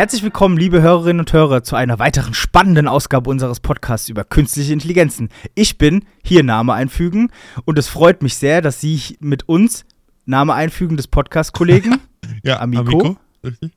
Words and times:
Herzlich 0.00 0.22
willkommen, 0.22 0.56
liebe 0.56 0.80
Hörerinnen 0.80 1.20
und 1.20 1.30
Hörer, 1.30 1.62
zu 1.62 1.76
einer 1.76 1.98
weiteren 1.98 2.32
spannenden 2.32 2.88
Ausgabe 2.88 3.28
unseres 3.28 3.60
Podcasts 3.60 4.08
über 4.08 4.24
künstliche 4.24 4.72
Intelligenzen. 4.72 5.28
Ich 5.54 5.76
bin 5.76 6.06
hier 6.24 6.42
Name 6.42 6.72
einfügen 6.72 7.30
und 7.66 7.78
es 7.78 7.86
freut 7.86 8.22
mich 8.22 8.36
sehr, 8.36 8.62
dass 8.62 8.80
Sie 8.80 9.18
mit 9.20 9.46
uns 9.46 9.84
Name 10.24 10.54
einfügen 10.54 10.96
des 10.96 11.06
Podcast-Kollegen 11.06 11.98
ja, 12.42 12.60
Amico. 12.60 13.18
Amico. 13.42 13.70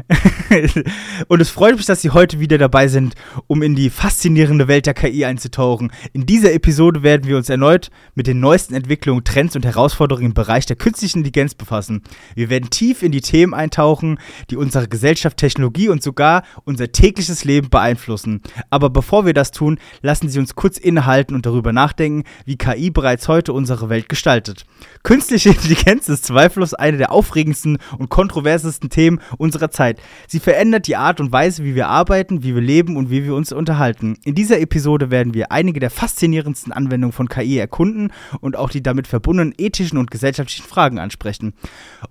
Und 1.28 1.40
es 1.40 1.50
freut 1.50 1.76
mich, 1.76 1.86
dass 1.86 2.02
Sie 2.02 2.10
heute 2.10 2.40
wieder 2.40 2.58
dabei 2.58 2.88
sind, 2.88 3.14
um 3.46 3.62
in 3.62 3.74
die 3.74 3.90
faszinierende 3.90 4.68
Welt 4.68 4.86
der 4.86 4.94
KI 4.94 5.24
einzutauchen. 5.24 5.92
In 6.12 6.26
dieser 6.26 6.52
Episode 6.52 7.02
werden 7.02 7.26
wir 7.26 7.36
uns 7.36 7.48
erneut 7.48 7.90
mit 8.14 8.26
den 8.26 8.40
neuesten 8.40 8.74
Entwicklungen, 8.74 9.24
Trends 9.24 9.56
und 9.56 9.64
Herausforderungen 9.64 10.26
im 10.26 10.34
Bereich 10.34 10.66
der 10.66 10.76
künstlichen 10.76 11.18
Intelligenz 11.18 11.54
befassen. 11.54 12.02
Wir 12.34 12.50
werden 12.50 12.70
tief 12.70 13.02
in 13.02 13.12
die 13.12 13.20
Themen 13.20 13.54
eintauchen, 13.54 14.18
die 14.50 14.56
unsere 14.56 14.88
Gesellschaft, 14.88 15.36
Technologie 15.36 15.88
und 15.88 16.02
sogar 16.02 16.42
unser 16.64 16.90
tägliches 16.92 17.44
Leben 17.44 17.68
beeinflussen. 17.68 18.40
Aber 18.70 18.90
bevor 18.90 19.26
wir 19.26 19.34
das 19.34 19.50
tun, 19.50 19.78
lassen 20.00 20.28
Sie 20.28 20.38
uns 20.38 20.54
kurz 20.54 20.78
innehalten 20.78 21.34
und 21.34 21.46
darüber 21.46 21.72
nachdenken, 21.72 22.24
wie 22.44 22.56
KI 22.56 22.90
bereits 22.90 23.28
heute 23.28 23.52
unsere 23.52 23.88
Welt 23.88 24.08
gestaltet. 24.08 24.64
Künstliche 25.02 25.50
Intelligenz 25.50 26.08
ist 26.08 26.24
zweifellos 26.24 26.74
eine 26.74 26.96
der 26.96 27.12
aufregendsten 27.12 27.78
und 27.98 28.08
kontroversesten 28.08 28.90
Themen 28.90 29.20
unserer 29.38 29.70
Zeit. 29.70 29.81
Zeit. 29.82 30.00
Sie 30.28 30.38
verändert 30.38 30.86
die 30.86 30.94
Art 30.94 31.20
und 31.20 31.32
Weise, 31.32 31.64
wie 31.64 31.74
wir 31.74 31.88
arbeiten, 31.88 32.44
wie 32.44 32.54
wir 32.54 32.62
leben 32.62 32.96
und 32.96 33.10
wie 33.10 33.24
wir 33.24 33.34
uns 33.34 33.50
unterhalten. 33.50 34.16
In 34.24 34.36
dieser 34.36 34.60
Episode 34.60 35.10
werden 35.10 35.34
wir 35.34 35.50
einige 35.50 35.80
der 35.80 35.90
faszinierendsten 35.90 36.72
Anwendungen 36.72 37.12
von 37.12 37.28
KI 37.28 37.58
erkunden 37.58 38.12
und 38.40 38.54
auch 38.54 38.70
die 38.70 38.82
damit 38.82 39.08
verbundenen 39.08 39.52
ethischen 39.58 39.98
und 39.98 40.12
gesellschaftlichen 40.12 40.68
Fragen 40.68 41.00
ansprechen. 41.00 41.54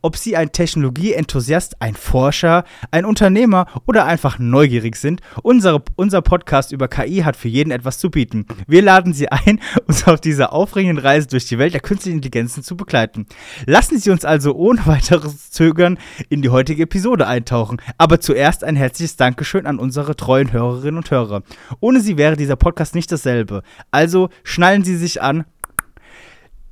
Ob 0.01 0.17
Sie 0.17 0.35
ein 0.35 0.51
Technologieenthusiast, 0.51 1.81
ein 1.81 1.95
Forscher, 1.95 2.65
ein 2.91 3.05
Unternehmer 3.05 3.67
oder 3.87 4.05
einfach 4.05 4.37
neugierig 4.37 4.97
sind, 4.97 5.21
unsere, 5.41 5.81
unser 5.95 6.21
Podcast 6.21 6.73
über 6.73 6.89
KI 6.89 7.21
hat 7.23 7.37
für 7.37 7.47
jeden 7.47 7.71
etwas 7.71 7.99
zu 7.99 8.11
bieten. 8.11 8.47
Wir 8.67 8.81
laden 8.81 9.13
Sie 9.13 9.31
ein, 9.31 9.61
uns 9.87 10.05
auf 10.09 10.19
dieser 10.19 10.51
aufregenden 10.51 10.97
Reise 10.97 11.27
durch 11.27 11.45
die 11.45 11.57
Welt 11.57 11.73
der 11.73 11.79
künstlichen 11.79 12.17
Intelligenzen 12.17 12.63
zu 12.63 12.75
begleiten. 12.75 13.27
Lassen 13.65 13.97
Sie 13.97 14.11
uns 14.11 14.25
also 14.25 14.55
ohne 14.55 14.85
weiteres 14.85 15.51
Zögern 15.51 15.97
in 16.27 16.41
die 16.41 16.49
heutige 16.49 16.83
Episode 16.83 17.27
eintauchen 17.27 17.60
auftauchen. 17.61 17.81
Aber 17.97 18.19
zuerst 18.19 18.63
ein 18.63 18.75
herzliches 18.75 19.15
Dankeschön 19.15 19.65
an 19.65 19.79
unsere 19.79 20.15
treuen 20.15 20.51
Hörerinnen 20.51 20.97
und 20.97 21.11
Hörer. 21.11 21.43
Ohne 21.79 21.99
sie 22.01 22.17
wäre 22.17 22.35
dieser 22.35 22.55
Podcast 22.55 22.95
nicht 22.95 23.11
dasselbe. 23.11 23.63
Also 23.91 24.29
schnallen 24.43 24.83
Sie 24.83 24.97
sich 24.97 25.21
an, 25.21 25.45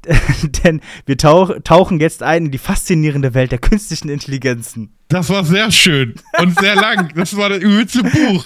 denn 0.63 0.81
wir 1.05 1.17
tauch, 1.17 1.51
tauchen 1.63 1.99
jetzt 1.99 2.23
ein 2.23 2.45
in 2.45 2.51
die 2.51 2.57
faszinierende 2.57 3.33
Welt 3.33 3.51
der 3.51 3.59
künstlichen 3.59 4.09
Intelligenzen. 4.09 4.93
Das 5.09 5.29
war 5.29 5.43
sehr 5.43 5.71
schön 5.71 6.15
und 6.39 6.57
sehr 6.59 6.75
lang. 6.75 7.11
Das 7.15 7.35
war 7.35 7.49
das 7.49 7.59
übelste 7.59 8.03
Buch. 8.03 8.45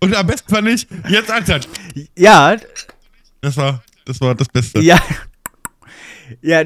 Und 0.00 0.14
am 0.14 0.26
besten 0.26 0.54
fand 0.54 0.68
ich, 0.68 0.86
jetzt 1.08 1.30
Alter. 1.30 1.60
Ja. 2.16 2.56
Das 3.40 3.56
war, 3.56 3.82
das 4.04 4.20
war 4.20 4.34
das 4.34 4.48
Beste. 4.48 4.80
Ja. 4.80 5.00
Ja, 6.40 6.64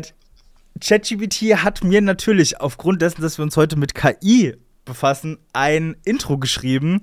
ChatGPT 0.80 1.56
hat 1.56 1.82
mir 1.82 2.00
natürlich 2.00 2.60
aufgrund 2.60 3.02
dessen, 3.02 3.22
dass 3.22 3.38
wir 3.38 3.42
uns 3.42 3.56
heute 3.56 3.76
mit 3.76 3.94
KI 3.94 4.54
befassen, 4.88 5.38
ein 5.52 5.96
Intro 6.04 6.38
geschrieben. 6.38 7.02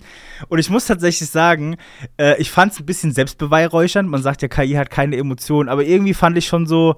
Und 0.50 0.59
ich 0.59 0.69
muss 0.69 0.86
tatsächlich 0.86 1.30
sagen, 1.30 1.78
äh, 2.17 2.39
ich 2.41 2.52
fand 2.52 2.73
es 2.73 2.80
ein 2.80 2.86
bisschen 2.86 3.14
selbstbeweihräuchernd. 3.14 4.09
Man 4.09 4.22
sagt 4.22 4.41
ja, 4.41 4.47
KI 4.47 4.73
hat 4.73 4.89
keine 4.89 5.16
Emotionen, 5.16 5.69
aber 5.69 5.86
irgendwie 5.86 6.13
fand 6.13 6.38
ich 6.38 6.47
schon 6.47 6.67
so, 6.67 6.97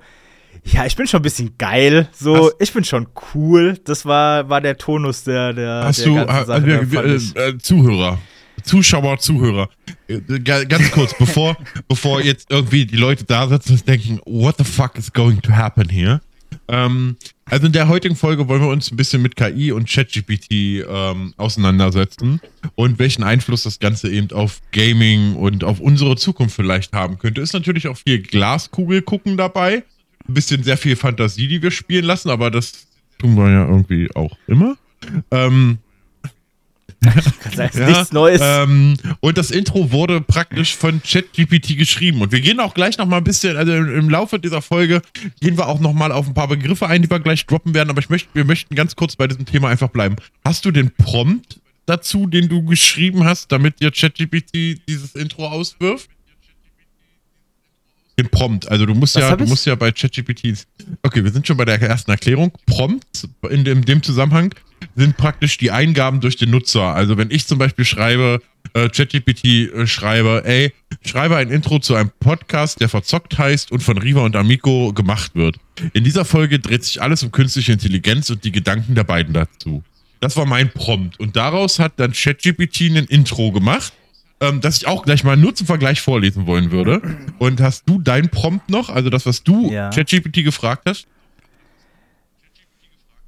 ja, 0.63 0.85
ich 0.85 0.95
bin 0.95 1.07
schon 1.07 1.19
ein 1.19 1.23
bisschen 1.23 1.57
geil. 1.57 2.07
So, 2.11 2.47
Hast 2.47 2.55
ich 2.59 2.73
bin 2.73 2.83
schon 2.83 3.07
cool. 3.33 3.77
Das 3.83 4.05
war, 4.05 4.49
war 4.49 4.61
der 4.61 4.77
Tonus 4.77 5.23
der, 5.23 5.53
der, 5.53 5.83
Hast 5.83 5.99
der 5.99 6.07
du, 6.07 6.45
Sache, 6.45 6.65
äh, 6.65 7.43
äh, 7.43 7.49
äh, 7.49 7.57
Zuhörer, 7.57 8.19
Zuschauer, 8.63 9.19
Zuhörer, 9.19 9.69
äh, 10.07 10.19
ganz 10.39 10.91
kurz, 10.91 11.13
bevor, 11.17 11.55
bevor 11.87 12.21
jetzt 12.21 12.49
irgendwie 12.49 12.85
die 12.85 12.97
Leute 12.97 13.23
da 13.23 13.47
sitzen 13.47 13.73
und 13.73 13.87
denken, 13.87 14.19
what 14.25 14.55
the 14.57 14.63
fuck 14.63 14.97
is 14.97 15.11
going 15.11 15.41
to 15.41 15.51
happen 15.51 15.89
here? 15.89 16.21
Ähm, 16.67 17.15
also 17.45 17.67
in 17.67 17.71
der 17.71 17.87
heutigen 17.87 18.15
Folge 18.15 18.47
wollen 18.47 18.61
wir 18.61 18.69
uns 18.69 18.91
ein 18.91 18.97
bisschen 18.97 19.21
mit 19.21 19.35
KI 19.35 19.71
und 19.71 19.89
ChatGPT 19.89 20.85
ähm, 20.87 21.33
auseinandersetzen 21.37 22.41
und 22.75 22.99
welchen 22.99 23.23
Einfluss 23.23 23.63
das 23.63 23.79
Ganze 23.79 24.09
eben 24.09 24.31
auf 24.31 24.61
Gaming 24.71 25.35
und 25.35 25.63
auf 25.63 25.79
unsere 25.79 26.17
Zukunft 26.17 26.55
vielleicht 26.55 26.93
haben 26.93 27.19
könnte. 27.19 27.41
Ist 27.41 27.53
natürlich 27.53 27.87
auch 27.87 27.97
viel 27.97 28.21
Glaskugel 28.21 29.01
gucken 29.01 29.37
dabei. 29.37 29.83
Ein 30.27 30.33
bisschen 30.33 30.63
sehr 30.63 30.77
viel 30.77 30.97
Fantasie, 30.97 31.47
die 31.47 31.61
wir 31.61 31.71
spielen 31.71 32.03
lassen, 32.03 32.29
aber 32.29 32.51
das 32.51 32.87
tun 33.17 33.35
wir 33.35 33.49
ja 33.49 33.65
irgendwie 33.65 34.13
auch 34.13 34.37
immer. 34.47 34.75
Ähm, 35.31 35.77
das 36.99 37.75
ja, 37.75 37.87
nichts 37.87 38.11
Neues. 38.11 38.41
Ähm, 38.43 38.95
und 39.19 39.37
das 39.37 39.51
Intro 39.51 39.91
wurde 39.91 40.21
praktisch 40.21 40.75
von 40.75 41.01
ChatGPT 41.01 41.77
geschrieben. 41.77 42.21
Und 42.21 42.31
wir 42.31 42.41
gehen 42.41 42.59
auch 42.59 42.73
gleich 42.73 42.97
noch 42.97 43.05
mal 43.05 43.17
ein 43.17 43.23
bisschen, 43.23 43.57
also 43.57 43.73
im 43.73 44.09
Laufe 44.09 44.39
dieser 44.39 44.61
Folge 44.61 45.01
gehen 45.39 45.57
wir 45.57 45.67
auch 45.67 45.79
noch 45.79 45.93
mal 45.93 46.11
auf 46.11 46.27
ein 46.27 46.33
paar 46.33 46.47
Begriffe 46.47 46.87
ein, 46.87 47.01
die 47.01 47.09
wir 47.09 47.19
gleich 47.19 47.45
droppen 47.45 47.73
werden. 47.73 47.89
Aber 47.89 47.99
ich 47.99 48.09
möchte, 48.09 48.29
wir 48.33 48.45
möchten 48.45 48.75
ganz 48.75 48.95
kurz 48.95 49.15
bei 49.15 49.27
diesem 49.27 49.45
Thema 49.45 49.69
einfach 49.69 49.89
bleiben. 49.89 50.15
Hast 50.43 50.65
du 50.65 50.71
den 50.71 50.91
Prompt 50.91 51.59
dazu, 51.85 52.27
den 52.27 52.49
du 52.49 52.63
geschrieben 52.63 53.23
hast, 53.23 53.51
damit 53.51 53.79
dir 53.79 53.91
ChatGPT 53.91 54.81
dieses 54.87 55.15
Intro 55.15 55.47
auswirft? 55.47 56.09
Den 58.19 58.29
Prompt. 58.29 58.67
Also 58.67 58.85
du 58.85 58.95
musst 58.95 59.15
Was 59.15 59.21
ja, 59.21 59.35
du 59.35 59.45
musst 59.45 59.65
ja 59.65 59.75
bei 59.75 59.91
ChatGPT. 59.91 60.65
Okay, 61.03 61.23
wir 61.23 61.31
sind 61.31 61.45
schon 61.45 61.57
bei 61.57 61.65
der 61.65 61.79
ersten 61.81 62.09
Erklärung. 62.09 62.51
Prompt 62.65 63.27
in 63.49 63.63
dem, 63.63 63.79
in 63.79 63.85
dem 63.85 64.03
Zusammenhang 64.03 64.53
sind 64.95 65.17
praktisch 65.17 65.57
die 65.57 65.71
Eingaben 65.71 66.19
durch 66.19 66.35
den 66.35 66.49
Nutzer. 66.49 66.93
Also 66.95 67.17
wenn 67.17 67.29
ich 67.29 67.45
zum 67.45 67.59
Beispiel 67.59 67.85
schreibe, 67.85 68.41
äh, 68.73 68.89
ChatGPT 68.89 69.45
äh, 69.45 69.87
schreibe, 69.87 70.43
ey, 70.45 70.73
schreibe 71.05 71.37
ein 71.37 71.49
Intro 71.49 71.79
zu 71.79 71.95
einem 71.95 72.11
Podcast, 72.19 72.81
der 72.81 72.89
verzockt 72.89 73.37
heißt 73.37 73.71
und 73.71 73.81
von 73.83 73.97
Riva 73.97 74.21
und 74.21 74.35
Amico 74.35 74.93
gemacht 74.93 75.35
wird. 75.35 75.57
In 75.93 76.03
dieser 76.03 76.25
Folge 76.25 76.59
dreht 76.59 76.83
sich 76.83 77.01
alles 77.01 77.23
um 77.23 77.31
künstliche 77.31 77.73
Intelligenz 77.73 78.29
und 78.29 78.43
die 78.43 78.51
Gedanken 78.51 78.95
der 78.95 79.03
beiden 79.03 79.33
dazu. 79.33 79.83
Das 80.19 80.35
war 80.35 80.45
mein 80.45 80.71
Prompt. 80.71 81.19
Und 81.19 81.35
daraus 81.35 81.79
hat 81.79 81.93
dann 81.97 82.13
ChatGPT 82.13 82.81
ein 82.81 83.05
Intro 83.05 83.51
gemacht, 83.51 83.93
ähm, 84.39 84.61
das 84.61 84.77
ich 84.77 84.87
auch 84.87 85.03
gleich 85.03 85.23
mal 85.23 85.37
nur 85.37 85.55
zum 85.55 85.67
Vergleich 85.67 86.01
vorlesen 86.01 86.45
wollen 86.45 86.71
würde. 86.71 87.01
Und 87.39 87.61
hast 87.61 87.83
du 87.87 87.99
dein 87.99 88.29
Prompt 88.29 88.69
noch, 88.69 88.89
also 88.89 89.09
das, 89.09 89.25
was 89.25 89.43
du 89.43 89.71
ja. 89.71 89.89
ChatGPT 89.89 90.43
gefragt 90.43 90.83
hast? 90.87 91.07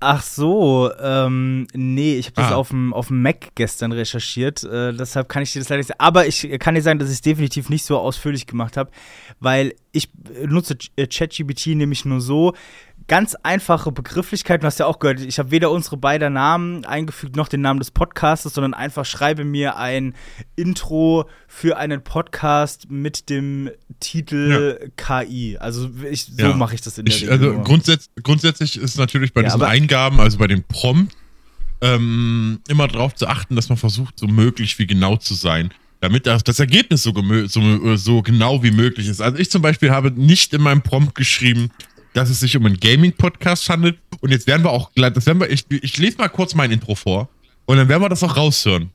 Ach 0.02 0.24
so, 0.24 0.92
ähm, 1.02 1.68
nee, 1.74 2.16
ich 2.16 2.28
habe 2.28 2.36
das 2.36 2.52
ah. 2.54 2.56
auf 2.56 2.70
dem 2.70 2.94
auf 2.94 3.08
dem 3.08 3.22
Mac 3.22 3.50
gestern 3.56 3.92
recherchiert, 3.92 4.64
äh, 4.64 4.94
deshalb 4.94 5.28
kann 5.28 5.44
ich 5.44 5.52
dir 5.52 5.60
das 5.60 5.68
leider 5.68 5.80
nicht 5.80 5.88
sagen. 5.88 6.00
Aber 6.00 6.26
ich 6.26 6.48
kann 6.60 6.76
dir 6.76 6.82
sagen, 6.82 7.00
dass 7.00 7.10
ich 7.10 7.16
es 7.16 7.22
definitiv 7.22 7.70
nicht 7.70 7.84
so 7.84 7.98
ausführlich 7.98 8.48
gemacht 8.48 8.78
habe, 8.78 8.92
weil 9.42 9.74
ich 9.92 10.10
nutze 10.46 10.78
äh, 10.96 11.08
ChatGPT 11.08 11.68
nämlich 11.68 12.06
nur 12.06 12.22
so, 12.22 12.54
ganz 13.08 13.36
einfache 13.42 13.92
Begrifflichkeiten. 13.92 14.62
Du 14.62 14.68
hast 14.68 14.80
ja 14.80 14.86
auch 14.86 15.00
gehört, 15.00 15.20
ich 15.20 15.40
habe 15.40 15.52
weder 15.52 15.72
unsere 15.72 15.98
beiden 15.98 16.34
Namen 16.34 16.86
eingefügt 16.86 17.36
noch 17.36 17.48
den 17.48 17.62
Namen 17.62 17.80
des 17.80 17.92
Podcasts, 17.92 18.54
sondern 18.54 18.74
einfach 18.74 19.06
schreibe 19.06 19.44
mir 19.44 19.78
ein 19.78 20.14
Intro 20.56 21.28
für 21.48 21.78
einen 21.78 22.04
Podcast 22.04 22.90
mit 22.90 23.30
dem 23.30 23.72
Titel 24.00 24.78
ja. 24.80 25.22
KI. 25.24 25.58
Also 25.58 25.90
ich, 26.10 26.26
so 26.26 26.38
ja. 26.38 26.56
mache 26.56 26.76
ich 26.76 26.82
das 26.82 26.98
in 26.98 27.06
der 27.06 27.16
ich, 27.16 27.24
Regel. 27.24 27.34
Also 27.34 27.62
grundsätz, 27.64 28.10
grundsätzlich 28.22 28.78
ist 28.78 28.98
natürlich 28.98 29.34
bei 29.34 29.42
ja, 29.42 29.48
diesen 29.48 29.64
Eingaben, 29.64 30.20
also 30.20 30.38
bei 30.38 30.48
den 30.48 30.64
Prompt, 30.64 31.16
ähm, 31.82 32.60
immer 32.68 32.88
darauf 32.88 33.16
zu 33.16 33.28
achten, 33.28 33.56
dass 33.56 33.70
man 33.70 33.78
versucht, 33.78 34.20
so 34.20 34.28
möglich 34.28 34.78
wie 34.78 34.86
genau 34.86 35.18
zu 35.18 35.34
sein 35.34 35.74
damit 36.02 36.26
das, 36.26 36.60
Ergebnis 36.60 37.04
so, 37.04 37.14
so, 37.48 37.96
so, 37.96 38.22
genau 38.22 38.64
wie 38.64 38.72
möglich 38.72 39.08
ist. 39.08 39.22
Also 39.22 39.38
ich 39.38 39.52
zum 39.52 39.62
Beispiel 39.62 39.92
habe 39.92 40.12
nicht 40.12 40.54
in 40.54 40.62
meinem 40.62 40.82
Prompt 40.82 41.16
geschrieben, 41.16 41.72
dass 42.14 42.30
es 42.30 42.40
sich 42.40 42.56
um 42.56 42.66
einen 42.66 42.80
Gaming-Podcast 42.80 43.70
handelt. 43.70 43.98
Und 44.22 44.32
jetzt 44.32 44.48
werden 44.48 44.64
wir 44.64 44.72
auch, 44.72 44.92
das 44.96 45.26
werden 45.26 45.40
wir, 45.40 45.50
ich, 45.50 45.66
ich 45.70 45.98
lese 45.98 46.18
mal 46.18 46.30
kurz 46.30 46.56
mein 46.56 46.72
Intro 46.72 46.96
vor 46.96 47.30
und 47.66 47.78
dann 47.78 47.88
werden 47.90 48.02
wir 48.02 48.10
das 48.10 48.24
auch 48.24 48.38
raushören. 48.38 48.92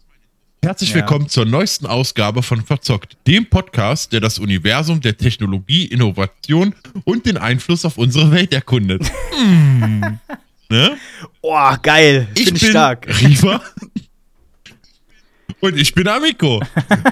Herzlich 0.62 0.90
ja. 0.90 0.96
willkommen 0.96 1.28
zur 1.28 1.44
neuesten 1.44 1.84
Ausgabe 1.84 2.42
von 2.42 2.64
Verzockt, 2.64 3.18
dem 3.26 3.44
Podcast, 3.50 4.14
der 4.14 4.20
das 4.20 4.38
Universum 4.38 5.02
der 5.02 5.14
Technologie, 5.14 5.84
Innovation 5.84 6.74
und 7.04 7.26
den 7.26 7.36
Einfluss 7.36 7.84
auf 7.84 7.98
unsere 7.98 8.30
Welt 8.30 8.54
erkundet. 8.54 9.02
mm. 9.38 10.02
ne? 10.70 10.96
Oh, 11.42 11.70
geil. 11.82 12.28
Ich 12.34 12.46
bin 12.46 12.56
stark. 12.56 13.06
Riva. 13.20 13.60
Und 15.64 15.78
ich 15.78 15.94
bin 15.94 16.06
Amico. 16.08 16.60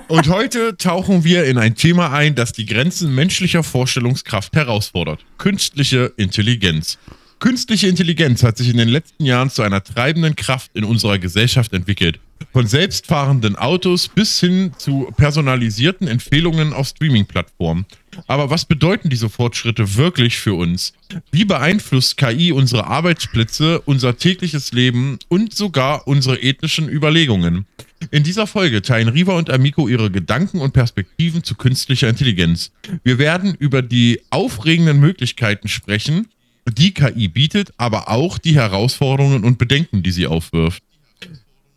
Und 0.09 0.29
heute 0.29 0.77
tauchen 0.77 1.25
wir 1.25 1.47
in 1.47 1.57
ein 1.57 1.75
Thema 1.75 2.13
ein, 2.13 2.35
das 2.35 2.53
die 2.53 2.67
Grenzen 2.67 3.15
menschlicher 3.15 3.63
Vorstellungskraft 3.63 4.55
herausfordert. 4.55 5.25
Künstliche 5.39 6.13
Intelligenz. 6.19 6.99
Künstliche 7.39 7.89
Intelligenz 7.89 8.43
hat 8.43 8.59
sich 8.59 8.69
in 8.69 8.77
den 8.77 8.91
letzten 8.91 9.25
Jahren 9.25 9.49
zu 9.49 9.63
einer 9.63 9.83
treibenden 9.83 10.37
Kraft 10.37 10.71
in 10.75 10.85
unserer 10.85 11.19
Gesellschaft 11.19 11.73
entwickelt. 11.73 12.21
Von 12.53 12.67
selbstfahrenden 12.67 13.57
Autos 13.57 14.09
bis 14.09 14.39
hin 14.39 14.73
zu 14.77 15.11
personalisierten 15.17 16.07
Empfehlungen 16.07 16.75
auf 16.75 16.89
Streaming-Plattformen. 16.89 17.87
Aber 18.27 18.51
was 18.51 18.67
bedeuten 18.67 19.09
diese 19.09 19.31
Fortschritte 19.31 19.97
wirklich 19.97 20.37
für 20.39 20.53
uns? 20.53 20.93
Wie 21.31 21.47
beeinflusst 21.47 22.19
KI 22.19 22.53
unsere 22.53 22.87
Arbeitsplätze, 22.87 23.81
unser 23.81 24.19
tägliches 24.19 24.73
Leben 24.73 25.19
und 25.29 25.55
sogar 25.55 26.07
unsere 26.07 26.43
ethnischen 26.43 26.91
Überlegungen? 26.91 27.65
In 28.11 28.23
dieser 28.23 28.47
Folge 28.47 28.83
teilen 28.83 29.09
Riva 29.09 29.37
und 29.37 29.51
Amico 29.51 29.89
ihre 29.89 30.11
Gedanken 30.11 30.61
und 30.61 30.73
Perspektiven 30.73 31.45
zu 31.45 31.55
künstlicher 31.55 32.09
Intelligenz. 32.09 32.73
Wir 33.05 33.19
werden 33.19 33.55
über 33.55 33.83
die 33.83 34.21
aufregenden 34.31 35.01
Möglichkeiten 35.01 35.69
sprechen, 35.69 36.29
die 36.69 36.93
KI 36.93 37.29
bietet, 37.29 37.73
aber 37.77 38.09
auch 38.09 38.39
die 38.39 38.55
Herausforderungen 38.55 39.45
und 39.45 39.59
Bedenken, 39.59 40.03
die 40.03 40.13
sie 40.13 40.27
aufwirft. 40.27 40.83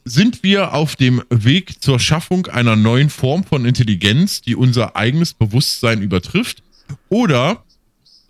Sind 0.03 0.43
wir 0.43 0.73
auf 0.73 0.95
dem 0.95 1.23
Weg 1.29 1.81
zur 1.81 1.99
Schaffung 1.99 2.45
einer 2.47 2.75
neuen 2.75 3.09
Form 3.09 3.43
von 3.43 3.65
Intelligenz, 3.65 4.41
die 4.41 4.55
unser 4.55 4.95
eigenes 4.95 5.33
Bewusstsein 5.33 6.03
übertrifft? 6.03 6.61
Oder 7.09 7.63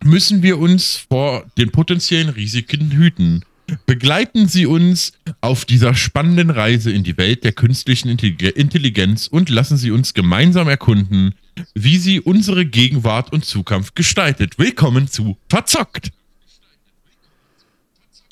müssen 0.01 0.41
wir 0.41 0.57
uns 0.57 0.95
vor 1.09 1.45
den 1.57 1.71
potenziellen 1.71 2.29
Risiken 2.29 2.91
hüten? 2.91 3.43
Begleiten 3.85 4.47
Sie 4.47 4.65
uns 4.65 5.13
auf 5.41 5.65
dieser 5.65 5.95
spannenden 5.95 6.49
Reise 6.49 6.91
in 6.91 7.03
die 7.03 7.17
Welt 7.17 7.43
der 7.43 7.51
künstlichen 7.51 8.09
Intelligenz 8.09 9.27
und 9.27 9.49
lassen 9.49 9.77
Sie 9.77 9.91
uns 9.91 10.13
gemeinsam 10.13 10.67
erkunden, 10.67 11.35
wie 11.73 11.97
sie 11.97 12.19
unsere 12.19 12.65
Gegenwart 12.65 13.31
und 13.31 13.45
Zukunft 13.45 13.95
gestaltet. 13.95 14.59
Willkommen 14.59 15.07
zu 15.07 15.37
Verzockt! 15.49 16.11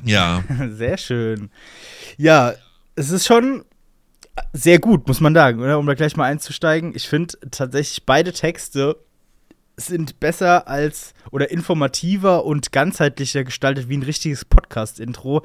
Ja. 0.03 0.43
Sehr 0.71 0.97
schön. 0.97 1.49
Ja, 2.17 2.53
es 2.95 3.09
ist 3.09 3.25
schon 3.25 3.63
sehr 4.51 4.79
gut, 4.79 5.07
muss 5.07 5.21
man 5.21 5.35
sagen, 5.35 5.59
oder? 5.59 5.77
um 5.77 5.85
da 5.85 5.93
gleich 5.93 6.15
mal 6.15 6.25
einzusteigen. 6.25 6.95
Ich 6.95 7.07
finde 7.07 7.37
tatsächlich 7.51 8.03
beide 8.03 8.33
Texte 8.33 8.97
sind 9.77 10.19
besser 10.19 10.67
als 10.67 11.13
oder 11.31 11.51
informativer 11.51 12.45
und 12.45 12.71
ganzheitlicher 12.71 13.43
gestaltet 13.43 13.89
wie 13.89 13.97
ein 13.97 14.03
richtiges 14.03 14.45
Podcast-Intro. 14.45 15.43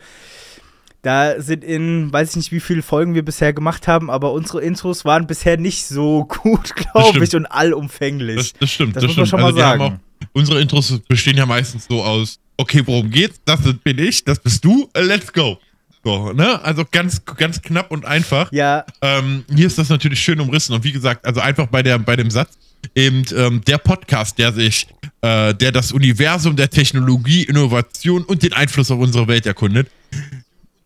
Da 1.02 1.40
sind 1.40 1.64
in, 1.64 2.12
weiß 2.12 2.30
ich 2.30 2.36
nicht, 2.36 2.52
wie 2.52 2.60
viele 2.60 2.82
Folgen 2.82 3.14
wir 3.14 3.24
bisher 3.24 3.52
gemacht 3.52 3.86
haben, 3.86 4.10
aber 4.10 4.32
unsere 4.32 4.60
Intros 4.60 5.04
waren 5.04 5.26
bisher 5.26 5.56
nicht 5.56 5.86
so 5.86 6.24
gut, 6.28 6.74
glaube 6.74 7.24
ich, 7.24 7.34
und 7.34 7.46
allumfänglich. 7.46 8.36
Das, 8.36 8.52
das 8.60 8.70
stimmt, 8.70 8.96
das, 8.96 9.02
das 9.02 9.08
muss 9.10 9.16
man 9.16 9.26
schon 9.26 9.40
also 9.40 9.56
mal 9.56 9.62
sagen. 9.62 9.82
Auch, 9.82 10.28
unsere 10.32 10.60
Intros 10.60 10.98
bestehen 11.08 11.36
ja 11.36 11.46
meistens 11.46 11.86
so 11.88 12.02
aus, 12.02 12.40
okay, 12.56 12.82
worum 12.84 13.10
geht's? 13.10 13.40
Das 13.44 13.60
bin 13.84 13.98
ich, 13.98 14.24
das 14.24 14.40
bist 14.40 14.64
du, 14.64 14.88
let's 14.94 15.32
go. 15.32 15.58
So, 16.04 16.32
ne? 16.32 16.62
Also 16.62 16.84
ganz, 16.90 17.24
ganz 17.24 17.60
knapp 17.62 17.90
und 17.90 18.04
einfach. 18.04 18.50
Ja. 18.52 18.84
Ähm, 19.00 19.44
hier 19.54 19.66
ist 19.66 19.78
das 19.78 19.88
natürlich 19.88 20.20
schön 20.20 20.40
umrissen 20.40 20.74
und 20.74 20.84
wie 20.84 20.92
gesagt, 20.92 21.24
also 21.24 21.40
einfach 21.40 21.66
bei, 21.66 21.82
der, 21.82 21.98
bei 21.98 22.16
dem 22.16 22.30
Satz, 22.30 22.56
eben 22.94 23.24
ähm, 23.34 23.62
der 23.66 23.78
Podcast, 23.78 24.38
der 24.38 24.52
sich, 24.52 24.86
äh, 25.20 25.54
der 25.54 25.72
das 25.72 25.92
Universum 25.92 26.56
der 26.56 26.70
Technologie, 26.70 27.44
Innovation 27.44 28.24
und 28.24 28.42
den 28.42 28.52
Einfluss 28.52 28.90
auf 28.90 28.98
unsere 28.98 29.28
Welt 29.28 29.46
erkundet. 29.46 29.88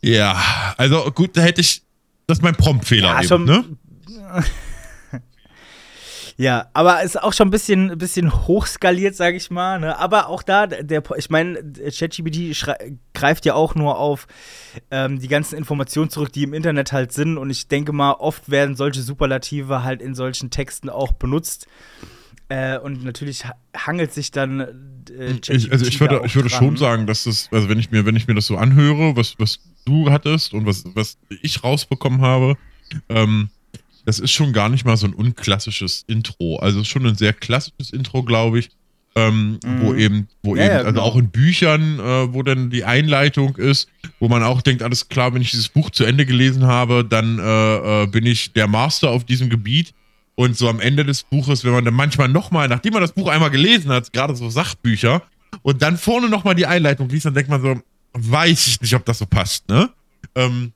Ja, 0.00 0.74
also 0.76 1.10
gut, 1.12 1.36
da 1.36 1.42
hätte 1.42 1.60
ich, 1.60 1.82
das 2.26 2.38
ist 2.38 2.42
mein 2.42 2.56
Promptfehler 2.56 3.08
ja, 3.08 3.18
eben, 3.18 3.28
schon, 3.28 3.44
ne? 3.44 3.64
Ja, 6.42 6.66
aber 6.72 7.04
ist 7.04 7.22
auch 7.22 7.32
schon 7.32 7.46
ein 7.46 7.50
bisschen, 7.52 7.96
bisschen 7.98 8.32
hochskaliert, 8.48 9.14
sage 9.14 9.36
ich 9.36 9.52
mal. 9.52 9.78
Ne? 9.78 9.96
Aber 9.96 10.26
auch 10.26 10.42
da, 10.42 10.66
der, 10.66 11.04
ich 11.16 11.30
meine, 11.30 11.62
ChatGPT 11.62 12.66
greift 13.14 13.46
ja 13.46 13.54
auch 13.54 13.76
nur 13.76 13.96
auf 13.96 14.26
ähm, 14.90 15.20
die 15.20 15.28
ganzen 15.28 15.56
Informationen 15.56 16.10
zurück, 16.10 16.32
die 16.32 16.42
im 16.42 16.52
Internet 16.52 16.90
halt 16.90 17.12
sind. 17.12 17.38
Und 17.38 17.50
ich 17.50 17.68
denke 17.68 17.92
mal, 17.92 18.14
oft 18.14 18.50
werden 18.50 18.74
solche 18.74 19.02
Superlative 19.02 19.84
halt 19.84 20.02
in 20.02 20.16
solchen 20.16 20.50
Texten 20.50 20.90
auch 20.90 21.12
benutzt. 21.12 21.68
Äh, 22.48 22.76
und 22.76 23.04
natürlich 23.04 23.44
hangelt 23.76 24.12
sich 24.12 24.32
dann 24.32 25.04
äh, 25.16 25.38
ich, 25.48 25.70
Also 25.70 25.86
ich 25.86 26.00
würde, 26.00 26.22
ich 26.24 26.34
würde 26.34 26.50
schon 26.50 26.76
sagen, 26.76 27.06
dass 27.06 27.22
das, 27.22 27.50
also 27.52 27.68
wenn 27.68 27.78
ich 27.78 27.92
mir, 27.92 28.04
wenn 28.04 28.16
ich 28.16 28.26
mir 28.26 28.34
das 28.34 28.46
so 28.46 28.56
anhöre, 28.56 29.14
was, 29.14 29.36
was 29.38 29.60
du 29.84 30.10
hattest 30.10 30.54
und 30.54 30.66
was, 30.66 30.86
was 30.96 31.18
ich 31.40 31.62
rausbekommen 31.62 32.20
habe, 32.20 32.56
ähm, 33.08 33.50
das 34.04 34.18
ist 34.18 34.32
schon 34.32 34.52
gar 34.52 34.68
nicht 34.68 34.84
mal 34.84 34.96
so 34.96 35.06
ein 35.06 35.14
unklassisches 35.14 36.04
Intro. 36.06 36.56
Also 36.56 36.84
schon 36.84 37.06
ein 37.06 37.14
sehr 37.14 37.32
klassisches 37.32 37.90
Intro, 37.92 38.22
glaube 38.22 38.58
ich. 38.58 38.70
Ähm, 39.14 39.58
mhm. 39.64 39.80
Wo 39.82 39.94
eben, 39.94 40.28
wo 40.42 40.56
ja, 40.56 40.64
eben, 40.64 40.74
also 40.74 40.88
genau. 40.88 41.02
auch 41.02 41.16
in 41.16 41.28
Büchern, 41.28 41.98
äh, 41.98 42.32
wo 42.32 42.42
dann 42.42 42.70
die 42.70 42.84
Einleitung 42.84 43.56
ist, 43.56 43.88
wo 44.18 44.28
man 44.28 44.42
auch 44.42 44.62
denkt, 44.62 44.82
alles 44.82 45.08
klar, 45.08 45.34
wenn 45.34 45.42
ich 45.42 45.50
dieses 45.50 45.68
Buch 45.68 45.90
zu 45.90 46.04
Ende 46.04 46.24
gelesen 46.24 46.66
habe, 46.66 47.04
dann 47.04 47.38
äh, 47.38 48.02
äh, 48.04 48.06
bin 48.06 48.24
ich 48.24 48.52
der 48.54 48.68
Master 48.68 49.10
auf 49.10 49.24
diesem 49.24 49.50
Gebiet. 49.50 49.92
Und 50.34 50.56
so 50.56 50.66
am 50.66 50.80
Ende 50.80 51.04
des 51.04 51.24
Buches, 51.24 51.62
wenn 51.62 51.72
man 51.72 51.84
dann 51.84 51.92
manchmal 51.92 52.28
nochmal, 52.28 52.66
nachdem 52.66 52.94
man 52.94 53.02
das 53.02 53.12
Buch 53.12 53.28
einmal 53.28 53.50
gelesen 53.50 53.90
hat, 53.90 54.10
gerade 54.14 54.34
so 54.34 54.48
Sachbücher, 54.48 55.22
und 55.60 55.82
dann 55.82 55.98
vorne 55.98 56.30
nochmal 56.30 56.54
die 56.54 56.64
Einleitung 56.64 57.10
liest, 57.10 57.26
dann 57.26 57.34
denkt 57.34 57.50
man 57.50 57.60
so, 57.60 57.78
weiß 58.14 58.66
ich 58.66 58.80
nicht, 58.80 58.94
ob 58.94 59.04
das 59.04 59.18
so 59.18 59.26
passt, 59.26 59.68
ne? 59.68 59.90
Ähm, 60.34 60.72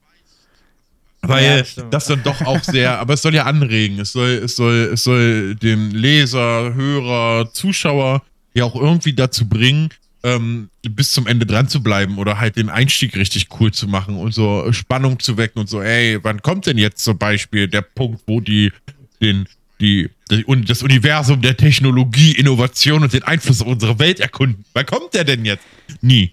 weil 1.28 1.64
ja, 1.76 1.82
das 1.90 2.06
dann 2.06 2.22
doch 2.22 2.40
auch 2.42 2.62
sehr, 2.62 2.98
aber 2.98 3.14
es 3.14 3.22
soll 3.22 3.34
ja 3.34 3.44
anregen. 3.44 3.98
Es 3.98 4.12
soll, 4.12 4.30
es 4.30 4.56
soll, 4.56 4.90
es 4.92 5.04
soll 5.04 5.54
den 5.54 5.90
Leser, 5.90 6.74
Hörer, 6.74 7.52
Zuschauer 7.52 8.22
ja 8.54 8.64
auch 8.64 8.74
irgendwie 8.74 9.12
dazu 9.12 9.48
bringen, 9.48 9.90
ähm, 10.22 10.70
bis 10.82 11.12
zum 11.12 11.26
Ende 11.26 11.46
dran 11.46 11.68
zu 11.68 11.82
bleiben 11.82 12.18
oder 12.18 12.40
halt 12.40 12.56
den 12.56 12.70
Einstieg 12.70 13.16
richtig 13.16 13.48
cool 13.60 13.72
zu 13.72 13.86
machen 13.86 14.16
und 14.16 14.32
so 14.32 14.72
Spannung 14.72 15.20
zu 15.20 15.36
wecken 15.36 15.60
und 15.60 15.68
so, 15.68 15.80
ey, 15.82 16.18
wann 16.22 16.42
kommt 16.42 16.66
denn 16.66 16.78
jetzt 16.78 17.04
zum 17.04 17.18
Beispiel 17.18 17.68
der 17.68 17.82
Punkt, 17.82 18.22
wo 18.26 18.40
die 18.40 18.72
den, 19.20 19.46
die, 19.80 20.08
und 20.46 20.68
das 20.68 20.82
Universum 20.82 21.42
der 21.42 21.56
Technologie, 21.56 22.32
Innovation 22.32 23.02
und 23.02 23.12
den 23.12 23.22
Einfluss 23.22 23.60
auf 23.60 23.68
unsere 23.68 23.98
Welt 23.98 24.20
erkunden. 24.20 24.64
Wann 24.72 24.86
kommt 24.86 25.14
der 25.14 25.24
denn 25.24 25.44
jetzt? 25.44 25.64
Nie. 26.00 26.32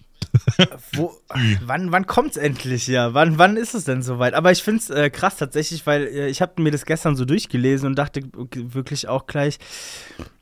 Wo, 0.94 1.14
wann 1.66 1.92
wann 1.92 2.06
kommt 2.06 2.32
es 2.32 2.38
endlich 2.38 2.88
ja? 2.88 3.14
Wann, 3.14 3.38
wann 3.38 3.58
ist 3.58 3.74
es 3.74 3.86
denn 3.86 4.02
soweit? 4.02 4.34
Aber 4.34 4.52
ich 4.52 4.64
finde 4.64 4.80
es 4.80 4.90
äh, 4.90 5.10
krass 5.10 5.38
tatsächlich, 5.38 5.86
weil 5.86 6.04
äh, 6.04 6.28
ich 6.30 6.42
habe 6.42 6.62
mir 6.62 6.72
das 6.72 6.86
gestern 6.86 7.16
so 7.16 7.26
durchgelesen 7.26 7.88
und 7.88 7.96
dachte 7.96 8.22
wirklich 8.34 9.08
auch 9.08 9.26
gleich, 9.28 9.60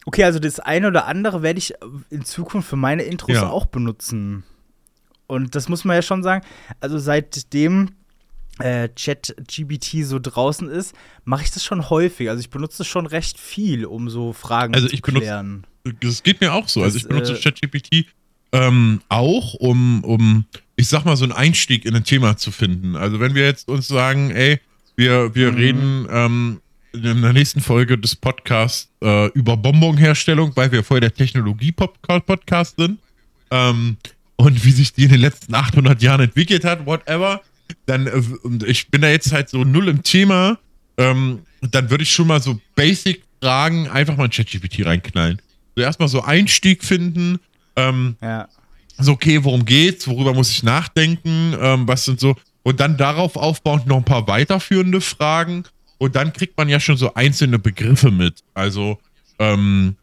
okay, 0.05 0.23
also 0.23 0.39
das 0.39 0.59
eine 0.59 0.87
oder 0.87 1.05
andere 1.05 1.41
werde 1.41 1.59
ich 1.59 1.73
in 2.09 2.25
Zukunft 2.25 2.69
für 2.69 2.75
meine 2.75 3.03
Intros 3.03 3.35
ja. 3.35 3.49
auch 3.49 3.65
benutzen. 3.65 4.43
Und 5.27 5.55
das 5.55 5.69
muss 5.69 5.85
man 5.85 5.95
ja 5.95 6.01
schon 6.01 6.23
sagen. 6.23 6.45
Also 6.81 6.97
seitdem 6.97 7.91
äh, 8.59 8.89
Chat-GBT 8.89 10.05
so 10.05 10.19
draußen 10.19 10.69
ist, 10.69 10.93
mache 11.23 11.43
ich 11.43 11.51
das 11.51 11.63
schon 11.63 11.89
häufig. 11.89 12.29
Also 12.29 12.41
ich 12.41 12.49
benutze 12.49 12.83
es 12.83 12.87
schon 12.87 13.05
recht 13.05 13.39
viel, 13.39 13.85
um 13.85 14.09
so 14.09 14.33
Fragen 14.33 14.73
also 14.73 14.87
zu 14.87 14.97
klären. 14.97 15.65
Benutze, 15.83 16.05
das 16.07 16.23
geht 16.23 16.41
mir 16.41 16.53
auch 16.53 16.67
so. 16.67 16.83
Also 16.83 16.99
das, 16.99 17.07
also 17.07 17.33
ich 17.33 17.33
benutze 17.33 17.33
äh, 17.33 17.51
ChatGPT 17.51 18.05
ähm, 18.51 19.01
auch, 19.09 19.53
um, 19.55 20.03
um, 20.03 20.45
ich 20.75 20.87
sag 20.87 21.05
mal, 21.05 21.15
so 21.15 21.23
einen 21.23 21.31
Einstieg 21.31 21.85
in 21.85 21.95
ein 21.95 22.03
Thema 22.03 22.37
zu 22.37 22.51
finden. 22.51 22.95
Also 22.95 23.19
wenn 23.19 23.35
wir 23.35 23.45
jetzt 23.45 23.67
uns 23.67 23.87
sagen, 23.87 24.31
ey, 24.31 24.59
wir, 24.95 25.33
wir 25.35 25.51
mhm. 25.51 25.57
reden 25.57 26.07
ähm, 26.09 26.61
in 26.93 27.21
der 27.21 27.33
nächsten 27.33 27.61
Folge 27.61 27.97
des 27.97 28.15
Podcasts 28.15 28.89
äh, 29.01 29.27
über 29.29 29.55
Bonbonherstellung, 29.55 30.51
weil 30.55 30.71
wir 30.71 30.83
vorher 30.83 31.01
der 31.01 31.13
Technologie-Podcast 31.13 32.75
sind 32.77 32.99
ähm, 33.49 33.97
und 34.35 34.65
wie 34.65 34.71
sich 34.71 34.93
die 34.93 35.03
in 35.03 35.11
den 35.11 35.21
letzten 35.21 35.55
800 35.55 36.01
Jahren 36.01 36.21
entwickelt 36.21 36.65
hat, 36.65 36.85
whatever, 36.85 37.41
dann, 37.85 38.07
äh, 38.07 38.21
ich 38.65 38.89
bin 38.89 39.01
da 39.01 39.09
jetzt 39.09 39.31
halt 39.31 39.49
so 39.49 39.63
null 39.63 39.87
im 39.87 40.03
Thema, 40.03 40.57
ähm, 40.97 41.39
dann 41.61 41.89
würde 41.89 42.03
ich 42.03 42.11
schon 42.11 42.27
mal 42.27 42.41
so 42.41 42.59
Basic-Fragen 42.75 43.87
einfach 43.87 44.17
mal 44.17 44.25
in 44.25 44.31
ChatGPT 44.31 44.85
reinknallen. 44.85 45.41
So 45.75 45.83
erstmal 45.83 46.09
so 46.09 46.21
Einstieg 46.21 46.83
finden, 46.83 47.39
ähm, 47.75 48.15
ja. 48.21 48.47
So, 48.97 49.13
okay, 49.13 49.43
worum 49.43 49.65
geht's? 49.65 50.07
Worüber 50.07 50.33
muss 50.33 50.51
ich 50.51 50.63
nachdenken? 50.63 51.55
Ähm, 51.59 51.87
was 51.87 52.05
sind 52.05 52.19
so. 52.19 52.35
Und 52.63 52.79
dann 52.79 52.97
darauf 52.97 53.35
aufbauend 53.35 53.87
noch 53.87 53.97
ein 53.97 54.05
paar 54.05 54.27
weiterführende 54.27 55.01
Fragen. 55.01 55.63
Und 55.97 56.15
dann 56.15 56.33
kriegt 56.33 56.57
man 56.57 56.69
ja 56.69 56.79
schon 56.79 56.97
so 56.97 57.13
einzelne 57.13 57.57
Begriffe 57.57 58.11
mit. 58.11 58.43
Also, 58.53 58.99
ähm, 59.39 59.95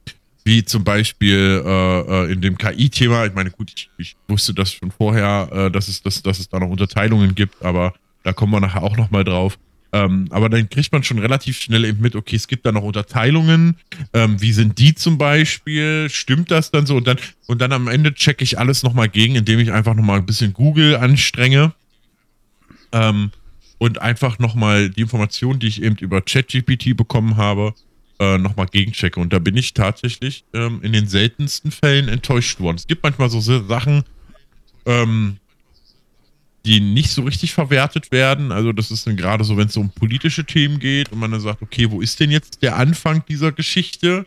wie 0.44 0.64
zum 0.64 0.82
Beispiel 0.82 1.62
äh, 1.64 2.00
äh 2.00 2.32
in 2.32 2.40
dem 2.40 2.56
KI-Thema. 2.56 3.26
Ich 3.26 3.34
meine, 3.34 3.50
gut, 3.50 3.70
ich, 3.76 3.90
ich, 3.98 4.16
wusste 4.26 4.54
das 4.54 4.72
schon 4.72 4.90
vorher, 4.90 5.48
äh, 5.52 5.70
dass, 5.70 5.88
es, 5.88 6.02
dass, 6.02 6.22
dass 6.22 6.38
es 6.38 6.48
da 6.48 6.58
noch 6.58 6.68
Unterteilungen 6.68 7.34
gibt, 7.34 7.62
aber 7.62 7.92
da 8.22 8.32
kommen 8.32 8.52
wir 8.52 8.60
nachher 8.60 8.82
auch 8.82 8.96
nochmal 8.96 9.24
drauf. 9.24 9.58
Ähm, 9.92 10.26
aber 10.30 10.48
dann 10.48 10.68
kriegt 10.68 10.92
man 10.92 11.02
schon 11.02 11.18
relativ 11.18 11.58
schnell 11.58 11.84
eben 11.84 12.00
mit, 12.00 12.14
okay, 12.14 12.36
es 12.36 12.46
gibt 12.46 12.66
da 12.66 12.72
noch 12.72 12.82
Unterteilungen. 12.82 13.76
Ähm, 14.12 14.40
wie 14.40 14.52
sind 14.52 14.78
die 14.78 14.94
zum 14.94 15.16
Beispiel? 15.16 16.08
Stimmt 16.10 16.50
das 16.50 16.70
dann 16.70 16.84
so? 16.84 16.96
Und 16.96 17.06
dann, 17.06 17.16
und 17.46 17.60
dann 17.60 17.72
am 17.72 17.88
Ende 17.88 18.12
checke 18.12 18.44
ich 18.44 18.58
alles 18.58 18.82
nochmal 18.82 19.08
gegen, 19.08 19.34
indem 19.34 19.58
ich 19.60 19.72
einfach 19.72 19.94
nochmal 19.94 20.18
ein 20.18 20.26
bisschen 20.26 20.52
Google 20.52 20.96
anstrenge. 20.96 21.72
Ähm, 22.92 23.30
und 23.78 24.02
einfach 24.02 24.38
nochmal 24.38 24.90
die 24.90 25.02
Informationen, 25.02 25.60
die 25.60 25.68
ich 25.68 25.82
eben 25.82 25.96
über 25.96 26.20
ChatGPT 26.20 26.96
bekommen 26.96 27.36
habe, 27.36 27.74
äh, 28.18 28.36
nochmal 28.36 28.66
gegenchecke. 28.66 29.20
Und 29.20 29.32
da 29.32 29.38
bin 29.38 29.56
ich 29.56 29.72
tatsächlich 29.72 30.44
ähm, 30.52 30.80
in 30.82 30.92
den 30.92 31.06
seltensten 31.06 31.70
Fällen 31.70 32.08
enttäuscht 32.08 32.60
worden. 32.60 32.76
Es 32.76 32.86
gibt 32.86 33.04
manchmal 33.04 33.30
so 33.30 33.40
Sachen, 33.40 34.02
ähm, 34.84 35.36
die 36.68 36.80
nicht 36.80 37.10
so 37.10 37.22
richtig 37.22 37.54
verwertet 37.54 38.12
werden. 38.12 38.52
Also 38.52 38.72
das 38.72 38.90
ist 38.90 39.06
dann 39.06 39.16
gerade 39.16 39.42
so, 39.42 39.56
wenn 39.56 39.68
es 39.68 39.76
um 39.78 39.88
politische 39.88 40.44
Themen 40.44 40.78
geht 40.78 41.10
und 41.10 41.18
man 41.18 41.30
dann 41.30 41.40
sagt, 41.40 41.62
okay, 41.62 41.90
wo 41.90 42.02
ist 42.02 42.20
denn 42.20 42.30
jetzt 42.30 42.62
der 42.62 42.76
Anfang 42.76 43.24
dieser 43.26 43.52
Geschichte? 43.52 44.26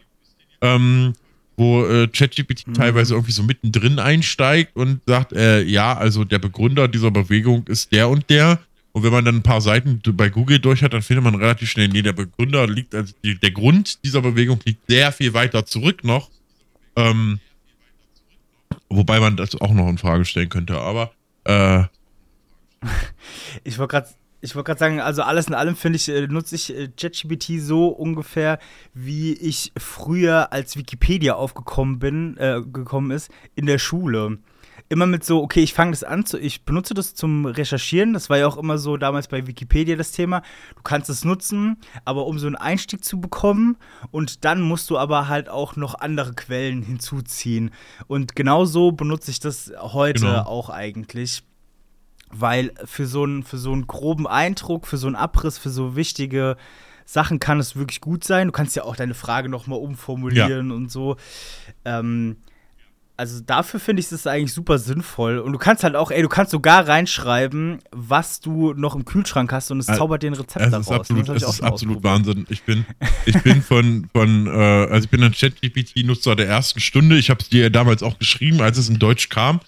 Ähm, 0.60 1.14
wo 1.56 1.86
äh, 1.86 2.08
ChatGPT 2.08 2.68
mhm. 2.68 2.74
teilweise 2.74 3.14
irgendwie 3.14 3.32
so 3.32 3.44
mittendrin 3.44 4.00
einsteigt 4.00 4.76
und 4.76 5.02
sagt, 5.06 5.34
äh, 5.34 5.62
ja, 5.62 5.96
also 5.96 6.24
der 6.24 6.40
Begründer 6.40 6.88
dieser 6.88 7.12
Bewegung 7.12 7.68
ist 7.68 7.92
der 7.92 8.10
und 8.10 8.28
der. 8.32 8.60
Und 8.94 9.04
wenn 9.04 9.12
man 9.12 9.24
dann 9.24 9.36
ein 9.36 9.44
paar 9.44 9.62
Seiten 9.62 10.02
bei 10.04 10.30
Google 10.30 10.58
durch 10.58 10.82
hat, 10.82 10.94
dann 10.94 11.04
findet 11.04 11.24
man 11.24 11.36
relativ 11.36 11.70
schnell, 11.70 11.90
nee, 11.90 12.02
der 12.02 12.14
Begründer 12.14 12.66
liegt, 12.68 12.96
also 12.96 13.14
die, 13.24 13.36
der 13.38 13.52
Grund 13.52 14.04
dieser 14.04 14.22
Bewegung 14.22 14.60
liegt 14.66 14.82
sehr 14.90 15.12
viel 15.12 15.34
weiter 15.36 15.66
zurück 15.66 16.04
noch. 16.04 16.32
Ähm, 16.96 17.40
wobei 18.90 19.20
man 19.20 19.38
das 19.38 19.60
auch 19.62 19.74
noch 19.74 19.88
in 19.88 20.00
Frage 20.00 20.26
stellen 20.26 20.50
könnte, 20.50 20.80
aber 20.80 21.12
äh, 21.44 21.84
ich 23.64 23.78
wollte 23.78 23.92
gerade 23.92 24.10
ich 24.42 24.56
wollte 24.56 24.68
gerade 24.68 24.80
sagen, 24.80 25.00
also 25.00 25.22
alles 25.22 25.48
in 25.48 25.54
allem 25.54 25.76
finde 25.76 25.98
ich, 25.98 26.10
äh, 26.10 26.28
nutze 26.28 26.56
ich 26.56 26.76
äh, 26.76 26.88
ChatGPT 26.88 27.60
so 27.60 27.88
ungefähr, 27.88 28.60
wie 28.94 29.34
ich 29.34 29.72
früher 29.78 30.52
als 30.52 30.76
Wikipedia 30.76 31.36
aufgekommen 31.36 32.00
bin, 32.00 32.38
äh, 32.38 32.62
gekommen 32.62 33.12
ist, 33.12 33.30
in 33.56 33.68
der 33.68 33.78
Schule. 33.78 34.40
Immer 34.90 35.06
mit 35.06 35.24
so, 35.24 35.42
okay, 35.42 35.62
ich 35.62 35.74
fange 35.74 35.92
das 35.92 36.04
an, 36.04 36.26
zu, 36.26 36.38
ich 36.38 36.66
benutze 36.66 36.94
das 36.94 37.14
zum 37.14 37.46
Recherchieren. 37.46 38.14
Das 38.14 38.30
war 38.30 38.40
ja 38.40 38.48
auch 38.48 38.58
immer 38.58 38.78
so 38.78 38.98
damals 38.98 39.28
bei 39.28 39.48
Wikipedia 39.48 39.96
das 39.96 40.12
Thema. 40.12 40.42
Du 40.76 40.82
kannst 40.82 41.10
es 41.10 41.24
nutzen, 41.24 41.78
aber 42.04 42.26
um 42.26 42.40
so 42.40 42.48
einen 42.48 42.58
Einstieg 42.58 43.06
zu 43.06 43.22
bekommen 43.22 43.78
und 44.10 44.44
dann 44.44 44.60
musst 44.60 44.90
du 44.90 44.98
aber 44.98 45.30
halt 45.30 45.48
auch 45.48 45.76
noch 45.76 45.96
andere 45.96 46.34
Quellen 46.34 46.82
hinzuziehen. 46.82 47.72
Und 48.08 48.36
genauso 48.36 48.92
benutze 48.92 49.32
ich 49.32 49.40
das 49.40 49.72
heute 49.78 50.22
genau. 50.22 50.42
auch 50.42 50.70
eigentlich 50.70 51.44
weil 52.34 52.72
für 52.86 53.06
so, 53.06 53.24
einen, 53.24 53.44
für 53.44 53.58
so 53.58 53.72
einen 53.72 53.88
groben 53.88 54.28
Eindruck, 54.28 54.88
für 54.88 54.98
so 54.98 55.08
einen 55.08 55.16
Abriss, 55.16 55.58
für 55.58 55.70
so 55.70 55.96
wichtige 55.96 56.58
Sachen 57.06 57.40
kann 57.40 57.60
es 57.60 57.76
wirklich 57.76 58.02
gut 58.02 58.24
sein. 58.24 58.48
Du 58.48 58.54
kannst 58.54 58.76
ja 58.76 58.84
auch 58.84 58.96
deine 58.96 59.14
Frage 59.14 59.50
nochmal 59.50 59.80
umformulieren 59.80 60.70
ja. 60.70 60.76
und 60.76 60.92
so. 60.92 61.18
Ähm, 61.86 62.38
also 63.18 63.40
dafür 63.40 63.80
finde 63.80 64.00
ich 64.00 64.12
es 64.12 64.26
eigentlich 64.26 64.54
super 64.54 64.80
sinnvoll. 64.80 65.38
Und 65.38 65.54
du 65.54 65.60
kannst 65.60 65.84
halt 65.84 65.96
auch, 65.96 66.10
ey, 66.10 66.24
du 66.24 66.30
kannst 66.30 66.52
sogar 66.52 66.88
reinschreiben, 66.88 67.80
was 67.92 68.40
du 68.40 68.74
noch 68.74 68.96
im 68.96 69.06
Kühlschrank 69.06 69.52
hast 69.52 69.70
und 69.70 69.80
es 69.80 69.86
zaubert 69.86 70.24
den 70.24 70.34
Rezept 70.34 70.66
es 70.66 70.72
daraus. 70.72 70.88
Ist 70.88 70.92
absolut, 70.92 71.30
es 71.30 71.44
ist 71.44 71.62
absolut 71.62 72.04
Wahnsinn. 72.04 72.48
Ich 72.50 72.64
bin, 72.64 72.86
ich 73.26 73.40
bin 73.44 73.62
von, 73.62 74.10
von 74.12 74.48
äh, 74.48 74.50
also 74.50 75.04
ich 75.04 75.10
bin 75.10 75.22
ein 75.22 75.34
ChatGPT-Nutzer 75.34 76.36
der 76.36 76.48
ersten 76.48 76.80
Stunde. 76.80 77.18
Ich 77.18 77.30
habe 77.30 77.42
es 77.42 77.50
dir 77.50 77.70
damals 77.70 78.02
auch 78.02 78.18
geschrieben, 78.18 78.62
als 78.62 78.80
es 78.80 78.90
in 78.90 78.98
Deutsch 78.98 79.30
kam 79.30 79.60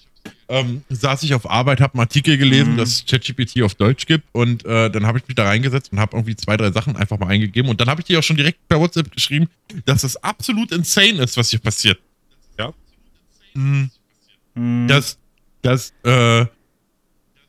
ähm, 0.48 0.82
saß 0.88 1.22
ich 1.22 1.34
auf 1.34 1.48
Arbeit, 1.48 1.80
habe 1.80 1.94
einen 1.94 2.00
Artikel 2.00 2.36
gelesen, 2.36 2.72
mhm. 2.72 2.76
dass 2.76 2.90
es 2.90 3.06
ChatGPT 3.06 3.62
auf 3.62 3.74
Deutsch 3.74 4.06
gibt 4.06 4.24
und 4.32 4.64
äh, 4.64 4.90
dann 4.90 5.06
habe 5.06 5.18
ich 5.18 5.26
mich 5.26 5.34
da 5.34 5.44
reingesetzt 5.44 5.92
und 5.92 6.00
habe 6.00 6.16
irgendwie 6.16 6.36
zwei, 6.36 6.56
drei 6.56 6.70
Sachen 6.70 6.96
einfach 6.96 7.18
mal 7.18 7.28
eingegeben 7.28 7.70
und 7.70 7.80
dann 7.80 7.88
habe 7.88 8.00
ich 8.00 8.06
dir 8.06 8.18
auch 8.18 8.22
schon 8.22 8.36
direkt 8.36 8.66
per 8.68 8.80
WhatsApp 8.80 9.10
geschrieben, 9.10 9.48
dass 9.84 10.02
das 10.02 10.16
absolut 10.22 10.72
insane 10.72 11.22
ist, 11.22 11.36
was 11.36 11.50
hier 11.50 11.60
passiert. 11.60 11.98
Ja. 12.58 12.72
Mhm. 13.54 13.90
Mhm. 14.54 14.88
Dass, 14.88 15.18
dass 15.62 15.92
äh, 16.04 16.46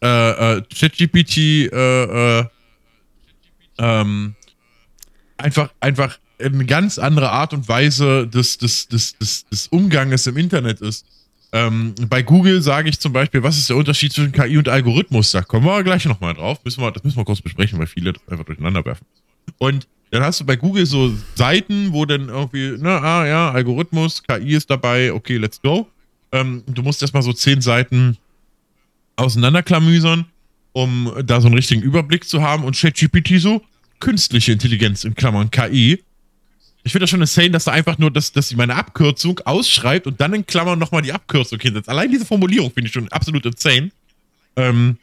äh, 0.01 0.57
äh, 0.57 0.61
ChatGPT 0.73 1.37
äh, 1.37 2.39
äh, 2.39 2.45
ähm, 3.77 4.35
einfach, 5.37 5.69
einfach 5.79 6.19
eine 6.39 6.65
ganz 6.65 6.99
andere 6.99 7.31
Art 7.31 7.53
und 7.53 7.67
Weise 7.67 8.27
des, 8.27 8.57
des, 8.57 8.87
des, 8.87 9.17
des, 9.17 9.45
des 9.47 9.67
Umganges 9.67 10.27
im 10.27 10.37
Internet 10.37 10.81
ist. 10.81 11.05
Ähm, 11.55 11.95
bei 12.09 12.21
Google 12.21 12.61
sage 12.61 12.89
ich 12.89 12.99
zum 12.99 13.13
Beispiel, 13.13 13.41
was 13.41 13.57
ist 13.57 13.69
der 13.69 13.77
Unterschied 13.77 14.11
zwischen 14.11 14.33
KI 14.33 14.57
und 14.57 14.67
Algorithmus? 14.67 15.31
Da 15.31 15.41
kommen 15.41 15.65
wir 15.65 15.83
gleich 15.85 16.03
nochmal 16.03 16.33
drauf. 16.33 16.59
Müssen 16.65 16.81
wir, 16.81 16.91
das 16.91 17.01
müssen 17.05 17.15
wir 17.15 17.23
kurz 17.23 17.41
besprechen, 17.41 17.79
weil 17.79 17.87
viele 17.87 18.11
das 18.11 18.21
einfach 18.27 18.43
durcheinander 18.43 18.83
werfen. 18.83 19.05
Und 19.57 19.87
dann 20.11 20.21
hast 20.21 20.41
du 20.41 20.45
bei 20.45 20.57
Google 20.57 20.85
so 20.85 21.13
Seiten, 21.35 21.93
wo 21.93 22.03
dann 22.05 22.27
irgendwie, 22.27 22.75
na, 22.77 22.99
ah 22.99 23.25
ja, 23.25 23.51
Algorithmus, 23.51 24.21
KI 24.23 24.53
ist 24.53 24.69
dabei, 24.69 25.13
okay, 25.13 25.37
let's 25.37 25.61
go. 25.61 25.87
Ähm, 26.33 26.61
du 26.67 26.83
musst 26.83 27.01
erstmal 27.01 27.23
so 27.23 27.31
zehn 27.31 27.61
Seiten 27.61 28.17
auseinanderklamüsern, 29.15 30.25
um 30.73 31.13
da 31.25 31.39
so 31.39 31.47
einen 31.47 31.55
richtigen 31.55 31.83
Überblick 31.83 32.25
zu 32.25 32.41
haben. 32.41 32.65
Und 32.65 32.75
ChatGPT 32.75 33.39
so, 33.39 33.61
künstliche 34.01 34.51
Intelligenz 34.51 35.05
in 35.05 35.15
Klammern 35.15 35.51
KI 35.51 36.03
ich 36.85 36.91
finde 36.91 37.03
das 37.03 37.09
schon 37.09 37.21
insane, 37.21 37.49
dass 37.49 37.63
da 37.63 37.71
einfach 37.71 37.97
nur, 37.97 38.11
dass, 38.11 38.31
dass 38.31 38.49
sie 38.49 38.55
meine 38.55 38.75
Abkürzung 38.75 39.39
ausschreibt 39.39 40.05
und 40.05 40.21
dann 40.21 40.35
in 40.35 40.45
Klammern 40.45 40.77
nochmal 40.77 41.01
die 41.01 41.13
Abkürzung 41.13 41.59
hinsetzt. 41.59 41.89
Allein 41.89 42.11
diese 42.11 42.25
Formulierung 42.25 42.71
finde 42.71 42.87
ich 42.87 42.93
schon 42.93 43.09
absolut 43.09 43.43
insane. 43.43 43.89
Ähm, 44.55 44.97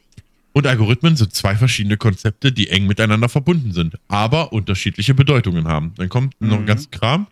und 0.53 0.65
Algorithmen 0.65 1.17
sind 1.17 1.35
zwei 1.35 1.57
verschiedene 1.57 1.97
Konzepte, 1.97 2.53
die 2.53 2.69
eng 2.69 2.87
miteinander 2.87 3.27
verbunden 3.27 3.73
sind, 3.73 3.97
aber 4.07 4.53
unterschiedliche 4.53 5.13
Bedeutungen 5.13 5.67
haben. 5.67 5.93
Dann 5.97 6.07
kommt 6.07 6.39
mhm. 6.39 6.47
noch 6.47 6.59
ein 6.59 6.65
ganzer 6.65 6.89
Kram. 6.89 7.27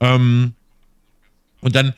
Ähm, 0.00 0.54
und 1.60 1.76
dann 1.76 1.94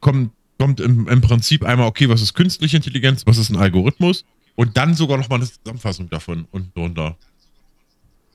kommt, 0.00 0.32
kommt 0.58 0.80
im, 0.80 1.08
im, 1.08 1.20
Prinzip 1.20 1.62
einmal, 1.62 1.88
okay, 1.88 2.08
was 2.08 2.22
ist 2.22 2.32
künstliche 2.32 2.78
Intelligenz, 2.78 3.26
was 3.26 3.36
ist 3.36 3.50
ein 3.50 3.56
Algorithmus? 3.56 4.24
Und 4.54 4.78
dann 4.78 4.94
sogar 4.94 5.18
nochmal 5.18 5.40
eine 5.40 5.50
Zusammenfassung 5.50 6.08
davon 6.08 6.46
und 6.52 6.74
drunter. 6.74 7.18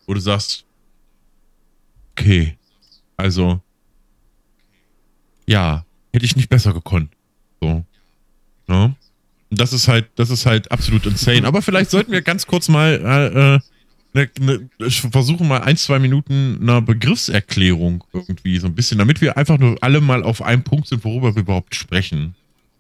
Wo 0.06 0.14
du 0.14 0.20
sagst, 0.20 0.64
okay, 2.12 2.56
also, 3.17 3.62
ja, 5.48 5.86
hätte 6.13 6.25
ich 6.25 6.36
nicht 6.36 6.50
besser 6.50 6.74
gekonnt. 6.74 7.12
So. 7.62 7.84
Ne? 8.67 8.96
Das 9.50 9.74
ist 9.74 9.88
halt, 9.88 10.10
das 10.15 10.29
ist 10.29 10.46
halt 10.46 10.72
absolut 10.72 11.05
insane. 11.05 11.46
Aber 11.46 11.62
vielleicht 11.62 11.91
sollten 11.91 12.12
wir 12.12 12.22
ganz 12.22 12.48
kurz 12.48 12.70
mal 12.70 13.62
äh, 13.63 13.74
ne, 14.13 14.29
ne, 14.39 14.70
versuchen, 14.89 15.48
mal 15.48 15.62
ein, 15.62 15.77
zwei 15.77 16.00
Minuten 16.00 16.60
einer 16.62 16.82
Begriffserklärung 16.82 18.03
irgendwie 18.13 18.58
so 18.58 18.67
ein 18.67 18.75
bisschen, 18.75 18.98
damit 18.98 19.22
wir 19.22 19.38
einfach 19.38 19.58
nur 19.58 19.77
alle 19.82 20.01
mal 20.01 20.24
auf 20.24 20.41
einem 20.41 20.63
Punkt 20.63 20.88
sind, 20.88 21.03
worüber 21.03 21.36
wir 21.36 21.41
überhaupt 21.41 21.75
sprechen. 21.75 22.36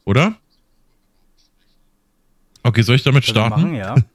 Oder? 0.05 0.35
Okay, 2.63 2.81
soll 2.81 2.95
ich 2.95 3.03
damit 3.03 3.25
starten? 3.25 3.61
Machen, 3.61 3.75
ja. 3.75 3.95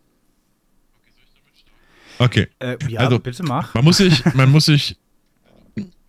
Okay. 2.21 2.49
Äh, 2.59 2.77
ja, 2.89 2.99
also, 2.99 3.21
bitte 3.21 3.45
mach. 3.45 3.75
Man 3.75 3.85
muss 3.85 3.99
sich, 3.99 4.25
man 4.35 4.51
muss 4.51 4.65
sich 4.65 4.97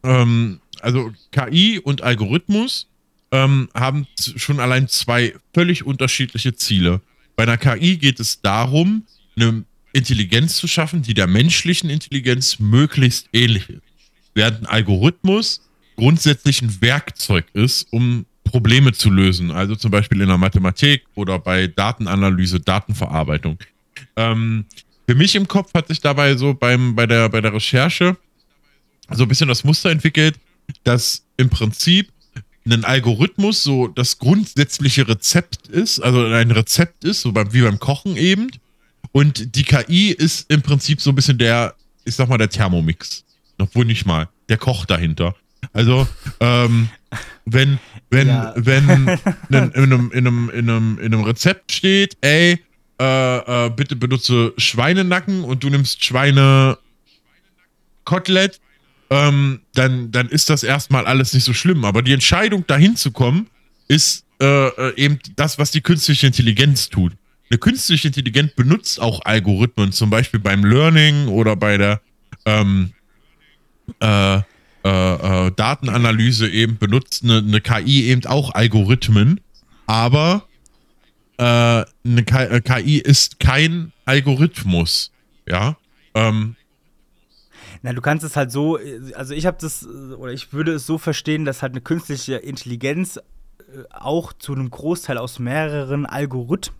ähm, 0.03 0.59
also 0.81 1.11
KI 1.31 1.79
und 1.79 2.01
Algorithmus 2.01 2.87
ähm, 3.31 3.69
haben 3.73 4.07
schon 4.15 4.59
allein 4.59 4.87
zwei 4.87 5.33
völlig 5.53 5.85
unterschiedliche 5.85 6.55
Ziele. 6.55 7.01
Bei 7.35 7.43
einer 7.43 7.57
KI 7.57 7.97
geht 7.97 8.19
es 8.19 8.41
darum, 8.41 9.03
eine 9.35 9.63
Intelligenz 9.93 10.57
zu 10.57 10.67
schaffen, 10.67 11.01
die 11.01 11.13
der 11.13 11.27
menschlichen 11.27 11.89
Intelligenz 11.89 12.59
möglichst 12.59 13.29
ähnlich 13.33 13.69
ist. 13.69 13.81
Während 14.33 14.61
ein 14.61 14.65
Algorithmus 14.67 15.61
grundsätzlich 15.95 16.61
ein 16.61 16.81
Werkzeug 16.81 17.45
ist, 17.53 17.91
um 17.91 18.25
Probleme 18.43 18.93
zu 18.93 19.09
lösen. 19.09 19.51
Also 19.51 19.75
zum 19.75 19.91
Beispiel 19.91 20.21
in 20.21 20.27
der 20.27 20.37
Mathematik 20.37 21.03
oder 21.15 21.39
bei 21.39 21.67
Datenanalyse, 21.67 22.59
Datenverarbeitung. 22.59 23.57
Ähm, 24.15 24.65
für 25.07 25.15
mich 25.15 25.35
im 25.35 25.47
Kopf 25.47 25.73
hat 25.73 25.87
sich 25.87 25.99
dabei 25.99 26.35
so 26.35 26.53
beim, 26.53 26.95
bei, 26.95 27.05
der, 27.05 27.29
bei 27.29 27.41
der 27.41 27.53
Recherche 27.53 28.17
so 29.11 29.23
ein 29.23 29.29
bisschen 29.29 29.47
das 29.47 29.63
Muster 29.63 29.89
entwickelt, 29.89 30.39
dass 30.83 31.23
im 31.37 31.49
Prinzip 31.49 32.11
ein 32.65 32.85
Algorithmus 32.85 33.63
so 33.63 33.87
das 33.87 34.19
grundsätzliche 34.19 35.07
Rezept 35.07 35.67
ist, 35.67 35.99
also 35.99 36.23
ein 36.25 36.51
Rezept 36.51 37.03
ist, 37.03 37.21
so 37.21 37.31
beim, 37.31 37.51
wie 37.53 37.61
beim 37.61 37.79
Kochen 37.79 38.15
eben. 38.15 38.49
Und 39.11 39.55
die 39.55 39.63
KI 39.63 40.11
ist 40.11 40.51
im 40.51 40.61
Prinzip 40.61 41.01
so 41.01 41.11
ein 41.11 41.15
bisschen 41.15 41.37
der, 41.37 41.75
ich 42.05 42.15
sag 42.15 42.29
mal, 42.29 42.37
der 42.37 42.49
Thermomix. 42.49 43.23
Obwohl 43.57 43.85
nicht 43.85 44.05
mal, 44.05 44.29
der 44.49 44.57
Koch 44.57 44.85
dahinter. 44.85 45.35
Also, 45.73 46.07
ähm, 46.39 46.89
wenn, 47.45 47.79
wenn, 48.09 48.27
ja. 48.27 48.53
wenn 48.55 48.89
in, 49.49 49.71
in, 49.73 49.73
einem, 49.75 50.11
in, 50.11 50.27
einem, 50.27 50.49
in, 50.49 50.69
einem, 50.69 50.99
in 50.99 51.13
einem 51.13 51.23
Rezept 51.23 51.71
steht, 51.71 52.17
ey, 52.21 52.63
äh, 52.99 53.65
äh, 53.65 53.69
bitte 53.69 53.95
benutze 53.95 54.53
Schweinenacken 54.57 55.43
und 55.43 55.63
du 55.63 55.69
nimmst 55.69 56.03
Schweine 56.03 56.77
Kotelett, 58.03 58.59
ähm, 59.09 59.61
dann, 59.73 60.11
dann 60.11 60.29
ist 60.29 60.49
das 60.49 60.63
erstmal 60.63 61.05
alles 61.05 61.33
nicht 61.33 61.43
so 61.43 61.53
schlimm. 61.53 61.85
Aber 61.85 62.01
die 62.01 62.13
Entscheidung, 62.13 62.65
dahin 62.67 62.95
zu 62.95 63.11
kommen, 63.11 63.47
ist 63.87 64.25
äh, 64.41 64.67
äh, 64.67 64.95
eben 64.95 65.19
das, 65.35 65.57
was 65.57 65.71
die 65.71 65.81
künstliche 65.81 66.27
Intelligenz 66.27 66.89
tut. 66.89 67.13
Eine 67.49 67.57
künstliche 67.57 68.07
Intelligenz 68.07 68.53
benutzt 68.55 68.99
auch 69.01 69.21
Algorithmen, 69.25 69.91
zum 69.91 70.09
Beispiel 70.09 70.39
beim 70.39 70.63
Learning 70.63 71.27
oder 71.27 71.55
bei 71.55 71.77
der 71.77 72.01
ähm, 72.45 72.93
äh, 73.99 74.37
äh, 74.37 74.41
äh 74.83 75.51
Datenanalyse 75.55 76.47
eben 76.47 76.77
benutzt 76.77 77.23
eine, 77.23 77.39
eine, 77.39 77.59
KI 77.59 78.05
eben 78.05 78.25
auch 78.27 78.53
Algorithmen, 78.53 79.41
aber 79.87 80.45
äh, 81.37 81.43
eine 81.43 82.23
KI 82.63 82.99
ist 82.99 83.39
kein 83.39 83.91
Algorithmus. 84.05 85.11
Ja. 85.47 85.75
Ähm, 86.13 86.55
na, 87.81 87.93
du 87.93 88.01
kannst 88.01 88.25
es 88.25 88.35
halt 88.35 88.51
so, 88.51 88.77
also 89.15 89.33
ich 89.33 89.45
habe 89.45 89.57
das, 89.59 89.87
oder 89.87 90.31
ich 90.31 90.53
würde 90.53 90.73
es 90.73 90.85
so 90.85 90.97
verstehen, 90.97 91.45
dass 91.45 91.61
halt 91.61 91.73
eine 91.73 91.81
künstliche 91.81 92.35
Intelligenz 92.35 93.19
auch 93.91 94.33
zu 94.33 94.53
einem 94.53 94.69
Großteil 94.69 95.17
aus 95.17 95.39
mehreren 95.39 96.05
Algorithmen 96.05 96.75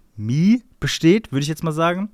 besteht, 0.79 1.31
würde 1.31 1.43
ich 1.43 1.47
jetzt 1.47 1.63
mal 1.63 1.71
sagen, 1.71 2.09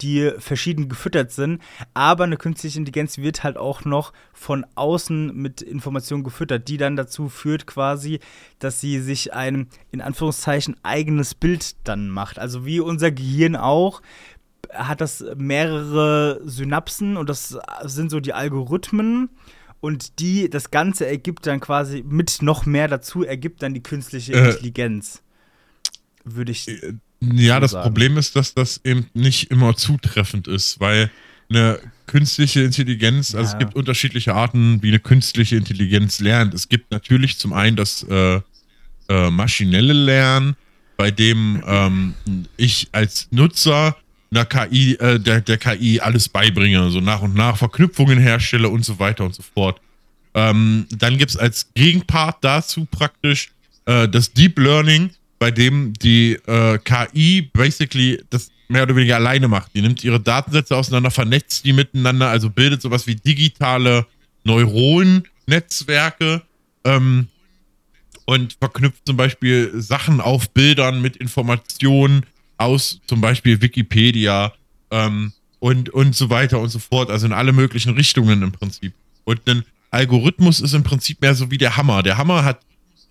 die 0.00 0.30
verschieden 0.38 0.88
gefüttert 0.88 1.32
sind. 1.32 1.60
Aber 1.92 2.24
eine 2.24 2.36
künstliche 2.36 2.78
Intelligenz 2.78 3.18
wird 3.18 3.42
halt 3.42 3.56
auch 3.56 3.84
noch 3.84 4.12
von 4.32 4.64
außen 4.74 5.34
mit 5.34 5.60
Informationen 5.60 6.22
gefüttert, 6.22 6.68
die 6.68 6.76
dann 6.76 6.96
dazu 6.96 7.28
führt 7.28 7.66
quasi, 7.66 8.20
dass 8.58 8.80
sie 8.80 9.00
sich 9.00 9.34
ein, 9.34 9.68
in 9.90 10.00
Anführungszeichen, 10.00 10.76
eigenes 10.84 11.34
Bild 11.34 11.74
dann 11.84 12.10
macht. 12.10 12.38
Also 12.38 12.64
wie 12.64 12.80
unser 12.80 13.10
Gehirn 13.10 13.56
auch, 13.56 14.02
hat 14.70 15.00
das 15.00 15.24
mehrere 15.36 16.40
Synapsen 16.44 17.16
und 17.16 17.28
das 17.28 17.58
sind 17.84 18.10
so 18.10 18.20
die 18.20 18.32
Algorithmen 18.32 19.30
und 19.82 20.20
die, 20.20 20.48
das 20.48 20.70
Ganze 20.70 21.06
ergibt 21.06 21.46
dann 21.46 21.58
quasi 21.58 22.04
mit 22.06 22.40
noch 22.40 22.66
mehr 22.66 22.86
dazu, 22.86 23.24
ergibt 23.24 23.62
dann 23.62 23.74
die 23.74 23.82
künstliche 23.82 24.32
äh, 24.32 24.50
Intelligenz. 24.50 25.22
Würde 26.24 26.52
ich. 26.52 26.68
Äh, 26.68 26.94
ja, 27.20 27.56
so 27.56 27.60
das 27.60 27.70
sagen. 27.72 27.82
Problem 27.82 28.16
ist, 28.16 28.36
dass 28.36 28.54
das 28.54 28.80
eben 28.84 29.06
nicht 29.12 29.50
immer 29.50 29.76
zutreffend 29.76 30.46
ist, 30.46 30.78
weil 30.78 31.10
eine 31.50 31.80
künstliche 32.06 32.62
Intelligenz, 32.62 33.34
also 33.34 33.48
ja. 33.48 33.52
es 33.52 33.58
gibt 33.58 33.74
unterschiedliche 33.74 34.34
Arten, 34.34 34.82
wie 34.82 34.88
eine 34.88 35.00
künstliche 35.00 35.56
Intelligenz 35.56 36.20
lernt. 36.20 36.54
Es 36.54 36.68
gibt 36.68 36.90
natürlich 36.92 37.38
zum 37.38 37.52
einen 37.52 37.76
das 37.76 38.04
äh, 38.04 38.40
äh, 39.08 39.30
maschinelle 39.30 39.92
Lernen, 39.92 40.56
bei 40.96 41.10
dem 41.10 41.62
ähm, 41.66 42.14
ich 42.56 42.88
als 42.92 43.28
Nutzer 43.32 43.96
einer 44.32 44.44
KI, 44.46 44.94
äh, 44.94 45.20
der, 45.20 45.40
der 45.40 45.58
KI 45.58 46.00
alles 46.00 46.28
beibringe, 46.28 46.90
so 46.90 47.00
nach 47.00 47.22
und 47.22 47.34
nach 47.34 47.56
Verknüpfungen 47.56 48.18
herstelle 48.18 48.68
und 48.68 48.84
so 48.84 48.98
weiter 48.98 49.24
und 49.24 49.34
so 49.34 49.42
fort. 49.42 49.80
Ähm, 50.34 50.86
dann 50.90 51.18
gibt 51.18 51.30
es 51.32 51.36
als 51.36 51.72
Gegenpart 51.74 52.38
dazu 52.40 52.86
praktisch 52.90 53.50
äh, 53.84 54.08
das 54.08 54.32
Deep 54.32 54.58
Learning, 54.58 55.10
bei 55.38 55.50
dem 55.50 55.92
die 55.94 56.32
äh, 56.46 56.78
KI 56.78 57.50
basically 57.52 58.22
das 58.30 58.50
mehr 58.68 58.84
oder 58.84 58.96
weniger 58.96 59.16
alleine 59.16 59.48
macht. 59.48 59.74
Die 59.74 59.82
nimmt 59.82 60.02
ihre 60.02 60.18
Datensätze 60.18 60.74
auseinander, 60.74 61.10
vernetzt 61.10 61.64
die 61.64 61.74
miteinander, 61.74 62.28
also 62.28 62.48
bildet 62.48 62.80
sowas 62.80 63.06
wie 63.06 63.16
digitale 63.16 64.06
Neuronennetzwerke 64.44 66.42
ähm, 66.84 67.28
und 68.24 68.56
verknüpft 68.58 69.02
zum 69.04 69.18
Beispiel 69.18 69.72
Sachen 69.74 70.22
auf 70.22 70.48
Bildern 70.50 71.02
mit 71.02 71.18
Informationen 71.18 72.24
aus 72.64 73.00
zum 73.06 73.20
Beispiel 73.20 73.60
Wikipedia 73.60 74.52
ähm, 74.90 75.32
und, 75.58 75.90
und 75.90 76.14
so 76.14 76.30
weiter 76.30 76.60
und 76.60 76.68
so 76.68 76.78
fort. 76.78 77.10
Also 77.10 77.26
in 77.26 77.32
alle 77.32 77.52
möglichen 77.52 77.94
Richtungen 77.94 78.42
im 78.42 78.52
Prinzip. 78.52 78.92
Und 79.24 79.48
ein 79.48 79.64
Algorithmus 79.90 80.60
ist 80.60 80.74
im 80.74 80.82
Prinzip 80.82 81.20
mehr 81.20 81.34
so 81.34 81.50
wie 81.50 81.58
der 81.58 81.76
Hammer. 81.76 82.02
Der 82.02 82.18
Hammer 82.18 82.44
hat 82.44 82.60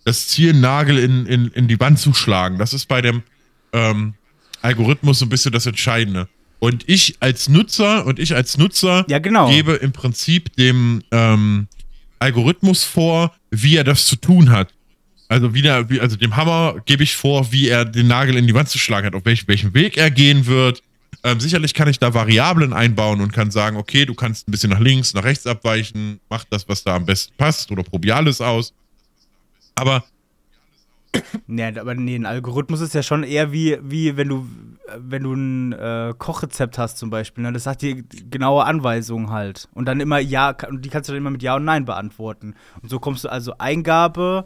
das 0.03 0.27
Ziel, 0.27 0.53
Nagel 0.53 0.97
in, 0.97 1.25
in, 1.25 1.47
in 1.49 1.67
die 1.67 1.79
Wand 1.79 1.99
zu 1.99 2.13
schlagen. 2.13 2.57
Das 2.57 2.73
ist 2.73 2.87
bei 2.87 3.01
dem 3.01 3.23
ähm, 3.71 4.15
Algorithmus 4.61 5.19
so 5.19 5.25
ein 5.25 5.29
bisschen 5.29 5.51
das 5.51 5.65
Entscheidende. 5.65 6.27
Und 6.59 6.87
ich 6.87 7.15
als 7.19 7.49
Nutzer 7.49 8.05
und 8.05 8.19
ich 8.19 8.35
als 8.35 8.57
Nutzer 8.57 9.05
ja, 9.07 9.19
genau. 9.19 9.49
gebe 9.49 9.73
im 9.73 9.91
Prinzip 9.91 10.55
dem 10.55 11.03
ähm, 11.11 11.67
Algorithmus 12.19 12.83
vor, 12.83 13.33
wie 13.49 13.77
er 13.77 13.83
das 13.83 14.05
zu 14.05 14.15
tun 14.15 14.51
hat. 14.51 14.73
Also 15.31 15.53
wieder, 15.53 15.87
also 16.01 16.17
dem 16.17 16.35
Hammer 16.35 16.75
gebe 16.83 17.03
ich 17.03 17.15
vor, 17.15 17.53
wie 17.53 17.69
er 17.69 17.85
den 17.85 18.07
Nagel 18.07 18.35
in 18.35 18.47
die 18.47 18.53
Wand 18.53 18.67
zu 18.67 18.77
schlagen 18.77 19.07
hat, 19.07 19.15
auf 19.15 19.23
welch, 19.23 19.47
welchen 19.47 19.73
Weg 19.73 19.95
er 19.95 20.11
gehen 20.11 20.45
wird. 20.45 20.83
Ähm, 21.23 21.39
sicherlich 21.39 21.73
kann 21.73 21.87
ich 21.87 21.99
da 21.99 22.13
Variablen 22.13 22.73
einbauen 22.73 23.21
und 23.21 23.31
kann 23.31 23.49
sagen, 23.49 23.77
okay, 23.77 24.05
du 24.05 24.13
kannst 24.13 24.49
ein 24.49 24.51
bisschen 24.51 24.71
nach 24.71 24.79
links, 24.79 25.13
nach 25.13 25.23
rechts 25.23 25.47
abweichen, 25.47 26.19
mach 26.29 26.43
das, 26.49 26.67
was 26.67 26.83
da 26.83 26.97
am 26.97 27.05
besten 27.05 27.33
passt 27.37 27.71
oder 27.71 27.81
probier 27.81 28.17
alles 28.17 28.41
aus. 28.41 28.73
Aber 29.75 30.03
ja, 31.47 31.69
aber 31.79 31.95
nee, 31.95 32.15
ein 32.15 32.25
Algorithmus 32.25 32.81
ist 32.81 32.93
ja 32.93 33.01
schon 33.01 33.23
eher 33.23 33.53
wie, 33.53 33.77
wie 33.81 34.17
wenn 34.17 34.27
du, 34.27 34.47
wenn 34.97 35.23
du 35.23 35.33
ein 35.33 35.71
äh, 35.71 36.13
Kochrezept 36.17 36.77
hast 36.77 36.97
zum 36.97 37.09
Beispiel. 37.09 37.43
Ne? 37.43 37.53
Das 37.53 37.63
sagt 37.63 37.83
dir 37.83 38.03
genaue 38.29 38.65
Anweisungen 38.65 39.29
halt. 39.29 39.69
Und 39.73 39.85
dann 39.85 40.01
immer 40.01 40.19
Ja, 40.19 40.55
und 40.67 40.83
die 40.83 40.89
kannst 40.89 41.07
du 41.07 41.13
dann 41.13 41.21
immer 41.21 41.31
mit 41.31 41.41
Ja 41.41 41.55
und 41.55 41.63
Nein 41.63 41.85
beantworten. 41.85 42.55
Und 42.81 42.89
so 42.89 42.99
kommst 42.99 43.23
du 43.23 43.29
also 43.29 43.53
Eingabe, 43.57 44.45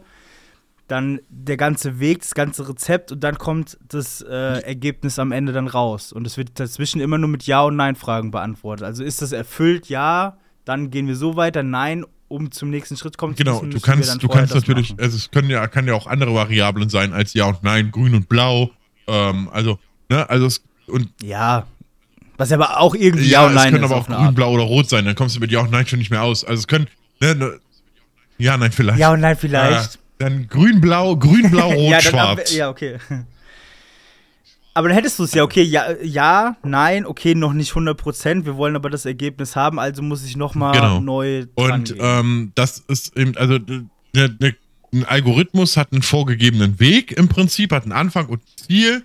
dann 0.88 1.20
der 1.28 1.56
ganze 1.56 1.98
Weg, 1.98 2.20
das 2.20 2.34
ganze 2.34 2.68
Rezept 2.68 3.10
und 3.10 3.20
dann 3.24 3.38
kommt 3.38 3.76
das 3.88 4.22
äh, 4.22 4.60
Ergebnis 4.60 5.18
am 5.18 5.32
Ende 5.32 5.52
dann 5.52 5.66
raus. 5.66 6.12
Und 6.12 6.26
es 6.26 6.36
wird 6.36 6.60
dazwischen 6.60 7.00
immer 7.00 7.18
nur 7.18 7.28
mit 7.28 7.44
Ja- 7.44 7.62
und 7.62 7.76
Nein-Fragen 7.76 8.30
beantwortet. 8.30 8.86
Also 8.86 9.02
ist 9.02 9.20
das 9.20 9.32
erfüllt, 9.32 9.88
ja, 9.88 10.38
dann 10.64 10.90
gehen 10.90 11.08
wir 11.08 11.16
so 11.16 11.36
weiter, 11.36 11.62
nein, 11.62 12.04
um 12.28 12.50
zum 12.50 12.70
nächsten 12.70 12.96
Schritt 12.96 13.18
kommen 13.18 13.34
genau, 13.34 13.58
zu 13.58 13.66
müssen. 13.66 13.80
Genau, 13.80 13.80
du 13.80 13.86
kannst, 13.86 14.22
du 14.22 14.28
kannst 14.28 14.54
natürlich, 14.54 14.90
machen. 14.90 15.02
also 15.02 15.16
es 15.16 15.30
können 15.30 15.50
ja, 15.50 15.66
kann 15.66 15.86
ja 15.86 15.94
auch 15.94 16.06
andere 16.06 16.34
Variablen 16.34 16.88
sein 16.88 17.12
als 17.12 17.34
Ja 17.34 17.46
und 17.46 17.62
Nein, 17.62 17.90
Grün 17.90 18.14
und 18.14 18.28
Blau. 18.28 18.70
Ähm, 19.06 19.48
also, 19.52 19.78
ne, 20.08 20.28
also 20.28 20.46
es, 20.46 20.62
und 20.86 21.08
ja, 21.22 21.66
was 22.36 22.52
aber 22.52 22.80
auch 22.80 22.94
irgendwie 22.94 23.26
ja, 23.26 23.42
Ja 23.42 23.46
und 23.46 23.54
Nein 23.54 23.66
es 23.66 23.72
können 23.72 23.84
aber 23.84 23.96
auch 23.96 24.06
Grün, 24.06 24.34
Blau 24.34 24.52
oder 24.52 24.64
Rot 24.64 24.88
sein, 24.88 25.04
dann 25.04 25.14
kommst 25.14 25.36
du 25.36 25.40
mit 25.40 25.50
Ja 25.50 25.60
und 25.60 25.70
Nein 25.70 25.86
schon 25.86 25.98
nicht 25.98 26.10
mehr 26.10 26.22
aus. 26.22 26.44
Also 26.44 26.60
es 26.60 26.66
können, 26.66 26.88
ne, 27.20 27.34
ne, 27.34 27.60
ja, 28.38 28.56
nein, 28.56 28.72
vielleicht. 28.72 28.98
Ja 28.98 29.12
und 29.12 29.20
Nein, 29.20 29.36
vielleicht. 29.36 29.94
Äh, 29.94 29.98
dann 30.18 30.48
grün, 30.48 30.80
blau, 30.80 31.16
grün, 31.16 31.50
blau, 31.50 31.70
rot, 31.72 32.04
ja, 32.12 32.36
ja, 32.50 32.70
okay. 32.70 32.98
Aber 34.74 34.88
dann 34.88 34.96
hättest 34.96 35.18
du 35.18 35.24
es 35.24 35.32
ja, 35.32 35.42
okay, 35.42 35.62
ja, 35.62 35.92
ja, 36.02 36.58
nein, 36.62 37.06
okay, 37.06 37.34
noch 37.34 37.54
nicht 37.54 37.72
100%, 37.72 38.44
wir 38.44 38.58
wollen 38.58 38.76
aber 38.76 38.90
das 38.90 39.06
Ergebnis 39.06 39.56
haben, 39.56 39.78
also 39.78 40.02
muss 40.02 40.22
ich 40.22 40.36
nochmal 40.36 40.74
genau. 40.74 41.00
neu 41.00 41.46
Und 41.54 41.94
ähm, 41.98 42.52
das 42.54 42.84
ist 42.86 43.16
eben, 43.16 43.34
also 43.38 43.54
ne, 43.56 43.88
ne, 44.38 44.54
ein 44.92 45.04
Algorithmus 45.06 45.78
hat 45.78 45.92
einen 45.92 46.02
vorgegebenen 46.02 46.78
Weg 46.78 47.12
im 47.12 47.28
Prinzip, 47.28 47.72
hat 47.72 47.84
einen 47.84 47.92
Anfang 47.92 48.26
und 48.26 48.42
Ziel. 48.56 49.02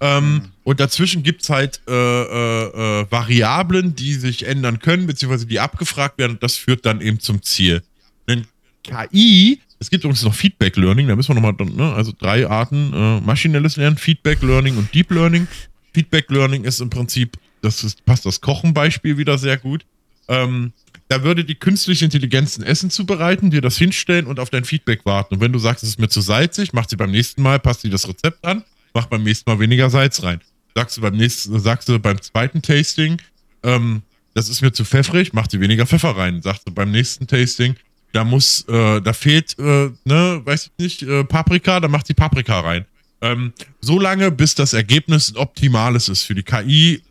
Ähm, 0.00 0.34
mhm. 0.34 0.42
Und 0.64 0.80
dazwischen 0.80 1.22
gibt 1.22 1.42
es 1.42 1.50
halt 1.50 1.80
äh, 1.88 1.92
äh, 1.92 3.02
äh, 3.02 3.06
Variablen, 3.08 3.94
die 3.94 4.14
sich 4.14 4.44
ändern 4.44 4.80
können, 4.80 5.06
beziehungsweise 5.06 5.46
die 5.46 5.60
abgefragt 5.60 6.18
werden 6.18 6.32
und 6.32 6.42
das 6.42 6.56
führt 6.56 6.84
dann 6.84 7.00
eben 7.00 7.20
zum 7.20 7.42
Ziel. 7.42 7.82
Ein 8.26 8.46
KI 8.82 9.60
es 9.82 9.90
gibt 9.90 10.04
übrigens 10.04 10.22
noch 10.22 10.34
Feedback 10.34 10.76
Learning, 10.76 11.08
da 11.08 11.16
müssen 11.16 11.34
wir 11.34 11.40
nochmal, 11.40 11.54
ne, 11.66 11.92
also 11.92 12.12
drei 12.16 12.48
Arten, 12.48 12.92
äh, 12.94 13.20
maschinelles 13.20 13.76
Lernen, 13.76 13.98
Feedback 13.98 14.40
Learning 14.42 14.76
und 14.76 14.94
Deep 14.94 15.10
Learning. 15.10 15.48
Feedback 15.92 16.30
Learning 16.30 16.62
ist 16.62 16.80
im 16.80 16.88
Prinzip, 16.88 17.36
das 17.62 17.82
ist, 17.82 18.04
passt 18.04 18.24
das 18.24 18.40
Kochenbeispiel 18.40 19.18
wieder 19.18 19.38
sehr 19.38 19.56
gut. 19.56 19.84
Ähm, 20.28 20.72
da 21.08 21.24
würde 21.24 21.44
die 21.44 21.56
künstliche 21.56 22.04
Intelligenz 22.04 22.56
ein 22.56 22.62
Essen 22.62 22.90
zubereiten, 22.90 23.50
dir 23.50 23.60
das 23.60 23.76
hinstellen 23.76 24.26
und 24.26 24.38
auf 24.38 24.50
dein 24.50 24.64
Feedback 24.64 25.04
warten. 25.04 25.34
Und 25.34 25.40
wenn 25.40 25.52
du 25.52 25.58
sagst, 25.58 25.82
es 25.82 25.90
ist 25.90 25.98
mir 25.98 26.08
zu 26.08 26.20
salzig, 26.20 26.72
macht 26.72 26.88
sie 26.88 26.96
beim 26.96 27.10
nächsten 27.10 27.42
Mal, 27.42 27.58
passt 27.58 27.80
sie 27.80 27.90
das 27.90 28.08
Rezept 28.08 28.44
an, 28.44 28.62
macht 28.94 29.10
beim 29.10 29.24
nächsten 29.24 29.50
Mal 29.50 29.58
weniger 29.58 29.90
Salz 29.90 30.22
rein. 30.22 30.40
Sagst 30.76 30.96
du 30.96 31.00
beim 31.00 31.16
nächsten, 31.16 31.58
sagst 31.58 31.88
du 31.88 31.98
beim 31.98 32.22
zweiten 32.22 32.62
Tasting, 32.62 33.20
ähm, 33.64 34.02
das 34.32 34.48
ist 34.48 34.62
mir 34.62 34.72
zu 34.72 34.84
pfeffrig, 34.84 35.32
macht 35.32 35.50
sie 35.50 35.60
weniger 35.60 35.86
Pfeffer 35.86 36.16
rein. 36.16 36.40
Sagst 36.40 36.66
du 36.68 36.72
beim 36.72 36.92
nächsten 36.92 37.26
Tasting, 37.26 37.74
da 38.12 38.24
muss, 38.24 38.66
äh, 38.68 39.00
da 39.00 39.12
fehlt, 39.12 39.58
äh, 39.58 39.90
ne, 40.04 40.42
weiß 40.44 40.66
ich 40.66 40.82
nicht, 40.82 41.02
äh, 41.02 41.24
Paprika, 41.24 41.80
da 41.80 41.88
macht 41.88 42.06
sie 42.06 42.14
Paprika 42.14 42.60
rein. 42.60 42.86
Ähm, 43.20 43.52
so 43.80 43.98
lange, 43.98 44.30
bis 44.30 44.54
das 44.54 44.72
Ergebnis 44.72 45.32
ein 45.32 45.36
optimales 45.36 46.08
ist 46.08 46.24
für 46.24 46.34
die 46.34 46.42
KI, 46.42 47.02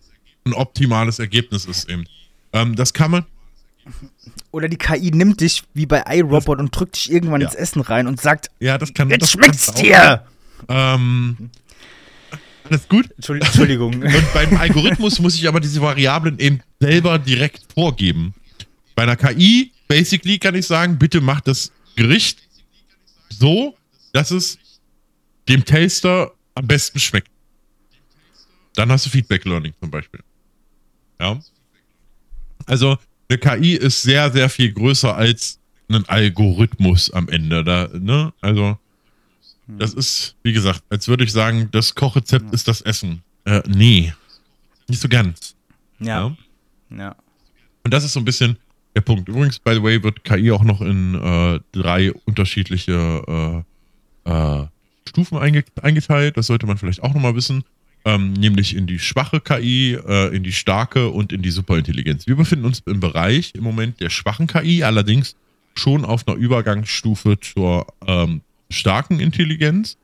ein 0.45 0.53
optimales 0.53 1.19
Ergebnis 1.19 1.65
ist 1.65 1.89
eben. 1.89 2.05
Ähm, 2.53 2.75
das 2.75 2.93
kann 2.93 3.11
man. 3.11 3.25
Oder 4.51 4.67
die 4.67 4.77
KI 4.77 5.11
nimmt 5.11 5.41
dich 5.41 5.63
wie 5.73 5.85
bei 5.85 6.03
iRobot 6.07 6.59
und 6.59 6.75
drückt 6.75 6.95
dich 6.95 7.11
irgendwann 7.11 7.41
ja. 7.41 7.47
ins 7.47 7.55
Essen 7.55 7.81
rein 7.81 8.07
und 8.07 8.21
sagt, 8.21 8.51
ja, 8.59 8.77
das 8.77 8.93
kann, 8.93 9.09
jetzt 9.09 9.21
das 9.21 9.31
schmeckt's 9.31 9.73
dir. 9.73 10.23
Ähm, 10.67 11.49
alles 12.69 12.87
gut? 12.87 13.09
Entschuldigung. 13.15 13.93
und 14.01 14.33
beim 14.33 14.57
Algorithmus 14.57 15.19
muss 15.19 15.35
ich 15.35 15.47
aber 15.47 15.59
diese 15.59 15.81
Variablen 15.81 16.37
eben 16.39 16.61
selber 16.79 17.17
direkt 17.17 17.65
vorgeben. 17.73 18.33
Bei 18.95 19.03
einer 19.03 19.15
KI 19.15 19.71
basically 19.91 20.39
kann 20.39 20.55
ich 20.55 20.65
sagen, 20.67 20.97
bitte 20.97 21.19
mach 21.19 21.41
das 21.41 21.69
Gericht 21.97 22.39
so, 23.29 23.75
dass 24.13 24.31
es 24.31 24.57
dem 25.49 25.65
Taster 25.65 26.31
am 26.55 26.65
besten 26.65 26.97
schmeckt. 26.97 27.29
Dann 28.75 28.89
hast 28.89 29.05
du 29.05 29.09
Feedback 29.09 29.43
Learning 29.43 29.73
zum 29.81 29.91
Beispiel. 29.91 30.21
Ja. 31.19 31.37
Also 32.65 32.97
eine 33.27 33.37
KI 33.37 33.73
ist 33.73 34.01
sehr, 34.01 34.31
sehr 34.31 34.49
viel 34.49 34.71
größer 34.71 35.13
als 35.13 35.59
ein 35.89 36.07
Algorithmus 36.07 37.11
am 37.11 37.27
Ende. 37.27 37.61
Da, 37.65 37.89
ne? 37.93 38.33
Also, 38.39 38.77
das 39.67 39.93
ist, 39.93 40.37
wie 40.43 40.53
gesagt, 40.53 40.83
als 40.89 41.09
würde 41.09 41.25
ich 41.25 41.33
sagen, 41.33 41.67
das 41.71 41.95
Kochrezept 41.95 42.45
ja. 42.45 42.51
ist 42.53 42.67
das 42.69 42.79
Essen. 42.79 43.23
Äh, 43.43 43.61
nee. 43.67 44.13
Nicht 44.87 45.01
so 45.01 45.09
ganz. 45.09 45.53
Ja. 45.99 46.33
ja. 46.89 46.97
ja. 46.97 47.15
Und 47.83 47.93
das 47.93 48.05
ist 48.05 48.13
so 48.13 48.21
ein 48.21 48.25
bisschen 48.25 48.57
der 48.95 49.01
Punkt. 49.01 49.29
Übrigens, 49.29 49.59
by 49.59 49.73
the 49.73 49.83
way, 49.83 50.03
wird 50.03 50.23
KI 50.23 50.51
auch 50.51 50.63
noch 50.63 50.81
in 50.81 51.15
äh, 51.15 51.59
drei 51.71 52.11
unterschiedliche 52.25 53.63
äh, 54.25 54.29
äh, 54.29 54.67
Stufen 55.07 55.37
einge 55.37 55.63
eingeteilt. 55.81 56.37
Das 56.37 56.47
sollte 56.47 56.65
man 56.65 56.77
vielleicht 56.77 57.03
auch 57.03 57.13
nochmal 57.13 57.35
wissen. 57.35 57.63
Ähm, 58.03 58.33
nämlich 58.33 58.75
in 58.75 58.87
die 58.87 58.97
schwache 58.97 59.39
KI, 59.39 59.93
äh, 59.93 60.35
in 60.35 60.43
die 60.43 60.53
starke 60.53 61.09
und 61.09 61.31
in 61.31 61.43
die 61.43 61.51
Superintelligenz. 61.51 62.25
Wir 62.25 62.35
befinden 62.35 62.65
uns 62.65 62.81
im 62.87 62.99
Bereich 62.99 63.53
im 63.53 63.63
Moment 63.63 63.99
der 63.99 64.09
schwachen 64.09 64.47
KI, 64.47 64.83
allerdings 64.83 65.35
schon 65.75 66.03
auf 66.03 66.27
einer 66.27 66.35
Übergangsstufe 66.35 67.39
zur 67.39 67.85
ähm, 68.07 68.41
starken 68.71 69.19
Intelligenz, 69.19 69.97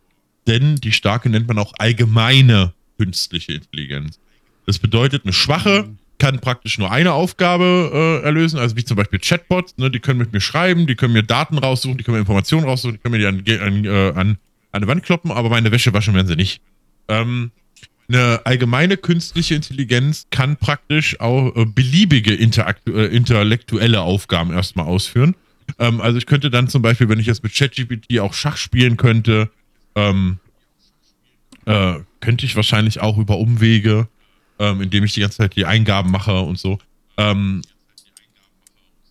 denn 0.46 0.76
die 0.76 0.92
starke 0.92 1.30
nennt 1.30 1.48
man 1.48 1.58
auch 1.58 1.74
allgemeine 1.80 2.74
künstliche 3.00 3.54
Intelligenz. 3.54 4.20
Das 4.68 4.78
bedeutet, 4.78 5.24
eine 5.24 5.34
schwache 5.34 5.84
mhm. 5.84 5.98
Kann 6.20 6.40
praktisch 6.40 6.78
nur 6.80 6.92
eine 6.92 7.14
Aufgabe 7.14 8.22
äh, 8.22 8.26
erlösen, 8.26 8.60
also 8.60 8.76
wie 8.76 8.84
zum 8.84 8.98
Beispiel 8.98 9.20
Chatbots, 9.20 9.78
ne, 9.78 9.92
die 9.92 10.00
können 10.00 10.20
mit 10.20 10.34
mir 10.34 10.42
schreiben, 10.42 10.88
die 10.88 10.96
können 10.96 11.14
mir 11.14 11.24
Daten 11.24 11.58
raussuchen, 11.58 11.98
die 11.98 12.04
können 12.04 12.16
mir 12.16 12.22
Informationen 12.22 12.66
raussuchen, 12.66 12.96
die 12.96 13.00
können 13.00 13.12
mir 13.12 13.42
die 13.44 13.52
an, 13.54 13.62
an, 13.62 13.86
äh, 13.86 14.14
an, 14.72 14.82
die 14.82 14.88
Wand 14.88 15.04
kloppen, 15.04 15.32
aber 15.32 15.50
meine 15.50 15.72
Wäsche 15.72 15.94
waschen 15.94 16.14
werden 16.14 16.28
sie 16.28 16.36
nicht. 16.36 16.62
Ähm, 17.08 17.52
eine 18.10 18.46
allgemeine 18.46 18.98
künstliche 18.98 19.56
Intelligenz 19.56 20.28
kann 20.30 20.56
praktisch 20.56 21.20
auch 21.20 21.56
äh, 21.56 21.66
beliebige 21.66 22.34
äh, 22.34 23.06
intellektuelle 23.16 24.02
Aufgaben 24.02 24.54
erstmal 24.54 24.86
ausführen. 24.86 25.36
Ähm, 25.78 26.00
also 26.00 26.18
ich 26.18 26.26
könnte 26.26 26.50
dann 26.50 26.70
zum 26.70 26.82
Beispiel, 26.82 27.10
wenn 27.10 27.20
ich 27.20 27.28
jetzt 27.28 27.44
mit 27.44 27.54
ChatGPT 27.54 28.20
auch 28.20 28.34
Schach 28.34 28.58
spielen 28.58 28.96
könnte, 28.96 29.50
ähm, 29.96 30.40
äh, 31.66 31.96
könnte 32.22 32.46
ich 32.46 32.56
wahrscheinlich 32.56 33.02
auch 33.02 33.18
über 33.18 33.38
Umwege, 33.38 34.08
ähm, 34.60 34.82
indem 34.82 35.04
ich 35.04 35.14
die 35.14 35.22
ganze 35.22 35.38
Zeit 35.38 35.56
die 35.56 35.66
Eingaben 35.66 36.12
mache 36.12 36.40
und 36.40 36.60
so. 36.60 36.80
Ähm, 37.18 37.62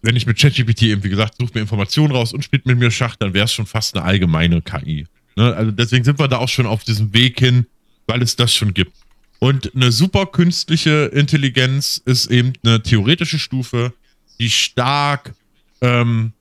wenn 0.02 0.16
ich 0.16 0.26
mit 0.26 0.38
ChatGPT 0.38 0.82
eben, 0.82 1.04
wie 1.04 1.08
gesagt, 1.08 1.34
suche 1.38 1.52
mir 1.54 1.60
Informationen 1.60 2.12
raus 2.12 2.32
und 2.32 2.44
spielt 2.44 2.66
mit 2.66 2.78
mir 2.78 2.90
Schach, 2.90 3.16
dann 3.16 3.34
wäre 3.34 3.46
es 3.46 3.52
schon 3.52 3.66
fast 3.66 3.96
eine 3.96 4.04
allgemeine 4.04 4.62
KI. 4.62 5.06
Ne? 5.36 5.54
Also 5.54 5.72
deswegen 5.72 6.04
sind 6.04 6.18
wir 6.18 6.28
da 6.28 6.38
auch 6.38 6.48
schon 6.48 6.66
auf 6.66 6.84
diesem 6.84 7.12
Weg 7.12 7.38
hin, 7.38 7.66
weil 8.06 8.22
es 8.22 8.36
das 8.36 8.54
schon 8.54 8.72
gibt. 8.74 8.92
Und 9.38 9.74
eine 9.74 9.92
super 9.92 10.26
künstliche 10.26 11.06
Intelligenz 11.06 12.00
ist 12.04 12.30
eben 12.30 12.52
eine 12.64 12.82
theoretische 12.82 13.38
Stufe, 13.38 13.92
die 14.38 14.48
stark, 14.48 15.34
ähm, 15.80 16.32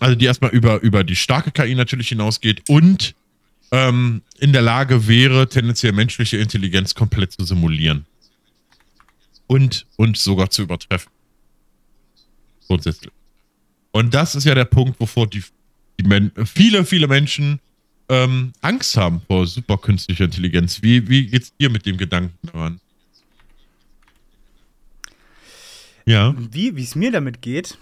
also 0.00 0.14
die 0.14 0.26
erstmal 0.26 0.50
über, 0.50 0.80
über 0.82 1.04
die 1.04 1.16
starke 1.16 1.52
KI 1.52 1.74
natürlich 1.74 2.08
hinausgeht 2.08 2.68
und 2.68 3.14
ähm, 3.70 4.22
in 4.38 4.52
der 4.52 4.62
Lage 4.62 5.08
wäre, 5.08 5.48
tendenziell 5.48 5.92
menschliche 5.92 6.36
Intelligenz 6.36 6.94
komplett 6.94 7.32
zu 7.32 7.44
simulieren. 7.44 8.04
Und, 9.46 9.86
und 9.96 10.16
sogar 10.16 10.50
zu 10.50 10.62
übertreffen. 10.62 11.10
Grundsätzlich. 12.66 13.12
Und 13.90 14.14
das 14.14 14.34
ist 14.34 14.44
ja 14.44 14.54
der 14.54 14.64
Punkt, 14.64 14.98
wovor 14.98 15.26
die, 15.26 15.42
die 16.00 16.30
viele, 16.46 16.84
viele 16.84 17.06
Menschen 17.06 17.60
ähm, 18.08 18.52
Angst 18.60 18.96
haben 18.96 19.20
vor 19.26 19.46
superkünstlicher 19.46 20.24
Intelligenz. 20.24 20.82
Wie, 20.82 21.08
wie 21.08 21.26
geht's 21.26 21.54
dir 21.56 21.70
mit 21.70 21.86
dem 21.86 21.96
Gedanken 21.96 22.38
daran? 22.46 22.80
Ja. 26.06 26.34
Wie 26.36 26.68
es 26.80 26.94
mir 26.94 27.12
damit 27.12 27.42
geht? 27.42 27.78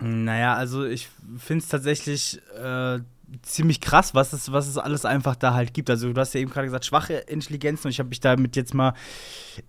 Naja, 0.00 0.54
also 0.54 0.84
ich 0.84 1.08
finde 1.38 1.62
es 1.62 1.68
tatsächlich 1.68 2.40
äh, 2.56 3.00
ziemlich 3.42 3.80
krass, 3.80 4.14
was 4.14 4.32
es, 4.32 4.52
was 4.52 4.66
es 4.66 4.76
alles 4.76 5.04
einfach 5.04 5.36
da 5.36 5.54
halt 5.54 5.74
gibt. 5.74 5.90
Also 5.90 6.12
du 6.12 6.20
hast 6.20 6.34
ja 6.34 6.40
eben 6.40 6.50
gerade 6.50 6.66
gesagt, 6.66 6.84
schwache 6.84 7.14
Intelligenzen 7.14 7.86
und 7.86 7.90
ich 7.90 7.98
habe 7.98 8.08
mich 8.08 8.20
damit 8.20 8.56
jetzt 8.56 8.74
mal 8.74 8.94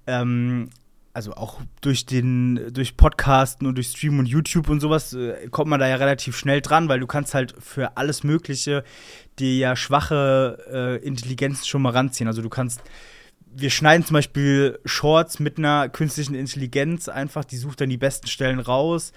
ähm, 0.07 0.69
also 1.13 1.33
auch 1.33 1.59
durch 1.81 2.05
den, 2.05 2.71
durch 2.71 2.95
Podcasten 2.95 3.67
und 3.67 3.75
durch 3.75 3.87
Stream 3.87 4.19
und 4.19 4.25
YouTube 4.25 4.69
und 4.69 4.79
sowas 4.79 5.13
äh, 5.13 5.47
kommt 5.49 5.69
man 5.69 5.79
da 5.79 5.87
ja 5.87 5.95
relativ 5.95 6.37
schnell 6.37 6.61
dran, 6.61 6.87
weil 6.87 6.99
du 6.99 7.07
kannst 7.07 7.33
halt 7.33 7.55
für 7.59 7.97
alles 7.97 8.23
Mögliche 8.23 8.83
dir 9.37 9.55
ja 9.57 9.75
schwache 9.75 10.57
äh, 10.71 11.05
Intelligenz 11.05 11.67
schon 11.67 11.81
mal 11.81 11.91
ranziehen. 11.91 12.27
Also 12.27 12.41
du 12.41 12.49
kannst, 12.49 12.81
wir 13.53 13.69
schneiden 13.69 14.05
zum 14.05 14.13
Beispiel 14.13 14.79
Shorts 14.85 15.39
mit 15.39 15.57
einer 15.57 15.89
künstlichen 15.89 16.35
Intelligenz 16.35 17.09
einfach, 17.09 17.43
die 17.43 17.57
sucht 17.57 17.81
dann 17.81 17.89
die 17.89 17.97
besten 17.97 18.27
Stellen 18.27 18.59
raus 18.59 19.11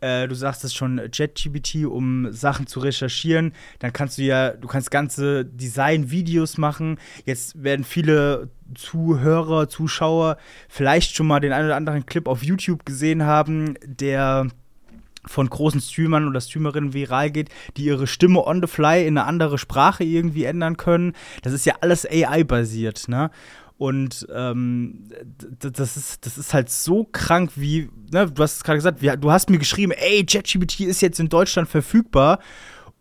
äh, 0.00 0.28
du 0.28 0.34
sagst 0.34 0.64
es 0.64 0.74
schon, 0.74 1.00
ChatGPT, 1.10 1.86
um 1.86 2.32
Sachen 2.32 2.66
zu 2.66 2.80
recherchieren. 2.80 3.52
Dann 3.78 3.92
kannst 3.92 4.18
du 4.18 4.22
ja, 4.22 4.50
du 4.50 4.68
kannst 4.68 4.90
ganze 4.90 5.44
Design-Videos 5.44 6.58
machen. 6.58 6.98
Jetzt 7.24 7.62
werden 7.62 7.84
viele 7.84 8.50
Zuhörer, 8.74 9.68
Zuschauer 9.68 10.36
vielleicht 10.68 11.14
schon 11.14 11.26
mal 11.26 11.40
den 11.40 11.52
einen 11.52 11.66
oder 11.66 11.76
anderen 11.76 12.06
Clip 12.06 12.26
auf 12.26 12.42
YouTube 12.42 12.84
gesehen 12.84 13.24
haben, 13.24 13.74
der 13.84 14.48
von 15.26 15.48
großen 15.48 15.80
Streamern 15.80 16.28
oder 16.28 16.40
Streamerinnen 16.40 16.92
viral 16.92 17.30
geht, 17.30 17.48
die 17.76 17.84
ihre 17.84 18.06
Stimme 18.06 18.46
on 18.46 18.60
the 18.60 18.66
fly 18.66 19.06
in 19.06 19.18
eine 19.18 19.26
andere 19.26 19.58
Sprache 19.58 20.04
irgendwie 20.04 20.44
ändern 20.44 20.76
können. 20.76 21.14
Das 21.42 21.52
ist 21.52 21.64
ja 21.64 21.76
alles 21.80 22.06
AI-basiert, 22.06 23.08
ne? 23.08 23.30
Und 23.76 24.26
ähm, 24.32 25.08
das, 25.58 25.96
ist, 25.96 26.24
das 26.24 26.38
ist 26.38 26.54
halt 26.54 26.70
so 26.70 27.04
krank, 27.10 27.52
wie, 27.56 27.90
ne, 28.12 28.30
du 28.30 28.42
hast 28.42 28.56
es 28.56 28.64
gerade 28.64 28.78
gesagt, 28.78 29.02
wir, 29.02 29.16
du 29.16 29.32
hast 29.32 29.50
mir 29.50 29.58
geschrieben, 29.58 29.92
ey, 29.92 30.24
ChatGPT 30.24 30.80
ist 30.80 31.02
jetzt 31.02 31.18
in 31.18 31.28
Deutschland 31.28 31.68
verfügbar. 31.68 32.38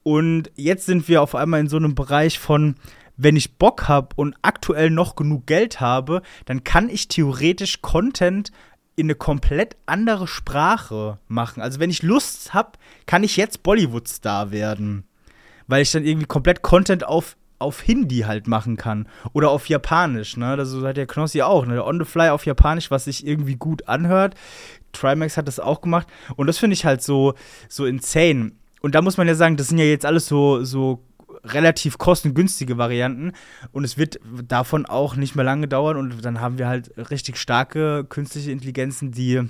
Und 0.01 0.51
jetzt 0.55 0.85
sind 0.85 1.07
wir 1.07 1.21
auf 1.21 1.35
einmal 1.35 1.59
in 1.59 1.69
so 1.69 1.77
einem 1.77 1.95
Bereich 1.95 2.39
von, 2.39 2.75
wenn 3.15 3.35
ich 3.35 3.57
Bock 3.57 3.87
habe 3.87 4.09
und 4.15 4.35
aktuell 4.41 4.89
noch 4.89 5.15
genug 5.15 5.45
Geld 5.45 5.79
habe, 5.79 6.21
dann 6.45 6.63
kann 6.63 6.89
ich 6.89 7.07
theoretisch 7.07 7.81
Content 7.81 8.51
in 8.95 9.07
eine 9.07 9.15
komplett 9.15 9.75
andere 9.85 10.27
Sprache 10.27 11.19
machen. 11.27 11.61
Also 11.61 11.79
wenn 11.79 11.89
ich 11.89 12.03
Lust 12.03 12.53
habe, 12.53 12.73
kann 13.05 13.23
ich 13.23 13.37
jetzt 13.37 13.63
Bollywood-Star 13.63 14.51
werden. 14.51 15.05
Weil 15.67 15.81
ich 15.83 15.91
dann 15.91 16.05
irgendwie 16.05 16.27
komplett 16.27 16.61
Content 16.61 17.05
auf 17.05 17.37
auf 17.63 17.81
Hindi 17.81 18.19
halt 18.21 18.47
machen 18.47 18.77
kann. 18.77 19.07
Oder 19.33 19.49
auf 19.49 19.67
Japanisch, 19.67 20.37
ne? 20.37 20.55
Das 20.55 20.73
hat 20.73 20.97
der 20.97 21.07
Knossi 21.07 21.41
auch, 21.41 21.65
ne? 21.65 21.83
On 21.83 21.99
the 21.99 22.05
Fly 22.05 22.29
auf 22.29 22.45
Japanisch, 22.45 22.91
was 22.91 23.05
sich 23.05 23.25
irgendwie 23.25 23.55
gut 23.55 23.87
anhört. 23.87 24.35
Trimax 24.91 25.37
hat 25.37 25.47
das 25.47 25.59
auch 25.59 25.81
gemacht. 25.81 26.07
Und 26.35 26.47
das 26.47 26.57
finde 26.57 26.75
ich 26.75 26.85
halt 26.85 27.01
so, 27.01 27.33
so 27.67 27.85
insane. 27.85 28.51
Und 28.81 28.95
da 28.95 29.01
muss 29.01 29.17
man 29.17 29.27
ja 29.27 29.35
sagen, 29.35 29.57
das 29.57 29.69
sind 29.69 29.77
ja 29.77 29.85
jetzt 29.85 30.05
alles 30.05 30.27
so, 30.27 30.63
so 30.63 31.03
relativ 31.43 31.97
kostengünstige 31.97 32.77
Varianten. 32.77 33.31
Und 33.71 33.83
es 33.83 33.97
wird 33.97 34.19
davon 34.47 34.85
auch 34.85 35.15
nicht 35.15 35.35
mehr 35.35 35.45
lange 35.45 35.67
dauern. 35.67 35.97
Und 35.97 36.23
dann 36.23 36.41
haben 36.41 36.57
wir 36.57 36.67
halt 36.67 36.91
richtig 37.09 37.37
starke 37.37 38.05
künstliche 38.07 38.51
Intelligenzen, 38.51 39.11
die 39.11 39.41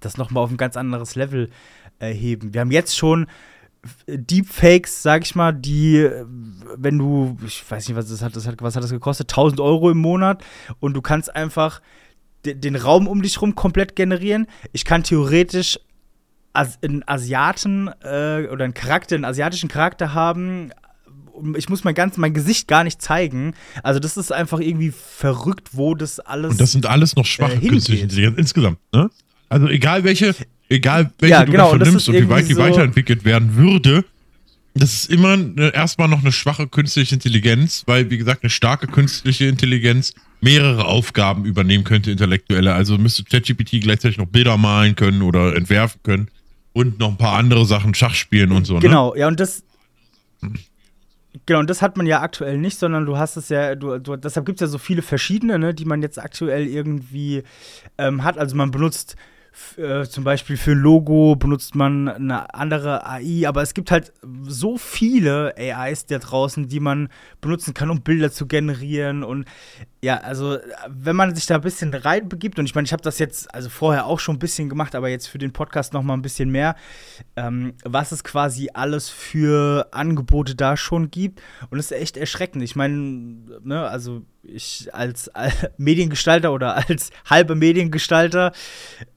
das 0.00 0.16
nochmal 0.16 0.42
auf 0.42 0.50
ein 0.50 0.56
ganz 0.56 0.76
anderes 0.76 1.14
Level 1.14 1.50
erheben. 1.98 2.52
Wir 2.52 2.60
haben 2.60 2.70
jetzt 2.70 2.96
schon 2.96 3.26
Deepfakes, 4.06 5.02
sag 5.02 5.24
ich 5.24 5.34
mal, 5.34 5.52
die, 5.52 6.08
wenn 6.76 6.98
du, 6.98 7.36
ich 7.46 7.64
weiß 7.68 7.88
nicht, 7.88 7.96
was 7.96 8.08
das 8.08 8.22
hat, 8.22 8.34
das 8.34 8.46
hat, 8.46 8.60
was 8.60 8.76
hat 8.76 8.82
das 8.82 8.90
gekostet? 8.90 9.30
1000 9.30 9.60
Euro 9.60 9.90
im 9.90 9.98
Monat 9.98 10.44
und 10.80 10.94
du 10.94 11.02
kannst 11.02 11.34
einfach 11.34 11.80
den 12.44 12.76
Raum 12.76 13.08
um 13.08 13.22
dich 13.22 13.40
rum 13.40 13.54
komplett 13.54 13.96
generieren. 13.96 14.46
Ich 14.72 14.84
kann 14.84 15.02
theoretisch 15.02 15.78
einen 16.52 17.06
Asiaten 17.06 17.88
äh, 18.02 18.46
oder 18.50 18.64
einen 18.64 18.74
Charakter, 18.74 19.14
einen 19.14 19.24
asiatischen 19.24 19.68
Charakter 19.68 20.14
haben. 20.14 20.70
Ich 21.56 21.68
muss 21.68 21.84
mein 21.84 21.94
ganz 21.94 22.16
mein 22.16 22.32
Gesicht 22.32 22.66
gar 22.66 22.82
nicht 22.82 23.02
zeigen. 23.02 23.54
Also 23.82 24.00
das 24.00 24.16
ist 24.16 24.32
einfach 24.32 24.58
irgendwie 24.58 24.90
verrückt, 24.90 25.70
wo 25.72 25.94
das 25.94 26.18
alles. 26.18 26.52
Und 26.52 26.60
das 26.60 26.72
sind 26.72 26.86
alles 26.86 27.14
noch 27.14 27.26
schwache 27.26 27.56
äh, 27.56 27.68
künstliche 27.68 28.04
Intelligenz 28.04 28.38
insgesamt, 28.38 28.78
ne? 28.92 29.10
Also 29.48 29.68
egal 29.68 30.02
welche, 30.02 30.34
egal 30.68 31.10
welche 31.18 31.34
ja, 31.34 31.44
du 31.44 31.52
genau, 31.52 31.72
davon 31.72 31.88
nimmst 31.88 32.08
und 32.08 32.14
wie 32.14 32.28
weit 32.28 32.48
die 32.48 32.54
so 32.54 32.60
weiterentwickelt 32.60 33.24
werden 33.24 33.56
würde, 33.56 34.04
das 34.74 34.92
ist 34.92 35.10
immer 35.10 35.32
eine, 35.32 35.74
erstmal 35.74 36.08
noch 36.08 36.20
eine 36.20 36.32
schwache 36.32 36.66
künstliche 36.66 37.14
Intelligenz, 37.14 37.84
weil, 37.86 38.10
wie 38.10 38.18
gesagt, 38.18 38.42
eine 38.42 38.50
starke 38.50 38.86
künstliche 38.86 39.46
Intelligenz 39.46 40.14
mehrere 40.40 40.84
Aufgaben 40.84 41.44
übernehmen 41.46 41.84
könnte, 41.84 42.10
intellektuelle. 42.10 42.74
Also 42.74 42.98
müsste 42.98 43.24
ChatGPT 43.24 43.80
gleichzeitig 43.80 44.18
noch 44.18 44.26
Bilder 44.26 44.56
malen 44.58 44.94
können 44.94 45.22
oder 45.22 45.56
entwerfen 45.56 46.00
können 46.02 46.28
und 46.74 46.98
noch 46.98 47.08
ein 47.08 47.16
paar 47.16 47.38
andere 47.38 47.64
Sachen, 47.64 47.94
Schach 47.94 48.14
spielen 48.14 48.52
und 48.52 48.66
so. 48.66 48.74
Ne? 48.74 48.80
Genau, 48.80 49.14
ja, 49.16 49.28
und 49.28 49.40
das. 49.40 49.62
Genau, 51.46 51.60
und 51.60 51.70
das 51.70 51.80
hat 51.80 51.96
man 51.96 52.06
ja 52.06 52.20
aktuell 52.20 52.58
nicht, 52.58 52.78
sondern 52.78 53.06
du 53.06 53.16
hast 53.16 53.36
es 53.36 53.48
ja, 53.48 53.74
du, 53.74 53.98
du 53.98 54.16
deshalb 54.16 54.44
gibt 54.44 54.60
es 54.60 54.66
ja 54.66 54.70
so 54.70 54.78
viele 54.78 55.02
verschiedene, 55.02 55.58
ne, 55.58 55.74
die 55.74 55.84
man 55.84 56.02
jetzt 56.02 56.18
aktuell 56.18 56.66
irgendwie 56.66 57.44
ähm, 57.98 58.24
hat. 58.24 58.36
Also 58.36 58.56
man 58.56 58.70
benutzt 58.70 59.16
äh, 59.76 60.04
zum 60.04 60.24
Beispiel 60.24 60.56
für 60.56 60.72
Logo 60.72 61.36
benutzt 61.36 61.74
man 61.74 62.08
eine 62.08 62.54
andere 62.54 63.06
AI, 63.06 63.46
aber 63.46 63.62
es 63.62 63.74
gibt 63.74 63.90
halt 63.90 64.12
so 64.42 64.78
viele 64.78 65.54
AIs 65.56 66.06
da 66.06 66.18
draußen, 66.18 66.68
die 66.68 66.80
man 66.80 67.08
benutzen 67.40 67.74
kann, 67.74 67.90
um 67.90 68.02
Bilder 68.02 68.30
zu 68.30 68.46
generieren. 68.46 69.22
Und 69.22 69.46
ja, 70.02 70.18
also 70.18 70.58
wenn 70.88 71.16
man 71.16 71.34
sich 71.34 71.46
da 71.46 71.56
ein 71.56 71.60
bisschen 71.60 71.92
reinbegibt, 71.92 72.58
und 72.58 72.66
ich 72.66 72.74
meine, 72.74 72.86
ich 72.86 72.92
habe 72.92 73.02
das 73.02 73.18
jetzt 73.18 73.52
also 73.54 73.68
vorher 73.68 74.06
auch 74.06 74.20
schon 74.20 74.36
ein 74.36 74.40
bisschen 74.40 74.68
gemacht, 74.68 74.94
aber 74.94 75.08
jetzt 75.08 75.26
für 75.26 75.38
den 75.38 75.52
Podcast 75.52 75.92
noch 75.92 76.02
mal 76.02 76.14
ein 76.14 76.22
bisschen 76.22 76.50
mehr, 76.50 76.76
ähm, 77.36 77.74
was 77.84 78.12
es 78.12 78.24
quasi 78.24 78.70
alles 78.72 79.08
für 79.08 79.88
Angebote 79.92 80.54
da 80.54 80.76
schon 80.76 81.10
gibt. 81.10 81.42
Und 81.70 81.78
es 81.78 81.90
ist 81.90 81.98
echt 81.98 82.16
erschreckend. 82.16 82.62
Ich 82.62 82.76
meine, 82.76 82.96
ne, 83.62 83.88
also 83.88 84.22
ich 84.48 84.94
als, 84.94 85.28
als 85.28 85.66
Mediengestalter 85.76 86.52
oder 86.52 86.76
als 86.88 87.10
halbe 87.28 87.54
Mediengestalter 87.54 88.52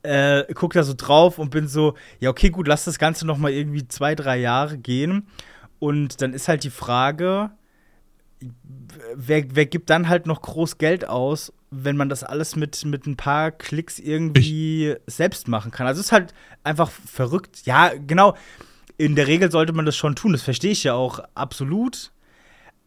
äh, 0.04 0.52
gucke 0.54 0.78
da 0.80 0.84
so 0.84 0.94
drauf 0.96 1.40
und 1.40 1.50
bin 1.50 1.68
so, 1.68 1.96
ja, 2.20 2.30
okay, 2.30 2.50
gut, 2.50 2.68
lass 2.68 2.86
das 2.86 3.00
Ganze 3.00 3.26
noch 3.26 3.38
mal 3.38 3.52
irgendwie 3.52 3.88
zwei, 3.88 4.16
drei 4.16 4.38
Jahre 4.38 4.78
gehen. 4.78 5.28
Und 5.80 6.22
dann 6.22 6.34
ist 6.34 6.48
halt 6.48 6.64
die 6.64 6.70
Frage, 6.70 7.52
wer, 9.16 9.44
wer 9.56 9.66
gibt 9.66 9.90
dann 9.90 10.10
halt 10.10 10.26
noch 10.26 10.42
groß 10.42 10.78
Geld 10.78 11.08
aus, 11.08 11.54
wenn 11.72 11.96
man 11.96 12.10
das 12.10 12.24
alles 12.24 12.56
mit, 12.56 12.84
mit 12.86 13.06
ein 13.06 13.16
paar 13.16 13.52
Klicks 13.52 14.00
irgendwie 14.00 14.90
ich 14.92 14.98
selbst 15.08 15.48
machen 15.48 15.72
kann? 15.72 15.88
Also 15.88 16.00
es 16.00 16.08
ist 16.08 16.12
halt 16.12 16.34
einfach 16.64 16.90
verrückt. 16.90 17.62
Ja, 17.66 17.92
genau 17.96 18.36
in 19.00 19.16
der 19.16 19.28
Regel 19.28 19.50
sollte 19.50 19.72
man 19.72 19.86
das 19.86 19.96
schon 19.96 20.16
tun, 20.16 20.34
das 20.34 20.42
verstehe 20.42 20.72
ich 20.72 20.84
ja 20.84 20.94
auch 20.94 21.20
absolut. 21.34 22.12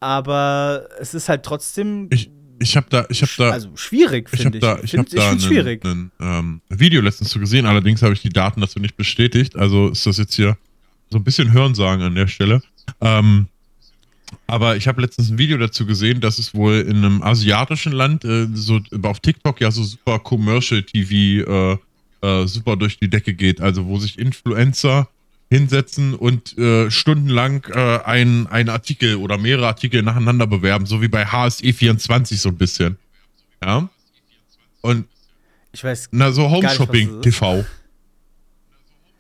Aber 0.02 0.88
es 0.98 1.14
ist 1.14 1.28
halt 1.28 1.44
trotzdem. 1.44 2.08
Ich, 2.10 2.28
ich 2.58 2.76
habe 2.76 2.86
da, 2.90 3.06
ich 3.08 3.22
habe 3.22 3.30
da, 3.38 3.50
also 3.50 3.70
schwierig 3.76 4.28
finde 4.28 4.58
ich. 4.58 4.64
Hab 4.64 4.82
ich, 4.82 4.94
ich 4.94 4.98
habe 4.98 5.08
da 5.08 5.30
ein, 5.30 5.80
ein 5.84 6.12
ähm, 6.20 6.60
Video 6.68 7.00
letztens 7.00 7.30
zu 7.30 7.38
gesehen. 7.38 7.66
Allerdings 7.66 8.02
habe 8.02 8.12
ich 8.12 8.20
die 8.20 8.28
Daten 8.28 8.60
dazu 8.60 8.80
nicht 8.80 8.96
bestätigt. 8.96 9.54
Also 9.54 9.90
ist 9.90 10.04
das 10.04 10.18
jetzt 10.18 10.34
hier 10.34 10.58
so 11.08 11.18
ein 11.18 11.24
bisschen 11.24 11.52
Hörensagen 11.52 12.04
an 12.04 12.16
der 12.16 12.26
Stelle. 12.26 12.62
Ähm, 13.00 13.46
aber 14.48 14.76
ich 14.76 14.88
habe 14.88 15.00
letztens 15.02 15.30
ein 15.30 15.38
Video 15.38 15.56
dazu 15.56 15.86
gesehen, 15.86 16.20
dass 16.20 16.40
es 16.40 16.52
wohl 16.52 16.80
in 16.80 16.96
einem 16.96 17.22
asiatischen 17.22 17.92
Land 17.92 18.24
äh, 18.24 18.48
so 18.54 18.80
auf 19.04 19.20
TikTok 19.20 19.60
ja 19.60 19.70
so 19.70 19.84
super 19.84 20.18
Commercial 20.18 20.82
TV 20.82 21.48
äh, 21.48 21.78
äh, 22.22 22.46
super 22.48 22.76
durch 22.76 22.98
die 22.98 23.08
Decke 23.08 23.34
geht. 23.34 23.60
Also 23.60 23.86
wo 23.86 23.98
sich 24.00 24.18
Influencer 24.18 25.08
hinsetzen 25.52 26.14
und 26.14 26.56
äh, 26.56 26.90
stundenlang 26.90 27.66
äh, 27.74 27.98
ein, 28.04 28.46
ein 28.46 28.70
Artikel 28.70 29.16
oder 29.16 29.36
mehrere 29.36 29.66
Artikel 29.66 30.02
nacheinander 30.02 30.46
bewerben, 30.46 30.86
so 30.86 31.02
wie 31.02 31.08
bei 31.08 31.26
HSE24 31.26 32.36
so 32.36 32.48
ein 32.48 32.56
bisschen. 32.56 32.96
Ja. 33.62 33.88
Und 34.80 35.06
ich 35.72 35.84
weiß. 35.84 36.08
Na, 36.12 36.32
so 36.32 36.50
Home 36.50 36.68
Shopping 36.70 37.20
TV. 37.20 37.66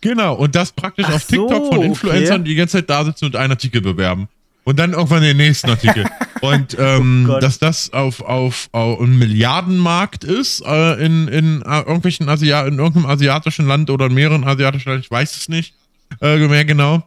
Genau, 0.00 0.34
und 0.34 0.54
das 0.54 0.72
praktisch 0.72 1.04
Ach 1.06 1.16
auf 1.16 1.26
TikTok 1.26 1.66
so, 1.66 1.72
von 1.72 1.82
Influencern, 1.82 2.36
okay. 2.36 2.44
die 2.44 2.50
die 2.50 2.56
ganze 2.56 2.78
Zeit 2.78 2.88
da 2.88 3.04
sitzen 3.04 3.26
und 3.26 3.36
einen 3.36 3.52
Artikel 3.52 3.82
bewerben. 3.82 4.28
Und 4.64 4.78
dann 4.78 4.92
irgendwann 4.92 5.22
den 5.22 5.36
nächsten 5.36 5.68
Artikel. 5.68 6.06
und 6.40 6.76
ähm, 6.78 7.28
oh 7.30 7.40
dass 7.40 7.58
das 7.58 7.92
auf, 7.92 8.22
auf, 8.22 8.68
auf 8.72 9.00
ein 9.00 9.18
Milliardenmarkt 9.18 10.24
ist, 10.24 10.62
äh, 10.64 11.04
in, 11.04 11.28
in, 11.28 11.62
äh, 11.62 11.80
irgendwelchen 11.80 12.28
Asia 12.28 12.66
in 12.66 12.78
irgendeinem 12.78 13.06
asiatischen 13.06 13.66
Land 13.66 13.90
oder 13.90 14.06
in 14.06 14.14
mehreren 14.14 14.44
asiatischen 14.44 14.88
Ländern, 14.88 15.04
ich 15.04 15.10
weiß 15.10 15.36
es 15.36 15.48
nicht 15.48 15.74
äh, 16.20 16.36
mehr 16.48 16.64
genau. 16.64 17.06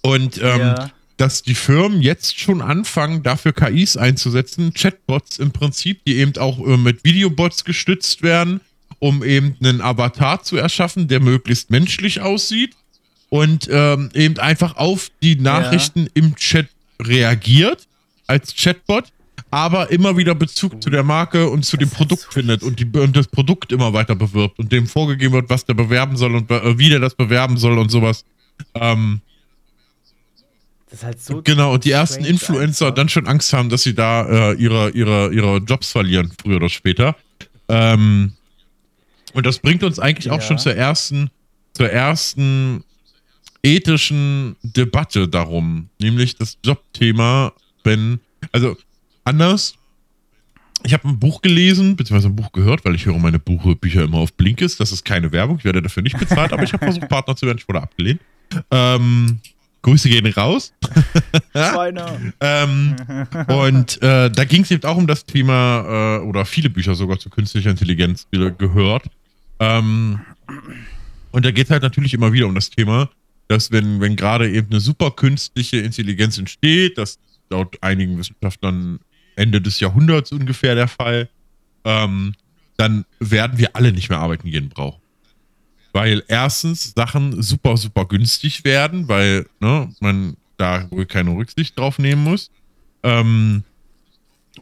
Und 0.00 0.38
ähm, 0.38 0.60
ja. 0.60 0.90
dass 1.16 1.42
die 1.42 1.54
Firmen 1.54 2.02
jetzt 2.02 2.38
schon 2.38 2.62
anfangen, 2.62 3.22
dafür 3.22 3.52
KIs 3.52 3.96
einzusetzen, 3.96 4.72
Chatbots 4.74 5.38
im 5.38 5.52
Prinzip, 5.52 6.04
die 6.04 6.16
eben 6.16 6.36
auch 6.38 6.58
äh, 6.58 6.76
mit 6.76 7.04
Videobots 7.04 7.64
gestützt 7.64 8.22
werden, 8.22 8.60
um 8.98 9.22
eben 9.22 9.56
einen 9.62 9.80
Avatar 9.80 10.42
zu 10.42 10.56
erschaffen, 10.56 11.08
der 11.08 11.20
möglichst 11.20 11.70
menschlich 11.70 12.20
aussieht 12.20 12.74
und 13.28 13.68
ähm, 13.70 14.10
eben 14.14 14.38
einfach 14.38 14.76
auf 14.76 15.10
die 15.22 15.36
Nachrichten 15.36 16.04
ja. 16.04 16.10
im 16.14 16.36
Chat 16.36 16.68
reagiert 17.00 17.86
als 18.26 18.54
Chatbot, 18.54 19.04
aber 19.52 19.90
immer 19.90 20.16
wieder 20.16 20.34
Bezug 20.34 20.82
zu 20.82 20.88
der 20.88 21.02
Marke 21.02 21.50
und 21.50 21.62
zu 21.66 21.76
das 21.76 21.86
dem 21.86 21.94
Produkt 21.94 22.22
so 22.22 22.30
findet 22.30 22.62
und, 22.62 22.80
die, 22.80 22.86
und 22.86 23.14
das 23.14 23.28
Produkt 23.28 23.70
immer 23.70 23.92
weiter 23.92 24.14
bewirbt 24.14 24.58
und 24.58 24.72
dem 24.72 24.86
vorgegeben 24.86 25.34
wird, 25.34 25.50
was 25.50 25.66
der 25.66 25.74
bewerben 25.74 26.16
soll 26.16 26.34
und 26.34 26.50
äh, 26.50 26.78
wie 26.78 26.88
der 26.88 27.00
das 27.00 27.14
bewerben 27.14 27.58
soll 27.58 27.78
und 27.78 27.90
sowas. 27.90 28.24
Ähm, 28.74 29.20
das 30.88 31.00
ist 31.00 31.04
halt 31.04 31.22
so 31.22 31.42
genau, 31.42 31.74
und 31.74 31.84
die 31.84 31.90
ersten 31.90 32.24
Influencer 32.24 32.86
einfach. 32.86 32.94
dann 32.94 33.08
schon 33.10 33.26
Angst 33.26 33.52
haben, 33.52 33.68
dass 33.68 33.82
sie 33.82 33.94
da 33.94 34.52
äh, 34.52 34.54
ihre, 34.54 34.88
ihre, 34.90 35.30
ihre 35.34 35.58
Jobs 35.58 35.92
verlieren, 35.92 36.32
früher 36.40 36.56
oder 36.56 36.70
später. 36.70 37.14
Ähm, 37.68 38.32
und 39.34 39.44
das 39.44 39.58
bringt 39.58 39.84
uns 39.84 39.98
eigentlich 39.98 40.26
ja. 40.26 40.32
auch 40.32 40.40
schon 40.40 40.56
zur 40.56 40.74
ersten, 40.74 41.30
zur 41.74 41.90
ersten 41.90 42.84
ethischen 43.62 44.56
Debatte 44.62 45.28
darum, 45.28 45.90
nämlich 45.98 46.36
das 46.36 46.56
Jobthema, 46.64 47.52
wenn, 47.84 48.20
also 48.50 48.76
anders, 49.24 49.74
ich 50.84 50.92
habe 50.92 51.08
ein 51.08 51.18
Buch 51.18 51.42
gelesen, 51.42 51.96
beziehungsweise 51.96 52.28
ein 52.28 52.36
Buch 52.36 52.52
gehört, 52.52 52.84
weil 52.84 52.94
ich 52.94 53.06
höre 53.06 53.18
meine 53.18 53.38
Buchbücher 53.38 54.02
immer 54.02 54.18
auf 54.18 54.32
Blinkist. 54.32 54.80
Das 54.80 54.90
ist 54.90 55.04
keine 55.04 55.30
Werbung, 55.32 55.58
ich 55.58 55.64
werde 55.64 55.80
dafür 55.80 56.02
nicht 56.02 56.18
bezahlt, 56.18 56.52
aber 56.52 56.64
ich 56.64 56.72
habe 56.72 56.84
versucht, 56.84 57.08
Partner 57.08 57.36
zu 57.36 57.46
werden, 57.46 57.58
ich 57.58 57.68
wurde 57.68 57.82
abgelehnt. 57.82 58.20
Ähm, 58.70 59.40
Grüße 59.82 60.08
gehen 60.08 60.26
raus. 60.32 60.72
ähm, 62.40 62.96
und 63.48 64.02
äh, 64.02 64.30
da 64.30 64.44
ging 64.44 64.62
es 64.62 64.70
eben 64.70 64.84
auch 64.84 64.96
um 64.96 65.06
das 65.06 65.24
Thema, 65.24 66.18
äh, 66.18 66.24
oder 66.24 66.44
viele 66.44 66.70
Bücher 66.70 66.94
sogar 66.94 67.18
zu 67.18 67.30
künstlicher 67.30 67.70
Intelligenz 67.70 68.26
gehört. 68.30 69.04
Ähm, 69.58 70.20
und 71.32 71.44
da 71.44 71.50
geht 71.50 71.66
es 71.66 71.70
halt 71.70 71.82
natürlich 71.82 72.14
immer 72.14 72.32
wieder 72.32 72.46
um 72.46 72.54
das 72.54 72.70
Thema, 72.70 73.10
dass 73.48 73.72
wenn, 73.72 74.00
wenn 74.00 74.16
gerade 74.16 74.50
eben 74.50 74.68
eine 74.70 74.80
super 74.80 75.10
künstliche 75.10 75.78
Intelligenz 75.78 76.38
entsteht, 76.38 76.98
das 76.98 77.10
ist 77.10 77.20
laut 77.50 77.76
einigen 77.82 78.18
Wissenschaftlern 78.18 79.00
Ende 79.36 79.60
des 79.60 79.80
Jahrhunderts 79.80 80.32
ungefähr 80.32 80.74
der 80.74 80.88
Fall, 80.88 81.28
ähm, 81.84 82.34
dann 82.76 83.04
werden 83.20 83.58
wir 83.58 83.76
alle 83.76 83.92
nicht 83.92 84.08
mehr 84.08 84.18
arbeiten 84.18 84.50
gehen 84.50 84.68
brauchen. 84.68 85.00
Weil 85.92 86.22
erstens 86.28 86.94
Sachen 86.94 87.42
super, 87.42 87.76
super 87.76 88.06
günstig 88.06 88.64
werden, 88.64 89.08
weil 89.08 89.46
ne, 89.60 89.90
man 90.00 90.36
da 90.56 90.90
wohl 90.90 91.06
keine 91.06 91.30
Rücksicht 91.30 91.78
drauf 91.78 91.98
nehmen 91.98 92.24
muss. 92.24 92.50
Ähm, 93.02 93.62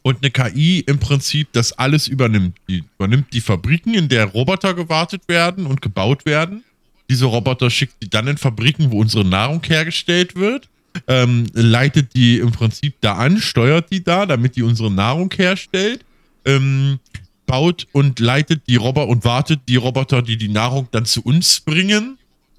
und 0.03 0.19
eine 0.19 0.31
KI 0.31 0.81
im 0.81 0.99
Prinzip 0.99 1.49
das 1.53 1.73
alles 1.73 2.09
übernimmt. 2.09 2.57
Die 2.69 2.85
übernimmt 2.99 3.33
die 3.33 3.41
Fabriken, 3.41 3.95
in 3.95 4.09
der 4.09 4.27
Roboter 4.27 4.75
gewartet 4.75 5.23
werden 5.29 5.67
und 5.67 5.83
gebaut 5.83 6.27
werden 6.27 6.65
diese 7.11 7.25
Roboter 7.25 7.71
schickt 7.71 8.01
die 8.01 8.09
dann 8.09 8.29
in 8.29 8.39
Fabriken, 8.39 8.93
wo 8.93 9.01
unsere 9.01 9.25
Nahrung 9.25 9.61
hergestellt 9.65 10.37
wird, 10.37 10.69
ähm, 11.07 11.47
leitet 11.53 12.15
die 12.15 12.39
im 12.39 12.53
Prinzip 12.53 12.95
da 13.01 13.15
an, 13.15 13.39
steuert 13.39 13.91
die 13.91 14.03
da, 14.03 14.27
damit 14.27 14.57
die 14.57 14.63
unsere 14.63 14.91
Nahrung 14.91 15.33
herstellt, 15.35 16.05
ähm, 16.45 16.99
baut 17.47 17.87
und 17.93 18.21
leitet 18.21 18.67
die 18.69 18.77
Roboter 18.77 19.09
und 19.09 19.25
wartet 19.25 19.61
die 19.69 19.77
Roboter, 19.77 20.23
die 20.23 20.37
die 20.37 20.49
Nahrung 20.49 20.89
dann 20.93 21.05
zu 21.05 21.23
uns 21.23 21.61
bringen. 21.61 22.17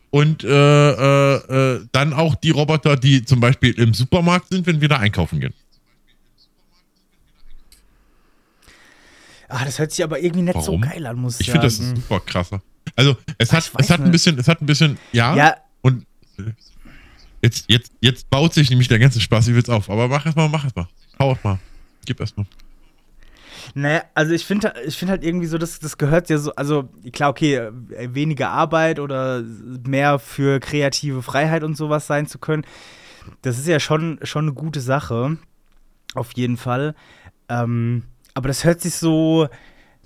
Und 0.09 0.43
äh, 0.43 0.49
äh, 0.49 1.35
äh, 1.35 1.87
dann 1.93 2.11
auch 2.11 2.35
die 2.35 2.49
Roboter, 2.49 2.97
die 2.97 3.23
zum 3.23 3.39
Beispiel 3.39 3.71
im 3.79 3.93
Supermarkt 3.93 4.49
sind, 4.49 4.67
wenn 4.67 4.81
wir 4.81 4.89
da 4.89 4.97
einkaufen 4.97 5.39
gehen. 5.39 5.53
Ah, 9.47 9.63
das 9.63 9.79
hört 9.79 9.91
sich 9.91 10.03
aber 10.03 10.19
irgendwie 10.19 10.43
nicht 10.43 10.55
Warum? 10.55 10.81
so 10.83 10.89
geil 10.89 11.05
an, 11.05 11.17
muss 11.17 11.39
ich 11.39 11.47
sagen. 11.47 11.65
Ich 11.65 11.73
finde 11.75 11.93
das 11.93 12.01
super 12.01 12.19
krasser. 12.19 12.61
Also 12.95 13.15
es 13.37 13.53
hat, 13.53 13.71
es 13.77 13.89
hat 13.89 14.01
ein 14.01 14.11
bisschen, 14.11 14.37
es 14.37 14.47
hat 14.49 14.61
ein 14.61 14.65
bisschen, 14.65 14.97
ja, 15.13 15.35
ja. 15.35 15.55
und 15.81 16.05
jetzt, 17.41 17.65
jetzt, 17.69 17.91
jetzt 18.01 18.29
baut 18.29 18.53
sich 18.53 18.69
nämlich 18.69 18.87
der 18.87 18.99
ganze 18.99 19.19
Spaß 19.19 19.47
ich 19.47 19.55
will's 19.55 19.69
auf. 19.69 19.89
Aber 19.89 20.07
mach 20.07 20.25
erstmal, 20.25 20.49
mach 20.49 20.63
erstmal. 20.63 20.87
Hau 21.19 21.37
mal. 21.43 21.59
Gib 22.05 22.19
erstmal. 22.19 22.45
Naja, 23.73 24.03
also 24.15 24.33
ich 24.33 24.45
finde 24.45 24.73
ich 24.85 24.97
find 24.97 25.11
halt 25.11 25.23
irgendwie 25.23 25.45
so, 25.45 25.57
das, 25.57 25.79
das 25.79 25.97
gehört 25.97 26.29
ja 26.29 26.37
so, 26.37 26.53
also 26.55 26.89
klar, 27.13 27.29
okay, 27.29 27.69
weniger 27.71 28.49
Arbeit 28.49 28.99
oder 28.99 29.43
mehr 29.87 30.19
für 30.19 30.59
kreative 30.59 31.21
Freiheit 31.21 31.63
und 31.63 31.77
sowas 31.77 32.07
sein 32.07 32.27
zu 32.27 32.39
können, 32.39 32.65
das 33.41 33.59
ist 33.59 33.67
ja 33.67 33.79
schon, 33.79 34.19
schon 34.23 34.45
eine 34.45 34.53
gute 34.53 34.81
Sache. 34.81 35.37
Auf 36.15 36.33
jeden 36.33 36.57
Fall. 36.57 36.95
Ähm, 37.47 38.03
aber 38.33 38.47
das 38.47 38.63
hört 38.63 38.81
sich 38.81 38.95
so, 38.95 39.47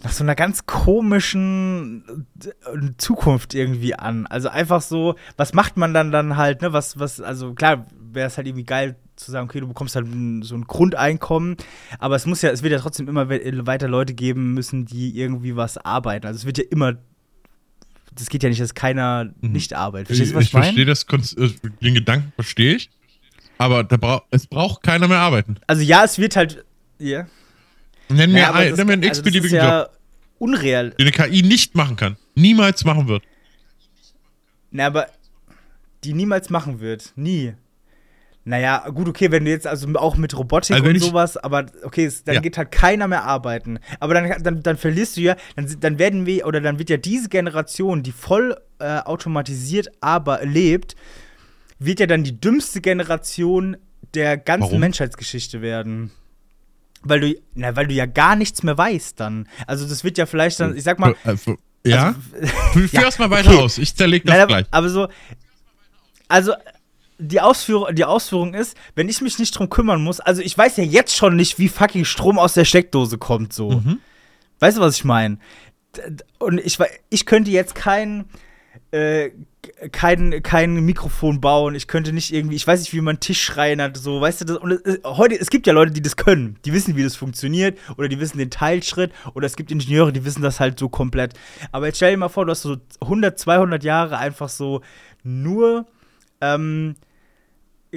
nach 0.04 0.12
so 0.12 0.24
einer 0.24 0.36
ganz 0.36 0.66
komischen 0.66 2.26
äh, 2.44 2.92
Zukunft 2.98 3.54
irgendwie 3.54 3.96
an. 3.96 4.28
Also 4.28 4.50
einfach 4.50 4.82
so, 4.82 5.16
was 5.38 5.54
macht 5.54 5.78
man 5.78 5.94
dann 5.94 6.12
dann 6.12 6.38
halt, 6.38 6.62
ne? 6.62 6.74
Was, 6.74 7.00
was, 7.00 7.22
also 7.22 7.54
klar 7.54 7.88
wäre 7.98 8.28
es 8.28 8.38
halt 8.38 8.48
irgendwie 8.48 8.66
geil 8.66 8.96
zu 9.16 9.32
sagen, 9.32 9.48
okay, 9.48 9.62
du 9.62 9.68
bekommst 9.68 9.96
halt 9.96 10.08
so 10.42 10.56
ein 10.56 10.68
Grundeinkommen, 10.68 11.56
aber 12.00 12.16
es 12.16 12.26
muss 12.26 12.42
ja, 12.42 12.50
es 12.50 12.64
wird 12.64 12.74
ja 12.74 12.80
trotzdem 12.80 13.08
immer 13.08 13.30
weiter 13.30 13.88
Leute 13.88 14.14
geben 14.14 14.54
müssen, 14.54 14.86
die 14.86 15.18
irgendwie 15.18 15.56
was 15.56 15.78
arbeiten. 15.78 16.28
Also 16.28 16.40
es 16.40 16.46
wird 16.46 16.58
ja 16.58 16.66
immer 16.70 16.96
das 18.14 18.30
geht 18.30 18.44
ja 18.44 18.50
nicht, 18.50 18.62
dass 18.62 18.74
keiner 18.74 19.26
mhm. 19.26 19.52
nicht 19.52 19.74
arbeitet. 19.74 20.08
Verstehst 20.08 20.32
du, 20.32 20.36
was 20.36 20.44
ich, 20.44 20.48
ich 20.48 20.52
verstehe 20.52 20.86
das, 20.86 21.04
äh, 21.34 21.50
den 21.82 21.94
Gedanken 21.96 22.32
verstehe 22.36 22.76
ich, 22.76 22.90
aber 23.58 23.84
da 23.84 23.98
bra 23.98 24.24
es 24.32 24.48
braucht 24.48 24.84
keiner 24.84 25.08
mehr 25.08 25.20
arbeiten. 25.20 25.58
Also 25.68 25.82
ja, 25.82 26.04
es 26.04 26.18
wird 26.18 26.36
halt, 26.36 26.66
ja. 27.00 27.20
Yeah. 27.20 27.28
Nenn 28.10 28.32
mir, 28.32 28.54
ein, 28.54 28.70
das, 28.70 28.78
nenn 28.78 28.88
mir 28.88 28.94
einen 28.94 29.04
also 29.04 29.20
x-beliebigen 29.20 29.58
ja 29.58 29.82
Job. 29.82 29.92
Unreal. 30.38 30.92
Den 30.92 31.08
eine 31.08 31.12
KI 31.12 31.42
nicht 31.42 31.76
machen 31.76 31.96
kann. 31.96 32.18
Niemals 32.36 32.84
machen 32.84 33.08
wird. 33.08 33.24
Na, 34.72 34.88
aber 34.88 35.08
die 36.04 36.14
niemals 36.14 36.50
machen 36.50 36.80
wird. 36.80 37.14
Nie. 37.16 37.54
Naja, 38.48 38.88
gut, 38.90 39.08
okay, 39.08 39.32
wenn 39.32 39.44
du 39.46 39.50
jetzt 39.50 39.66
also 39.66 39.88
auch 39.96 40.18
mit 40.18 40.38
Robotik 40.38 40.76
also 40.76 40.88
und 40.88 41.00
sowas, 41.00 41.36
aber 41.36 41.66
okay, 41.82 42.12
dann 42.26 42.36
ja. 42.36 42.42
geht 42.42 42.60
halt 42.60 42.72
keiner 42.72 43.08
mehr 43.08 43.24
arbeiten. 43.24 43.80
Aber 44.00 44.14
dann, 44.14 44.44
dann, 44.44 44.62
dann 44.62 44.78
verlierst 44.78 45.18
du 45.18 45.22
ja, 45.22 45.36
dann, 45.56 45.80
dann 45.80 45.98
werden 45.98 46.28
wir, 46.28 46.46
oder 46.46 46.62
dann 46.62 46.78
wird 46.78 46.92
ja 46.92 46.98
diese 46.98 47.28
Generation, 47.28 48.04
die 48.04 48.12
voll 48.12 48.56
äh, 48.78 49.00
automatisiert 49.00 49.90
aber 50.00 50.46
lebt, 50.46 50.96
wird 51.80 52.00
ja 52.00 52.06
dann 52.06 52.24
die 52.24 52.40
dümmste 52.40 52.82
Generation 52.82 53.78
der 54.14 54.38
ganzen 54.38 54.68
Warum? 54.68 54.80
Menschheitsgeschichte 54.80 55.64
werden. 55.64 56.12
Weil 57.06 57.20
du, 57.20 57.36
na, 57.54 57.76
weil 57.76 57.88
du 57.88 57.94
ja 57.94 58.06
gar 58.06 58.36
nichts 58.36 58.64
mehr 58.64 58.78
weißt 58.78 59.20
dann. 59.20 59.48
Also 59.68 59.88
das 59.88 60.04
wird 60.04 60.18
ja 60.18 60.26
vielleicht 60.26 60.60
dann, 60.60 60.76
ich 60.76 60.84
sag 60.84 61.00
mal. 61.00 61.16
Äh, 61.24 61.36
ja? 61.86 62.16
Also, 62.34 62.48
Führ 62.74 62.94
erst 62.94 63.20
mal 63.20 63.30
weiter 63.30 63.52
okay. 63.52 63.60
aus. 63.60 63.78
Ich 63.78 63.96
zerleg 63.96 64.26
das 64.26 64.36
Nein, 64.36 64.48
gleich. 64.48 64.66
Aber 64.72 64.90
so, 64.90 65.08
also 66.28 66.54
die 67.18 67.40
Ausführung, 67.40 67.94
die 67.96 68.04
Ausführung 68.04 68.54
ist, 68.54 68.76
wenn 68.96 69.08
ich 69.08 69.22
mich 69.22 69.40
nicht 69.40 69.58
drum 69.58 69.70
kümmern 69.70 70.04
muss, 70.04 70.20
also 70.20 70.42
ich 70.42 70.58
weiß 70.58 70.78
ja 70.78 70.84
jetzt 70.84 71.16
schon 71.16 71.36
nicht, 71.36 71.60
wie 71.60 71.70
fucking 71.70 72.06
Strom 72.06 72.40
aus 72.40 72.54
der 72.54 72.66
Steckdose 72.66 73.18
kommt, 73.18 73.54
so. 73.54 73.72
Mhm. 73.72 74.00
Weißt 74.60 74.78
du, 74.78 74.82
was 74.82 74.96
ich 74.96 75.06
meine? 75.06 75.38
Und 76.40 76.60
ich, 76.60 76.78
ich 77.10 77.26
könnte 77.26 77.52
jetzt 77.52 77.76
kein, 77.76 78.26
äh, 78.92 79.30
kein, 79.92 80.42
kein 80.44 80.76
Mikrofon 80.86 81.42
bauen, 81.42 81.76
ich 81.76 81.88
könnte 81.88 82.14
nicht 82.14 82.34
irgendwie, 82.34 82.56
ich 82.56 82.66
weiß 82.66 82.80
nicht, 82.80 82.94
wie 82.94 83.02
man 83.02 83.20
Tisch 83.20 83.42
schreien 83.42 83.82
hat, 83.82 83.98
so, 83.98 84.22
weißt 84.22 84.42
du, 84.42 84.46
das, 84.46 84.58
und 84.58 84.72
es, 84.72 85.00
heute, 85.04 85.40
es 85.40 85.50
gibt 85.50 85.68
ja 85.68 85.74
Leute, 85.74 85.92
die 85.92 86.02
das 86.02 86.16
können, 86.16 86.58
die 86.66 86.74
wissen, 86.74 86.96
wie 86.96 87.04
das 87.04 87.16
funktioniert, 87.16 87.78
oder 87.98 88.08
die 88.08 88.20
wissen 88.20 88.38
den 88.38 88.50
Teilschritt, 88.50 89.12
oder 89.34 89.46
es 89.46 89.56
gibt 89.56 89.72
Ingenieure, 89.72 90.12
die 90.12 90.26
wissen 90.26 90.42
das 90.42 90.60
halt 90.60 90.80
so 90.80 90.90
komplett. 90.90 91.34
Aber 91.72 91.88
jetzt 91.88 91.98
stell 91.98 92.12
dir 92.12 92.18
mal 92.18 92.30
vor, 92.30 92.46
du 92.46 92.52
hast 92.52 92.62
so 92.62 92.78
100, 93.02 93.38
200 93.38 93.84
Jahre 93.84 94.18
einfach 94.18 94.50
so 94.50 94.82
nur, 95.24 95.86
ähm, 96.42 96.96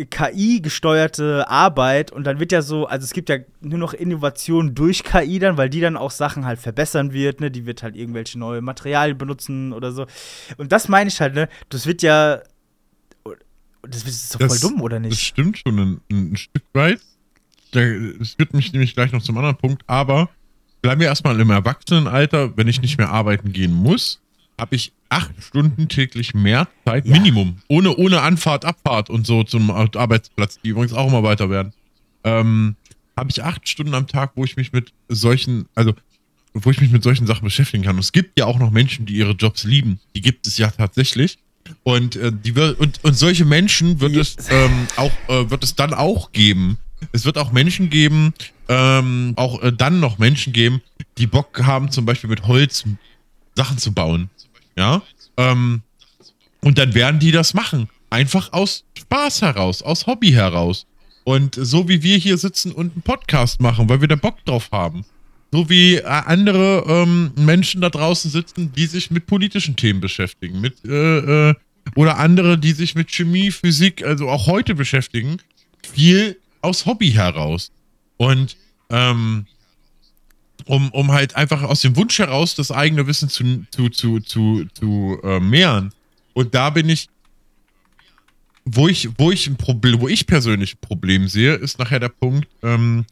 KI-gesteuerte 0.06 1.48
Arbeit 1.48 2.12
und 2.12 2.24
dann 2.24 2.40
wird 2.40 2.52
ja 2.52 2.62
so, 2.62 2.86
also 2.86 3.04
es 3.04 3.12
gibt 3.12 3.28
ja 3.28 3.38
nur 3.60 3.78
noch 3.78 3.94
Innovation 3.94 4.74
durch 4.74 5.04
KI 5.04 5.38
dann, 5.38 5.56
weil 5.56 5.70
die 5.70 5.80
dann 5.80 5.96
auch 5.96 6.10
Sachen 6.10 6.44
halt 6.44 6.58
verbessern 6.58 7.12
wird, 7.12 7.40
ne? 7.40 7.50
Die 7.50 7.66
wird 7.66 7.82
halt 7.82 7.96
irgendwelche 7.96 8.38
neue 8.38 8.60
Materialien 8.60 9.18
benutzen 9.18 9.72
oder 9.72 9.92
so. 9.92 10.06
Und 10.56 10.72
das 10.72 10.88
meine 10.88 11.08
ich 11.08 11.20
halt, 11.20 11.34
ne? 11.34 11.48
Das 11.68 11.86
wird 11.86 12.02
ja. 12.02 12.40
Das 13.82 14.04
ist 14.04 14.34
doch 14.34 14.46
voll 14.46 14.58
dumm, 14.58 14.82
oder 14.82 14.98
nicht? 14.98 15.12
Das 15.12 15.20
stimmt 15.20 15.58
schon 15.58 15.78
ein, 15.78 16.00
ein 16.10 16.36
Stück 16.36 16.64
weit. 16.74 17.00
Es 17.72 18.34
führt 18.34 18.54
mich 18.54 18.72
nämlich 18.72 18.94
gleich 18.94 19.12
noch 19.12 19.22
zum 19.22 19.36
anderen 19.36 19.56
Punkt, 19.56 19.82
aber 19.86 20.28
bleiben 20.82 21.00
wir 21.00 21.08
erstmal 21.08 21.38
im 21.38 21.50
Erwachsenenalter, 21.50 22.56
wenn 22.56 22.68
ich 22.68 22.80
nicht 22.82 22.98
mehr 22.98 23.10
arbeiten 23.10 23.52
gehen 23.52 23.72
muss, 23.72 24.20
habe 24.58 24.76
ich 24.76 24.92
acht 25.08 25.30
Stunden 25.42 25.88
täglich 25.88 26.34
mehr 26.34 26.68
Zeit, 26.84 27.06
ja. 27.06 27.16
Minimum. 27.16 27.58
Ohne, 27.68 27.96
ohne 27.96 28.20
Anfahrt, 28.20 28.64
Abfahrt 28.64 29.08
und 29.08 29.26
so 29.26 29.44
zum 29.44 29.70
Arbeitsplatz, 29.70 30.58
die 30.62 30.70
übrigens 30.70 30.92
auch 30.92 31.08
immer 31.08 31.22
weiter 31.22 31.48
werden. 31.48 31.72
Ähm, 32.24 32.76
habe 33.16 33.30
ich 33.30 33.42
acht 33.42 33.68
Stunden 33.68 33.94
am 33.94 34.06
Tag, 34.06 34.32
wo 34.34 34.44
ich 34.44 34.56
mich 34.56 34.72
mit 34.72 34.92
solchen, 35.08 35.68
also 35.74 35.94
wo 36.54 36.70
ich 36.70 36.80
mich 36.80 36.90
mit 36.90 37.02
solchen 37.02 37.26
Sachen 37.26 37.44
beschäftigen 37.44 37.84
kann. 37.84 37.96
Und 37.96 38.00
es 38.00 38.12
gibt 38.12 38.38
ja 38.38 38.46
auch 38.46 38.58
noch 38.58 38.70
Menschen, 38.70 39.06
die 39.06 39.14
ihre 39.14 39.32
Jobs 39.32 39.64
lieben. 39.64 40.00
Die 40.14 40.20
gibt 40.20 40.46
es 40.46 40.58
ja 40.58 40.70
tatsächlich. 40.70 41.38
Und, 41.82 42.16
äh, 42.16 42.32
die 42.32 42.54
wird, 42.54 42.78
und, 42.80 43.04
und 43.04 43.14
solche 43.14 43.44
Menschen 43.44 44.00
wird 44.00 44.16
es 44.16 44.36
ähm, 44.50 44.86
auch, 44.96 45.12
äh, 45.28 45.50
wird 45.50 45.62
es 45.64 45.74
dann 45.74 45.94
auch 45.94 46.32
geben. 46.32 46.78
Es 47.12 47.24
wird 47.24 47.38
auch 47.38 47.52
Menschen 47.52 47.90
geben, 47.90 48.32
ähm, 48.68 49.34
auch 49.36 49.62
äh, 49.62 49.72
dann 49.72 50.00
noch 50.00 50.18
Menschen 50.18 50.52
geben, 50.52 50.82
die 51.18 51.26
Bock 51.26 51.64
haben, 51.64 51.90
zum 51.90 52.06
Beispiel 52.06 52.30
mit 52.30 52.46
Holz 52.46 52.84
Sachen 53.54 53.78
zu 53.78 53.92
bauen. 53.92 54.30
Ja. 54.78 55.02
Ähm, 55.36 55.82
und 56.60 56.78
dann 56.78 56.94
werden 56.94 57.18
die 57.18 57.32
das 57.32 57.52
machen. 57.52 57.88
Einfach 58.10 58.52
aus 58.52 58.84
Spaß 58.96 59.42
heraus, 59.42 59.82
aus 59.82 60.06
Hobby 60.06 60.30
heraus. 60.30 60.86
Und 61.24 61.56
so 61.56 61.88
wie 61.88 62.02
wir 62.02 62.16
hier 62.16 62.38
sitzen 62.38 62.72
und 62.72 62.92
einen 62.92 63.02
Podcast 63.02 63.60
machen, 63.60 63.88
weil 63.88 64.00
wir 64.00 64.08
da 64.08 64.14
Bock 64.14 64.42
drauf 64.44 64.70
haben. 64.72 65.04
So 65.50 65.68
wie 65.68 65.96
äh, 65.96 66.04
andere 66.04 66.84
ähm, 66.86 67.32
Menschen 67.36 67.80
da 67.80 67.90
draußen 67.90 68.30
sitzen, 68.30 68.72
die 68.72 68.86
sich 68.86 69.10
mit 69.10 69.26
politischen 69.26 69.76
Themen 69.76 70.00
beschäftigen. 70.00 70.60
Mit, 70.60 70.84
äh, 70.84 71.50
äh, 71.50 71.54
oder 71.96 72.18
andere, 72.18 72.56
die 72.56 72.72
sich 72.72 72.94
mit 72.94 73.10
Chemie, 73.10 73.50
Physik, 73.50 74.04
also 74.04 74.28
auch 74.28 74.46
heute 74.46 74.74
beschäftigen. 74.74 75.38
Viel 75.92 76.38
aus 76.62 76.86
Hobby 76.86 77.10
heraus. 77.10 77.72
Und 78.16 78.56
ähm, 78.90 79.46
um, 80.68 80.90
um 80.90 81.12
halt 81.12 81.34
einfach 81.34 81.62
aus 81.62 81.80
dem 81.80 81.96
Wunsch 81.96 82.18
heraus 82.18 82.54
das 82.54 82.70
eigene 82.70 83.06
Wissen 83.06 83.28
zu, 83.28 83.64
zu, 83.70 83.88
zu, 83.88 84.20
zu, 84.20 84.66
zu 84.74 85.18
äh, 85.24 85.40
mehren. 85.40 85.92
Und 86.34 86.54
da 86.54 86.70
bin 86.70 86.88
ich, 86.90 87.08
wo 88.64 88.86
ich, 88.86 89.08
wo 89.16 89.30
ich 89.30 89.46
ein 89.46 89.56
Problem, 89.56 90.00
wo 90.00 90.08
ich 90.08 90.26
persönlich 90.26 90.74
ein 90.74 90.80
Problem 90.80 91.26
sehe, 91.26 91.54
ist 91.54 91.78
nachher 91.78 92.00
der 92.00 92.10
Punkt, 92.10 92.48
ähm, 92.62 93.06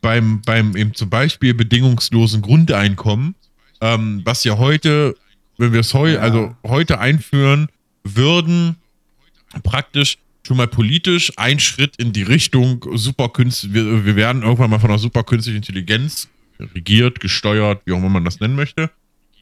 beim, 0.00 0.40
beim 0.40 0.74
eben 0.74 0.94
zum 0.94 1.10
Beispiel 1.10 1.52
bedingungslosen 1.52 2.40
Grundeinkommen, 2.40 3.34
ähm, 3.82 4.22
was 4.24 4.44
ja 4.44 4.56
heute, 4.56 5.14
wenn 5.58 5.72
wir 5.74 5.80
es 5.80 5.92
heu, 5.92 6.14
ja. 6.14 6.20
also 6.20 6.56
heute 6.66 6.98
einführen 6.98 7.68
würden, 8.04 8.76
praktisch 9.62 10.16
schon 10.46 10.56
mal 10.56 10.68
politisch 10.68 11.30
ein 11.36 11.60
Schritt 11.60 11.96
in 11.96 12.14
die 12.14 12.22
Richtung 12.22 12.82
superkünstlich, 12.94 13.74
wir, 13.74 14.06
wir 14.06 14.16
werden 14.16 14.42
irgendwann 14.42 14.70
mal 14.70 14.78
von 14.78 14.90
einer 14.90 14.98
superkünstlichen 14.98 15.58
Intelligenz 15.58 16.28
regiert, 16.58 17.20
gesteuert, 17.20 17.82
wie 17.84 17.92
auch 17.92 17.98
immer 17.98 18.10
man 18.10 18.24
das 18.24 18.40
nennen 18.40 18.56
möchte. 18.56 18.90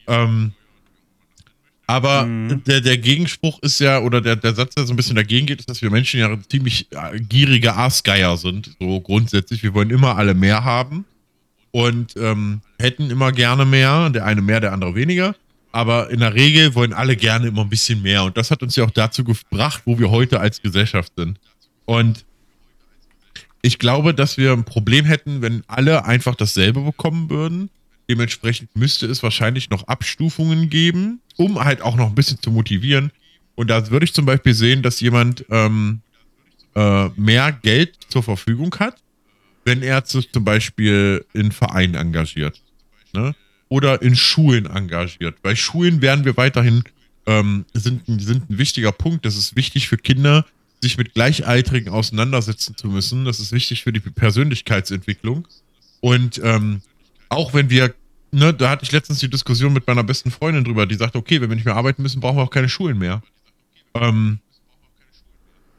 Ähm, 0.07 0.53
aber 1.87 2.25
mhm. 2.25 2.63
der, 2.63 2.81
der 2.81 2.97
Gegenspruch 2.97 3.59
ist 3.61 3.79
ja, 3.79 3.99
oder 3.99 4.21
der, 4.21 4.35
der 4.35 4.55
Satz, 4.55 4.75
der 4.75 4.85
so 4.85 4.93
ein 4.93 4.95
bisschen 4.95 5.15
dagegen 5.15 5.45
geht, 5.45 5.59
ist, 5.59 5.69
dass 5.69 5.81
wir 5.81 5.91
Menschen 5.91 6.19
ja 6.19 6.35
ziemlich 6.49 6.87
äh, 6.91 7.19
gierige 7.19 7.75
Aasgeier 7.75 8.37
sind. 8.37 8.75
So 8.79 8.99
grundsätzlich. 9.01 9.61
Wir 9.61 9.73
wollen 9.73 9.91
immer 9.91 10.17
alle 10.17 10.33
mehr 10.33 10.63
haben 10.63 11.05
und 11.71 12.15
ähm, 12.17 12.61
hätten 12.79 13.11
immer 13.11 13.31
gerne 13.31 13.65
mehr. 13.65 14.09
Der 14.09 14.25
eine 14.25 14.41
mehr, 14.41 14.59
der 14.59 14.73
andere 14.73 14.95
weniger. 14.95 15.35
Aber 15.71 16.09
in 16.09 16.21
der 16.21 16.33
Regel 16.33 16.73
wollen 16.73 16.93
alle 16.93 17.15
gerne 17.15 17.47
immer 17.47 17.61
ein 17.61 17.69
bisschen 17.69 18.01
mehr. 18.01 18.23
Und 18.23 18.37
das 18.37 18.49
hat 18.49 18.63
uns 18.63 18.75
ja 18.75 18.85
auch 18.85 18.91
dazu 18.91 19.23
gebracht, 19.23 19.81
wo 19.85 19.99
wir 19.99 20.09
heute 20.09 20.39
als 20.39 20.61
Gesellschaft 20.61 21.11
sind. 21.15 21.37
Und 21.83 22.25
ich 23.65 23.79
glaube, 23.79 24.13
dass 24.13 24.37
wir 24.37 24.53
ein 24.53 24.63
Problem 24.63 25.05
hätten, 25.05 25.41
wenn 25.41 25.63
alle 25.65 26.05
einfach 26.05 26.35
dasselbe 26.35 26.81
bekommen 26.81 27.31
würden. 27.31 27.71
Dementsprechend 28.07 28.75
müsste 28.75 29.07
es 29.07 29.23
wahrscheinlich 29.23 29.71
noch 29.71 29.87
Abstufungen 29.87 30.69
geben, 30.69 31.19
um 31.35 31.59
halt 31.59 31.81
auch 31.81 31.95
noch 31.95 32.09
ein 32.09 32.13
bisschen 32.13 32.39
zu 32.39 32.51
motivieren. 32.51 33.11
Und 33.55 33.71
da 33.71 33.89
würde 33.89 34.03
ich 34.03 34.13
zum 34.13 34.27
Beispiel 34.27 34.53
sehen, 34.53 34.83
dass 34.83 34.99
jemand 34.99 35.45
ähm, 35.49 36.01
äh, 36.75 37.09
mehr 37.15 37.51
Geld 37.53 37.97
zur 38.07 38.21
Verfügung 38.21 38.75
hat, 38.77 38.97
wenn 39.63 39.81
er 39.81 40.05
sich 40.05 40.31
zum 40.31 40.45
Beispiel 40.45 41.25
in 41.33 41.51
Vereinen 41.51 41.95
engagiert. 41.95 42.61
Ne? 43.13 43.33
Oder 43.69 43.99
in 44.03 44.15
Schulen 44.15 44.67
engagiert. 44.67 45.41
Bei 45.41 45.55
Schulen 45.55 46.03
werden 46.03 46.23
wir 46.23 46.37
weiterhin, 46.37 46.83
ähm, 47.25 47.65
sind, 47.73 48.03
sind 48.05 48.47
ein 48.47 48.59
wichtiger 48.59 48.91
Punkt. 48.91 49.25
Das 49.25 49.35
ist 49.35 49.55
wichtig 49.55 49.87
für 49.87 49.97
Kinder, 49.97 50.45
sich 50.85 50.97
mit 50.97 51.13
Gleichaltrigen 51.13 51.91
auseinandersetzen 51.91 52.77
zu 52.77 52.87
müssen. 52.87 53.25
Das 53.25 53.39
ist 53.39 53.51
wichtig 53.51 53.83
für 53.83 53.91
die 53.91 53.99
Persönlichkeitsentwicklung. 53.99 55.47
Und 55.99 56.39
ähm, 56.43 56.81
auch 57.29 57.53
wenn 57.53 57.69
wir, 57.69 57.93
ne, 58.31 58.53
da 58.53 58.69
hatte 58.69 58.83
ich 58.83 58.91
letztens 58.91 59.19
die 59.19 59.29
Diskussion 59.29 59.73
mit 59.73 59.87
meiner 59.87 60.03
besten 60.03 60.29
Freundin 60.29 60.63
drüber, 60.63 60.85
die 60.85 60.95
sagte, 60.95 61.17
okay, 61.17 61.41
wenn 61.41 61.49
wir 61.49 61.55
nicht 61.55 61.65
mehr 61.65 61.75
arbeiten 61.75 62.03
müssen, 62.03 62.19
brauchen 62.19 62.37
wir 62.37 62.43
auch 62.43 62.51
keine 62.51 62.69
Schulen 62.69 62.99
mehr. 62.99 63.23
Ähm, 63.95 64.39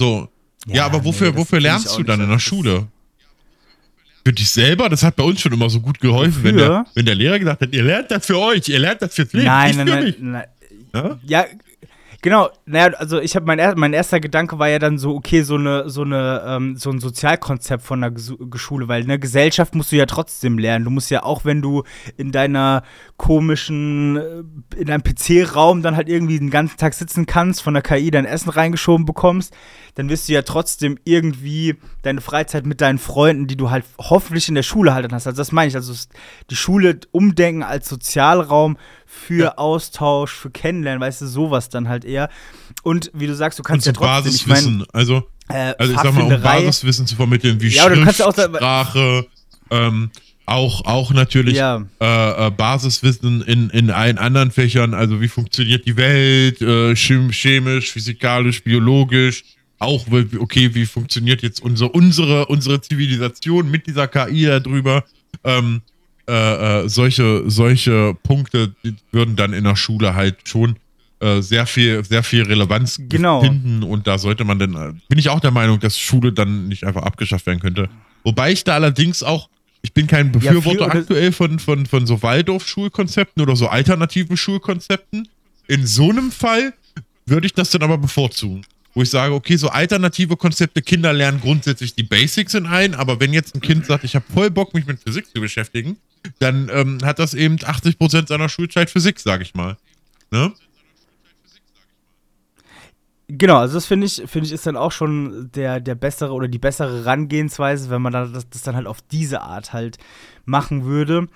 so. 0.01 0.29
Ja, 0.67 0.75
ja 0.75 0.87
aber 0.87 1.05
wofür, 1.05 1.31
nee, 1.31 1.37
wofür 1.37 1.61
lernst 1.61 1.97
du 1.97 2.03
dann 2.03 2.21
in 2.21 2.29
der 2.29 2.41
Schule? 2.41 2.89
Für 4.25 4.33
dich 4.33 4.51
selber? 4.51 4.89
Das 4.89 5.05
hat 5.05 5.15
bei 5.15 5.23
uns 5.23 5.41
schon 5.41 5.53
immer 5.53 5.71
so 5.71 5.81
gut 5.81 6.01
geholfen, 6.01 6.43
wenn 6.43 6.57
der, 6.57 6.85
wenn 6.95 7.07
der 7.07 7.15
Lehrer 7.15 7.39
gesagt 7.39 7.61
hat, 7.61 7.73
ihr 7.73 7.85
lernt 7.85 8.11
das 8.11 8.27
für 8.27 8.39
euch, 8.41 8.69
ihr 8.69 8.81
lernt 8.81 9.01
das 9.01 9.15
fürs 9.15 9.33
Leben. 9.33 9.47
Nein, 9.47 9.77
nein, 9.77 9.87
nein, 9.87 10.15
nein. 10.19 10.45
Ja? 10.93 11.19
ja, 11.25 11.45
Genau, 12.27 12.51
naja, 12.65 12.93
also 12.99 13.21
ich 13.21 13.37
habe 13.37 13.47
mein, 13.47 13.61
er 13.61 13.79
mein 13.79 13.93
erster 13.93 14.19
Gedanke 14.19 14.59
war 14.59 14.69
ja 14.69 14.81
dann 14.81 14.99
so, 14.99 15.15
okay, 15.15 15.43
so 15.43 15.55
eine, 15.55 15.89
so 15.89 16.03
eine, 16.03 16.43
ähm, 16.45 16.75
so 16.77 16.91
ein 16.91 16.99
Sozialkonzept 16.99 17.85
von 17.85 18.01
der 18.01 18.13
Schule, 18.59 18.89
weil 18.89 19.05
eine 19.05 19.21
Gesellschaft 19.21 19.77
musst 19.77 19.93
du 19.93 19.97
ja 19.97 20.07
trotzdem 20.07 20.59
lernen. 20.59 20.87
Du 20.87 20.91
musst 20.91 21.09
ja 21.09 21.23
auch, 21.23 21.45
wenn 21.45 21.63
du 21.63 21.85
in 22.17 22.33
deiner 22.33 22.83
komischen, 23.17 24.17
äh, 24.17 24.43
in 24.77 24.87
deinem 24.89 25.05
PC-Raum 25.05 25.83
dann 25.83 25.95
halt 25.95 26.09
irgendwie 26.09 26.41
den 26.41 26.51
ganzen 26.51 26.77
Tag 26.79 26.95
sitzen 26.95 27.27
kannst, 27.27 27.63
von 27.63 27.75
der 27.75 27.85
KI 27.85 28.11
dein 28.11 28.25
Essen 28.25 28.51
reingeschoben 28.51 29.07
bekommst, 29.07 29.55
dann 29.95 30.09
wirst 30.09 30.29
du 30.29 30.33
ja 30.33 30.43
trotzdem 30.43 30.99
irgendwie 31.05 31.77
deine 32.03 32.21
Freizeit 32.21 32.67
mit 32.67 32.81
deinen 32.81 32.99
Freunden, 32.99 33.47
die 33.47 33.57
du 33.57 33.71
halt 33.71 33.85
hoffentlich 34.01 34.49
in 34.49 34.57
der 34.57 34.65
Schule 34.65 34.95
halt 34.95 35.13
hast. 35.13 35.29
Also 35.29 35.37
das 35.37 35.53
meine 35.53 35.69
ich, 35.69 35.77
also 35.77 35.95
die 36.51 36.57
Schule 36.57 36.99
umdenken 37.13 37.63
als 37.63 37.89
Sozialraum 37.89 38.79
für 39.07 39.45
ja. 39.45 39.57
Austausch, 39.57 40.33
für 40.33 40.51
Kennenlernen, 40.51 41.01
weißt 41.01 41.23
du, 41.23 41.27
sowas 41.27 41.69
dann 41.69 41.89
halt 41.89 42.05
eher. 42.05 42.29
Und 42.83 43.11
wie 43.15 43.27
du 43.27 43.35
sagst, 43.35 43.59
du 43.59 43.63
kannst 43.63 43.87
Und 43.87 43.97
ja 43.97 44.01
trotzdem, 44.01 44.33
Basiswissen, 44.33 44.73
ich 44.73 44.79
mein, 44.79 44.87
also, 44.93 45.29
äh, 45.49 45.75
also 45.79 45.93
ich 45.93 45.99
sag 45.99 46.13
mal, 46.13 46.35
um 46.35 46.43
Basiswissen 46.43 47.07
zu 47.07 47.17
vermitteln, 47.17 47.61
wie 47.61 47.69
ja, 47.69 47.85
Schrift, 47.85 48.23
auch, 48.23 48.33
Sprache, 48.35 49.27
ähm, 49.71 50.11
auch, 50.45 50.85
auch 50.85 51.13
natürlich 51.13 51.57
ja. 51.57 51.85
äh, 52.01 52.47
äh, 52.47 52.51
Basiswissen 52.51 53.43
in, 53.43 53.71
in 53.71 53.91
allen 53.91 54.19
anderen 54.19 54.51
Fächern, 54.51 54.95
also 54.95 55.21
wie 55.21 55.29
funktioniert 55.29 55.87
die 55.87 55.97
Welt, 55.97 56.61
äh, 56.63 56.95
chemisch, 56.95 57.93
physikalisch, 57.93 58.63
biologisch, 58.63 59.45
auch, 59.79 60.07
okay, 60.39 60.75
wie 60.75 60.87
funktioniert 60.87 61.43
jetzt 61.43 61.61
unsere, 61.61 61.91
unsere, 61.91 62.47
unsere 62.47 62.81
Zivilisation 62.81 63.71
mit 63.71 63.87
dieser 63.87 64.09
KI 64.09 64.47
darüber. 64.47 65.05
Ähm, 65.45 65.83
äh, 66.29 66.33
äh, 66.85 66.89
solche, 66.89 67.45
solche 67.47 68.15
Punkte 68.23 68.75
würden 69.13 69.37
dann 69.37 69.53
in 69.53 69.65
der 69.65 69.77
Schule 69.77 70.15
halt 70.15 70.37
schon 70.49 70.77
äh, 71.21 71.41
sehr 71.41 71.67
viel, 71.67 72.05
sehr 72.05 72.23
viel 72.23 72.43
Relevanz 72.43 73.01
genau. 73.09 73.43
finden 73.43 73.83
und 73.83 74.07
da 74.07 74.19
sollte 74.19 74.45
man 74.45 74.59
dann, 74.59 74.75
äh, 74.75 74.93
bin 75.09 75.19
ich 75.19 75.29
auch 75.29 75.41
der 75.41 75.53
Meinung, 75.53 75.79
dass 75.79 75.99
Schule 75.99 76.33
dann 76.33 76.69
nicht 76.69 76.85
einfach 76.85 77.03
abgeschafft 77.03 77.47
werden 77.47 77.61
könnte. 77.61 77.89
Wobei 78.25 78.53
ich 78.53 78.65
da 78.65 78.75
allerdings 78.75 79.23
auch, 79.23 79.49
ich 79.83 79.93
bin 79.93 80.09
kein 80.09 80.33
Befürworter 80.33 80.89
ja, 80.89 81.01
aktuell 81.01 81.31
von, 81.31 81.61
von, 81.61 81.87
von 81.87 82.07
so 82.07 82.23
Waldorf-Schulkonzepten 82.23 83.41
oder 83.41 83.55
so 83.55 83.69
alternativen 83.69 84.37
Schulkonzepten. 84.37 85.29
In 85.69 85.87
so 85.87 86.11
einem 86.11 86.33
Fall 86.33 86.75
würde 87.25 87.47
ich 87.47 87.55
das 87.55 87.71
dann 87.71 87.83
aber 87.83 87.99
bevorzugen 87.99 88.65
wo 88.97 89.03
ich 89.03 89.11
sage, 89.11 89.35
okay, 89.35 89.57
so 89.57 89.69
alternative 89.69 90.39
Konzepte, 90.39 90.81
Kinder 90.81 91.13
lernen 91.13 91.39
grundsätzlich 91.39 91.95
die 91.95 92.03
Basics 92.03 92.55
in 92.55 92.65
ein, 92.65 92.95
aber 92.95 93.21
wenn 93.21 93.35
jetzt 93.35 93.55
ein 93.55 93.61
Kind 93.61 93.85
sagt, 93.85 94.05
ich 94.05 94.15
habe 94.15 94.25
voll 94.33 94.51
Bock, 94.51 94.73
mich 94.73 94.87
mit 94.87 94.99
Physik 95.03 95.27
zu 95.27 95.39
beschäftigen, 95.39 95.99
dann 96.39 96.71
ähm, 96.73 96.99
hat 97.03 97.19
das 97.19 97.35
eben 97.35 97.57
80% 97.57 98.29
seiner 98.29 98.49
Schulzeit 98.49 98.91
Physik, 98.91 99.21
sage 99.21 99.43
ich 99.43 99.55
mal. 99.55 99.77
Ne? 100.31 100.53
Genau, 103.29 103.57
also 103.57 103.75
das 103.75 103.87
finde 103.87 104.07
ich, 104.07 104.23
finde 104.27 104.47
ich, 104.47 104.53
ist 104.53 104.67
dann 104.67 104.77
auch 104.77 104.93
schon 104.93 105.51
der, 105.53 105.81
der 105.81 105.97
bessere 105.97 106.33
oder 106.33 106.47
die 106.47 106.61
bessere 106.61 106.99
Herangehensweise, 106.99 107.91
wenn 107.91 108.01
man 108.03 108.13
das, 108.13 108.49
das 108.49 108.63
dann 108.63 108.77
halt 108.77 108.87
auf 108.87 109.03
diese 109.03 109.41
Art 109.43 109.73
halt 109.73 109.99
machen 110.45 110.85
würde. 110.85 111.27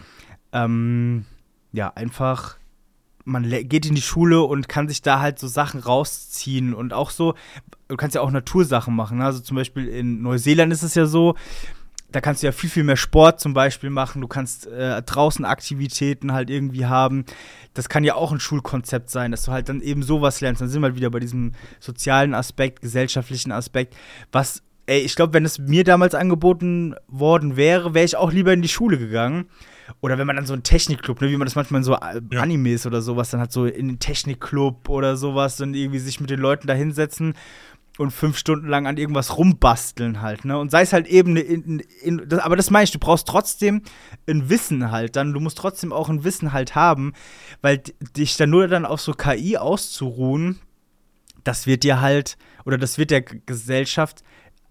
Ähm, 0.52 1.24
ja, 1.72 1.88
einfach, 1.88 2.58
man 3.24 3.48
geht 3.68 3.86
in 3.86 3.96
die 3.96 4.02
Schule 4.02 4.42
und 4.42 4.68
kann 4.68 4.88
sich 4.88 5.02
da 5.02 5.18
halt 5.18 5.40
so 5.40 5.48
Sachen 5.48 5.80
rausziehen 5.80 6.74
und 6.74 6.92
auch 6.92 7.10
so, 7.10 7.34
du 7.88 7.96
kannst 7.96 8.14
ja 8.14 8.20
auch 8.20 8.30
Natursachen 8.30 8.94
machen. 8.94 9.18
Ne? 9.18 9.24
Also 9.24 9.40
zum 9.40 9.56
Beispiel 9.56 9.88
in 9.88 10.22
Neuseeland 10.22 10.72
ist 10.72 10.84
es 10.84 10.94
ja 10.94 11.06
so, 11.06 11.34
da 12.12 12.20
kannst 12.20 12.42
du 12.42 12.46
ja 12.46 12.52
viel, 12.52 12.70
viel 12.70 12.84
mehr 12.84 12.96
Sport 12.96 13.40
zum 13.40 13.54
Beispiel 13.54 13.90
machen. 13.90 14.20
Du 14.20 14.28
kannst 14.28 14.66
äh, 14.66 15.02
draußen 15.02 15.44
Aktivitäten 15.44 16.32
halt 16.32 16.50
irgendwie 16.50 16.86
haben. 16.86 17.24
Das 17.74 17.88
kann 17.88 18.04
ja 18.04 18.14
auch 18.14 18.32
ein 18.32 18.40
Schulkonzept 18.40 19.10
sein, 19.10 19.30
dass 19.30 19.44
du 19.44 19.52
halt 19.52 19.68
dann 19.68 19.80
eben 19.80 20.02
sowas 20.02 20.40
lernst. 20.40 20.60
Dann 20.60 20.68
sind 20.68 20.82
wir 20.82 20.86
halt 20.86 20.96
wieder 20.96 21.10
bei 21.10 21.20
diesem 21.20 21.52
sozialen 21.78 22.34
Aspekt, 22.34 22.82
gesellschaftlichen 22.82 23.52
Aspekt, 23.52 23.94
was, 24.32 24.62
ey, 24.86 25.00
ich 25.00 25.14
glaube, 25.14 25.34
wenn 25.34 25.44
es 25.44 25.58
mir 25.58 25.84
damals 25.84 26.14
angeboten 26.14 26.94
worden 27.06 27.56
wäre, 27.56 27.94
wäre 27.94 28.04
ich 28.04 28.16
auch 28.16 28.32
lieber 28.32 28.52
in 28.52 28.62
die 28.62 28.68
Schule 28.68 28.98
gegangen. 28.98 29.46
Oder 30.00 30.18
wenn 30.18 30.26
man 30.26 30.36
dann 30.36 30.46
so 30.46 30.52
einen 30.52 30.62
Technikclub, 30.62 31.20
ne, 31.20 31.30
wie 31.30 31.36
man 31.36 31.46
das 31.46 31.56
manchmal 31.56 31.80
in 31.80 31.84
so 31.84 31.94
äh, 31.94 32.20
ja. 32.30 32.40
Animes 32.40 32.86
oder 32.86 33.02
sowas 33.02 33.30
dann 33.30 33.40
hat, 33.40 33.52
so 33.52 33.66
in 33.66 33.88
den 33.88 33.98
Technikclub 33.98 34.88
oder 34.88 35.16
sowas, 35.16 35.56
dann 35.56 35.74
irgendwie 35.74 35.98
sich 35.98 36.20
mit 36.20 36.30
den 36.30 36.40
Leuten 36.40 36.68
da 36.68 36.74
hinsetzen 36.74 37.34
und 37.98 38.12
fünf 38.12 38.38
Stunden 38.38 38.68
lang 38.68 38.86
an 38.86 38.96
irgendwas 38.96 39.36
rumbasteln 39.36 40.22
halt, 40.22 40.44
ne? 40.44 40.58
Und 40.58 40.70
sei 40.70 40.82
es 40.82 40.92
halt 40.92 41.06
eben, 41.06 41.36
in, 41.36 41.62
in, 41.62 41.82
in, 42.02 42.28
das, 42.28 42.40
aber 42.40 42.56
das 42.56 42.70
meine 42.70 42.84
ich, 42.84 42.92
du 42.92 42.98
brauchst 42.98 43.28
trotzdem 43.28 43.82
ein 44.28 44.48
Wissen 44.48 44.90
halt 44.90 45.16
dann, 45.16 45.32
du 45.32 45.40
musst 45.40 45.58
trotzdem 45.58 45.92
auch 45.92 46.08
ein 46.08 46.24
Wissen 46.24 46.52
halt 46.52 46.74
haben, 46.74 47.12
weil 47.60 47.82
dich 48.16 48.36
dann 48.36 48.50
nur 48.50 48.68
dann 48.68 48.86
auf 48.86 49.00
so 49.00 49.12
KI 49.12 49.58
auszuruhen, 49.58 50.60
das 51.44 51.66
wird 51.66 51.82
dir 51.82 52.00
halt, 52.00 52.36
oder 52.64 52.78
das 52.78 52.96
wird 52.98 53.10
der 53.10 53.22
Gesellschaft 53.22 54.22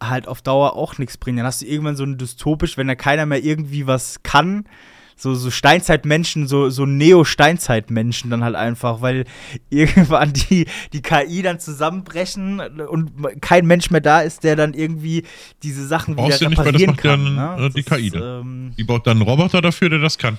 halt 0.02 0.28
auf 0.28 0.42
Dauer 0.42 0.76
auch 0.76 0.98
nichts 0.98 1.18
bringen. 1.18 1.38
Dann 1.38 1.46
hast 1.46 1.62
du 1.62 1.66
irgendwann 1.66 1.96
so 1.96 2.04
ein 2.04 2.18
dystopisch, 2.18 2.78
wenn 2.78 2.88
da 2.88 2.96
keiner 2.96 3.26
mehr 3.26 3.44
irgendwie 3.44 3.86
was 3.86 4.24
kann, 4.24 4.66
so, 5.20 5.36
so 5.36 5.52
Steinzeitmenschen, 5.52 6.48
so, 6.48 6.70
so 6.70 6.86
Neo-Steinzeitmenschen 6.86 8.30
dann 8.32 8.42
halt 8.42 8.56
einfach, 8.56 9.02
weil 9.02 9.26
irgendwann 9.70 10.32
die, 10.32 10.66
die 10.94 11.02
KI 11.02 11.42
dann 11.42 11.60
zusammenbrechen 11.60 12.62
und 12.88 13.42
kein 13.42 13.66
Mensch 13.68 13.92
mehr 13.92 14.02
da 14.02 14.22
ist, 14.22 14.46
der 14.46 14.56
dann 14.56 14.74
irgendwie 14.74 15.24
diese 15.62 15.86
Sachen 15.86 16.16
Brauchst 16.16 16.40
wieder 16.40 16.52
reparieren 16.52 16.92
nicht, 16.92 17.04
weil 17.04 17.18
das 17.18 17.22
macht 17.22 17.26
kann. 17.26 17.36
Ja, 17.36 17.56
ne? 17.58 17.70
die 17.70 17.84
KI 17.84 18.10
dann. 18.10 18.42
Ähm, 18.42 18.74
die 18.78 18.84
baut 18.86 19.06
dann 19.06 19.18
einen 19.18 19.28
Roboter 19.28 19.62
dafür, 19.62 19.90
der 19.90 20.00
das 20.00 20.18
kann. 20.18 20.38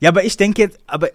Ja, 0.00 0.08
aber 0.08 0.24
ich 0.24 0.38
denke 0.38 0.62
jetzt, 0.62 0.78
aber 0.86 1.10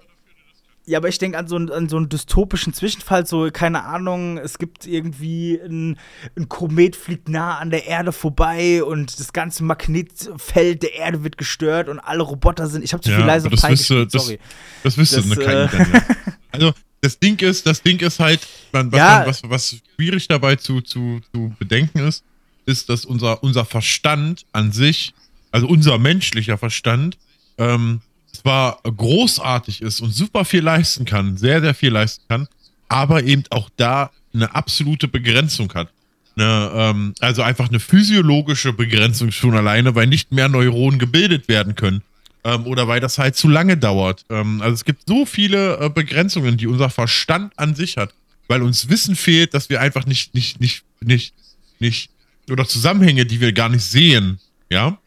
ja, 0.87 0.99
aber 0.99 1.09
ich 1.09 1.17
denke 1.17 1.37
an, 1.37 1.47
so 1.49 1.57
an 1.57 1.89
so 1.89 1.97
einen 1.97 2.07
dystopischen 2.07 2.73
Zwischenfall, 2.73 3.27
so, 3.27 3.49
keine 3.51 3.83
Ahnung, 3.83 4.37
es 4.37 4.57
gibt 4.57 4.87
irgendwie 4.87 5.59
ein, 5.61 5.99
ein 6.37 6.47
Komet 6.47 6.95
fliegt 6.95 7.27
nah 7.27 7.57
an 7.57 7.71
der 7.71 7.87
Erde 7.87 8.13
vorbei 8.13 8.81
und 8.81 9.19
das 9.19 9.33
ganze 9.33 9.65
Magnetfeld 9.65 10.83
der 10.83 10.93
Erde 10.95 11.25
wird 11.25 11.37
gestört 11.37 11.89
und 11.89 11.99
alle 11.99 12.23
Roboter 12.23 12.67
sind. 12.67 12.85
Ich 12.85 12.93
habe 12.93 13.03
zu 13.03 13.11
ja, 13.11 13.17
viel 13.17 13.25
leise 13.25 13.49
das 13.49 13.69
wüsste, 13.69 14.07
das, 14.07 14.23
sorry. 14.23 14.39
Das, 14.83 14.97
wüsste 14.97 15.17
das, 15.17 15.25
eine 15.25 15.35
KI 15.35 15.77
dann, 15.77 15.93
ja. 15.93 16.03
Also, 16.53 16.73
das 17.01 17.19
Ding 17.19 17.37
ist, 17.41 17.67
das 17.67 17.83
Ding 17.83 17.99
ist 17.99 18.21
halt, 18.21 18.47
was, 18.71 18.85
ja. 18.93 19.19
man, 19.19 19.27
was, 19.27 19.41
was 19.43 19.75
schwierig 19.95 20.29
dabei 20.29 20.55
zu, 20.55 20.79
zu, 20.79 21.19
zu 21.33 21.53
bedenken 21.59 21.99
ist, 21.99 22.23
ist, 22.65 22.87
dass 22.87 23.03
unser, 23.03 23.43
unser 23.43 23.65
Verstand 23.65 24.45
an 24.53 24.71
sich, 24.71 25.13
also 25.51 25.67
unser 25.67 25.97
menschlicher 25.97 26.57
Verstand, 26.57 27.17
ähm, 27.57 27.99
zwar 28.39 28.79
großartig 28.83 29.81
ist 29.81 30.01
und 30.01 30.11
super 30.11 30.45
viel 30.45 30.61
leisten 30.61 31.05
kann, 31.05 31.37
sehr, 31.37 31.61
sehr 31.61 31.73
viel 31.73 31.91
leisten 31.91 32.23
kann, 32.27 32.47
aber 32.87 33.23
eben 33.23 33.43
auch 33.49 33.69
da 33.77 34.11
eine 34.33 34.53
absolute 34.55 35.07
Begrenzung 35.07 35.73
hat. 35.73 35.89
Eine, 36.35 36.71
ähm, 36.73 37.13
also 37.19 37.41
einfach 37.41 37.69
eine 37.69 37.79
physiologische 37.79 38.71
Begrenzung 38.73 39.31
schon 39.31 39.55
alleine, 39.55 39.95
weil 39.95 40.07
nicht 40.07 40.31
mehr 40.31 40.49
Neuronen 40.49 40.99
gebildet 40.99 41.47
werden 41.47 41.75
können. 41.75 42.03
Ähm, 42.43 42.67
oder 42.67 42.87
weil 42.87 42.99
das 42.99 43.17
halt 43.17 43.35
zu 43.35 43.47
lange 43.47 43.75
dauert. 43.75 44.23
Ähm, 44.29 44.61
also 44.61 44.75
es 44.75 44.85
gibt 44.85 45.03
so 45.07 45.25
viele 45.25 45.79
äh, 45.79 45.89
Begrenzungen, 45.89 46.57
die 46.57 46.67
unser 46.67 46.89
Verstand 46.89 47.57
an 47.57 47.73
sich 47.75 47.97
hat, 47.97 48.13
weil 48.47 48.61
uns 48.61 48.87
Wissen 48.89 49.15
fehlt, 49.15 49.53
dass 49.53 49.69
wir 49.69 49.81
einfach 49.81 50.05
nicht, 50.05 50.35
nicht, 50.35 50.61
nicht, 50.61 50.83
nicht, 51.01 51.33
nicht, 51.79 52.11
oder 52.49 52.67
Zusammenhänge, 52.67 53.25
die 53.25 53.41
wir 53.41 53.51
gar 53.51 53.69
nicht 53.69 53.83
sehen. 53.83 54.39
Ja. 54.69 54.97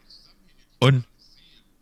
Und 0.80 1.04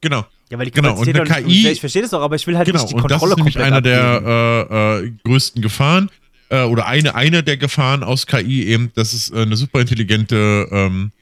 genau. 0.00 0.26
Ja, 0.50 0.58
weil 0.58 0.66
die 0.66 0.70
genau, 0.70 0.96
und 0.96 1.08
eine 1.08 1.24
KI, 1.24 1.42
nicht, 1.42 1.66
ich 1.66 1.80
verstehe 1.80 2.02
das 2.02 2.14
auch, 2.14 2.22
aber 2.22 2.36
ich 2.36 2.46
will 2.46 2.56
halt 2.56 2.66
genau, 2.66 2.80
nicht 2.80 2.90
die 2.90 2.96
Kontrolle 3.00 3.34
und 3.34 3.40
das 3.40 3.48
ist 3.48 3.56
nämlich 3.56 3.58
einer 3.58 3.82
der 3.82 4.66
äh, 4.70 5.04
äh, 5.06 5.12
größten 5.24 5.60
Gefahren 5.60 6.10
äh, 6.48 6.62
oder 6.62 6.86
eine, 6.86 7.14
eine 7.14 7.42
der 7.42 7.56
Gefahren 7.58 8.02
aus 8.02 8.26
KI 8.26 8.64
eben, 8.64 8.90
dass 8.94 9.12
es 9.12 9.30
äh, 9.30 9.42
eine 9.42 9.56
superintelligente 9.56 10.68
ähm, 10.70 11.12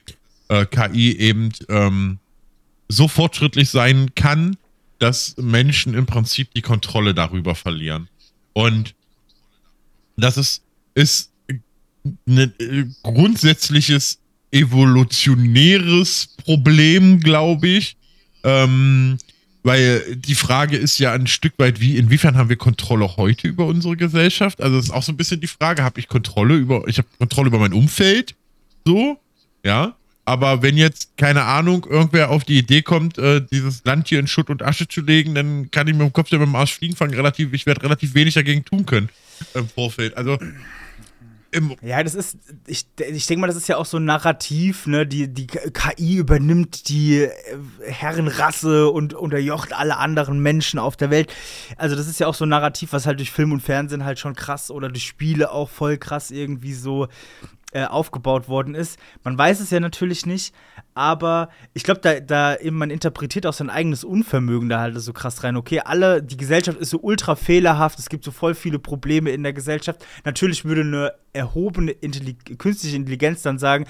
äh, 0.49 0.64
KI 0.66 1.16
eben 1.18 1.51
ähm, 1.68 2.18
so 2.89 3.09
fortschrittlich 3.09 3.68
sein 3.70 4.14
kann, 4.14 4.57
dass 4.99 5.37
Menschen 5.39 5.95
im 5.95 6.07
Prinzip 6.07 6.55
die 6.55 6.62
Kontrolle 6.62 7.12
darüber 7.12 7.55
verlieren. 7.55 8.09
Und 8.53 8.95
das 10.16 10.37
ist, 10.37 10.62
ist 10.95 11.31
ein 12.27 12.53
äh, 12.59 12.85
grundsätzliches 13.03 14.20
evolutionäres 14.53 16.29
Problem, 16.45 17.20
glaube 17.20 17.68
ich, 17.68 17.97
ähm, 18.47 19.18
weil 19.64 20.14
die 20.14 20.36
Frage 20.36 20.76
ist 20.76 20.99
ja 20.99 21.12
ein 21.12 21.26
Stück 21.26 21.55
weit, 21.59 21.80
wie, 21.80 21.97
inwiefern 21.97 22.36
haben 22.36 22.49
wir 22.49 22.57
Kontrolle 22.57 23.16
heute 23.16 23.49
über 23.49 23.66
unsere 23.66 23.97
Gesellschaft? 23.97 24.62
Also, 24.62 24.76
das 24.76 24.86
ist 24.86 24.90
auch 24.92 25.03
so 25.03 25.11
ein 25.11 25.16
bisschen 25.16 25.40
die 25.40 25.49
Frage, 25.49 25.82
habe 25.82 25.99
ich 25.99 26.07
Kontrolle 26.07 26.55
über, 26.55 26.86
ich 26.86 26.99
habe 26.99 27.09
Kontrolle 27.18 27.49
über 27.49 27.59
mein 27.59 27.72
Umfeld? 27.72 28.36
So, 28.84 29.18
ja. 29.64 29.97
Aber 30.24 30.62
wenn 30.62 30.76
jetzt, 30.76 31.16
keine 31.16 31.42
Ahnung, 31.42 31.84
irgendwer 31.88 32.30
auf 32.30 32.44
die 32.44 32.59
Idee 32.59 32.82
kommt, 32.82 33.18
äh, 33.18 33.42
dieses 33.51 33.84
Land 33.84 34.09
hier 34.09 34.20
in 34.20 34.28
Schutt 34.28 34.51
und 34.51 34.62
Asche 34.62 34.86
zu 34.86 35.01
legen, 35.01 35.34
dann 35.34 35.70
kann 35.72 35.88
ich 35.88 35.94
mit 35.94 36.03
dem 36.03 36.12
Kopf 36.12 36.30
über 36.30 36.44
dem 36.44 36.55
Arsch 36.55 36.74
fliegen 36.74 36.94
fangen, 36.94 37.14
relativ, 37.14 37.53
ich 37.53 37.66
werde 37.66 37.82
relativ 37.82 38.14
wenig 38.14 38.34
dagegen 38.34 38.64
tun 38.64 38.86
können 38.86 39.09
im 39.55 39.68
Vorfeld. 39.68 40.16
Also, 40.16 40.38
ja, 41.83 42.03
das 42.03 42.15
ist, 42.15 42.39
ich, 42.67 42.87
ich 42.99 43.27
denke 43.27 43.41
mal, 43.41 43.47
das 43.47 43.57
ist 43.57 43.69
ja 43.69 43.77
auch 43.77 43.87
so 43.87 43.99
ein 43.99 44.05
Narrativ, 44.05 44.87
ne? 44.87 45.07
Die, 45.07 45.33
die 45.33 45.47
KI 45.47 46.17
übernimmt 46.17 46.89
die 46.89 47.23
äh, 47.23 47.31
Herrenrasse 47.85 48.89
und 48.89 49.15
unterjocht 49.15 49.73
alle 49.73 49.97
anderen 49.97 50.41
Menschen 50.41 50.79
auf 50.79 50.97
der 50.97 51.11
Welt. 51.11 51.33
Also, 51.77 51.97
das 51.97 52.09
ist 52.09 52.21
ja 52.21 52.27
auch 52.27 52.35
so 52.35 52.45
ein 52.45 52.51
Narrativ, 52.51 52.93
was 52.93 53.07
halt 53.07 53.19
durch 53.19 53.31
Film 53.31 53.53
und 53.53 53.61
Fernsehen 53.61 54.05
halt 54.05 54.19
schon 54.19 54.35
krass 54.35 54.71
oder 54.71 54.89
durch 54.89 55.07
Spiele 55.07 55.51
auch 55.51 55.69
voll 55.69 55.99
krass 55.99 56.31
irgendwie 56.31 56.75
so 56.75 57.09
äh, 57.77 57.85
aufgebaut 57.85 58.49
worden 58.49 58.74
ist. 58.74 58.99
Man 59.22 59.37
weiß 59.37 59.61
es 59.61 59.68
ja 59.70 59.81
natürlich 59.81 60.24
nicht, 60.24 60.55
aber 60.95 61.51
ich 61.74 61.85
glaube, 61.85 62.01
da, 62.01 62.20
da 62.20 62.57
eben 62.57 62.79
man 62.79 62.89
interpretiert 62.89 63.45
auch 63.45 63.53
sein 63.53 63.68
eigenes 63.68 64.03
Unvermögen 64.03 64.70
da 64.70 64.81
halt 64.81 64.99
so 64.99 65.12
krass 65.12 65.45
rein. 65.45 65.57
Okay, 65.57 65.81
alle, 65.85 66.22
die 66.22 66.39
Gesellschaft 66.39 66.79
ist 66.79 66.89
so 66.89 67.01
ultra 67.01 67.37
fehlerhaft, 67.37 67.99
es 67.99 68.09
gibt 68.09 68.24
so 68.24 68.31
voll 68.31 68.55
viele 68.55 68.79
Probleme 68.79 69.29
in 69.29 69.43
der 69.43 69.53
Gesellschaft. 69.53 70.07
Natürlich 70.24 70.64
würde 70.64 70.81
eine 70.81 71.12
erhobene 71.35 71.91
Intellig 71.91 72.59
künstliche 72.59 72.97
Intelligenz 72.97 73.43
dann 73.43 73.59
sagen, 73.59 73.85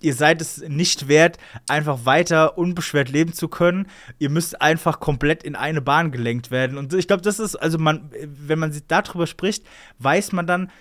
ihr 0.00 0.14
seid 0.14 0.40
es 0.40 0.58
nicht 0.66 1.06
wert, 1.06 1.38
einfach 1.68 2.06
weiter 2.06 2.58
unbeschwert 2.58 3.08
leben 3.08 3.34
zu 3.34 3.46
können. 3.46 3.86
Ihr 4.18 4.30
müsst 4.30 4.60
einfach 4.60 4.98
komplett 4.98 5.44
in 5.44 5.54
eine 5.54 5.80
Bahn 5.80 6.10
gelenkt 6.10 6.50
werden. 6.50 6.76
Und 6.76 6.92
ich 6.92 7.06
glaube, 7.06 7.22
das 7.22 7.38
ist, 7.38 7.54
also 7.54 7.78
man, 7.78 8.10
wenn 8.20 8.58
man 8.58 8.76
darüber 8.88 9.28
spricht, 9.28 9.64
weiß 10.00 10.32
man 10.32 10.48
dann, 10.48 10.72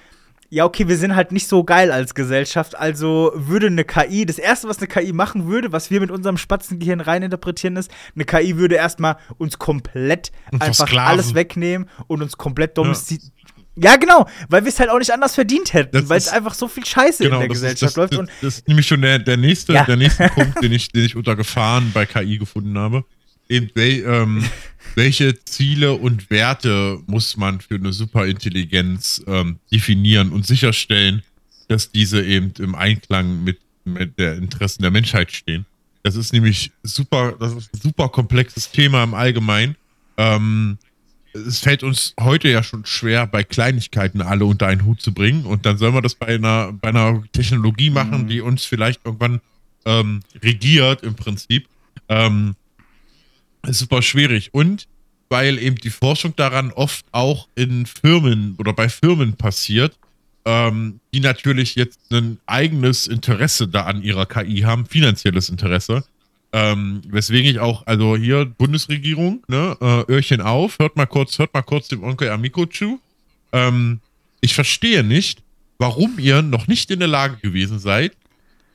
ja, 0.50 0.64
okay, 0.64 0.88
wir 0.88 0.98
sind 0.98 1.16
halt 1.16 1.32
nicht 1.32 1.48
so 1.48 1.64
geil 1.64 1.92
als 1.92 2.16
Gesellschaft. 2.16 2.78
Also 2.78 3.32
würde 3.36 3.68
eine 3.68 3.84
KI, 3.84 4.26
das 4.26 4.38
erste, 4.38 4.70
was 4.70 4.78
eine 4.78 4.88
KI 4.88 5.12
machen 5.12 5.48
würde, 5.48 5.72
was 5.72 5.92
wir 5.92 6.00
mit 6.00 6.10
unserem 6.10 6.38
Spatzengehirn 6.38 7.02
reininterpretieren, 7.02 7.76
ist, 7.76 7.92
eine 8.16 8.24
KI 8.24 8.58
würde 8.58 8.76
erstmal 8.76 9.18
uns 9.38 9.60
komplett 9.60 10.32
und 10.52 10.62
einfach 10.62 10.92
alles 10.98 11.34
wegnehmen 11.34 11.90
und 12.08 12.22
uns 12.22 12.38
komplett 12.38 12.78
domestizieren. 12.78 13.34
Ja. 13.76 13.92
ja. 13.92 13.98
genau, 13.98 14.28
weil 14.48 14.64
wir 14.64 14.70
es 14.70 14.80
halt 14.80 14.90
auch 14.90 15.00
nicht 15.00 15.12
anders 15.12 15.36
verdient 15.36 15.74
hätten, 15.74 16.08
weil 16.08 16.18
es 16.18 16.30
einfach 16.30 16.54
so 16.54 16.70
viel 16.70 16.86
Scheiße 16.86 17.24
genau, 17.24 17.36
in 17.36 17.40
der 17.42 17.50
Gesellschaft 17.50 17.84
ist, 17.84 17.98
das, 17.98 18.12
läuft. 18.12 18.14
Das, 18.14 18.36
das 18.42 18.58
ist 18.60 18.68
nämlich 18.70 18.88
schon 18.88 19.02
der, 19.02 19.20
der 19.20 19.36
nächste, 19.36 19.74
ja. 19.74 19.84
der 19.84 19.98
nächste 19.98 20.30
Punkt, 20.34 20.64
den 20.64 20.72
ich, 20.72 20.90
den 20.90 21.04
ich 21.04 21.18
unter 21.18 21.36
Gefahren 21.36 21.92
bei 21.94 22.06
KI 22.06 22.38
gefunden 22.38 22.78
habe. 22.78 23.04
Eben, 23.50 23.70
ähm, 23.76 24.44
welche 24.96 25.44
Ziele 25.46 25.94
und 25.94 26.30
Werte 26.30 27.00
muss 27.08 27.38
man 27.38 27.62
für 27.62 27.76
eine 27.76 27.94
Superintelligenz 27.94 29.24
ähm, 29.28 29.60
definieren 29.72 30.32
und 30.32 30.46
sicherstellen, 30.46 31.24
dass 31.68 31.92
diese 31.92 32.24
eben 32.24 32.54
im 32.60 32.76
Einklang 32.76 33.44
mit, 33.44 33.60
mit 33.84 34.18
der 34.18 34.36
Interessen 34.36 34.82
der 34.82 34.92
Menschheit 34.92 35.32
stehen. 35.32 35.66
Das 36.04 36.16
ist 36.16 36.34
nämlich 36.34 36.72
super, 36.84 37.34
das 37.40 37.54
ist 37.54 37.74
ein 37.74 37.82
super 37.82 38.10
komplexes 38.10 38.72
Thema 38.72 39.04
im 39.04 39.14
Allgemeinen. 39.14 39.76
Ähm, 40.16 40.78
es 41.34 41.60
fällt 41.60 41.84
uns 41.84 42.14
heute 42.20 42.50
ja 42.50 42.64
schon 42.64 42.86
schwer, 42.86 43.28
bei 43.28 43.44
Kleinigkeiten 43.44 44.22
alle 44.22 44.46
unter 44.46 44.68
einen 44.68 44.86
Hut 44.86 45.02
zu 45.02 45.14
bringen. 45.14 45.46
Und 45.46 45.66
dann 45.66 45.78
sollen 45.78 45.94
wir 45.94 46.02
das 46.02 46.16
bei 46.16 46.28
einer, 46.28 46.74
bei 46.74 46.90
einer 46.90 47.24
Technologie 47.32 47.90
machen, 47.90 48.24
mhm. 48.24 48.28
die 48.28 48.42
uns 48.42 48.66
vielleicht 48.66 49.06
irgendwann 49.06 49.42
ähm, 49.86 50.22
regiert 50.42 51.04
im 51.04 51.16
Prinzip. 51.16 51.68
Ähm, 52.10 52.56
super 53.66 54.02
schwierig. 54.02 54.54
Und 54.54 54.88
weil 55.30 55.60
eben 55.60 55.76
die 55.76 55.90
Forschung 55.90 56.36
daran 56.36 56.72
oft 56.72 57.06
auch 57.12 57.48
in 57.56 57.86
Firmen 57.86 58.56
oder 58.60 58.74
bei 58.74 58.90
Firmen 58.90 59.34
passiert, 59.34 59.98
ähm, 60.46 61.00
die 61.14 61.20
natürlich 61.20 61.76
jetzt 61.76 62.00
ein 62.12 62.40
eigenes 62.46 63.08
Interesse 63.08 63.68
da 63.68 63.84
an 63.84 64.02
ihrer 64.02 64.26
KI 64.26 64.62
haben, 64.62 64.86
finanzielles 64.86 65.50
Interesse. 65.50 66.04
Ähm, 66.54 67.02
weswegen 67.10 67.52
ich 67.52 67.60
auch, 67.60 67.86
also 67.86 68.16
hier 68.16 68.46
Bundesregierung, 68.46 69.44
ne, 69.50 69.76
äh, 69.82 70.12
Öhrchen 70.12 70.40
auf, 70.40 70.80
hört 70.80 70.96
mal 70.96 71.06
kurz, 71.06 71.38
hört 71.40 71.54
mal 71.54 71.62
kurz 71.62 71.90
dem 71.90 72.04
Onkel 72.04 72.30
Amico 72.30 72.66
zu. 72.66 73.02
Ähm, 73.52 74.00
ich 74.40 74.54
verstehe 74.54 75.04
nicht, 75.04 75.44
warum 75.78 76.18
ihr 76.18 76.42
noch 76.42 76.68
nicht 76.68 76.90
in 76.90 77.00
der 77.00 77.10
Lage 77.10 77.38
gewesen 77.38 77.80
seid, 77.80 78.14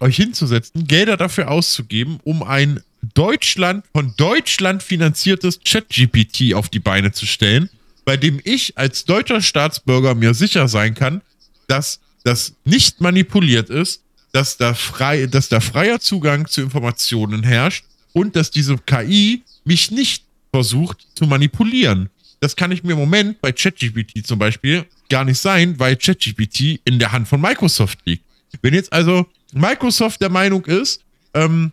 euch 0.01 0.17
hinzusetzen, 0.17 0.87
Gelder 0.87 1.17
dafür 1.17 1.51
auszugeben, 1.51 2.21
um 2.25 2.43
ein 2.43 2.83
Deutschland 3.15 3.85
von 3.93 4.15
Deutschland 4.17 4.83
finanziertes 4.83 5.61
Chat-GPT 5.61 6.55
auf 6.55 6.69
die 6.69 6.79
Beine 6.79 7.13
zu 7.13 7.27
stellen, 7.27 7.69
bei 8.05 8.17
dem 8.17 8.41
ich 8.45 8.79
als 8.79 9.05
deutscher 9.05 9.41
Staatsbürger 9.41 10.15
mir 10.15 10.35
sicher 10.35 10.69
sein 10.69 10.95
kann, 10.95 11.21
dass 11.67 12.01
das 12.25 12.55
nicht 12.65 13.01
manipuliert 13.01 13.71
ist, 13.71 14.03
dass 14.33 14.57
da, 14.57 14.75
frei, 14.75 15.27
dass 15.27 15.49
da 15.49 15.61
freier 15.61 16.01
Zugang 16.01 16.47
zu 16.47 16.63
Informationen 16.63 17.43
herrscht 17.43 17.85
und 18.13 18.37
dass 18.37 18.51
diese 18.51 18.79
KI 18.79 19.43
mich 19.65 19.91
nicht 19.91 20.25
versucht 20.53 21.07
zu 21.15 21.27
manipulieren. 21.27 22.09
Das 22.41 22.57
kann 22.57 22.73
ich 22.73 22.83
mir 22.83 22.93
im 22.93 22.99
Moment 22.99 23.41
bei 23.41 23.53
ChatGPT 23.53 24.27
zum 24.27 24.39
Beispiel 24.39 24.85
gar 25.09 25.25
nicht 25.25 25.39
sein, 25.39 25.79
weil 25.79 25.97
ChatGPT 25.97 26.81
in 26.85 26.99
der 26.99 27.13
Hand 27.13 27.29
von 27.29 27.41
Microsoft 27.41 27.99
liegt. 28.05 28.25
Wenn 28.63 28.75
jetzt 28.75 28.93
also 28.93 29.27
Microsoft 29.53 30.21
der 30.21 30.31
Meinung 30.31 30.65
ist, 30.65 31.03
ähm, 31.35 31.73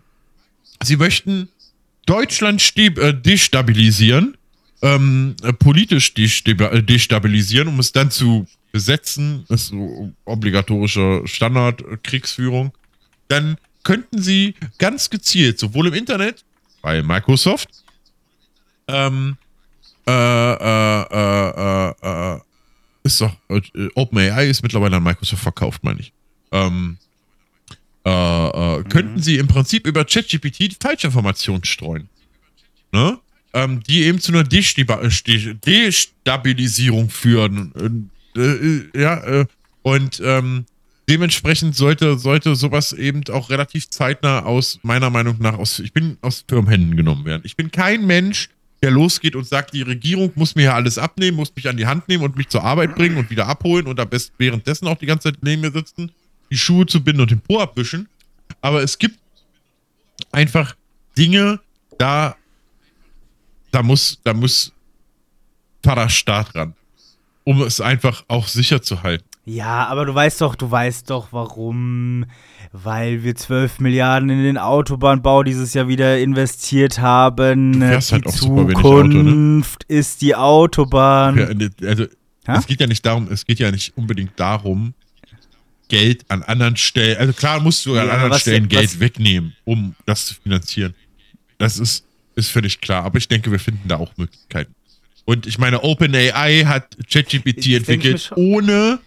sie 0.84 0.98
möchten 0.98 1.50
Deutschland 2.06 2.62
äh, 2.78 3.14
destabilisieren, 3.14 4.38
ähm, 4.82 5.36
äh, 5.44 5.54
politisch 5.54 6.14
äh, 6.18 6.82
destabilisieren, 6.82 7.68
um 7.68 7.80
es 7.80 7.92
dann 7.92 8.12
zu 8.12 8.48
besetzen, 8.72 9.46
ist 9.50 9.68
so 9.68 10.12
obligatorische 10.26 11.24
Standard-Kriegsführung, 11.26 12.72
dann 13.28 13.58
könnten 13.84 14.22
sie 14.22 14.56
ganz 14.78 15.10
gezielt, 15.10 15.60
sowohl 15.60 15.88
im 15.88 15.94
Internet, 15.94 16.44
bei 16.82 17.02
Microsoft, 17.02 17.70
ähm, 18.88 19.38
äh, 20.08 20.12
äh, 20.12 21.02
äh, 21.12 22.36
äh, 22.36 22.40
ist 23.04 23.22
doch, 23.22 23.36
OpenAI 23.96 24.48
ist 24.48 24.62
mittlerweile 24.64 24.98
an 24.98 25.04
Microsoft 25.04 25.42
verkauft, 25.42 25.84
meine 25.84 26.00
ich. 26.00 26.14
Ähm, 26.52 26.98
mhm. 28.06 28.88
könnten 28.90 29.22
sie 29.22 29.38
im 29.38 29.48
Prinzip 29.48 29.86
über 29.86 30.06
ChatGPT 30.06 30.78
Falschinformationen 30.82 31.66
streuen. 31.66 32.08
Ne? 32.92 33.20
Ähm, 33.54 33.84
die 33.84 34.04
eben 34.04 34.20
zu 34.20 34.32
einer 34.32 34.44
Destabilisierung 34.44 37.10
führen 37.10 38.12
äh, 38.36 38.40
äh, 38.40 38.90
ja, 38.96 39.24
äh, 39.24 39.46
und 39.82 40.22
ähm, 40.24 40.66
dementsprechend 41.10 41.76
sollte, 41.76 42.20
sollte 42.20 42.56
sowas 42.56 42.94
eben 42.94 43.24
auch 43.32 43.50
relativ 43.50 43.90
zeitnah 43.90 44.44
aus, 44.44 44.80
meiner 44.84 45.10
Meinung 45.10 45.38
nach, 45.40 45.58
aus, 45.58 45.80
ich 45.80 45.94
bin 45.94 46.18
aus 46.22 46.46
Firmenhänden 46.48 46.96
genommen 46.96 47.26
werden. 47.26 47.42
Ich 47.44 47.56
bin 47.56 47.72
kein 47.72 48.06
Mensch, 48.06 48.50
der 48.84 48.92
losgeht 48.92 49.36
und 49.36 49.48
sagt, 49.48 49.74
die 49.74 49.82
Regierung 49.82 50.32
muss 50.36 50.56
mir 50.56 50.66
ja 50.66 50.76
alles 50.76 50.98
abnehmen, 50.98 51.38
muss 51.38 51.54
mich 51.56 51.68
an 51.68 51.78
die 51.78 51.88
Hand 51.88 52.08
nehmen 52.08 52.24
und 52.24 52.38
mich 52.38 52.50
zur 52.50 52.64
Arbeit 52.64 52.96
bringen 52.96 53.18
und 53.18 53.30
wieder 53.30 53.48
abholen 53.48 53.88
und 53.88 54.00
am 54.00 54.10
besten 54.10 54.36
währenddessen 54.38 54.88
auch 54.88 54.98
die 54.98 55.08
ganze 55.08 55.32
Zeit 55.32 55.40
neben 55.42 55.62
mir 55.62 55.72
sitzen, 55.72 56.12
die 56.52 56.58
Schuhe 56.58 56.86
zu 56.86 57.04
binden 57.04 57.22
und 57.22 57.32
den 57.32 57.42
Po 57.42 57.60
abwischen. 57.60 58.08
Aber 58.62 58.82
es 58.84 58.98
gibt 58.98 59.20
einfach 60.32 60.76
Dinge, 61.18 61.60
da, 61.98 62.36
da 63.72 63.84
muss, 63.84 64.20
da 64.24 64.34
muss 64.34 64.74
Vaterstaat 65.84 66.56
ran 66.56 66.76
um 67.50 67.64
es 67.64 67.82
einfach 67.82 68.24
auch 68.28 68.48
sicher 68.48 68.84
zu 68.84 69.02
halten. 69.02 69.26
Ja, 69.44 69.88
aber 69.88 70.06
du 70.06 70.14
weißt 70.14 70.42
doch, 70.42 70.54
du 70.56 70.70
weißt 70.70 71.10
doch, 71.10 71.30
warum. 71.32 72.26
Weil 72.72 73.24
wir 73.24 73.36
12 73.36 73.80
Milliarden 73.80 74.30
in 74.30 74.44
den 74.44 74.60
Autobahnbau 74.60 75.42
dieses 75.42 75.74
Jahr 75.74 75.88
wieder 75.88 76.20
investiert 76.20 77.00
haben. 77.00 77.82
Fährst 77.82 78.12
halt 78.12 78.26
die 78.26 78.30
auch 78.30 78.36
Zukunft 78.36 78.86
Auto, 78.86 79.04
ne? 79.08 79.64
ist 79.88 80.22
die 80.22 80.36
Autobahn. 80.36 81.40
Ja, 81.40 81.88
also, 81.88 82.06
ha? 82.48 82.58
es 82.58 82.68
geht 82.68 82.80
ja 82.80 82.86
nicht 82.86 83.04
darum, 83.04 83.28
es 83.32 83.44
geht 83.48 83.58
ja 83.58 83.72
nicht 83.72 83.98
unbedingt 83.98 84.40
darum, 84.40 84.94
Geld 85.90 86.24
an 86.30 86.44
anderen 86.44 86.78
Stellen, 86.78 87.18
also 87.18 87.34
klar 87.34 87.60
musst 87.60 87.86
du 87.86 87.98
an 87.98 88.08
ja, 88.08 88.14
anderen 88.14 88.40
Stellen 88.40 88.70
Geld 88.70 88.94
was, 88.94 89.00
wegnehmen, 89.00 89.56
um 89.66 89.96
das 90.06 90.28
zu 90.28 90.36
finanzieren. 90.36 90.96
Das 91.58 91.78
ist, 91.78 92.06
ist 92.36 92.50
völlig 92.50 92.80
klar. 92.80 93.04
Aber 93.04 93.18
ich 93.18 93.28
denke, 93.28 93.52
wir 93.52 93.60
finden 93.60 93.88
da 93.88 93.98
auch 93.98 94.16
Möglichkeiten. 94.16 94.74
Und 95.26 95.46
ich 95.46 95.58
meine, 95.58 95.84
OpenAI 95.84 96.64
hat 96.66 96.98
ChatGPT 97.12 97.74
entwickelt, 97.74 98.32
ohne 98.36 99.00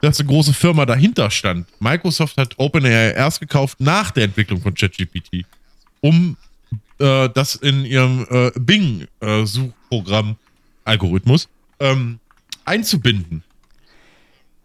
dass 0.00 0.18
eine 0.18 0.28
große 0.28 0.54
Firma 0.54 0.86
dahinter 0.86 1.30
stand. 1.30 1.66
Microsoft 1.78 2.36
hat 2.38 2.58
OpenAI 2.58 3.12
erst 3.12 3.40
gekauft 3.40 3.80
nach 3.80 4.10
der 4.10 4.24
Entwicklung 4.24 4.60
von 4.60 4.74
ChatGPT, 4.74 5.44
um 6.00 6.36
äh, 6.98 7.28
das 7.28 7.54
in 7.56 7.84
ihrem 7.84 8.26
äh, 8.30 8.50
Bing-Suchprogramm, 8.58 10.36
äh, 10.86 10.98
ähm, 11.80 12.18
einzubinden. 12.64 13.42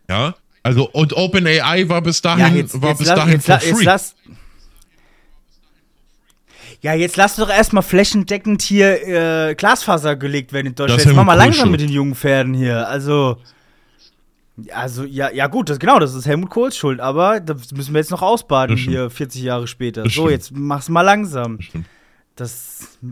Ja, 0.10 0.36
also 0.66 0.90
und 0.90 1.16
OpenAI 1.16 1.88
war 1.90 2.02
bis 2.02 2.24
dahin, 2.24 2.56
ja, 2.56 2.62
jetzt, 2.62 2.82
war 2.82 2.90
jetzt 2.90 2.98
bis 2.98 3.08
lass, 3.08 3.20
dahin 3.20 3.34
jetzt, 3.34 3.46
free. 3.46 3.68
Jetzt 3.68 3.84
lass, 3.84 4.16
ja, 6.82 6.94
jetzt 6.96 7.18
lass 7.18 7.36
doch 7.36 7.52
erstmal 7.52 7.84
flächendeckend 7.84 8.64
hier 8.64 9.08
äh, 9.50 9.54
Glasfaser 9.54 10.16
gelegt 10.16 10.54
werden 10.54 10.66
in 10.66 10.74
Deutschland. 10.74 11.06
Jetzt 11.06 11.14
mach 11.14 11.24
mal 11.24 11.36
langsam 11.36 11.70
mit 11.70 11.82
den 11.82 11.90
jungen 11.90 12.16
Pferden 12.16 12.56
hier. 12.56 12.88
Also. 12.88 13.38
Also, 14.72 15.04
ja, 15.04 15.30
ja 15.30 15.46
gut, 15.48 15.70
das, 15.70 15.78
genau, 15.78 16.00
das 16.00 16.16
ist 16.16 16.26
Helmut 16.26 16.50
Kohls 16.50 16.78
Schuld, 16.78 17.00
aber 17.00 17.42
das 17.42 17.72
müssen 17.74 17.94
wir 17.94 18.00
jetzt 18.00 18.10
noch 18.10 18.24
ausbaden 18.24 18.76
hier 18.76 19.12
40 19.12 19.44
Jahre 19.44 19.68
später. 19.68 20.04
Das 20.04 20.14
so, 20.14 20.30
jetzt 20.30 20.52
mach's 20.52 20.90
mal 20.90 21.02
langsam. 21.02 21.60
Das, 22.36 22.98
das 23.02 23.10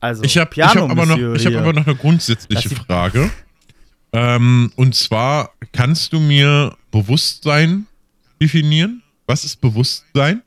also, 0.00 0.22
ich 0.22 0.38
habe 0.38 0.50
hab 0.62 0.76
aber, 0.76 1.04
noch, 1.04 1.18
ich 1.34 1.46
aber 1.46 1.72
noch 1.74 1.86
eine 1.86 1.96
grundsätzliche 1.96 2.70
Frage. 2.70 3.30
Ähm, 4.16 4.72
und 4.76 4.94
zwar, 4.94 5.50
kannst 5.72 6.12
du 6.12 6.20
mir 6.20 6.76
Bewusstsein 6.90 7.86
definieren? 8.40 9.02
Was 9.26 9.44
ist 9.44 9.60
Bewusstsein? 9.60 10.42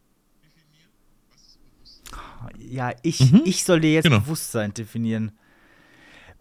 ja, 2.69 2.93
ich, 3.01 3.19
mhm. 3.31 3.41
ich 3.45 3.63
soll 3.63 3.81
dir 3.81 3.93
jetzt 3.93 4.03
genau. 4.03 4.19
Bewusstsein 4.19 4.73
definieren. 4.73 5.31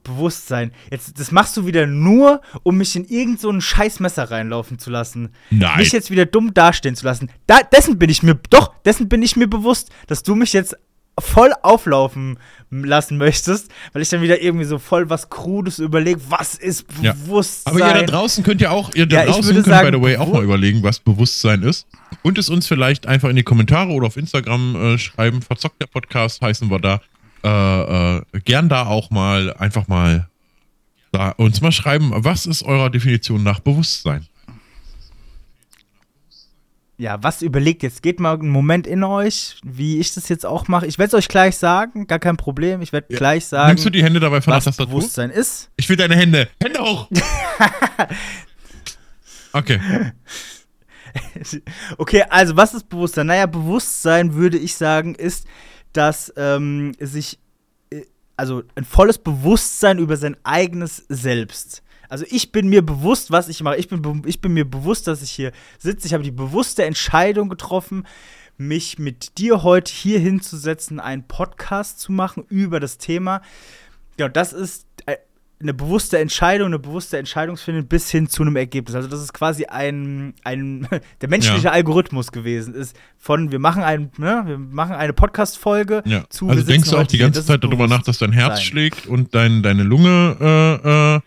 Bewusstsein. 0.05 0.73
Jetzt, 0.91 1.19
das 1.19 1.33
machst 1.33 1.57
du 1.57 1.67
wieder 1.67 1.87
nur, 1.87 2.41
um 2.63 2.79
mich 2.79 2.95
in 2.97 3.05
irgend 3.05 3.41
so 3.41 3.51
ein 3.51 3.61
Scheißmesser 3.61 4.31
reinlaufen 4.31 4.79
zu 4.79 4.91
lassen. 4.91 5.31
Nein. 5.51 5.79
Mich 5.79 5.93
jetzt 5.93 6.11
wieder 6.11 6.25
dumm 6.25 6.55
dastehen 6.55 6.97
zu 6.97 7.05
lassen. 7.05 7.31
Da, 7.47 7.63
dessen 7.63 7.99
bin 7.99 8.09
ich 8.09 8.23
mir, 8.23 8.39
doch, 8.51 8.75
dessen 8.83 9.09
bin 9.09 9.23
ich 9.23 9.37
mir 9.37 9.49
bewusst, 9.49 9.91
dass 10.07 10.23
du 10.23 10.35
mich 10.35 10.53
jetzt 10.53 10.77
voll 11.21 11.53
auflaufen 11.63 12.39
lassen 12.71 13.17
möchtest, 13.17 13.71
weil 13.93 14.03
ich 14.03 14.09
dann 14.09 14.21
wieder 14.21 14.43
irgendwie 14.43 14.65
so 14.65 14.79
voll 14.79 15.09
was 15.09 15.31
Krudes 15.31 15.79
überlege, 15.79 16.21
was 16.29 16.55
ist 16.55 16.87
Bewusstsein? 16.89 17.79
Ja. 17.79 17.87
Aber 17.87 17.95
ihr 18.01 18.07
da 18.07 18.13
draußen 18.13 18.45
könnt 18.45 18.61
ja 18.61 18.71
auch, 18.71 18.95
ihr 18.95 19.07
da 19.07 19.25
ja, 19.25 19.27
draußen 19.27 19.55
könnt 19.55 19.67
sagen, 19.67 19.91
by 19.91 19.97
the 19.97 20.03
way 20.03 20.17
auch 20.17 20.31
mal 20.33 20.45
überlegen, 20.45 20.83
was 20.83 20.99
Bewusstsein 20.99 21.63
ist. 21.63 21.87
Und 22.23 22.39
es 22.39 22.51
uns 22.51 22.67
vielleicht 22.67 23.07
einfach 23.07 23.29
in 23.29 23.37
die 23.37 23.43
Kommentare 23.43 23.91
oder 23.93 24.09
auf 24.09 24.17
Instagram 24.17 24.77
äh, 24.77 24.99
schreiben. 24.99 25.41
Verzockt 25.43 25.81
der 25.81 25.87
Podcast 25.87 26.43
heißen 26.43 26.71
wir 26.71 26.79
da. 26.79 27.01
Äh, 27.45 28.17
äh, 28.19 28.23
gern 28.45 28.69
da 28.69 28.87
auch 28.87 29.11
mal 29.11 29.55
einfach 29.55 29.89
mal 29.89 30.29
da 31.13 31.31
uns 31.31 31.61
mal 31.61 31.73
schreiben, 31.73 32.13
was 32.15 32.47
ist 32.47 32.63
eurer 32.63 32.91
Definition 32.91 33.43
nach 33.43 33.61
Bewusstsein? 33.61 34.27
Ja, 36.99 37.23
was 37.23 37.43
überlegt 37.43 37.85
jetzt? 37.85 38.03
Geht 38.03 38.19
mal 38.19 38.35
einen 38.35 38.49
Moment 38.49 38.87
in 38.87 39.05
euch, 39.05 39.61
wie 39.63 40.01
ich 40.01 40.15
das 40.15 40.29
jetzt 40.29 40.45
auch 40.45 40.67
mache. 40.67 40.87
Ich 40.87 40.99
werde 40.99 41.09
es 41.09 41.15
euch 41.15 41.29
gleich 41.29 41.57
sagen, 41.57 42.09
gar 42.09 42.19
kein 42.19 42.37
Problem. 42.37 42.83
Ich 42.83 42.93
werde 42.93 43.07
ja. 43.11 43.19
gleich 43.19 43.47
sagen. 43.47 43.69
Nimmst 43.69 43.87
du 43.87 43.91
die 43.91 44.03
Hände 44.03 44.19
dabei 44.19 44.41
von 44.41 44.53
was 44.53 44.65
der 44.65 44.73
Tastatur? 44.73 44.99
Bewusstsein 44.99 45.31
ist? 45.31 45.71
Ich 45.77 45.89
will 45.89 45.97
deine 45.97 46.17
Hände. 46.17 46.49
Hände 46.61 46.81
hoch! 46.81 47.09
okay. 49.53 49.81
okay, 51.99 52.25
also 52.29 52.57
was 52.57 52.75
ist 52.75 52.89
Bewusstsein? 52.89 53.29
Naja, 53.29 53.47
Bewusstsein 53.47 54.35
würde 54.35 54.59
ich 54.59 54.75
sagen, 54.75 55.15
ist, 55.15 55.47
dass 55.93 56.33
ähm, 56.37 56.95
sich, 56.99 57.39
äh, 57.91 58.03
also 58.37 58.65
ein 58.75 58.85
volles 58.85 59.19
Bewusstsein 59.19 60.01
über 60.01 60.17
sein 60.17 60.37
eigenes 60.43 61.05
Selbst 61.09 61.85
also 62.09 62.25
ich 62.29 62.53
bin 62.53 62.69
mir 62.69 62.85
bewusst, 62.85 63.31
was 63.31 63.49
ich 63.49 63.63
mache. 63.63 63.77
Ich 63.77 63.89
bin, 63.89 64.23
ich 64.27 64.41
bin 64.41 64.53
mir 64.53 64.65
bewusst, 64.65 65.07
dass 65.07 65.23
ich 65.23 65.31
hier 65.31 65.53
sitze. 65.79 66.07
Ich 66.07 66.15
habe 66.15 66.25
die 66.25 66.31
bewusste 66.31 66.85
Entscheidung 66.85 67.49
getroffen, 67.49 68.07
mich 68.57 68.99
mit 68.99 69.39
dir 69.39 69.63
heute 69.63 69.93
hier 69.93 70.19
hinzusetzen, 70.19 71.01
einen 71.01 71.25
Podcast 71.25 72.01
zu 72.01 72.13
machen 72.13 72.45
über 72.49 72.81
das 72.81 72.99
Thema. 72.99 73.41
Genau, 74.17 74.29
das 74.29 74.53
ist 74.53 74.87
äh, 75.07 75.17
eine 75.61 75.75
bewusste 75.75 76.19
Entscheidung, 76.19 76.69
eine 76.69 76.79
bewusste 76.79 77.19
Entscheidungsfindung 77.19 77.87
bis 77.87 78.11
hin 78.11 78.29
zu 78.29 78.43
einem 78.43 78.57
Ergebnis. 78.57 78.97
Also 78.97 79.09
das 79.09 79.23
ist 79.23 79.33
quasi 79.33 79.67
ein, 79.67 80.35
ein 80.45 80.89
der 81.21 81.29
menschliche 81.29 81.67
ja. 81.67 81.73
Algorithmus 81.73 82.33
gewesen 82.33 82.75
ist 82.75 82.97
von 83.17 83.53
wir 83.53 83.59
machen 83.59 83.83
ein, 83.83 84.11
ne, 84.19 84.43
wir 84.47 84.59
machen 84.59 84.95
eine 84.95 85.13
Podcast 85.13 85.59
Folge 85.59 86.03
ja. 86.05 86.25
zu 86.31 86.49
Also 86.49 86.63
denkst 86.63 86.91
du 86.91 86.97
auch 86.97 87.07
die 87.07 87.19
ganze 87.19 87.45
Zeit 87.45 87.63
darüber 87.63 87.87
nach, 87.87 88.03
dass 88.03 88.19
dein 88.19 88.33
Herz 88.33 88.57
sein. 88.57 88.65
schlägt 88.65 89.07
und 89.07 89.35
dein, 89.35 89.63
deine 89.63 89.83
Lunge 89.83 90.37
äh, 90.41 91.17
äh 91.17 91.21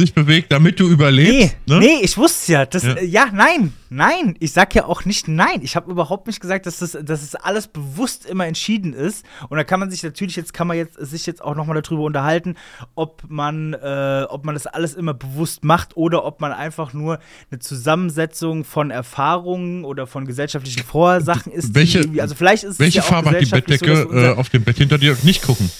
sich 0.00 0.14
bewegt, 0.14 0.50
damit 0.52 0.80
du 0.80 0.88
überlebst. 0.88 1.56
Nee, 1.66 1.74
ne? 1.74 1.78
nee 1.78 1.98
ich 2.02 2.16
wusste 2.16 2.52
ja. 2.52 2.66
Das, 2.66 2.82
ja. 2.82 3.00
ja. 3.00 3.26
nein, 3.32 3.72
nein. 3.88 4.34
Ich 4.40 4.52
sag 4.52 4.74
ja 4.74 4.86
auch 4.86 5.04
nicht 5.04 5.28
nein. 5.28 5.60
Ich 5.62 5.76
habe 5.76 5.90
überhaupt 5.90 6.26
nicht 6.26 6.40
gesagt, 6.40 6.66
dass 6.66 6.78
das, 6.78 6.98
dass 7.02 7.22
es 7.22 7.34
alles 7.34 7.68
bewusst 7.68 8.26
immer 8.26 8.46
entschieden 8.46 8.92
ist. 8.92 9.24
Und 9.48 9.58
da 9.58 9.64
kann 9.64 9.80
man 9.80 9.90
sich 9.90 10.02
natürlich, 10.02 10.36
jetzt 10.36 10.52
kann 10.52 10.66
man 10.66 10.76
jetzt, 10.76 10.94
sich 10.98 11.26
jetzt 11.26 11.42
auch 11.42 11.54
nochmal 11.54 11.80
darüber 11.80 12.02
unterhalten, 12.02 12.56
ob 12.94 13.22
man, 13.28 13.74
äh, 13.74 14.26
ob 14.28 14.44
man 14.44 14.54
das 14.54 14.66
alles 14.66 14.94
immer 14.94 15.14
bewusst 15.14 15.64
macht 15.64 15.96
oder 15.96 16.24
ob 16.24 16.40
man 16.40 16.52
einfach 16.52 16.92
nur 16.92 17.18
eine 17.50 17.60
Zusammensetzung 17.60 18.64
von 18.64 18.90
Erfahrungen 18.90 19.84
oder 19.84 20.06
von 20.06 20.26
gesellschaftlichen 20.26 20.82
Vorsachen 20.82 21.52
ist. 21.52 21.74
Welche, 21.74 22.08
also 22.20 22.34
vielleicht 22.34 22.64
ist 22.64 22.78
welche 22.80 22.98
ja 22.98 23.02
Farbe 23.02 23.30
hat 23.30 23.40
die 23.40 23.46
Bettdecke 23.46 23.96
so, 23.96 24.12
äh, 24.12 24.28
auf 24.30 24.48
dem 24.48 24.64
Bett 24.64 24.78
hinter 24.78 24.98
dir? 24.98 25.16
Nicht 25.22 25.42
gucken. 25.42 25.70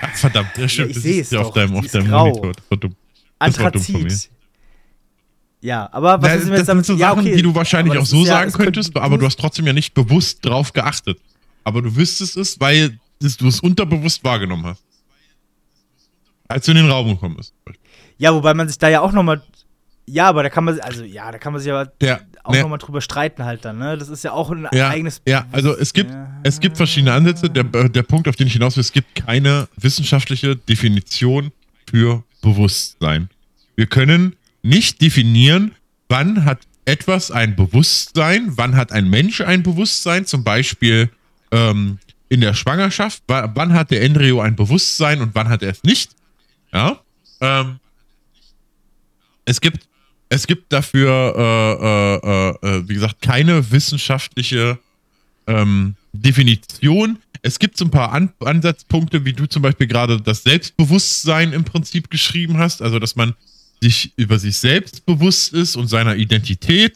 Ach, 0.00 0.16
verdammt, 0.16 0.50
ja, 0.56 0.68
stimmt. 0.68 0.90
Ja, 0.90 0.96
ich 0.96 1.02
sehe 1.02 1.22
es 1.22 1.30
ja 1.30 1.40
auf 1.40 1.52
deinem, 1.52 1.76
auf 1.76 1.86
deinem 1.90 2.10
Monitor. 2.10 2.52
Anthrazit. 3.38 4.30
Ja, 5.60 5.88
aber 5.92 6.20
was 6.20 6.28
Na, 6.28 6.34
ist 6.34 6.50
das 6.50 6.66
damit? 6.66 6.84
sind 6.84 6.96
so 6.96 7.00
ja, 7.00 7.10
Sachen, 7.10 7.20
okay. 7.20 7.36
die 7.36 7.42
du 7.42 7.54
wahrscheinlich 7.54 7.98
auch 7.98 8.04
so 8.04 8.24
sagen 8.24 8.52
könntest, 8.52 8.96
aber 8.96 9.16
du 9.16 9.24
hast 9.24 9.40
trotzdem 9.40 9.66
ja 9.66 9.72
nicht 9.72 9.94
bewusst 9.94 10.44
drauf 10.44 10.72
geachtet. 10.72 11.18
Aber 11.64 11.80
du 11.80 11.96
wüsstest 11.96 12.36
es, 12.36 12.60
weil 12.60 12.98
du 13.18 13.48
es 13.48 13.60
unterbewusst 13.60 14.22
wahrgenommen 14.24 14.66
hast. 14.66 14.84
Als 16.48 16.66
du 16.66 16.72
in 16.72 16.76
den 16.76 16.90
Raum 16.90 17.08
gekommen 17.08 17.36
bist. 17.36 17.54
Ja, 18.18 18.34
wobei 18.34 18.52
man 18.52 18.68
sich 18.68 18.76
da 18.76 18.90
ja 18.90 19.00
auch 19.00 19.12
nochmal 19.12 19.42
ja, 20.06 20.28
aber 20.28 20.42
da 20.42 20.50
kann 20.50 20.64
man, 20.64 20.78
also 20.80 21.04
ja, 21.04 21.32
da 21.32 21.38
kann 21.38 21.52
man 21.52 21.62
sich 21.62 21.72
aber 21.72 21.86
der, 21.86 22.20
auch 22.44 22.52
ne, 22.52 22.60
nochmal 22.60 22.78
drüber 22.78 23.00
streiten 23.00 23.44
halt 23.44 23.64
dann, 23.64 23.78
ne? 23.78 23.96
Das 23.96 24.08
ist 24.08 24.22
ja 24.22 24.32
auch 24.32 24.50
ein 24.50 24.68
ja, 24.72 24.90
eigenes. 24.90 25.22
Ja, 25.26 25.46
also 25.50 25.76
es 25.76 25.92
gibt, 25.92 26.10
ja. 26.10 26.30
es 26.42 26.60
gibt 26.60 26.76
verschiedene 26.76 27.12
Ansätze. 27.12 27.50
Der, 27.50 27.64
der 27.64 28.02
Punkt, 28.02 28.28
auf 28.28 28.36
den 28.36 28.46
ich 28.46 28.52
hinaus 28.52 28.76
will, 28.76 28.82
es 28.82 28.92
gibt 28.92 29.14
keine 29.14 29.66
wissenschaftliche 29.76 30.54
Definition 30.54 31.52
für 31.90 32.22
Bewusstsein. 32.42 33.30
Wir 33.76 33.86
können 33.86 34.36
nicht 34.62 35.00
definieren, 35.00 35.74
wann 36.08 36.44
hat 36.44 36.58
etwas 36.84 37.30
ein 37.30 37.56
Bewusstsein, 37.56 38.52
wann 38.56 38.76
hat 38.76 38.92
ein 38.92 39.08
Mensch 39.08 39.40
ein 39.40 39.62
Bewusstsein, 39.62 40.26
zum 40.26 40.44
Beispiel 40.44 41.10
ähm, 41.50 41.98
in 42.28 42.40
der 42.42 42.52
Schwangerschaft, 42.52 43.22
wann 43.26 43.72
hat 43.72 43.90
der 43.90 44.02
Embryo 44.02 44.40
ein 44.40 44.54
Bewusstsein 44.54 45.22
und 45.22 45.34
wann 45.34 45.48
hat 45.48 45.62
er 45.62 45.70
es 45.70 45.82
nicht. 45.82 46.10
Ja. 46.72 47.00
Ähm, 47.40 47.78
es 49.46 49.60
gibt 49.60 49.86
es 50.28 50.46
gibt 50.46 50.72
dafür, 50.72 51.34
äh, 51.36 52.68
äh, 52.68 52.78
äh, 52.78 52.88
wie 52.88 52.94
gesagt, 52.94 53.22
keine 53.22 53.70
wissenschaftliche 53.70 54.78
ähm, 55.46 55.94
Definition. 56.12 57.18
Es 57.42 57.58
gibt 57.58 57.76
so 57.76 57.84
ein 57.84 57.90
paar 57.90 58.12
An 58.12 58.32
Ansatzpunkte, 58.40 59.24
wie 59.24 59.32
du 59.32 59.46
zum 59.46 59.62
Beispiel 59.62 59.86
gerade 59.86 60.20
das 60.20 60.42
Selbstbewusstsein 60.42 61.52
im 61.52 61.64
Prinzip 61.64 62.10
geschrieben 62.10 62.58
hast, 62.58 62.80
also 62.80 62.98
dass 62.98 63.16
man 63.16 63.34
sich 63.80 64.12
über 64.16 64.38
sich 64.38 64.56
selbst 64.56 65.04
bewusst 65.04 65.52
ist 65.52 65.76
und 65.76 65.88
seiner 65.88 66.16
Identität. 66.16 66.94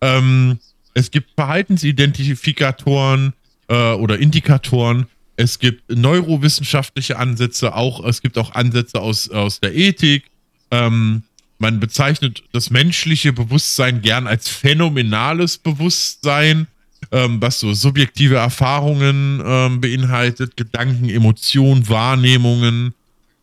Ähm, 0.00 0.58
es 0.94 1.10
gibt 1.10 1.30
Verhaltensidentifikatoren 1.36 3.34
äh, 3.68 3.92
oder 3.92 4.18
Indikatoren. 4.18 5.06
Es 5.36 5.58
gibt 5.58 5.90
neurowissenschaftliche 5.90 7.18
Ansätze, 7.18 7.74
auch 7.74 8.04
es 8.04 8.20
gibt 8.20 8.38
auch 8.38 8.54
Ansätze 8.54 9.00
aus, 9.00 9.30
aus 9.30 9.60
der 9.60 9.74
Ethik. 9.74 10.24
Ähm, 10.70 11.22
man 11.58 11.80
bezeichnet 11.80 12.42
das 12.52 12.70
menschliche 12.70 13.32
Bewusstsein 13.32 14.02
gern 14.02 14.26
als 14.26 14.48
phänomenales 14.48 15.58
Bewusstsein, 15.58 16.66
ähm, 17.12 17.40
was 17.40 17.60
so 17.60 17.72
subjektive 17.72 18.36
Erfahrungen 18.36 19.42
ähm, 19.44 19.80
beinhaltet, 19.80 20.56
Gedanken, 20.56 21.08
Emotionen, 21.08 21.88
Wahrnehmungen. 21.88 22.94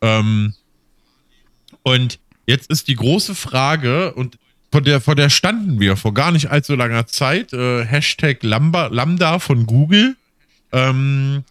Ähm, 0.02 0.54
und 1.84 2.20
jetzt 2.46 2.70
ist 2.70 2.88
die 2.88 2.96
große 2.96 3.36
Frage, 3.36 4.14
und 4.14 4.38
vor 4.72 4.82
der, 4.82 5.02
vor 5.02 5.16
der 5.16 5.30
standen 5.30 5.80
wir 5.80 5.98
vor 5.98 6.14
gar 6.14 6.32
nicht 6.32 6.50
allzu 6.50 6.76
langer 6.76 7.08
Zeit, 7.08 7.54
äh, 7.54 7.86
Hashtag 7.86 8.44
Lambda, 8.44 8.88
Lambda 8.88 9.40
von 9.40 9.66
Google. 9.66 10.16
Ähm, 10.72 11.44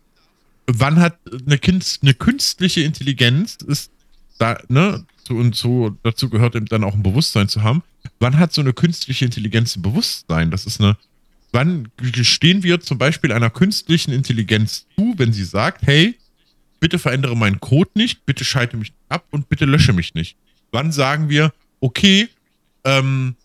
wann 0.66 1.00
hat 1.00 1.18
eine, 1.26 1.58
eine 2.02 2.14
künstliche 2.14 2.82
Intelligenz, 2.82 3.58
ist 3.66 3.90
da, 4.38 4.58
ne, 4.68 5.04
und 5.28 5.54
so, 5.54 5.96
dazu 6.02 6.30
gehört 6.30 6.54
eben 6.54 6.66
dann 6.66 6.84
auch 6.84 6.94
ein 6.94 7.02
Bewusstsein 7.02 7.48
zu 7.48 7.62
haben. 7.62 7.82
Wann 8.18 8.38
hat 8.38 8.52
so 8.52 8.60
eine 8.60 8.72
künstliche 8.72 9.24
Intelligenz 9.24 9.76
ein 9.76 9.82
Bewusstsein? 9.82 10.50
Das 10.50 10.66
ist 10.66 10.80
eine, 10.80 10.96
wann 11.52 11.88
gestehen 11.96 12.62
wir 12.62 12.80
zum 12.80 12.98
Beispiel 12.98 13.32
einer 13.32 13.50
künstlichen 13.50 14.12
Intelligenz 14.12 14.86
zu, 14.96 15.14
wenn 15.16 15.32
sie 15.32 15.44
sagt, 15.44 15.86
hey, 15.86 16.16
bitte 16.80 16.98
verändere 16.98 17.36
meinen 17.36 17.60
Code 17.60 17.90
nicht, 17.94 18.24
bitte 18.26 18.44
schalte 18.44 18.76
mich 18.76 18.92
ab 19.08 19.24
und 19.30 19.48
bitte 19.48 19.66
lösche 19.66 19.92
mich 19.92 20.14
nicht. 20.14 20.36
Wann 20.72 20.92
sagen 20.92 21.28
wir, 21.28 21.52
okay, 21.80 22.28
ähm, 22.84 23.36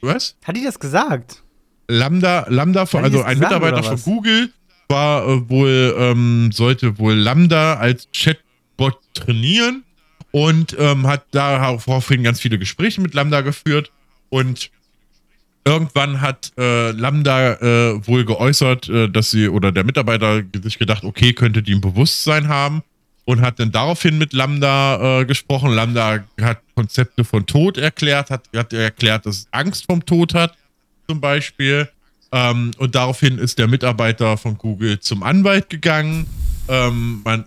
was? 0.00 0.36
Hat 0.44 0.56
die 0.56 0.64
das 0.64 0.78
gesagt? 0.78 1.42
Lambda, 1.88 2.46
Lambda, 2.48 2.82
also 2.82 3.22
ein 3.22 3.34
gesagt, 3.34 3.38
Mitarbeiter 3.38 3.82
von 3.82 4.02
Google 4.02 4.52
war 4.88 5.26
äh, 5.26 5.48
wohl, 5.48 5.94
ähm, 5.98 6.50
sollte 6.52 6.98
wohl 6.98 7.14
Lambda 7.14 7.74
als 7.74 8.08
Chatbot 8.12 8.98
trainieren 9.12 9.84
und 10.34 10.76
ähm, 10.80 11.06
hat 11.06 11.26
daraufhin 11.30 12.24
ganz 12.24 12.40
viele 12.40 12.58
Gespräche 12.58 13.00
mit 13.00 13.14
Lambda 13.14 13.42
geführt 13.42 13.92
und 14.30 14.68
irgendwann 15.64 16.20
hat 16.20 16.50
äh, 16.58 16.90
Lambda 16.90 17.52
äh, 17.52 18.04
wohl 18.04 18.24
geäußert, 18.24 18.88
äh, 18.88 19.08
dass 19.08 19.30
sie 19.30 19.48
oder 19.48 19.70
der 19.70 19.84
Mitarbeiter 19.84 20.42
sich 20.60 20.80
gedacht, 20.80 21.04
okay, 21.04 21.34
könnte 21.34 21.62
die 21.62 21.76
ein 21.76 21.80
Bewusstsein 21.80 22.48
haben 22.48 22.82
und 23.24 23.42
hat 23.42 23.60
dann 23.60 23.70
daraufhin 23.70 24.18
mit 24.18 24.32
Lambda 24.32 25.20
äh, 25.20 25.24
gesprochen. 25.24 25.70
Lambda 25.70 26.24
hat 26.40 26.58
Konzepte 26.74 27.22
von 27.22 27.46
Tod 27.46 27.78
erklärt, 27.78 28.30
hat, 28.30 28.48
hat 28.56 28.72
erklärt, 28.72 29.26
dass 29.26 29.36
es 29.36 29.48
Angst 29.52 29.86
vom 29.86 30.04
Tod 30.04 30.34
hat, 30.34 30.56
zum 31.06 31.20
Beispiel. 31.20 31.88
Ähm, 32.32 32.72
und 32.78 32.96
daraufhin 32.96 33.38
ist 33.38 33.60
der 33.60 33.68
Mitarbeiter 33.68 34.36
von 34.36 34.58
Google 34.58 34.98
zum 34.98 35.22
Anwalt 35.22 35.70
gegangen. 35.70 36.26
Ähm, 36.66 37.20
man 37.24 37.44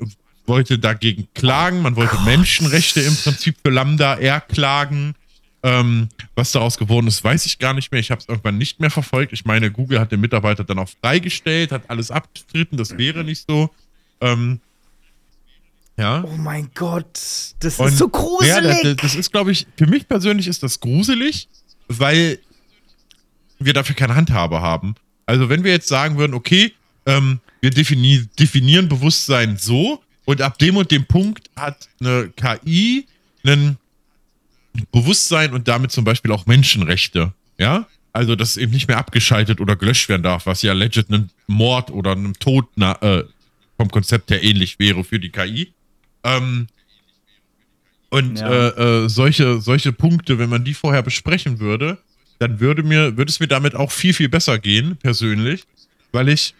wollte 0.48 0.80
dagegen 0.80 1.28
klagen, 1.34 1.82
man 1.82 1.96
wollte 1.96 2.16
Gott. 2.16 2.26
Menschenrechte 2.26 3.02
im 3.02 3.16
Prinzip 3.16 3.58
für 3.64 3.72
Lambda 3.72 4.16
erklagen. 4.16 5.16
Ähm, 5.64 6.10
was 6.36 6.52
daraus 6.52 6.78
geworden 6.78 7.08
ist, 7.08 7.24
weiß 7.24 7.46
ich 7.46 7.58
gar 7.60 7.74
nicht 7.74 7.92
mehr. 7.92 8.00
Ich 8.00 8.12
habe 8.12 8.22
es 8.22 8.30
irgendwann 8.30 8.58
nicht 8.58 8.80
mehr 8.80 8.92
verfolgt. 8.92 9.34
Ich 9.34 9.44
meine, 9.44 9.72
Google 9.72 10.00
hat 10.00 10.12
den 10.12 10.22
Mitarbeiter 10.22 10.64
dann 10.64 10.80
auch 10.80 10.90
freigestellt, 11.02 11.72
hat 11.72 11.90
alles 11.90 12.12
abgestritten, 12.12 12.78
das 12.78 12.98
wäre 12.98 13.24
nicht 13.24 13.46
so. 13.48 13.70
Ähm, 14.22 14.62
ja. 15.98 16.24
Oh 16.24 16.38
mein 16.38 16.70
Gott, 16.76 17.20
das 17.60 17.80
Und, 17.80 17.88
ist 17.88 17.98
so 17.98 18.08
gruselig. 18.08 18.48
Ja, 18.50 18.62
das, 18.62 18.96
das 18.98 19.16
ist, 19.16 19.32
glaube 19.32 19.52
ich, 19.52 19.66
für 19.78 19.88
mich 19.88 20.08
persönlich 20.08 20.48
ist 20.48 20.62
das 20.62 20.80
gruselig, 20.80 21.48
weil 21.88 22.40
wir 23.58 23.74
dafür 23.74 23.96
keine 23.96 24.16
Handhabe 24.16 24.62
haben. 24.62 24.96
Also, 25.26 25.50
wenn 25.50 25.64
wir 25.64 25.72
jetzt 25.72 25.88
sagen 25.88 26.18
würden, 26.18 26.36
okay, 26.36 26.72
ähm, 27.08 27.40
wir 27.62 27.72
defini 27.72 28.28
definieren 28.40 28.88
Bewusstsein 28.88 29.58
so, 29.58 30.04
und 30.28 30.42
ab 30.42 30.60
dem 30.60 30.76
und 30.76 30.92
dem 30.92 31.06
Punkt 31.06 31.50
hat 31.56 31.88
eine 32.02 32.30
KI 32.36 33.08
ein 33.46 33.78
Bewusstsein 34.92 35.54
und 35.54 35.70
damit 35.70 35.94
zum 35.94 36.04
Beispiel 36.04 36.34
auch 36.34 36.46
Menschenrechte. 36.46 37.34
Ja? 37.58 37.88
Also, 38.12 38.36
dass 38.36 38.58
eben 38.58 38.74
nicht 38.74 38.90
mehr 38.90 38.98
abgeschaltet 38.98 39.62
oder 39.62 39.78
gelöscht 39.78 40.10
werden 40.10 40.24
darf, 40.24 40.46
was 40.46 40.62
ja 40.64 40.74
legit 40.74 41.10
einem 41.10 41.30
Mord 41.48 41.92
oder 41.92 42.12
einem 42.12 42.38
Tod 42.38 42.68
na, 42.76 42.92
äh, 43.02 43.24
vom 43.78 43.90
Konzept 43.90 44.30
her 44.30 44.44
ähnlich 44.44 44.80
wäre 44.80 45.06
für 45.06 45.18
die 45.18 45.30
KI. 45.30 45.72
Ähm, 46.26 46.68
und 48.10 48.40
ja. 48.40 48.68
äh, 48.68 49.06
äh, 49.06 49.10
solche, 49.10 49.62
solche 49.62 49.94
Punkte, 49.94 50.40
wenn 50.40 50.50
man 50.50 50.66
die 50.66 50.74
vorher 50.74 51.04
besprechen 51.04 51.62
würde, 51.62 52.00
dann 52.40 52.60
würde 52.60 52.84
mir, 52.84 53.16
würde 53.16 53.30
es 53.30 53.40
mir 53.40 53.48
damit 53.48 53.76
auch 53.76 53.94
viel, 53.94 54.14
viel 54.14 54.28
besser 54.28 54.60
gehen, 54.60 54.98
persönlich, 54.98 55.64
weil 56.12 56.28
ich, 56.28 56.54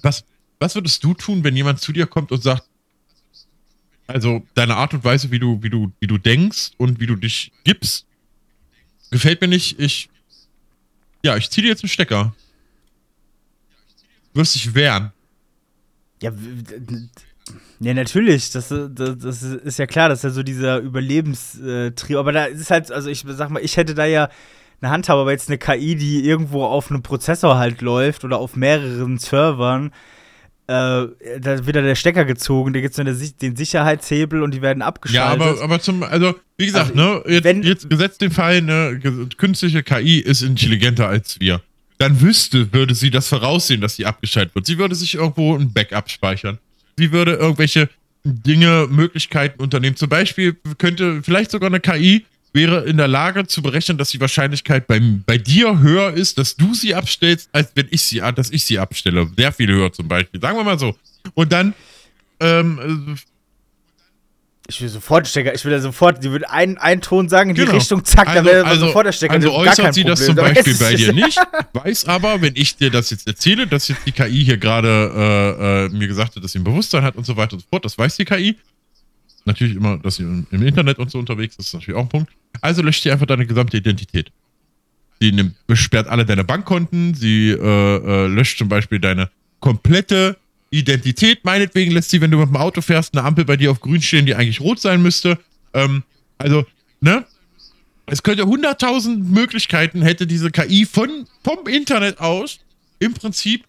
was, 0.00 0.24
was 0.62 0.74
würdest 0.74 1.04
du 1.04 1.12
tun, 1.12 1.44
wenn 1.44 1.56
jemand 1.56 1.80
zu 1.80 1.92
dir 1.92 2.06
kommt 2.06 2.32
und 2.32 2.42
sagt, 2.42 2.64
also 4.06 4.42
deine 4.54 4.76
Art 4.76 4.94
und 4.94 5.04
Weise, 5.04 5.30
wie 5.30 5.38
du, 5.38 5.62
wie 5.62 5.70
du, 5.70 5.92
wie 6.00 6.06
du 6.06 6.18
denkst 6.18 6.72
und 6.78 7.00
wie 7.00 7.06
du 7.06 7.16
dich 7.16 7.52
gibst, 7.64 8.06
gefällt 9.10 9.40
mir 9.40 9.48
nicht. 9.48 9.78
Ich, 9.78 10.08
ja, 11.24 11.36
ich 11.36 11.50
ziehe 11.50 11.64
dir 11.64 11.70
jetzt 11.70 11.82
einen 11.82 11.90
Stecker. 11.90 12.34
Du 14.32 14.40
wirst 14.40 14.54
dich 14.54 14.74
wehren. 14.74 15.12
Ja, 16.22 16.32
ja, 17.80 17.94
natürlich. 17.94 18.50
Das, 18.50 18.68
das, 18.68 18.90
das, 19.18 19.42
ist 19.42 19.78
ja 19.78 19.86
klar, 19.86 20.08
das 20.08 20.20
ist 20.20 20.24
ja 20.24 20.30
so 20.30 20.42
dieser 20.42 20.78
Überlebenstrieb. 20.78 22.16
Aber 22.16 22.32
da 22.32 22.44
ist 22.44 22.70
halt, 22.70 22.92
also 22.92 23.10
ich 23.10 23.24
sag 23.26 23.50
mal, 23.50 23.62
ich 23.62 23.76
hätte 23.76 23.94
da 23.94 24.04
ja 24.04 24.28
eine 24.80 24.90
Handhabe, 24.90 25.22
aber 25.22 25.32
jetzt 25.32 25.48
eine 25.48 25.58
KI, 25.58 25.96
die 25.96 26.24
irgendwo 26.24 26.64
auf 26.64 26.90
einem 26.90 27.02
Prozessor 27.02 27.56
halt 27.56 27.80
läuft 27.80 28.24
oder 28.24 28.38
auf 28.38 28.56
mehreren 28.56 29.18
Servern, 29.18 29.92
äh, 30.68 31.06
da 31.40 31.66
wird 31.66 31.76
der 31.76 31.94
Stecker 31.96 32.24
gezogen, 32.24 32.72
da 32.72 32.80
gibt 32.80 32.96
es 32.96 33.34
den 33.38 33.56
Sicherheitshebel 33.56 34.42
und 34.42 34.54
die 34.54 34.62
werden 34.62 34.82
abgeschaltet. 34.82 35.44
Ja, 35.44 35.50
aber, 35.50 35.60
aber 35.62 35.80
zum, 35.80 36.02
also, 36.04 36.34
wie 36.56 36.66
gesagt, 36.66 36.96
also, 36.96 37.18
ne, 37.18 37.22
jetzt, 37.26 37.44
wenn, 37.44 37.62
jetzt 37.62 37.90
gesetzt 37.90 38.20
den 38.20 38.30
Fall, 38.30 38.62
ne, 38.62 39.00
künstliche 39.36 39.82
KI 39.82 40.18
ist 40.18 40.42
intelligenter 40.42 41.08
als 41.08 41.40
wir. 41.40 41.60
Dann 41.98 42.20
wüsste, 42.20 42.72
würde 42.72 42.94
sie 42.94 43.10
das 43.10 43.28
voraussehen, 43.28 43.80
dass 43.80 43.96
sie 43.96 44.06
abgeschaltet 44.06 44.54
wird. 44.54 44.66
Sie 44.66 44.78
würde 44.78 44.94
sich 44.94 45.14
irgendwo 45.14 45.56
ein 45.56 45.72
Backup 45.72 46.10
speichern. 46.10 46.58
Sie 46.96 47.12
würde 47.12 47.34
irgendwelche 47.34 47.88
Dinge, 48.24 48.86
Möglichkeiten 48.88 49.60
unternehmen. 49.60 49.96
Zum 49.96 50.08
Beispiel 50.08 50.56
könnte 50.78 51.22
vielleicht 51.22 51.50
sogar 51.50 51.68
eine 51.68 51.80
KI 51.80 52.24
wäre 52.52 52.84
in 52.84 52.96
der 52.96 53.08
Lage 53.08 53.46
zu 53.46 53.62
berechnen, 53.62 53.98
dass 53.98 54.10
die 54.10 54.20
Wahrscheinlichkeit 54.20 54.86
bei, 54.86 55.00
bei 55.00 55.38
dir 55.38 55.80
höher 55.80 56.12
ist, 56.12 56.38
dass 56.38 56.56
du 56.56 56.74
sie 56.74 56.94
abstellst, 56.94 57.48
als 57.52 57.72
wenn 57.74 57.88
ich 57.90 58.02
sie, 58.02 58.20
dass 58.34 58.50
ich 58.50 58.64
sie 58.64 58.78
abstelle. 58.78 59.30
Sehr 59.36 59.52
viel 59.52 59.68
höher 59.68 59.92
zum 59.92 60.08
Beispiel. 60.08 60.40
Sagen 60.40 60.56
wir 60.56 60.64
mal 60.64 60.78
so. 60.78 60.96
Und 61.34 61.52
dann 61.52 61.74
ähm, 62.40 63.16
ich 64.68 64.80
will 64.80 64.88
sofort 64.88 65.26
Stecker, 65.26 65.54
ich 65.54 65.64
will 65.64 65.72
ja 65.72 65.80
sofort, 65.80 66.22
die 66.22 66.30
würde 66.30 66.48
einen, 66.48 66.78
einen 66.78 67.00
Ton 67.00 67.28
sagen 67.28 67.50
in 67.50 67.56
die 67.56 67.62
genau. 67.62 67.74
Richtung, 67.74 68.04
zack, 68.04 68.28
also, 68.28 68.42
da 68.42 68.46
wäre 68.46 68.64
also, 68.64 68.86
sofort 68.86 69.06
der 69.06 69.12
Stecker. 69.12 69.34
Also 69.34 69.52
äußert 69.52 69.92
sie 69.92 70.04
das 70.04 70.24
zum 70.24 70.34
Beispiel 70.36 70.74
bei 70.78 70.94
dir 70.94 71.12
nicht, 71.12 71.38
weiß 71.72 72.06
aber, 72.06 72.40
wenn 72.40 72.54
ich 72.54 72.76
dir 72.76 72.90
das 72.90 73.10
jetzt 73.10 73.26
erzähle, 73.26 73.66
dass 73.66 73.88
jetzt 73.88 74.06
die 74.06 74.12
KI 74.12 74.44
hier 74.44 74.58
gerade 74.58 75.12
äh, 75.14 75.86
äh, 75.86 75.88
mir 75.88 76.06
gesagt 76.06 76.36
hat, 76.36 76.44
dass 76.44 76.52
sie 76.52 76.60
ein 76.60 76.64
Bewusstsein 76.64 77.02
hat 77.02 77.16
und 77.16 77.26
so 77.26 77.36
weiter 77.36 77.54
und 77.54 77.60
so 77.60 77.66
fort, 77.70 77.84
das 77.84 77.98
weiß 77.98 78.16
die 78.16 78.24
KI. 78.24 78.56
Natürlich 79.44 79.76
immer, 79.76 79.98
dass 79.98 80.16
sie 80.16 80.22
im, 80.22 80.46
Internet 80.50 80.98
und 80.98 81.10
so 81.10 81.18
unterwegs 81.18 81.56
ist, 81.56 81.68
ist 81.68 81.74
natürlich 81.74 81.96
auch 81.96 82.04
ein 82.04 82.08
Punkt. 82.08 82.32
Also 82.60 82.82
löscht 82.82 83.02
sie 83.02 83.10
einfach 83.10 83.26
deine 83.26 83.46
gesamte 83.46 83.76
Identität. 83.76 84.30
Sie 85.20 85.32
nimmt, 85.32 85.54
besperrt 85.66 86.08
alle 86.08 86.24
deine 86.24 86.44
Bankkonten, 86.44 87.14
sie 87.14 87.50
äh, 87.50 87.56
äh, 87.56 88.26
löscht 88.26 88.58
zum 88.58 88.68
Beispiel 88.68 89.00
deine 89.00 89.30
komplette 89.60 90.36
Identität, 90.70 91.44
meinetwegen 91.44 91.92
lässt 91.92 92.10
sie, 92.10 92.20
wenn 92.20 92.30
du 92.30 92.38
mit 92.38 92.48
dem 92.48 92.56
Auto 92.56 92.80
fährst, 92.80 93.14
eine 93.14 93.24
Ampel 93.24 93.44
bei 93.44 93.56
dir 93.56 93.70
auf 93.70 93.80
grün 93.80 94.02
stehen, 94.02 94.26
die 94.26 94.34
eigentlich 94.34 94.60
rot 94.60 94.80
sein 94.80 95.02
müsste. 95.02 95.38
Ähm, 95.74 96.02
also, 96.38 96.64
ne? 97.00 97.24
Es 98.06 98.22
könnte 98.22 98.46
hunderttausend 98.46 99.30
Möglichkeiten 99.30 100.02
hätte 100.02 100.26
diese 100.26 100.50
KI 100.50 100.86
von, 100.86 101.26
vom 101.44 101.66
Internet 101.68 102.18
aus 102.18 102.58
im 102.98 103.14
Prinzip 103.14 103.64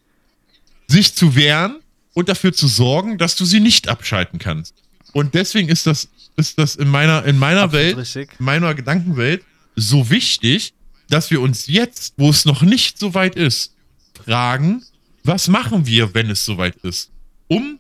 sich 0.88 1.14
zu 1.14 1.36
wehren 1.36 1.80
und 2.14 2.30
dafür 2.30 2.54
zu 2.54 2.68
sorgen, 2.68 3.18
dass 3.18 3.36
du 3.36 3.46
sie 3.46 3.60
nicht 3.60 3.88
abschalten 3.90 4.40
kannst. 4.40 4.83
Und 5.14 5.34
deswegen 5.34 5.70
ist 5.70 5.88
das, 5.88 6.10
ist 6.36 6.58
das 6.58 6.76
in 6.76 6.90
meiner, 6.90 7.24
in 7.26 7.40
meiner 7.40 7.72
Welt, 7.72 7.98
richtig. 7.98 8.30
in 8.38 8.46
meiner 8.46 8.74
Gedankenwelt 8.74 9.44
so 9.76 10.10
wichtig, 10.10 10.74
dass 11.10 11.32
wir 11.32 11.42
uns 11.42 11.68
jetzt, 11.68 12.16
wo 12.18 12.30
es 12.30 12.46
noch 12.46 12.62
nicht 12.62 12.98
so 12.98 13.14
weit 13.14 13.36
ist, 13.36 13.74
fragen, 14.14 14.84
was 15.24 15.48
machen 15.48 15.86
wir, 15.86 16.14
wenn 16.14 16.30
es 16.30 16.44
soweit 16.44 16.76
ist? 16.78 17.12
Um 17.48 17.80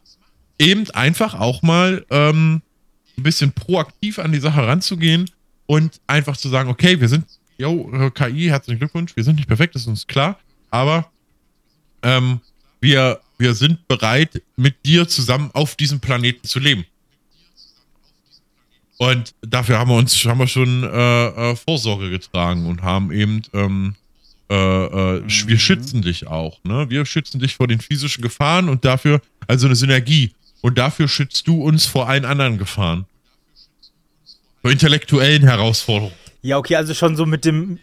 eben 0.59 0.89
einfach 0.91 1.33
auch 1.33 1.61
mal 1.61 2.05
ähm, 2.09 2.61
ein 3.17 3.23
bisschen 3.23 3.51
proaktiv 3.51 4.19
an 4.19 4.31
die 4.31 4.39
Sache 4.39 4.65
ranzugehen 4.65 5.29
und 5.65 5.99
einfach 6.07 6.37
zu 6.37 6.49
sagen, 6.49 6.69
okay, 6.69 6.99
wir 6.99 7.09
sind, 7.09 7.25
yo, 7.57 8.11
KI, 8.11 8.47
herzlichen 8.47 8.79
Glückwunsch, 8.79 9.15
wir 9.15 9.23
sind 9.23 9.35
nicht 9.35 9.47
perfekt, 9.47 9.75
das 9.75 9.83
ist 9.83 9.87
uns 9.87 10.07
klar, 10.07 10.39
aber 10.69 11.11
ähm, 12.01 12.39
wir, 12.81 13.19
wir 13.37 13.53
sind 13.53 13.87
bereit, 13.87 14.41
mit 14.55 14.85
dir 14.85 15.07
zusammen 15.07 15.49
auf 15.53 15.75
diesem 15.75 15.99
Planeten 15.99 16.47
zu 16.47 16.59
leben. 16.59 16.85
Und 19.11 19.33
dafür 19.41 19.79
haben 19.79 19.89
wir 19.89 19.97
uns 19.97 20.23
haben 20.25 20.39
wir 20.39 20.47
schon 20.47 20.83
äh, 20.83 21.51
äh, 21.51 21.55
Vorsorge 21.55 22.09
getragen 22.09 22.67
und 22.67 22.83
haben 22.83 23.11
eben 23.11 23.41
ähm, 23.53 23.95
äh, 24.49 24.55
äh, 24.55 25.19
mhm. 25.19 25.47
wir 25.47 25.59
schützen 25.59 26.01
dich 26.01 26.27
auch. 26.27 26.63
Ne? 26.63 26.89
Wir 26.89 27.05
schützen 27.05 27.39
dich 27.39 27.55
vor 27.55 27.67
den 27.67 27.79
physischen 27.79 28.21
Gefahren 28.21 28.69
und 28.69 28.85
dafür, 28.85 29.21
also 29.47 29.65
eine 29.65 29.75
Synergie. 29.75 30.31
Und 30.61 30.77
dafür 30.77 31.07
schützt 31.07 31.47
du 31.47 31.61
uns 31.61 31.85
vor 31.85 32.07
allen 32.07 32.23
anderen 32.23 32.57
Gefahren. 32.57 33.05
Vor 34.61 34.71
intellektuellen 34.71 35.43
Herausforderungen. 35.43 36.15
Ja, 36.41 36.57
okay, 36.57 36.75
also 36.75 36.93
schon 36.93 37.15
so 37.15 37.25
mit 37.25 37.45
dem, 37.45 37.79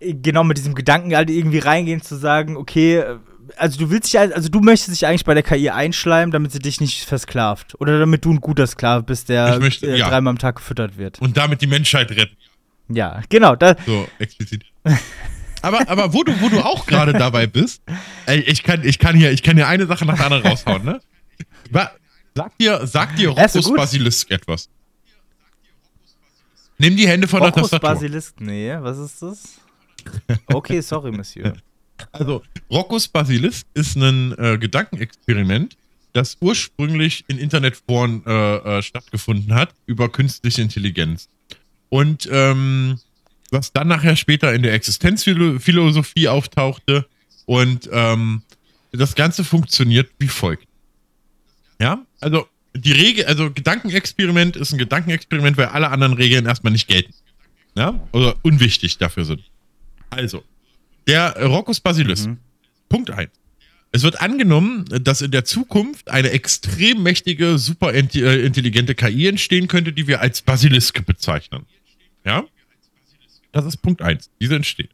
genau 0.00 0.44
mit 0.44 0.58
diesem 0.58 0.74
Gedanken 0.74 1.14
halt 1.14 1.28
irgendwie 1.28 1.58
reingehen 1.58 2.02
zu 2.02 2.16
sagen, 2.16 2.56
okay, 2.56 3.02
also 3.56 3.78
du 3.78 3.90
willst 3.90 4.12
dich, 4.12 4.18
also 4.20 4.48
du 4.48 4.60
möchtest 4.60 4.92
dich 4.92 5.06
eigentlich 5.06 5.24
bei 5.24 5.34
der 5.34 5.42
KI 5.42 5.70
einschleimen, 5.70 6.30
damit 6.30 6.52
sie 6.52 6.58
dich 6.58 6.80
nicht 6.80 7.04
versklavt. 7.04 7.74
Oder 7.80 7.98
damit 7.98 8.24
du 8.24 8.32
ein 8.32 8.40
guter 8.40 8.66
Sklave 8.66 9.02
bist, 9.02 9.28
der 9.28 9.58
möchte, 9.58 9.86
äh, 9.86 9.98
ja. 9.98 10.08
dreimal 10.08 10.32
am 10.32 10.38
Tag 10.38 10.56
gefüttert 10.56 10.96
wird. 10.96 11.20
Und 11.20 11.36
damit 11.36 11.60
die 11.62 11.66
Menschheit 11.66 12.10
retten. 12.10 12.36
Ja, 12.88 13.20
genau. 13.28 13.56
So, 13.84 14.08
explizit. 14.18 14.64
aber, 15.62 15.88
aber 15.88 16.12
wo 16.12 16.22
du, 16.22 16.40
wo 16.40 16.48
du 16.48 16.60
auch 16.60 16.86
gerade 16.86 17.12
dabei 17.12 17.46
bist, 17.46 17.82
ey, 18.26 18.40
ich 18.40 18.62
kann, 18.62 18.84
ich 18.84 18.98
kann 18.98 19.16
hier, 19.16 19.32
ich 19.32 19.42
kann 19.42 19.56
hier 19.56 19.66
eine 19.66 19.86
Sache 19.86 20.06
nach 20.06 20.16
der 20.16 20.26
anderen 20.26 20.46
raushauen, 20.46 20.84
ne? 20.84 21.00
Sag 22.34 22.58
dir, 22.58 22.86
sag 22.86 23.16
dir 23.16 23.30
Roccus 23.30 23.74
Basilisk 23.74 24.30
etwas. 24.30 24.68
Nimm 26.78 26.96
die 26.96 27.08
Hände 27.08 27.26
von 27.26 27.40
Roccus 27.40 27.70
der 27.70 27.80
Tastatur. 27.80 27.94
Basilisk, 27.94 28.40
nee, 28.40 28.76
was 28.78 28.98
ist 28.98 29.22
das? 29.22 29.60
Okay, 30.46 30.80
sorry, 30.80 31.10
Monsieur. 31.10 31.54
Also, 32.12 32.42
Roccus 32.70 33.08
Basilisk 33.08 33.66
ist 33.74 33.96
ein 33.96 34.36
äh, 34.38 34.58
Gedankenexperiment, 34.58 35.76
das 36.12 36.36
ursprünglich 36.40 37.24
in 37.28 37.38
Internetforen 37.38 38.22
äh, 38.26 38.78
äh, 38.78 38.82
stattgefunden 38.82 39.54
hat 39.54 39.74
über 39.86 40.10
künstliche 40.10 40.62
Intelligenz. 40.62 41.28
Und 41.88 42.28
ähm, 42.30 42.98
was 43.50 43.72
dann 43.72 43.88
nachher 43.88 44.16
später 44.16 44.52
in 44.52 44.62
der 44.62 44.74
Existenzphilosophie 44.74 46.28
auftauchte. 46.28 47.06
Und 47.44 47.88
ähm, 47.92 48.42
das 48.92 49.14
Ganze 49.14 49.44
funktioniert 49.44 50.10
wie 50.18 50.28
folgt. 50.28 50.66
Ja, 51.80 52.04
also 52.20 52.48
die 52.74 52.92
Regel, 52.92 53.26
also 53.26 53.50
Gedankenexperiment 53.50 54.56
ist 54.56 54.72
ein 54.72 54.78
Gedankenexperiment, 54.78 55.56
weil 55.56 55.66
alle 55.66 55.90
anderen 55.90 56.14
Regeln 56.14 56.46
erstmal 56.46 56.72
nicht 56.72 56.88
gelten. 56.88 57.14
Ja, 57.74 58.00
oder 58.12 58.36
unwichtig 58.42 58.98
dafür 58.98 59.24
sind. 59.24 59.42
Also, 60.10 60.42
der 61.06 61.44
Roccus 61.44 61.80
Basilis. 61.80 62.26
Mhm. 62.26 62.38
Punkt 62.88 63.10
1. 63.10 63.30
Es 63.92 64.02
wird 64.02 64.20
angenommen, 64.20 64.84
dass 65.00 65.22
in 65.22 65.30
der 65.30 65.44
Zukunft 65.44 66.10
eine 66.10 66.30
extrem 66.30 67.02
mächtige, 67.02 67.56
super 67.58 67.94
äh, 67.94 68.44
intelligente 68.44 68.94
KI 68.94 69.28
entstehen 69.28 69.68
könnte, 69.68 69.92
die 69.92 70.06
wir 70.06 70.20
als 70.20 70.42
Basilisk 70.42 71.04
bezeichnen. 71.06 71.64
Ja? 72.24 72.44
Das 73.52 73.64
ist 73.64 73.78
Punkt 73.78 74.02
1. 74.02 74.28
Diese 74.40 74.56
entsteht. 74.56 74.90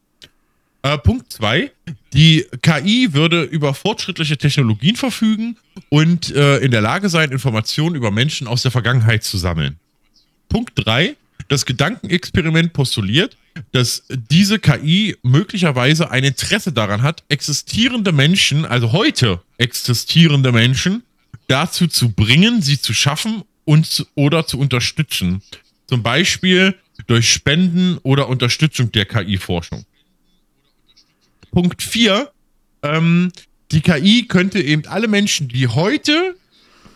Äh, 0.83 0.99
Punkt 0.99 1.33
2. 1.33 1.73
Die 2.13 2.47
KI 2.61 3.13
würde 3.13 3.43
über 3.43 3.75
fortschrittliche 3.75 4.37
Technologien 4.37 4.97
verfügen 4.97 5.57
und 5.89 6.35
äh, 6.35 6.59
in 6.59 6.71
der 6.71 6.81
Lage 6.81 7.09
sein, 7.09 7.31
Informationen 7.31 7.97
über 7.97 8.11
Menschen 8.11 8.47
aus 8.47 8.63
der 8.63 8.71
Vergangenheit 8.71 9.25
zu 9.25 9.39
sammeln. 9.39 9.79
Punkt 10.49 10.73
3. 10.77 11.17
Das 11.49 11.67
Gedankenexperiment 11.67 12.73
postuliert, 12.73 13.37
dass 13.73 14.05
diese 14.09 14.59
KI 14.59 15.17
möglicherweise 15.23 16.11
ein 16.11 16.25
Interesse 16.25 16.73
daran 16.73 17.03
hat, 17.03 17.23
existierende 17.29 18.13
Menschen, 18.13 18.65
also 18.65 18.93
heute 18.93 19.41
existierende 19.59 20.53
Menschen, 20.53 21.03
dazu 21.49 21.87
zu 21.87 22.11
bringen, 22.13 22.63
sie 22.63 22.81
zu 22.81 22.95
schaffen 22.95 23.43
und 23.65 24.07
oder 24.15 24.47
zu 24.47 24.59
unterstützen. 24.59 25.43
Zum 25.87 26.03
Beispiel 26.03 26.75
durch 27.07 27.31
Spenden 27.31 27.99
oder 27.99 28.29
Unterstützung 28.29 28.93
der 28.93 29.07
KI-Forschung. 29.07 29.85
Punkt 31.51 31.83
4. 31.83 32.31
Ähm, 32.83 33.33
die 33.71 33.81
KI 33.81 34.27
könnte 34.27 34.61
eben 34.61 34.87
alle 34.87 35.09
Menschen, 35.09 35.49
die 35.49 35.69
heute 35.69 36.37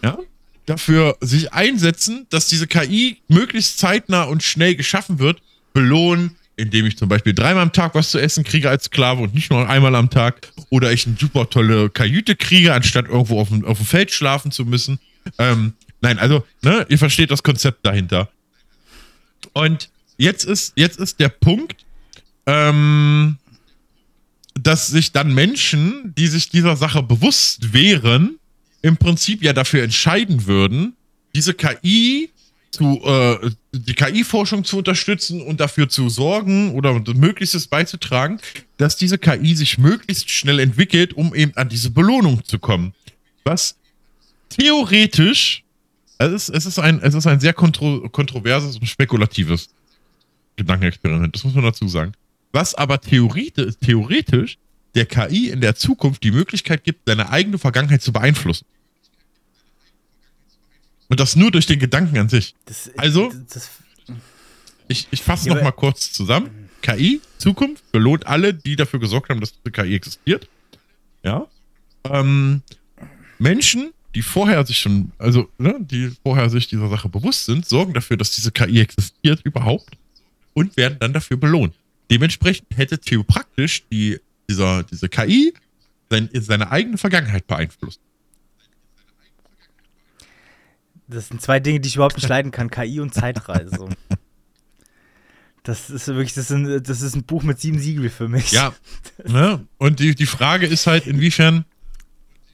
ja, 0.02 0.18
dafür 0.66 1.16
sich 1.20 1.52
einsetzen, 1.52 2.26
dass 2.30 2.48
diese 2.48 2.66
KI 2.66 3.18
möglichst 3.28 3.78
zeitnah 3.78 4.24
und 4.24 4.42
schnell 4.42 4.74
geschaffen 4.74 5.18
wird, 5.18 5.40
belohnen, 5.72 6.36
indem 6.56 6.86
ich 6.86 6.96
zum 6.96 7.08
Beispiel 7.08 7.34
dreimal 7.34 7.62
am 7.62 7.72
Tag 7.72 7.94
was 7.94 8.10
zu 8.10 8.18
essen 8.18 8.42
kriege 8.42 8.70
als 8.70 8.84
Sklave 8.84 9.22
und 9.22 9.34
nicht 9.34 9.50
nur 9.50 9.68
einmal 9.68 9.94
am 9.94 10.10
Tag. 10.10 10.52
Oder 10.70 10.92
ich 10.92 11.06
eine 11.06 11.16
super 11.18 11.50
tolle 11.50 11.90
Kajüte 11.90 12.34
kriege, 12.34 12.72
anstatt 12.72 13.06
irgendwo 13.06 13.40
auf 13.40 13.48
dem, 13.48 13.64
auf 13.64 13.76
dem 13.76 13.86
Feld 13.86 14.10
schlafen 14.10 14.50
zu 14.50 14.64
müssen. 14.64 14.98
Ähm, 15.38 15.74
nein, 16.00 16.18
also, 16.18 16.44
ne, 16.62 16.86
ihr 16.88 16.98
versteht 16.98 17.30
das 17.30 17.42
Konzept 17.42 17.84
dahinter. 17.84 18.30
Und 19.52 19.90
jetzt 20.16 20.44
ist, 20.44 20.72
jetzt 20.76 20.98
ist 20.98 21.20
der 21.20 21.28
Punkt, 21.28 21.84
ähm, 22.46 23.36
dass 24.54 24.86
sich 24.86 25.12
dann 25.12 25.34
Menschen, 25.34 26.14
die 26.16 26.26
sich 26.26 26.48
dieser 26.48 26.76
Sache 26.76 27.02
bewusst 27.02 27.74
wären, 27.74 28.38
im 28.80 28.96
Prinzip 28.96 29.42
ja 29.42 29.52
dafür 29.52 29.82
entscheiden 29.82 30.46
würden, 30.46 30.94
diese 31.34 31.52
KI 31.52 32.30
zu, 32.76 33.00
äh, 33.04 33.50
die 33.72 33.94
KI-Forschung 33.94 34.64
zu 34.64 34.78
unterstützen 34.78 35.40
und 35.40 35.60
dafür 35.60 35.88
zu 35.88 36.08
sorgen 36.08 36.74
oder 36.74 37.00
Möglichstes 37.14 37.66
beizutragen, 37.66 38.40
dass 38.76 38.96
diese 38.96 39.18
KI 39.18 39.54
sich 39.54 39.78
möglichst 39.78 40.30
schnell 40.30 40.58
entwickelt, 40.60 41.14
um 41.14 41.34
eben 41.34 41.56
an 41.56 41.68
diese 41.68 41.90
Belohnung 41.90 42.44
zu 42.44 42.58
kommen. 42.58 42.92
Was 43.44 43.76
theoretisch, 44.48 45.64
es 46.18 46.32
ist, 46.32 46.48
es 46.50 46.66
ist, 46.66 46.78
ein, 46.78 47.00
es 47.02 47.14
ist 47.14 47.26
ein 47.26 47.40
sehr 47.40 47.52
kontro 47.52 48.08
kontroverses 48.10 48.76
und 48.76 48.86
spekulatives 48.86 49.68
Gedankenexperiment, 50.56 51.34
das 51.34 51.44
muss 51.44 51.54
man 51.54 51.64
dazu 51.64 51.88
sagen. 51.88 52.12
Was 52.52 52.74
aber 52.74 53.00
theoretisch, 53.00 53.74
theoretisch 53.80 54.58
der 54.94 55.06
KI 55.06 55.50
in 55.50 55.60
der 55.60 55.74
Zukunft 55.76 56.22
die 56.22 56.30
Möglichkeit 56.30 56.84
gibt, 56.84 57.02
seine 57.06 57.30
eigene 57.30 57.58
Vergangenheit 57.58 58.02
zu 58.02 58.12
beeinflussen. 58.12 58.64
Und 61.08 61.20
das 61.20 61.36
nur 61.36 61.50
durch 61.50 61.66
den 61.66 61.78
Gedanken 61.78 62.18
an 62.18 62.28
sich. 62.28 62.54
Das, 62.64 62.90
also, 62.96 63.32
das, 63.52 63.70
ich, 64.88 65.08
ich 65.10 65.22
fasse 65.22 65.48
ja, 65.48 65.54
noch 65.54 65.62
mal 65.62 65.72
kurz 65.72 66.12
zusammen. 66.12 66.68
KI, 66.82 67.20
Zukunft, 67.38 67.90
belohnt 67.92 68.26
alle, 68.26 68.54
die 68.54 68.76
dafür 68.76 69.00
gesorgt 69.00 69.30
haben, 69.30 69.40
dass 69.40 69.52
diese 69.52 69.70
KI 69.70 69.94
existiert. 69.94 70.48
Ja. 71.22 71.46
Ähm, 72.04 72.62
Menschen, 73.38 73.92
die 74.14 74.22
vorher 74.22 74.64
sich 74.64 74.78
schon, 74.78 75.12
also 75.18 75.48
ne, 75.58 75.76
die 75.80 76.12
vorher 76.22 76.48
sich 76.48 76.68
dieser 76.68 76.88
Sache 76.88 77.08
bewusst 77.08 77.46
sind, 77.46 77.66
sorgen 77.66 77.92
dafür, 77.92 78.16
dass 78.16 78.30
diese 78.30 78.52
KI 78.52 78.80
existiert 78.80 79.40
überhaupt 79.42 79.96
und 80.54 80.76
werden 80.76 80.98
dann 81.00 81.12
dafür 81.12 81.36
belohnt. 81.36 81.74
Dementsprechend 82.10 82.66
hätte 82.76 82.98
Theo 82.98 83.24
praktisch 83.24 83.84
die, 83.90 84.18
dieser, 84.48 84.84
diese 84.84 85.08
KI 85.08 85.52
sein, 86.08 86.30
seine 86.32 86.70
eigene 86.70 86.98
Vergangenheit 86.98 87.46
beeinflusst. 87.46 88.00
Das 91.08 91.28
sind 91.28 91.40
zwei 91.40 91.60
Dinge, 91.60 91.80
die 91.80 91.88
ich 91.88 91.96
überhaupt 91.96 92.16
nicht 92.16 92.28
leiden 92.28 92.50
kann: 92.50 92.70
KI 92.70 93.00
und 93.00 93.14
Zeitreise. 93.14 93.88
Das 95.62 95.90
ist 95.90 96.06
wirklich, 96.06 96.32
das 96.32 96.50
ist, 96.50 96.52
ein, 96.52 96.82
das 96.84 97.02
ist 97.02 97.16
ein 97.16 97.24
Buch 97.24 97.42
mit 97.42 97.58
sieben 97.58 97.80
Siegel 97.80 98.08
für 98.08 98.28
mich. 98.28 98.52
Ja. 98.52 98.72
ne? 99.26 99.66
Und 99.78 99.98
die, 99.98 100.14
die 100.14 100.26
Frage 100.26 100.64
ist 100.64 100.86
halt, 100.86 101.08
inwiefern 101.08 101.64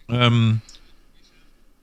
ähm, 0.08 0.62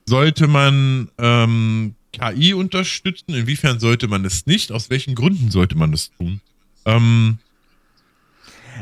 sollte 0.08 0.48
man 0.48 1.12
ähm, 1.20 1.94
KI 2.14 2.56
unterstützen, 2.56 3.36
inwiefern 3.36 3.80
sollte 3.80 4.08
man 4.08 4.26
es 4.26 4.48
nicht, 4.48 4.72
aus 4.72 4.90
welchen 4.90 5.14
Gründen 5.14 5.52
sollte 5.52 5.78
man 5.78 5.94
es 5.94 6.10
tun? 6.18 6.42
Ähm, 6.86 7.38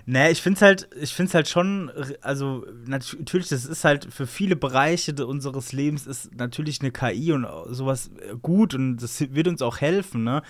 Nee, 0.06 0.32
ich 0.32 0.42
finde 0.42 0.58
es 0.58 0.62
halt, 0.62 0.90
ich 1.00 1.14
finde 1.14 1.34
halt 1.34 1.48
schon, 1.48 1.92
also 2.22 2.66
natürlich, 2.86 3.50
das 3.50 3.66
ist 3.66 3.84
halt 3.84 4.08
für 4.12 4.28
viele 4.28 4.56
Bereiche 4.56 5.14
unseres 5.26 5.72
Lebens 5.74 6.08
ist 6.08 6.36
natürlich 6.36 6.82
eine 6.82 6.92
KI 6.92 7.34
und 7.34 7.48
sowas 7.70 8.12
gut 8.42 8.74
und 8.74 8.98
das 8.98 9.20
wird 9.20 9.48
uns 9.48 9.62
auch 9.62 9.82
helfen, 9.82 10.24
ne? 10.24 10.42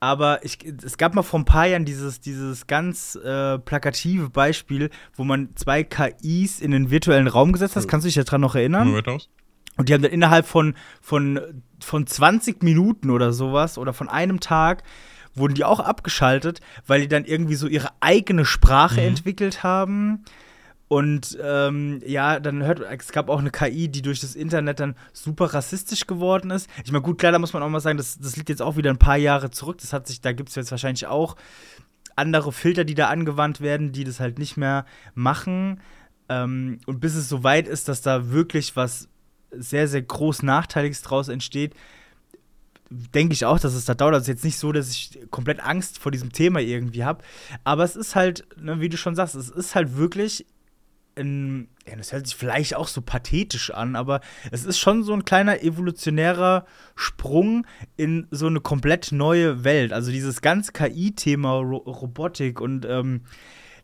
Aber 0.00 0.44
ich, 0.44 0.58
es 0.84 0.98
gab 0.98 1.14
mal 1.14 1.22
vor 1.22 1.40
ein 1.40 1.46
paar 1.46 1.66
Jahren 1.66 1.86
dieses, 1.86 2.20
dieses 2.20 2.66
ganz 2.66 3.14
äh, 3.16 3.58
plakative 3.58 4.28
Beispiel, 4.28 4.90
wo 5.14 5.24
man 5.24 5.56
zwei 5.56 5.82
KIs 5.82 6.60
in 6.60 6.72
den 6.72 6.90
virtuellen 6.90 7.26
Raum 7.26 7.52
gesetzt 7.52 7.76
hat. 7.76 7.88
Kannst 7.88 8.04
du 8.04 8.08
dich 8.08 8.22
daran 8.22 8.42
noch 8.42 8.54
erinnern? 8.54 8.88
Und 9.78 9.88
die 9.88 9.94
haben 9.94 10.02
dann 10.02 10.12
innerhalb 10.12 10.46
von, 10.46 10.74
von, 11.00 11.40
von 11.80 12.06
20 12.06 12.62
Minuten 12.62 13.10
oder 13.10 13.32
sowas 13.32 13.78
oder 13.78 13.94
von 13.94 14.08
einem 14.10 14.40
Tag 14.40 14.82
wurden 15.34 15.54
die 15.54 15.64
auch 15.64 15.80
abgeschaltet, 15.80 16.60
weil 16.86 17.02
die 17.02 17.08
dann 17.08 17.24
irgendwie 17.24 17.54
so 17.54 17.66
ihre 17.66 17.90
eigene 18.00 18.44
Sprache 18.44 19.00
mhm. 19.00 19.08
entwickelt 19.08 19.62
haben. 19.62 20.24
Und 20.86 21.38
ähm, 21.42 22.02
ja, 22.06 22.38
dann 22.38 22.62
hört, 22.62 22.80
es 22.80 23.10
gab 23.10 23.28
auch 23.28 23.40
eine 23.40 23.50
KI, 23.50 23.88
die 23.88 24.02
durch 24.02 24.20
das 24.20 24.34
Internet 24.34 24.80
dann 24.80 24.94
super 25.12 25.46
rassistisch 25.46 26.06
geworden 26.06 26.50
ist. 26.50 26.68
Ich 26.84 26.92
meine, 26.92 27.02
gut, 27.02 27.18
klar, 27.18 27.32
da 27.32 27.38
muss 27.38 27.52
man 27.52 27.62
auch 27.62 27.68
mal 27.68 27.80
sagen, 27.80 27.96
das, 27.96 28.18
das 28.18 28.36
liegt 28.36 28.48
jetzt 28.48 28.62
auch 28.62 28.76
wieder 28.76 28.90
ein 28.90 28.98
paar 28.98 29.16
Jahre 29.16 29.50
zurück. 29.50 29.78
Das 29.78 29.92
hat 29.92 30.06
sich, 30.06 30.20
da 30.20 30.32
gibt 30.32 30.50
es 30.50 30.54
jetzt 30.54 30.70
wahrscheinlich 30.70 31.06
auch 31.06 31.36
andere 32.16 32.52
Filter, 32.52 32.84
die 32.84 32.94
da 32.94 33.08
angewandt 33.08 33.60
werden, 33.60 33.92
die 33.92 34.04
das 34.04 34.20
halt 34.20 34.38
nicht 34.38 34.56
mehr 34.56 34.84
machen. 35.14 35.80
Ähm, 36.28 36.78
und 36.86 37.00
bis 37.00 37.14
es 37.16 37.28
so 37.28 37.42
weit 37.42 37.66
ist, 37.66 37.88
dass 37.88 38.02
da 38.02 38.30
wirklich 38.30 38.76
was 38.76 39.08
sehr, 39.50 39.88
sehr 39.88 40.02
groß 40.02 40.42
Nachteiliges 40.42 41.02
draus 41.02 41.28
entsteht, 41.28 41.74
denke 42.90 43.32
ich 43.34 43.44
auch, 43.44 43.58
dass 43.58 43.74
es 43.74 43.84
da 43.84 43.94
dauert. 43.94 44.14
Also 44.14 44.30
jetzt 44.30 44.44
nicht 44.44 44.58
so, 44.58 44.72
dass 44.72 44.90
ich 44.90 45.18
komplett 45.30 45.60
Angst 45.60 45.98
vor 45.98 46.12
diesem 46.12 46.32
Thema 46.32 46.60
irgendwie 46.60 47.04
habe. 47.04 47.24
Aber 47.64 47.84
es 47.84 47.96
ist 47.96 48.14
halt, 48.14 48.46
ne, 48.56 48.80
wie 48.80 48.88
du 48.88 48.96
schon 48.96 49.14
sagst, 49.14 49.34
es 49.34 49.48
ist 49.48 49.74
halt 49.74 49.96
wirklich 49.96 50.46
ein, 51.16 51.68
ja, 51.86 51.96
das 51.96 52.12
hört 52.12 52.26
sich 52.26 52.36
vielleicht 52.36 52.74
auch 52.74 52.88
so 52.88 53.00
pathetisch 53.00 53.70
an, 53.70 53.94
aber 53.94 54.20
es 54.50 54.64
ist 54.64 54.78
schon 54.78 55.04
so 55.04 55.12
ein 55.12 55.24
kleiner 55.24 55.62
evolutionärer 55.62 56.66
Sprung 56.96 57.66
in 57.96 58.26
so 58.30 58.46
eine 58.46 58.60
komplett 58.60 59.12
neue 59.12 59.64
Welt. 59.64 59.92
Also 59.92 60.10
dieses 60.10 60.42
ganze 60.42 60.72
KI-Thema, 60.72 61.52
Ro 61.58 61.76
Robotik 61.76 62.60
und 62.60 62.84
ähm, 62.84 63.22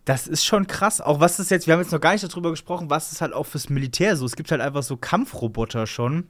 das 0.05 0.27
ist 0.27 0.45
schon 0.45 0.67
krass. 0.67 1.01
Auch 1.01 1.21
was 1.21 1.39
ist 1.39 1.51
jetzt, 1.51 1.67
wir 1.67 1.75
haben 1.75 1.81
jetzt 1.81 1.93
noch 1.93 2.01
gar 2.01 2.13
nicht 2.13 2.25
darüber 2.25 2.51
gesprochen, 2.51 2.91
was 2.91 3.13
ist 3.13 3.21
halt 3.21 3.33
auch 3.33 3.47
fürs 3.47 3.69
Militär 3.69 4.17
so. 4.17 4.27
Es 4.27 4.37
gibt 4.37 4.51
halt 4.51 4.61
einfach 4.61 4.83
so 4.83 4.97
Kampfroboter 4.97 5.87
schon, 5.87 6.29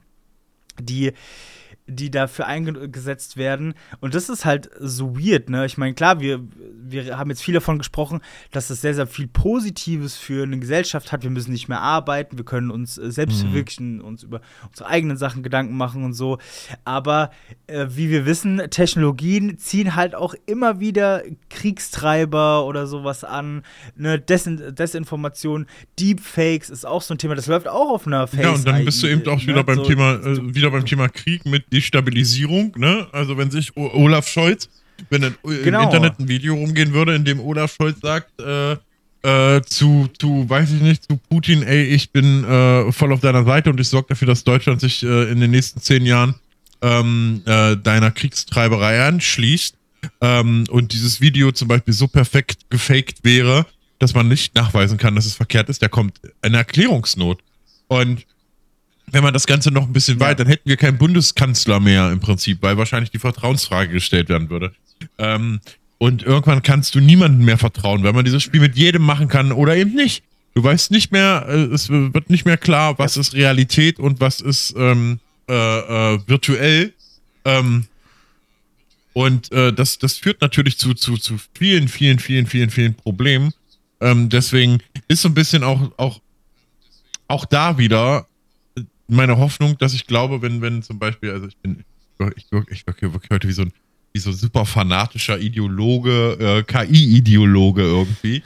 die 0.79 1.13
die 1.91 2.11
dafür 2.11 2.47
eingesetzt 2.47 3.37
werden. 3.37 3.73
Und 3.99 4.15
das 4.15 4.29
ist 4.29 4.45
halt 4.45 4.69
so 4.79 5.17
weird, 5.17 5.49
ne? 5.49 5.65
Ich 5.65 5.77
meine, 5.77 5.93
klar, 5.93 6.19
wir, 6.19 6.41
wir 6.83 7.17
haben 7.17 7.29
jetzt 7.29 7.43
viel 7.43 7.53
davon 7.53 7.77
gesprochen, 7.77 8.21
dass 8.51 8.69
es 8.69 8.81
sehr, 8.81 8.93
sehr 8.93 9.07
viel 9.07 9.27
Positives 9.27 10.17
für 10.17 10.43
eine 10.43 10.59
Gesellschaft 10.59 11.11
hat. 11.11 11.23
Wir 11.23 11.29
müssen 11.29 11.51
nicht 11.51 11.67
mehr 11.67 11.81
arbeiten, 11.81 12.37
wir 12.37 12.45
können 12.45 12.71
uns 12.71 12.97
äh, 12.97 13.11
selbst 13.11 13.43
mhm. 13.43 13.47
verwirklichen, 13.47 14.01
uns 14.01 14.23
über 14.23 14.41
unsere 14.69 14.89
eigenen 14.89 15.17
Sachen 15.17 15.43
Gedanken 15.43 15.75
machen 15.75 16.03
und 16.03 16.13
so. 16.13 16.37
Aber 16.85 17.31
äh, 17.67 17.87
wie 17.89 18.09
wir 18.09 18.25
wissen, 18.25 18.61
Technologien 18.69 19.57
ziehen 19.57 19.95
halt 19.95 20.15
auch 20.15 20.33
immer 20.45 20.79
wieder 20.79 21.23
Kriegstreiber 21.49 22.65
oder 22.65 22.87
sowas 22.87 23.23
an. 23.23 23.63
Ne? 23.95 24.19
Desin 24.19 24.75
Desinformation, 24.75 25.67
Deepfakes 25.99 26.69
ist 26.69 26.85
auch 26.85 27.01
so 27.01 27.13
ein 27.13 27.17
Thema, 27.17 27.35
das 27.35 27.47
läuft 27.47 27.67
auch 27.67 27.89
auf 27.89 28.07
einer 28.07 28.27
Face. 28.27 28.41
Ja, 28.41 28.51
und 28.51 28.67
dann 28.67 28.85
bist 28.85 29.01
du 29.03 29.07
eben 29.07 29.27
auch 29.27 29.41
wieder 29.41 29.55
ne? 29.55 29.63
beim 29.63 29.77
so, 29.77 29.83
Thema, 29.83 30.13
äh, 30.13 30.55
wieder 30.55 30.71
beim 30.71 30.85
Thema 30.85 31.09
Krieg 31.09 31.45
mit 31.45 31.71
Destabilisierung, 31.81 32.73
ne? 32.77 33.07
Also 33.11 33.37
wenn 33.37 33.51
sich 33.51 33.75
Olaf 33.75 34.27
Scholz, 34.27 34.69
wenn 35.09 35.21
dann 35.21 35.35
genau. 35.43 35.79
im 35.79 35.85
Internet 35.85 36.19
ein 36.19 36.27
Video 36.27 36.53
rumgehen 36.55 36.93
würde, 36.93 37.15
in 37.15 37.25
dem 37.25 37.39
Olaf 37.39 37.75
Scholz 37.75 37.99
sagt, 38.01 38.39
äh, 38.39 38.77
äh, 39.23 39.61
zu, 39.63 40.09
zu, 40.17 40.49
weiß 40.49 40.71
ich 40.71 40.81
nicht, 40.81 41.03
zu 41.03 41.17
Putin, 41.29 41.63
ey, 41.63 41.83
ich 41.83 42.11
bin 42.11 42.43
äh, 42.43 42.91
voll 42.91 43.11
auf 43.11 43.19
deiner 43.19 43.43
Seite 43.43 43.69
und 43.69 43.79
ich 43.79 43.87
sorge 43.87 44.09
dafür, 44.09 44.27
dass 44.27 44.43
Deutschland 44.43 44.81
sich 44.81 45.03
äh, 45.03 45.31
in 45.31 45.39
den 45.39 45.51
nächsten 45.51 45.81
zehn 45.81 46.05
Jahren 46.05 46.35
ähm, 46.81 47.41
äh, 47.45 47.77
deiner 47.77 48.11
Kriegstreiberei 48.11 49.05
anschließt 49.05 49.75
ähm, 50.21 50.63
und 50.69 50.93
dieses 50.93 51.21
Video 51.21 51.51
zum 51.51 51.67
Beispiel 51.67 51.93
so 51.93 52.07
perfekt 52.07 52.69
gefaked 52.69 53.23
wäre, 53.23 53.65
dass 53.99 54.15
man 54.15 54.27
nicht 54.27 54.55
nachweisen 54.55 54.97
kann, 54.97 55.15
dass 55.15 55.25
es 55.25 55.35
verkehrt 55.35 55.69
ist, 55.69 55.81
der 55.81 55.89
kommt 55.89 56.19
in 56.43 56.55
Erklärungsnot. 56.55 57.43
Und 57.87 58.25
wenn 59.11 59.23
man 59.23 59.33
das 59.33 59.45
Ganze 59.45 59.71
noch 59.71 59.83
ein 59.83 59.93
bisschen 59.93 60.19
ja. 60.19 60.27
weit, 60.27 60.39
dann 60.39 60.47
hätten 60.47 60.67
wir 60.67 60.77
keinen 60.77 60.97
Bundeskanzler 60.97 61.79
mehr 61.79 62.11
im 62.11 62.19
Prinzip, 62.19 62.59
weil 62.61 62.77
wahrscheinlich 62.77 63.11
die 63.11 63.19
Vertrauensfrage 63.19 63.91
gestellt 63.91 64.29
werden 64.29 64.49
würde. 64.49 64.73
Ähm, 65.17 65.59
und 65.97 66.23
irgendwann 66.23 66.63
kannst 66.63 66.95
du 66.95 66.99
niemandem 66.99 67.45
mehr 67.45 67.57
vertrauen, 67.57 68.03
weil 68.03 68.13
man 68.13 68.25
dieses 68.25 68.41
Spiel 68.41 68.61
mit 68.61 68.75
jedem 68.75 69.03
machen 69.03 69.27
kann 69.27 69.51
oder 69.51 69.75
eben 69.75 69.93
nicht. 69.93 70.23
Du 70.53 70.63
weißt 70.63 70.91
nicht 70.91 71.11
mehr, 71.11 71.45
äh, 71.47 71.73
es 71.73 71.89
wird 71.89 72.29
nicht 72.29 72.45
mehr 72.45 72.57
klar, 72.57 72.97
was 72.99 73.17
ist 73.17 73.33
Realität 73.33 73.99
und 73.99 74.19
was 74.19 74.41
ist 74.41 74.73
ähm, 74.77 75.19
äh, 75.47 75.53
äh, 76.15 76.19
virtuell. 76.27 76.93
Ähm, 77.45 77.85
und 79.13 79.51
äh, 79.51 79.73
das, 79.73 79.97
das 79.97 80.17
führt 80.17 80.41
natürlich 80.41 80.77
zu, 80.77 80.93
zu, 80.93 81.17
zu 81.17 81.37
vielen, 81.53 81.87
vielen, 81.87 82.19
vielen, 82.19 82.47
vielen, 82.47 82.69
vielen 82.69 82.95
Problemen. 82.95 83.53
Ähm, 83.99 84.29
deswegen 84.29 84.79
ist 85.07 85.21
so 85.21 85.29
ein 85.29 85.33
bisschen 85.33 85.63
auch, 85.63 85.91
auch, 85.97 86.19
auch 87.27 87.45
da 87.45 87.77
wieder 87.77 88.27
meine 89.11 89.37
Hoffnung, 89.37 89.77
dass 89.77 89.93
ich 89.93 90.07
glaube, 90.07 90.41
wenn, 90.41 90.61
wenn 90.61 90.81
zum 90.83 90.99
Beispiel, 90.99 91.31
also 91.31 91.47
ich 91.47 91.57
bin, 91.57 91.83
ich 92.35 92.45
wirke 92.51 92.73
ich 92.73 92.85
wirke 92.87 93.13
wirklich 93.13 93.29
heute 93.31 93.47
wie 93.47 93.53
so 93.53 93.63
ein, 93.63 93.73
wie 94.13 94.19
so 94.19 94.29
ein 94.29 94.35
super 94.35 94.65
fanatischer 94.65 95.39
Ideologe, 95.39 96.37
äh, 96.39 96.63
KI-Ideologe 96.63 97.81
irgendwie. 97.81 98.43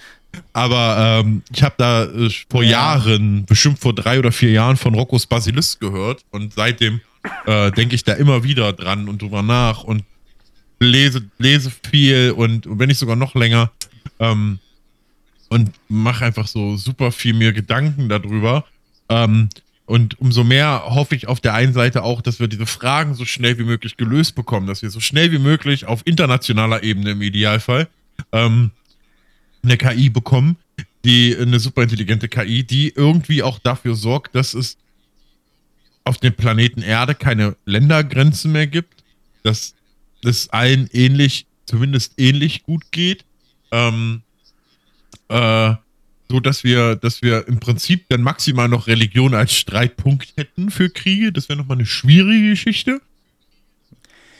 Aber 0.53 1.22
ähm, 1.24 1.43
ich 1.53 1.63
habe 1.63 1.76
da 1.78 2.03
äh, 2.05 2.30
vor 2.49 2.63
ja. 2.63 2.70
Jahren, 2.70 3.45
bestimmt 3.45 3.80
vor 3.80 3.93
drei 3.93 4.20
oder 4.20 4.32
vier 4.32 4.51
Jahren 4.51 4.78
von 4.78 4.93
Roccos 4.93 5.26
Basilisk 5.26 5.80
gehört 5.80 6.26
und 6.32 6.53
seitdem 6.53 6.99
äh, 7.45 7.72
denke 7.72 7.95
ich 7.95 8.03
da 8.03 8.13
immer 8.13 8.43
wieder 8.43 8.74
dran 8.74 9.07
und 9.07 9.22
drüber 9.22 9.41
nach 9.41 9.84
und 9.84 10.03
lese, 10.80 11.24
lese 11.38 11.72
viel 11.89 12.32
und 12.32 12.66
wenn 12.68 12.88
nicht 12.88 12.99
sogar 12.99 13.16
noch 13.16 13.36
länger 13.36 13.72
ähm, 14.20 14.59
und 15.49 15.72
mache 15.88 16.26
einfach 16.26 16.47
so 16.47 16.76
super 16.76 17.11
viel 17.11 17.34
mir 17.34 17.53
Gedanken 17.53 18.09
darüber. 18.09 18.66
Ähm, 19.09 19.49
und 19.86 20.19
umso 20.19 20.43
mehr 20.43 20.83
hoffe 20.88 21.15
ich 21.15 21.27
auf 21.27 21.39
der 21.39 21.53
einen 21.53 21.73
Seite 21.73 22.03
auch, 22.03 22.21
dass 22.21 22.39
wir 22.39 22.47
diese 22.47 22.65
Fragen 22.65 23.13
so 23.13 23.23
schnell 23.23 23.59
wie 23.59 23.63
möglich 23.63 23.97
gelöst 23.97 24.33
bekommen, 24.36 24.65
dass 24.65 24.81
wir 24.81 24.89
so 24.89 24.99
schnell 24.99 25.31
wie 25.31 25.39
möglich 25.39 25.86
auf 25.86 26.01
internationaler 26.05 26.83
Ebene 26.83 27.11
im 27.11 27.21
Idealfall 27.21 27.88
ähm, 28.31 28.71
eine 29.63 29.77
KI 29.77 30.09
bekommen, 30.09 30.57
die 31.03 31.36
eine 31.38 31.59
superintelligente 31.59 32.27
KI, 32.27 32.63
die 32.63 32.89
irgendwie 32.95 33.43
auch 33.43 33.59
dafür 33.59 33.95
sorgt, 33.95 34.33
dass 34.33 34.55
es 34.55 34.77
auf 36.03 36.17
dem 36.17 36.33
Planeten 36.33 36.81
Erde 36.81 37.13
keine 37.13 37.55
Ländergrenzen 37.65 38.51
mehr 38.51 38.67
gibt, 38.67 39.03
dass 39.43 39.75
es 40.23 40.49
allen 40.49 40.89
ähnlich, 40.93 41.45
zumindest 41.65 42.13
ähnlich 42.17 42.63
gut 42.63 42.91
geht. 42.91 43.23
Ähm, 43.71 44.23
äh, 45.29 45.73
so 46.30 46.39
dass 46.39 46.63
wir, 46.63 46.95
dass 46.95 47.21
wir 47.21 47.47
im 47.47 47.59
Prinzip 47.59 48.09
dann 48.09 48.21
maximal 48.21 48.67
noch 48.67 48.88
Religion 48.88 49.34
als 49.34 49.53
Streitpunkt 49.53 50.34
hätten 50.38 50.71
für 50.71 50.89
Kriege. 50.89 51.32
Das 51.32 51.49
wäre 51.49 51.59
nochmal 51.59 51.78
eine 51.78 51.86
schwierige 51.86 52.49
Geschichte. 52.49 53.01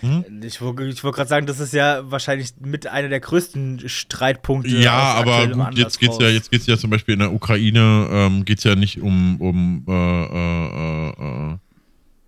Hm? 0.02 0.26
Ich 0.44 0.62
wollte 0.62 0.86
ich 0.86 1.04
wollt 1.04 1.16
gerade 1.16 1.30
sagen, 1.30 1.46
das 1.46 1.60
ist 1.60 1.74
ja 1.74 2.10
wahrscheinlich 2.12 2.50
mit 2.60 2.88
einer 2.88 3.10
der 3.10 3.20
größten 3.20 3.88
Streitpunkte. 3.88 4.78
Ja, 4.78 5.14
aber 5.14 5.48
gut, 5.48 5.78
jetzt 5.78 6.00
geht's 6.00 6.18
ja, 6.20 6.30
jetzt 6.30 6.52
geht's 6.52 6.68
ja 6.68 6.78
zum 6.78 6.90
Beispiel 6.90 7.14
in 7.14 7.20
der 7.20 7.34
Ukraine, 7.34 8.08
ähm, 8.12 8.46
geht 8.46 8.60
es 8.60 8.64
ja 8.64 8.76
nicht 8.76 9.02
um, 9.02 9.40
um 9.40 9.86
äh, 9.88 9.92
äh, 9.92 11.10
äh, 11.10 11.54
äh 11.54 11.58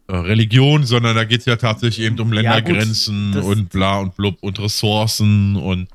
Religion, 0.10 0.86
sondern 0.86 1.16
da 1.16 1.26
geht 1.26 1.42
es 1.42 1.46
ja 1.46 1.58
tatsächlich 1.58 2.06
eben 2.06 2.20
um 2.20 2.32
Ländergrenzen 2.32 3.34
ja, 3.34 3.42
und 3.42 3.70
bla 3.70 4.00
und 4.00 4.16
blub 4.16 4.38
und 4.42 4.60
Ressourcen 4.60 5.58
und 5.58 5.90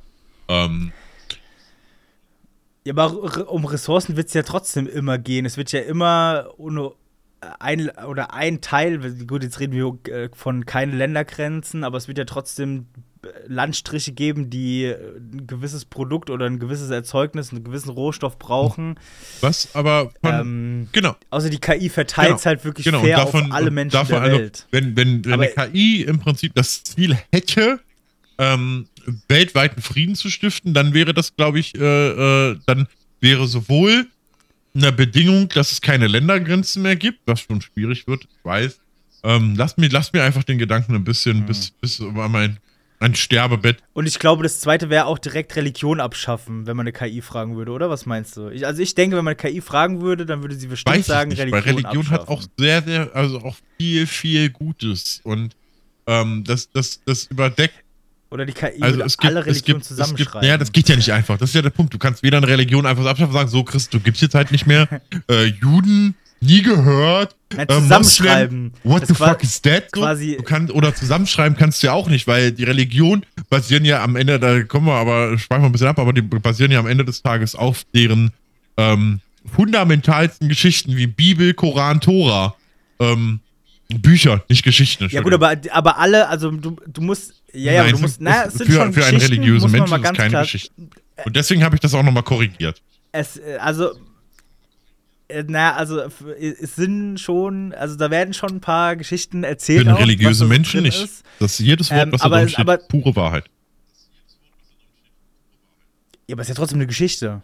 ähm, 0.49 0.93
ja, 2.85 2.95
aber 2.97 3.51
um 3.51 3.65
Ressourcen 3.65 4.17
wird 4.17 4.29
es 4.29 4.35
ja 4.35 4.43
trotzdem 4.43 4.87
immer 4.87 5.19
gehen. 5.19 5.47
Es 5.47 5.57
wird 5.57 5.73
ja 5.73 5.81
immer 5.81 6.49
ohne. 6.57 6.93
ein 7.59 7.91
oder 8.07 8.35
ein 8.35 8.61
Teil, 8.61 8.99
gut, 9.27 9.43
jetzt 9.43 9.61
reden 9.61 9.73
wir 9.73 10.13
äh, 10.13 10.29
von 10.35 10.67
keine 10.67 10.95
Ländergrenzen, 10.97 11.85
aber 11.85 11.99
es 11.99 12.09
wird 12.09 12.19
ja 12.19 12.25
trotzdem 12.25 12.87
Landstriche 13.47 14.13
geben, 14.13 14.51
die 14.51 14.87
ein 14.87 15.47
gewisses 15.47 15.85
Produkt 15.85 16.31
oder 16.31 16.47
ein 16.47 16.59
gewisses 16.59 16.91
Erzeugnis, 16.91 17.53
einen 17.53 17.63
gewissen 17.63 17.91
Rohstoff 17.91 18.39
brauchen. 18.39 18.99
Was 19.41 19.75
aber 19.75 20.11
von, 20.23 20.35
ähm, 20.35 20.89
genau. 20.93 21.15
Also 21.31 21.49
die 21.49 21.59
KI 21.59 21.89
verteilt 21.89 22.37
es 22.37 22.43
genau. 22.43 22.51
halt 22.51 22.65
wirklich 22.65 22.85
genau. 22.85 23.01
fair 23.01 23.17
davon, 23.19 23.47
auf 23.47 23.53
alle 23.53 23.71
Menschen 23.71 24.07
der 24.09 24.21
also, 24.21 24.39
Welt. 24.39 24.67
Wenn, 24.71 24.97
wenn, 24.97 25.25
wenn 25.25 25.41
eine 25.41 25.49
KI 25.49 26.03
im 26.03 26.19
Prinzip 26.19 26.55
das 26.55 26.83
Ziel 26.83 27.17
hätte, 27.33 27.81
ähm, 28.39 28.89
weltweiten 29.29 29.83
Frieden 29.83 30.15
zu 30.15 30.31
stiften, 30.31 30.75
dann 30.75 30.95
wäre 30.95 31.15
das, 31.15 31.37
glaube 31.37 31.59
ich, 31.59 31.75
äh, 31.75 32.51
äh, 32.51 32.59
dann 32.67 32.89
wäre 33.21 33.47
sowohl 33.47 34.07
eine 34.75 34.93
Bedingung, 34.93 35.49
dass 35.49 35.73
es 35.73 35.81
keine 35.81 36.07
Ländergrenzen 36.07 36.83
mehr 36.83 36.97
gibt, 36.97 37.21
was 37.27 37.41
schon 37.41 37.61
schwierig 37.61 38.07
wird, 38.07 38.25
ich 38.25 38.45
weiß. 38.45 38.81
Ähm, 39.25 39.55
lass, 39.57 39.77
mir, 39.77 39.89
lass 39.89 40.13
mir 40.13 40.23
einfach 40.23 40.43
den 40.45 40.59
Gedanken 40.59 40.95
ein 40.95 41.05
bisschen 41.05 41.41
mhm. 41.41 41.47
bis, 41.47 41.71
bis 41.71 42.01
über 42.01 42.29
mein 42.29 42.59
ein 43.03 43.15
Sterbebett. 43.17 43.83
Und 43.93 44.07
ich 44.07 44.19
glaube, 44.19 44.43
das 44.43 44.61
zweite 44.61 44.89
wäre 44.89 45.07
auch 45.07 45.19
direkt 45.19 45.57
Religion 45.57 46.01
abschaffen, 46.01 46.67
wenn 46.67 46.77
man 46.77 46.85
eine 46.85 46.93
KI 46.93 47.21
fragen 47.21 47.57
würde, 47.57 47.73
oder? 47.73 47.91
Was 47.91 48.07
meinst 48.07 48.37
du? 48.37 48.49
Ich, 48.49 48.65
also 48.65 48.81
ich 48.81 48.95
denke, 48.95 49.17
wenn 49.17 49.25
man 49.25 49.37
eine 49.37 49.53
KI 49.53 49.61
fragen 49.61 50.01
würde, 50.01 50.25
dann 50.25 50.41
würde 50.43 50.55
sie 50.55 50.69
bestimmt 50.69 50.97
Weiß 50.97 51.07
sagen, 51.07 51.31
nicht, 51.31 51.41
Religion. 51.41 51.65
Weil 51.65 51.69
Religion 51.69 52.01
abschaffen. 52.01 52.21
hat 52.21 52.29
auch 52.29 52.43
sehr, 52.57 52.83
sehr, 52.83 53.15
also 53.15 53.41
auch 53.41 53.57
viel, 53.77 54.07
viel 54.07 54.51
Gutes. 54.51 55.21
Und 55.25 55.57
ähm, 56.07 56.45
das, 56.45 56.71
das, 56.71 57.03
das 57.05 57.27
überdeckt. 57.27 57.75
Oder 58.33 58.47
die 58.47 58.53
KI 58.53 58.81
also 58.81 59.03
es 59.03 59.19
gibt, 59.19 59.31
alle 59.31 59.45
Religionen 59.45 59.83
zusammenschreiben. 59.83 60.49
ja, 60.49 60.57
das 60.57 60.73
geht 60.73 60.89
ja 60.89 60.97
nicht 60.97 61.13
einfach. 61.13 61.37
Das 61.37 61.51
ist 61.51 61.55
ja 61.55 61.63
der 61.63 61.71
Punkt. 61.71 61.93
Du 61.93 61.99
kannst 61.99 62.23
weder 62.23 62.39
eine 62.39 62.49
Religion 62.49 62.87
einfach 62.87 63.05
abschaffen 63.05 63.31
und 63.31 63.35
sagen, 63.35 63.51
so 63.51 63.63
Christ, 63.63 63.93
du 63.93 64.01
gibst 64.01 64.23
jetzt 64.23 64.35
halt 64.35 64.51
nicht 64.51 64.67
mehr. 64.67 64.89
äh, 65.31 65.45
Juden 65.45 66.15
nie 66.41 66.63
gehört. 66.63 67.37
Nein, 67.55 67.69
äh, 67.69 67.75
zusammenschreiben. 67.75 68.73
Muslim, 68.83 68.91
what 68.91 69.07
the 69.07 69.15
fuck 69.15 69.43
is 69.43 69.61
that? 69.63 69.93
Quasi 69.93 70.37
du 70.39 70.43
kannst, 70.43 70.73
oder 70.73 70.95
zusammenschreiben 70.95 71.57
kannst 71.59 71.83
du 71.83 71.89
ja 71.89 71.93
auch 71.93 72.09
nicht, 72.09 72.27
weil 72.27 72.53
die 72.53 72.65
Religion 72.65 73.25
basieren 73.51 73.85
ja 73.85 74.03
am 74.03 74.17
Ende, 74.17 74.41
da 74.41 74.63
kommen 74.63 74.87
wir 74.87 74.95
aber, 74.95 75.39
sparen 75.39 75.63
wir 75.63 75.67
ein 75.67 75.73
bisschen 75.73 75.89
ab, 75.89 75.99
aber 75.99 76.13
die 76.13 76.23
basieren 76.23 76.73
ja 76.73 76.81
am 76.81 76.87
Ende 76.87 77.05
des 77.05 77.23
Tages 77.23 77.55
auf 77.55 77.85
deren 77.95 78.33
ähm, 78.77 79.21
fundamentalsten 79.55 80.49
Geschichten 80.49 80.97
wie 80.97 81.07
Bibel, 81.07 81.55
Koran, 81.55 82.01
Tora. 82.01 82.57
Ähm, 82.99 83.41
Bücher, 83.89 84.43
nicht 84.49 84.63
Geschichten. 84.65 85.09
Ja 85.11 85.21
gut, 85.21 85.35
aber, 85.35 85.57
aber 85.71 85.99
alle, 85.99 86.29
also 86.29 86.51
du, 86.51 86.77
du 86.87 87.01
musst, 87.01 87.43
ja, 87.53 87.73
ja, 87.73 87.83
Nein, 87.83 87.93
du 87.93 87.99
musst, 87.99 88.21
naja, 88.21 88.45
es 88.47 88.55
sind 88.55 88.67
für, 88.67 88.73
schon 88.75 88.93
für 88.93 89.05
einen 89.05 89.21
religiösen 89.21 89.71
Menschen 89.71 90.01
ist 90.01 90.11
es 90.11 90.17
keine 90.17 90.41
Geschichte. 90.41 90.73
Und 91.25 91.37
deswegen 91.37 91.63
habe 91.63 91.77
ich 91.77 91.81
das 91.81 91.93
auch 91.95 92.03
nochmal 92.03 92.23
korrigiert. 92.23 92.81
Es, 93.13 93.39
also 93.59 93.93
äh, 95.33 95.45
na, 95.47 95.75
also 95.75 96.01
es 96.01 96.77
sind 96.77 97.19
schon, 97.19 97.73
also 97.75 97.97
da 97.97 98.11
werden 98.11 98.35
schon 98.35 98.51
ein 98.51 98.61
paar 98.61 98.97
Geschichten 98.97 99.45
erzählt. 99.45 99.87
Für 99.87 99.99
religiöse 99.99 100.47
Menschen 100.47 100.83
nicht. 100.83 101.03
Ist. 101.03 101.25
Das 101.39 101.59
ist 101.59 101.67
jedes 101.67 101.91
Wort, 101.91 102.07
ähm, 102.07 102.13
was 102.13 102.21
da 102.23 102.29
drin 102.29 102.49
steht, 102.49 102.61
aber, 102.61 102.79
pure 102.79 103.17
Wahrheit. 103.17 103.45
Ja, 106.29 106.35
aber 106.35 106.43
es 106.43 106.49
ist 106.49 106.51
ja 106.51 106.55
trotzdem 106.55 106.79
eine 106.79 106.87
Geschichte. 106.87 107.43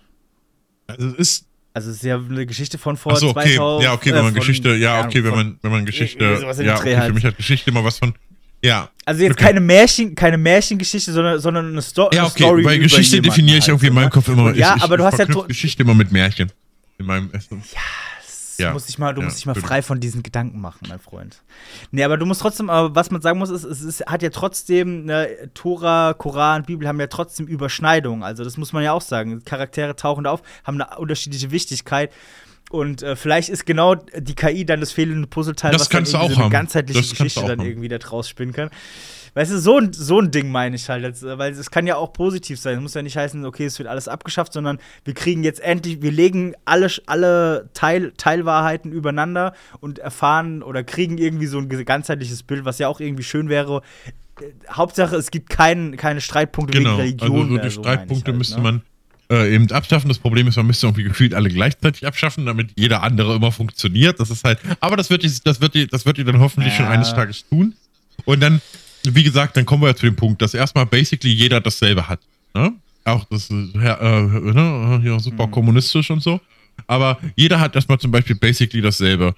Also 0.86 1.09
es 1.09 1.14
ist. 1.14 1.45
Also 1.79 1.91
es 1.91 1.99
ist 1.99 2.03
ja 2.03 2.16
eine 2.16 2.45
Geschichte 2.45 2.76
von 2.76 2.97
vor 2.97 3.14
so, 3.14 3.29
okay. 3.29 3.55
2000. 3.55 3.85
Ja, 3.85 3.93
okay, 3.93 4.12
wenn 4.12 4.24
man 4.24 4.35
äh, 4.35 4.39
Geschichte, 4.41 4.74
ja, 4.74 5.05
okay, 5.05 5.22
wenn 5.22 5.31
man, 5.31 5.59
wenn 5.62 5.70
man 5.70 5.87
Geschichte, 5.87 6.24
ja, 6.61 6.76
okay, 6.76 7.01
für 7.01 7.12
mich 7.12 7.24
hat 7.24 7.37
Geschichte 7.37 7.70
immer 7.70 7.85
was 7.85 7.99
von, 7.99 8.14
ja. 8.64 8.91
Also 9.05 9.22
jetzt 9.22 9.35
okay. 9.35 9.45
keine 9.45 9.61
Märchen, 9.61 10.16
keine 10.16 10.39
Märchengeschichte, 10.39 11.12
sondern, 11.12 11.39
sondern 11.39 11.68
eine, 11.68 11.81
Sto 11.81 12.11
ja, 12.12 12.24
okay, 12.24 12.43
Story. 12.43 12.64
Weil 12.64 12.81
Geschichte 12.81 13.22
definiere 13.22 13.59
ich 13.59 13.68
irgendwie 13.68 13.87
in 13.87 13.95
meinem 13.95 14.07
ne? 14.07 14.11
Kopf 14.11 14.26
immer. 14.26 14.53
Ja, 14.57 14.74
ich, 14.76 14.83
aber 14.83 14.97
du 14.97 15.05
hast 15.05 15.20
ja 15.20 15.24
Geschichte 15.24 15.85
immer 15.85 15.95
mit 15.95 16.11
Märchen 16.11 16.51
in 16.99 17.07
meinem 17.07 17.31
Essen. 17.31 17.62
Ja, 17.72 17.81
ja. 18.59 18.73
Muss 18.73 18.89
ich 18.89 18.99
mal, 18.99 19.15
du 19.15 19.21
ja, 19.21 19.27
musst 19.27 19.39
dich 19.39 19.47
mal 19.47 19.55
frei 19.55 19.83
von 19.83 20.01
diesen 20.01 20.23
Gedanken 20.23 20.61
machen, 20.61 20.87
mein 20.89 20.99
Freund. 20.99 21.43
Nee, 21.91 22.03
aber 22.03 22.17
du 22.17 22.27
musst 22.27 22.41
trotzdem, 22.41 22.71
aber 22.71 22.95
was 22.95 23.11
man 23.11 23.23
sagen 23.23 23.39
muss, 23.39 23.51
ist, 23.51 23.65
es 23.65 23.83
ist, 23.83 24.07
hat 24.07 24.23
ja 24.23 24.31
trotzdem, 24.31 25.05
ne, 25.05 25.29
Tora, 25.55 26.15
Koran, 26.15 26.65
Bibel 26.65 26.87
haben 26.89 27.01
ja 27.01 27.07
trotzdem 27.07 27.47
Überschneidungen. 27.47 28.23
Also 28.23 28.45
das 28.45 28.57
muss 28.57 28.73
man 28.73 28.83
ja 28.83 28.93
auch 28.93 29.03
sagen. 29.03 29.45
Charaktere 29.45 29.97
tauchen 29.97 30.25
da 30.25 30.33
auf, 30.33 30.43
haben 30.65 30.81
eine 30.81 30.99
unterschiedliche 30.99 31.51
Wichtigkeit. 31.51 32.13
Und 32.71 33.03
äh, 33.03 33.17
vielleicht 33.17 33.49
ist 33.49 33.65
genau 33.65 33.95
die 33.95 34.35
KI 34.35 34.67
dann 34.67 34.81
das 34.81 34.93
fehlende 34.93 35.27
Puzzleteil, 35.27 35.73
das 35.73 35.83
was 35.83 35.89
dann 35.89 36.05
so 36.05 36.19
eine 36.19 36.51
ganzheitliche 36.51 37.01
Geschichte 37.01 37.41
dann 37.41 37.61
haben. 37.61 37.67
irgendwie 37.67 37.89
da 37.89 37.99
draus 37.99 38.29
spinnen 38.29 38.53
kann. 38.53 38.71
Weißt 39.39 39.53
du, 39.53 39.61
so, 39.61 39.80
so 39.93 40.20
ein 40.20 40.32
Ding 40.32 40.51
meine 40.51 40.74
ich 40.74 40.89
halt, 40.89 41.22
weil 41.22 41.53
es 41.53 41.70
kann 41.70 41.86
ja 41.86 41.95
auch 41.95 42.12
positiv 42.12 42.59
sein. 42.59 42.74
Es 42.74 42.80
muss 42.80 42.95
ja 42.95 43.03
nicht 43.03 43.16
heißen, 43.16 43.45
okay, 43.45 43.66
es 43.66 43.78
wird 43.78 43.89
alles 43.89 44.09
abgeschafft, 44.09 44.53
sondern 44.53 44.80
wir 45.05 45.14
kriegen 45.14 45.45
jetzt 45.45 45.61
endlich, 45.61 46.03
wir 46.03 46.11
legen 46.11 46.55
alle, 46.64 46.91
alle 47.07 47.70
Teil, 47.72 48.12
Teilwahrheiten 48.16 48.91
übereinander 48.91 49.55
und 49.78 50.01
erfahren 50.01 50.64
oder 50.64 50.82
kriegen 50.82 51.18
irgendwie 51.18 51.47
so 51.47 51.59
ein 51.59 51.68
ganzheitliches 51.68 52.43
Bild, 52.43 52.64
was 52.64 52.80
ja 52.80 52.89
auch 52.89 52.99
irgendwie 52.99 53.22
schön 53.22 53.49
wäre. 53.49 53.82
Hauptsache, 54.72 55.14
es 55.14 55.30
gibt 55.30 55.51
kein, 55.51 55.97
keine 55.97 56.20
Streitpunkte 56.20 56.76
genau. 56.76 56.99
wegen 56.99 57.20
Religion. 57.20 57.43
Also 57.43 57.55
so 57.55 57.59
die 57.59 57.70
Streitpunkte 57.70 58.32
halt, 58.32 58.39
müsste 58.39 58.57
ne? 58.57 58.62
man 58.62 58.82
äh, 59.30 59.55
eben 59.55 59.70
abschaffen. 59.70 60.09
Das 60.09 60.18
Problem 60.18 60.49
ist, 60.49 60.57
man 60.57 60.66
müsste 60.66 60.89
irgendwie 60.89 61.05
gefühlt 61.05 61.32
alle 61.34 61.49
gleichzeitig 61.49 62.05
abschaffen, 62.05 62.45
damit 62.45 62.72
jeder 62.74 63.05
andere 63.05 63.36
immer 63.36 63.53
funktioniert. 63.53 64.18
Das 64.18 64.30
ist 64.30 64.43
halt, 64.43 64.59
aber 64.80 64.97
das 64.97 65.11
wird 65.11 65.22
die, 65.22 65.32
das 65.45 65.61
wird 65.61 65.76
die, 65.76 65.86
das 65.86 66.07
wird 66.07 66.16
die 66.16 66.24
dann 66.24 66.41
hoffentlich 66.41 66.72
ja. 66.72 66.78
schon 66.78 66.86
eines 66.86 67.14
Tages 67.14 67.49
tun. 67.49 67.76
Und 68.24 68.41
dann 68.41 68.61
wie 69.15 69.25
gesagt, 69.25 69.57
dann 69.57 69.67
kommen 69.67 69.83
wir 69.83 69.89
ja 69.89 69.97
zu 69.97 70.07
dem 70.07 70.17
Punkt, 70.17 70.43
dass 70.43 70.55
erstmal 70.55 70.87
basically 70.87 71.33
jeder 71.33 71.61
dasselbe 71.61 72.09
hat. 72.09 72.21
Ne? 72.55 72.73
Auch 73.05 73.25
das 73.25 73.45
ist 73.45 73.51
äh, 73.51 73.79
ne? 73.79 75.01
ja, 75.05 75.19
super 75.19 75.47
mhm. 75.47 75.51
kommunistisch 75.51 76.11
und 76.11 76.23
so. 76.23 76.41
Aber 76.87 77.19
jeder 77.37 77.61
hat 77.61 77.75
erstmal 77.75 77.99
zum 77.99 78.11
Beispiel 78.11 78.37
basically 78.37 78.83
dasselbe. 78.83 79.35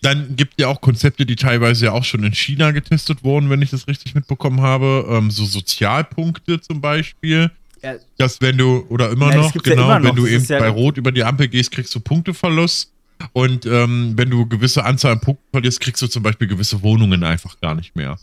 Dann 0.00 0.36
gibt 0.36 0.54
es 0.56 0.62
ja 0.62 0.68
auch 0.68 0.80
Konzepte, 0.80 1.26
die 1.26 1.36
teilweise 1.36 1.86
ja 1.86 1.92
auch 1.92 2.04
schon 2.04 2.22
in 2.22 2.32
China 2.32 2.70
getestet 2.70 3.24
wurden, 3.24 3.50
wenn 3.50 3.62
ich 3.62 3.70
das 3.70 3.88
richtig 3.88 4.14
mitbekommen 4.14 4.60
habe. 4.60 5.06
Ähm, 5.10 5.30
so 5.30 5.44
Sozialpunkte 5.44 6.60
zum 6.60 6.80
Beispiel. 6.80 7.50
Ja. 7.82 7.94
Dass 8.16 8.40
wenn 8.40 8.58
du, 8.58 8.86
oder 8.88 9.10
immer 9.10 9.30
ja, 9.30 9.38
noch, 9.38 9.52
genau, 9.52 9.88
ja 9.88 9.96
immer 9.96 10.00
noch. 10.00 10.08
wenn 10.10 10.16
du 10.16 10.22
das 10.22 10.32
eben 10.32 10.46
bei 10.48 10.68
Rot 10.68 10.96
über 10.96 11.12
die 11.12 11.24
Ampel 11.24 11.48
gehst, 11.48 11.72
kriegst 11.72 11.94
du 11.94 12.00
Punkteverlust. 12.00 12.92
Und 13.32 13.66
ähm, 13.66 14.12
wenn 14.16 14.30
du 14.30 14.46
gewisse 14.46 14.84
Anzahl 14.84 15.12
an 15.12 15.20
Punkten 15.20 15.44
verlierst, 15.50 15.80
kriegst 15.80 16.00
du 16.00 16.06
zum 16.06 16.22
Beispiel 16.22 16.46
gewisse 16.46 16.82
Wohnungen 16.82 17.24
einfach 17.24 17.60
gar 17.60 17.74
nicht 17.74 17.96
mehr. 17.96 18.16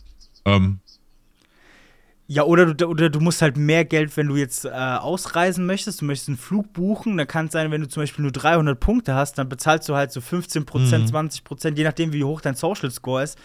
Ähm, 0.46 0.80
ja, 2.28 2.42
oder 2.42 2.74
du, 2.74 2.86
oder 2.86 3.08
du 3.08 3.20
musst 3.20 3.40
halt 3.40 3.56
mehr 3.56 3.84
Geld, 3.84 4.16
wenn 4.16 4.26
du 4.26 4.36
jetzt 4.36 4.64
äh, 4.64 4.70
ausreisen 4.70 5.64
möchtest, 5.64 6.00
du 6.00 6.06
möchtest 6.06 6.28
einen 6.28 6.38
Flug 6.38 6.72
buchen, 6.72 7.16
dann 7.16 7.28
kann 7.28 7.46
es 7.46 7.52
sein, 7.52 7.70
wenn 7.70 7.82
du 7.82 7.88
zum 7.88 8.02
Beispiel 8.02 8.22
nur 8.22 8.32
300 8.32 8.78
Punkte 8.80 9.14
hast, 9.14 9.38
dann 9.38 9.48
bezahlst 9.48 9.88
du 9.88 9.94
halt 9.94 10.10
so 10.10 10.20
15%, 10.20 10.60
mhm. 10.64 11.04
20%, 11.04 11.76
je 11.76 11.84
nachdem, 11.84 12.12
wie 12.12 12.24
hoch 12.24 12.40
dein 12.40 12.56
Social 12.56 12.90
Score 12.90 13.22
ist, 13.22 13.38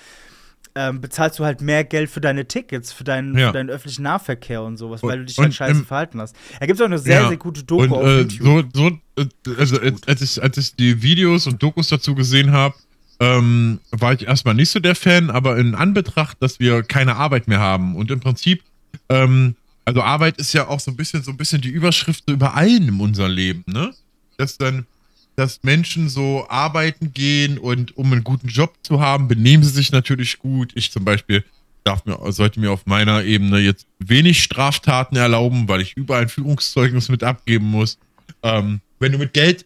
ähm, 0.73 0.99
bezahlst 0.99 1.37
du 1.37 1.45
halt 1.45 1.61
mehr 1.61 1.83
Geld 1.83 2.09
für 2.09 2.21
deine 2.21 2.47
Tickets, 2.47 2.91
für 2.91 3.03
deinen, 3.03 3.37
ja. 3.37 3.47
für 3.47 3.53
deinen 3.53 3.69
öffentlichen 3.69 4.03
Nahverkehr 4.03 4.63
und 4.63 4.77
sowas, 4.77 5.03
weil 5.03 5.19
du 5.19 5.25
dich 5.25 5.37
halt 5.37 5.53
scheiße 5.53 5.79
ähm, 5.79 5.85
verhalten 5.85 6.19
hast. 6.19 6.35
Da 6.59 6.65
gibt 6.65 6.79
es 6.79 6.81
auch 6.81 6.85
eine 6.85 6.97
sehr, 6.97 7.21
ja. 7.21 7.27
sehr 7.27 7.37
gute 7.37 7.63
Doku 7.63 7.83
und, 7.83 7.91
auf 7.91 8.03
äh, 8.03 8.21
YouTube. 8.21 8.67
So, 8.73 8.89
so, 9.17 9.21
äh, 9.21 9.59
also 9.59 9.77
als 10.07 10.21
ich, 10.21 10.41
als 10.41 10.57
ich 10.57 10.75
die 10.75 11.03
Videos 11.03 11.45
und 11.45 11.61
Dokus 11.61 11.89
dazu 11.89 12.15
gesehen 12.15 12.51
habe, 12.51 12.73
ähm, 13.21 13.79
war 13.91 14.13
ich 14.13 14.27
erstmal 14.27 14.55
nicht 14.55 14.71
so 14.71 14.79
der 14.79 14.95
Fan, 14.95 15.29
aber 15.29 15.57
in 15.57 15.75
Anbetracht, 15.75 16.37
dass 16.41 16.59
wir 16.59 16.81
keine 16.81 17.15
Arbeit 17.17 17.47
mehr 17.47 17.59
haben 17.59 17.95
und 17.95 18.09
im 18.09 18.19
Prinzip, 18.19 18.63
ähm, 19.09 19.55
also 19.85 20.01
Arbeit 20.01 20.37
ist 20.39 20.53
ja 20.53 20.67
auch 20.67 20.79
so 20.79 20.89
ein 20.89 20.97
bisschen 20.97 21.23
so 21.23 21.29
ein 21.29 21.37
bisschen 21.37 21.61
die 21.61 21.69
Überschrift 21.69 22.27
über 22.29 22.55
allen 22.55 22.87
in 22.87 22.99
unserem 22.99 23.31
Leben, 23.31 23.63
ne? 23.67 23.93
Dass 24.37 24.57
dann, 24.57 24.87
dass 25.35 25.61
Menschen 25.61 26.09
so 26.09 26.47
arbeiten 26.49 27.13
gehen 27.13 27.59
und 27.59 27.95
um 27.95 28.11
einen 28.11 28.23
guten 28.23 28.47
Job 28.47 28.73
zu 28.81 28.99
haben, 28.99 29.27
benehmen 29.27 29.63
sie 29.63 29.69
sich 29.69 29.91
natürlich 29.91 30.39
gut. 30.39 30.71
Ich 30.73 30.91
zum 30.91 31.05
Beispiel 31.05 31.43
darf 31.83 32.05
mir, 32.05 32.17
sollte 32.31 32.59
mir 32.59 32.71
auf 32.71 32.87
meiner 32.87 33.23
Ebene 33.23 33.59
jetzt 33.59 33.85
wenig 33.99 34.41
Straftaten 34.41 35.15
erlauben, 35.15 35.67
weil 35.67 35.81
ich 35.81 35.95
überall 35.95 36.23
ein 36.23 36.29
Führungszeugnis 36.29 37.09
mit 37.09 37.23
abgeben 37.23 37.65
muss. 37.65 37.99
Ähm, 38.41 38.81
wenn 38.99 39.11
du 39.11 39.19
mit 39.19 39.33
Geld 39.33 39.65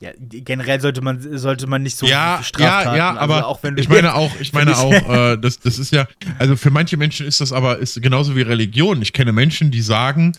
ja, 0.00 0.12
generell 0.18 0.80
sollte 0.80 1.02
man 1.02 1.38
sollte 1.38 1.66
man 1.66 1.82
nicht 1.82 1.96
so 1.96 2.06
ja, 2.06 2.40
Straftaten, 2.42 2.96
ja, 2.96 3.12
ja, 3.12 3.16
aber 3.18 3.36
also 3.36 3.46
auch 3.48 3.62
wenn 3.62 3.76
du 3.76 3.82
ich 3.82 3.88
meine 3.90 4.14
auch, 4.14 4.32
ich 4.40 4.54
meine 4.54 4.76
auch, 4.78 4.92
äh, 4.92 5.36
das, 5.36 5.60
das 5.60 5.78
ist 5.78 5.92
ja, 5.92 6.08
also 6.38 6.56
für 6.56 6.70
manche 6.70 6.96
Menschen 6.96 7.26
ist 7.26 7.42
das 7.42 7.52
aber 7.52 7.78
ist 7.78 8.00
genauso 8.00 8.34
wie 8.34 8.40
Religion. 8.40 9.02
Ich 9.02 9.12
kenne 9.12 9.32
Menschen, 9.32 9.70
die 9.70 9.82
sagen, 9.82 10.32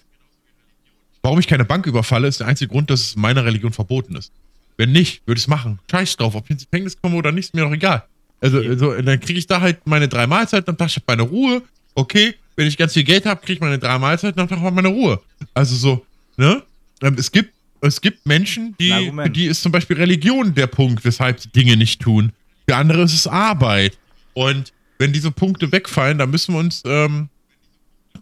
warum 1.21 1.39
ich 1.39 1.47
keine 1.47 1.63
Bank 1.63 1.85
überfalle, 1.85 2.27
ist 2.27 2.39
der 2.39 2.47
einzige 2.47 2.71
Grund, 2.71 2.89
dass 2.89 3.01
es 3.01 3.15
in 3.15 3.21
meiner 3.21 3.45
Religion 3.45 3.71
verboten 3.71 4.15
ist. 4.15 4.31
Wenn 4.77 4.91
nicht, 4.91 5.21
würde 5.27 5.37
ich 5.37 5.43
es 5.43 5.47
machen. 5.47 5.77
Scheiß 5.91 6.17
drauf, 6.17 6.33
ob 6.33 6.45
ich 6.45 6.51
ins 6.51 6.65
Gefängnis 6.65 6.99
komme 6.99 7.15
oder 7.15 7.31
nicht, 7.31 7.45
ist 7.45 7.53
mir 7.53 7.61
doch 7.61 7.71
egal. 7.71 8.03
Also, 8.41 8.57
okay. 8.57 8.69
also 8.69 8.99
dann 8.99 9.19
kriege 9.19 9.37
ich 9.37 9.45
da 9.45 9.61
halt 9.61 9.85
meine 9.85 10.07
drei 10.07 10.25
Mahlzeiten 10.25 10.71
am 10.71 10.77
Tag, 10.77 10.87
ich 10.87 10.95
habe 10.95 11.05
meine 11.07 11.21
Ruhe. 11.21 11.61
Okay, 11.93 12.33
wenn 12.55 12.65
ich 12.65 12.77
ganz 12.77 12.93
viel 12.93 13.03
Geld 13.03 13.27
habe, 13.27 13.41
kriege 13.41 13.53
ich 13.53 13.59
meine 13.59 13.77
drei 13.77 13.99
Mahlzeiten 13.99 14.41
am 14.41 14.47
Tag 14.47 14.59
meine 14.59 14.87
Ruhe. 14.87 15.21
Also 15.53 15.75
so, 15.75 16.03
ne? 16.37 16.63
Ähm, 17.03 17.15
es 17.19 17.31
gibt 17.31 17.53
es 17.81 18.01
gibt 18.01 18.25
Menschen, 18.25 18.75
die, 18.79 19.11
für 19.11 19.29
die 19.29 19.45
ist 19.45 19.63
zum 19.63 19.71
Beispiel 19.71 19.97
Religion 19.97 20.53
der 20.53 20.67
Punkt, 20.67 21.03
weshalb 21.03 21.39
sie 21.39 21.49
Dinge 21.49 21.75
nicht 21.75 22.01
tun. 22.01 22.31
Für 22.67 22.75
andere 22.75 23.01
ist 23.01 23.13
es 23.13 23.27
Arbeit. 23.27 23.97
Und 24.33 24.71
wenn 24.99 25.11
diese 25.11 25.31
Punkte 25.31 25.71
wegfallen, 25.71 26.19
dann 26.19 26.29
müssen 26.29 26.53
wir 26.53 26.59
uns 26.59 26.83
ähm, 26.85 27.29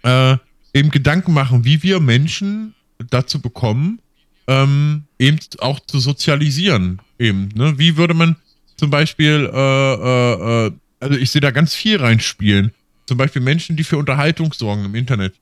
äh, 0.03 0.37
eben 0.73 0.91
Gedanken 0.91 1.33
machen, 1.33 1.65
wie 1.65 1.83
wir 1.83 1.99
Menschen 1.99 2.73
dazu 3.09 3.41
bekommen, 3.41 3.99
ähm, 4.47 5.03
eben 5.19 5.39
auch 5.59 5.79
zu 5.81 5.99
sozialisieren. 5.99 7.01
Eben, 7.19 7.49
ne? 7.53 7.77
Wie 7.77 7.97
würde 7.97 8.13
man, 8.13 8.37
zum 8.77 8.89
Beispiel, 8.89 9.49
äh, 9.53 9.93
äh, 9.93 10.67
äh 10.67 10.71
also 11.01 11.17
ich 11.17 11.31
sehe 11.31 11.41
da 11.41 11.51
ganz 11.51 11.73
viel 11.73 11.97
reinspielen. 11.97 12.71
Zum 13.05 13.17
Beispiel 13.17 13.41
Menschen, 13.41 13.75
die 13.75 13.83
für 13.83 13.97
Unterhaltung 13.97 14.53
sorgen 14.53 14.85
im 14.85 14.95
Internet. 14.95 15.33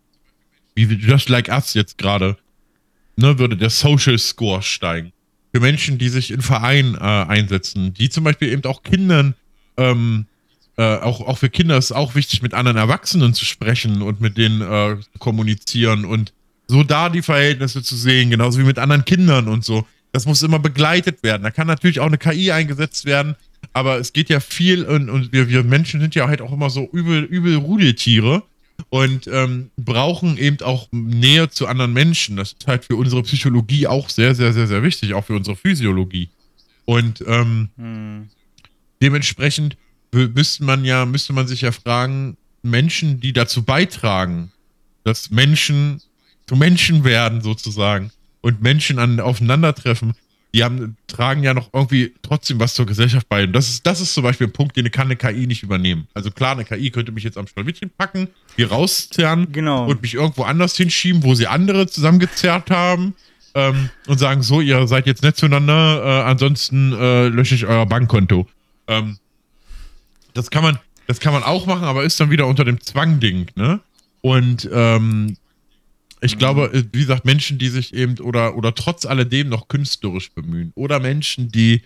Wie 0.75 0.83
Just 0.83 1.29
Like 1.29 1.49
Us 1.49 1.73
jetzt 1.73 1.97
gerade. 1.97 2.37
Ne, 3.19 3.39
würde 3.39 3.57
der 3.57 3.71
Social 3.71 4.19
Score 4.19 4.61
steigen. 4.61 5.11
Für 5.51 5.59
Menschen, 5.59 5.97
die 5.97 6.09
sich 6.09 6.29
in 6.29 6.41
Vereinen 6.41 6.93
äh, 6.93 6.99
einsetzen, 6.99 7.93
die 7.95 8.09
zum 8.09 8.23
Beispiel 8.23 8.49
eben 8.49 8.63
auch 8.65 8.83
Kindern, 8.83 9.33
ähm, 9.75 10.27
äh, 10.77 10.97
auch, 10.97 11.21
auch 11.21 11.39
für 11.39 11.49
Kinder 11.49 11.77
ist 11.77 11.85
es 11.85 11.91
auch 11.91 12.13
wichtig, 12.13 12.43
mit 12.43 12.53
anderen 12.53 12.77
Erwachsenen 12.77 13.33
zu 13.33 13.43
sprechen 13.43 14.03
und 14.03 14.21
mit 14.21 14.37
denen 14.37 14.61
äh, 14.61 14.97
zu 14.99 15.19
kommunizieren 15.19 16.05
und 16.05 16.31
so 16.67 16.83
da 16.83 17.09
die 17.09 17.23
Verhältnisse 17.23 17.81
zu 17.81 17.95
sehen, 17.95 18.29
genauso 18.29 18.59
wie 18.59 18.63
mit 18.63 18.77
anderen 18.77 19.03
Kindern 19.03 19.47
und 19.47 19.65
so. 19.65 19.87
Das 20.11 20.27
muss 20.27 20.43
immer 20.43 20.59
begleitet 20.59 21.23
werden. 21.23 21.41
Da 21.41 21.49
kann 21.49 21.65
natürlich 21.65 21.99
auch 21.99 22.07
eine 22.07 22.19
KI 22.19 22.51
eingesetzt 22.51 23.05
werden, 23.05 23.35
aber 23.73 23.97
es 23.97 24.13
geht 24.13 24.29
ja 24.29 24.39
viel 24.39 24.85
und, 24.85 25.09
und 25.09 25.33
wir, 25.33 25.49
wir 25.49 25.63
Menschen 25.63 26.01
sind 26.01 26.13
ja 26.13 26.27
halt 26.27 26.41
auch 26.41 26.53
immer 26.53 26.69
so 26.69 26.87
übel, 26.91 27.23
übel 27.23 27.55
Rudeltiere 27.55 28.43
und 28.89 29.27
ähm, 29.27 29.71
brauchen 29.77 30.37
eben 30.37 30.61
auch 30.61 30.87
Nähe 30.91 31.49
zu 31.49 31.67
anderen 31.67 31.93
Menschen. 31.93 32.37
Das 32.37 32.53
ist 32.53 32.67
halt 32.67 32.85
für 32.85 32.95
unsere 32.95 33.23
Psychologie 33.23 33.87
auch 33.87 34.09
sehr, 34.09 34.35
sehr, 34.35 34.53
sehr, 34.53 34.67
sehr 34.67 34.83
wichtig, 34.83 35.13
auch 35.13 35.25
für 35.25 35.35
unsere 35.35 35.55
Physiologie. 35.55 36.29
Und 36.85 37.23
ähm, 37.27 37.69
hm. 37.77 38.29
dementsprechend 39.01 39.77
müsste 40.11 40.63
man 40.63 40.85
ja, 40.85 41.05
müsste 41.05 41.33
man 41.33 41.47
sich 41.47 41.61
ja 41.61 41.71
fragen, 41.71 42.37
Menschen, 42.61 43.19
die 43.19 43.33
dazu 43.33 43.63
beitragen, 43.63 44.51
dass 45.03 45.29
Menschen 45.31 46.01
zu 46.47 46.55
Menschen 46.55 47.03
werden 47.03 47.41
sozusagen 47.41 48.11
und 48.41 48.61
Menschen 48.61 48.99
an, 48.99 49.19
aufeinandertreffen, 49.19 50.13
die 50.53 50.63
haben, 50.63 50.97
tragen 51.07 51.43
ja 51.43 51.53
noch 51.53 51.69
irgendwie 51.73 52.13
trotzdem 52.21 52.59
was 52.59 52.73
zur 52.73 52.85
Gesellschaft 52.85 53.27
bei. 53.29 53.43
Und 53.43 53.53
das 53.53 53.69
ist, 53.69 53.85
das 53.85 54.01
ist 54.01 54.13
zum 54.13 54.23
Beispiel 54.23 54.47
ein 54.47 54.53
Punkt, 54.53 54.77
den 54.77 54.89
kann 54.91 55.07
eine 55.07 55.15
KI 55.15 55.45
nicht 55.45 55.63
übernehmen. 55.63 56.07
Also 56.13 56.31
klar, 56.31 56.53
eine 56.53 56.65
KI 56.65 56.89
könnte 56.89 57.11
mich 57.11 57.23
jetzt 57.23 57.37
am 57.37 57.47
Schlawittchen 57.47 57.91
packen, 57.97 58.29
hier 58.55 58.69
rauszerren 58.69 59.51
genau. 59.51 59.85
und 59.85 60.01
mich 60.01 60.13
irgendwo 60.13 60.43
anders 60.43 60.75
hinschieben, 60.77 61.23
wo 61.23 61.35
sie 61.35 61.47
andere 61.47 61.87
zusammengezerrt 61.87 62.71
haben 62.71 63.13
ähm, 63.55 63.89
und 64.07 64.19
sagen, 64.19 64.41
so, 64.41 64.61
ihr 64.61 64.87
seid 64.87 65.05
jetzt 65.05 65.23
nett 65.23 65.35
zueinander, 65.35 66.03
äh, 66.03 66.29
ansonsten 66.29 66.93
äh, 66.93 67.27
lösche 67.27 67.55
ich 67.55 67.65
euer 67.65 67.85
Bankkonto. 67.85 68.47
Ähm, 68.87 69.17
das 70.33 70.49
kann 70.49 70.63
man, 70.63 70.79
das 71.07 71.19
kann 71.19 71.33
man 71.33 71.43
auch 71.43 71.65
machen, 71.65 71.83
aber 71.83 72.03
ist 72.03 72.19
dann 72.19 72.29
wieder 72.29 72.47
unter 72.47 72.63
dem 72.63 72.79
Zwang-Ding, 72.79 73.47
ne? 73.55 73.79
Und 74.21 74.67
ähm, 74.71 75.37
ich 76.21 76.35
mhm. 76.35 76.39
glaube, 76.39 76.73
äh, 76.73 76.83
wie 76.91 77.01
gesagt, 77.01 77.25
Menschen, 77.25 77.57
die 77.57 77.69
sich 77.69 77.93
eben 77.93 78.19
oder, 78.19 78.55
oder 78.55 78.73
trotz 78.73 79.05
alledem 79.05 79.49
noch 79.49 79.67
künstlerisch 79.67 80.31
bemühen 80.31 80.71
oder 80.75 80.99
Menschen, 80.99 81.49
die, 81.51 81.81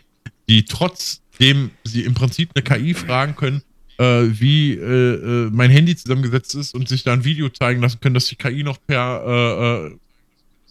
die 0.47 0.65
trotzdem 0.65 1.71
sie 1.83 2.03
im 2.03 2.13
Prinzip 2.13 2.51
eine 2.55 2.63
KI 2.63 2.93
fragen 2.93 3.35
können, 3.35 3.61
äh, 3.97 4.23
wie 4.29 4.73
äh, 4.73 4.85
äh, 4.85 5.49
mein 5.51 5.69
Handy 5.69 5.95
zusammengesetzt 5.95 6.55
ist 6.55 6.73
und 6.73 6.87
sich 6.87 7.03
da 7.03 7.13
ein 7.13 7.23
Video 7.23 7.49
zeigen 7.49 7.81
lassen 7.81 7.99
können, 7.99 8.15
dass 8.15 8.27
die 8.27 8.35
KI 8.35 8.63
noch 8.63 8.77
per 8.85 9.23
äh, 9.25 9.87
äh 9.87 9.97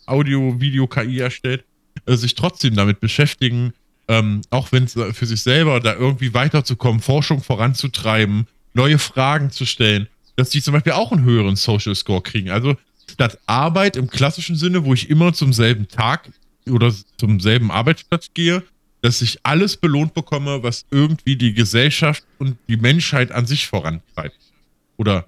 Audio, 0.06 0.60
Video, 0.60 0.88
KI 0.88 1.20
erstellt, 1.20 1.62
sich 2.04 2.34
trotzdem 2.34 2.74
damit 2.74 2.98
beschäftigen, 2.98 3.74
ähm, 4.08 4.40
auch 4.50 4.72
wenn 4.72 4.82
es 4.82 4.94
für 4.94 5.26
sich 5.26 5.40
selber 5.40 5.78
da 5.78 5.94
irgendwie 5.94 6.34
weiterzukommen, 6.34 7.00
Forschung 7.00 7.40
voranzutreiben, 7.40 8.48
neue 8.74 8.98
Fragen 8.98 9.52
zu 9.52 9.66
stellen, 9.66 10.08
dass 10.34 10.50
die 10.50 10.62
zum 10.62 10.74
Beispiel 10.74 10.94
auch 10.94 11.12
einen 11.12 11.24
höheren 11.24 11.54
Social 11.54 11.94
Score 11.94 12.22
kriegen. 12.22 12.50
Also 12.50 12.76
statt 13.20 13.38
Arbeit 13.44 13.96
im 13.96 14.08
klassischen 14.08 14.56
Sinne, 14.56 14.86
wo 14.86 14.94
ich 14.94 15.10
immer 15.10 15.34
zum 15.34 15.52
selben 15.52 15.88
Tag 15.88 16.30
oder 16.70 16.90
zum 17.18 17.38
selben 17.38 17.70
Arbeitsplatz 17.70 18.30
gehe, 18.32 18.62
dass 19.02 19.20
ich 19.20 19.40
alles 19.42 19.76
belohnt 19.76 20.14
bekomme, 20.14 20.62
was 20.62 20.86
irgendwie 20.90 21.36
die 21.36 21.52
Gesellschaft 21.52 22.24
und 22.38 22.56
die 22.66 22.78
Menschheit 22.78 23.30
an 23.30 23.44
sich 23.44 23.66
vorantreibt. 23.66 24.38
Oder, 24.96 25.26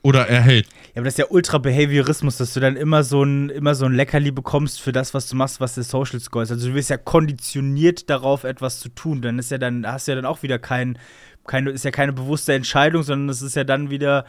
oder 0.00 0.26
erhält. 0.26 0.66
Ja, 0.94 1.00
aber 1.00 1.04
das 1.04 1.14
ist 1.14 1.18
ja 1.18 1.26
Ultra-Behaviorismus, 1.28 2.38
dass 2.38 2.54
du 2.54 2.60
dann 2.60 2.74
immer 2.74 3.04
so, 3.04 3.22
ein, 3.22 3.50
immer 3.50 3.74
so 3.74 3.84
ein 3.84 3.92
Leckerli 3.92 4.30
bekommst 4.30 4.80
für 4.80 4.92
das, 4.92 5.12
was 5.12 5.28
du 5.28 5.36
machst, 5.36 5.60
was 5.60 5.74
der 5.74 5.84
Social 5.84 6.20
Score 6.20 6.42
ist. 6.42 6.50
Also 6.50 6.68
du 6.68 6.74
wirst 6.74 6.88
ja 6.88 6.96
konditioniert 6.96 8.08
darauf, 8.08 8.44
etwas 8.44 8.80
zu 8.80 8.88
tun. 8.88 9.20
Dann 9.20 9.38
ist 9.38 9.50
ja 9.50 9.58
dann, 9.58 9.86
hast 9.86 10.08
du 10.08 10.12
ja 10.12 10.16
dann 10.16 10.24
auch 10.24 10.42
wieder 10.42 10.58
kein 10.58 10.98
keine, 11.46 11.70
ist 11.70 11.84
ja 11.84 11.90
keine 11.90 12.12
bewusste 12.12 12.52
Entscheidung, 12.54 13.02
sondern 13.02 13.28
es 13.28 13.42
ist 13.42 13.56
ja 13.56 13.64
dann 13.64 13.90
wieder, 13.90 14.24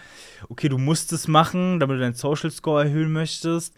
okay, 0.49 0.70
du 0.70 0.78
musst 0.78 1.11
es 1.13 1.28
machen, 1.28 1.80
damit 1.80 1.97
du 1.97 2.01
deinen 2.01 2.13
Social 2.13 2.51
Score 2.51 2.84
erhöhen 2.84 3.11
möchtest. 3.11 3.74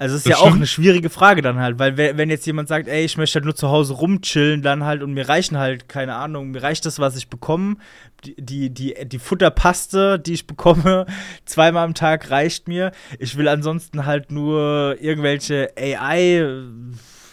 Also 0.00 0.14
es 0.14 0.20
ist 0.20 0.26
das 0.26 0.30
ja 0.30 0.36
stimmt. 0.38 0.52
auch 0.52 0.56
eine 0.56 0.66
schwierige 0.66 1.10
Frage 1.10 1.42
dann 1.42 1.58
halt, 1.58 1.78
weil 1.78 1.98
wenn 1.98 2.30
jetzt 2.30 2.46
jemand 2.46 2.68
sagt, 2.68 2.88
ey, 2.88 3.04
ich 3.04 3.18
möchte 3.18 3.34
halt 3.34 3.44
nur 3.44 3.54
zu 3.54 3.68
Hause 3.68 3.92
rumchillen, 3.92 4.62
dann 4.62 4.84
halt 4.84 5.02
und 5.02 5.12
mir 5.12 5.28
reichen 5.28 5.58
halt, 5.58 5.90
keine 5.90 6.14
Ahnung, 6.14 6.52
mir 6.52 6.62
reicht 6.62 6.86
das, 6.86 6.98
was 6.98 7.16
ich 7.16 7.28
bekomme, 7.28 7.76
die, 8.24 8.34
die, 8.38 8.70
die, 8.70 8.94
die 9.04 9.18
Futterpaste, 9.18 10.18
die 10.18 10.32
ich 10.32 10.46
bekomme, 10.46 11.04
zweimal 11.44 11.84
am 11.84 11.92
Tag 11.92 12.30
reicht 12.30 12.66
mir. 12.66 12.92
Ich 13.18 13.36
will 13.36 13.46
ansonsten 13.46 14.06
halt 14.06 14.32
nur 14.32 14.96
irgendwelche 15.00 15.70
AI 15.76 16.46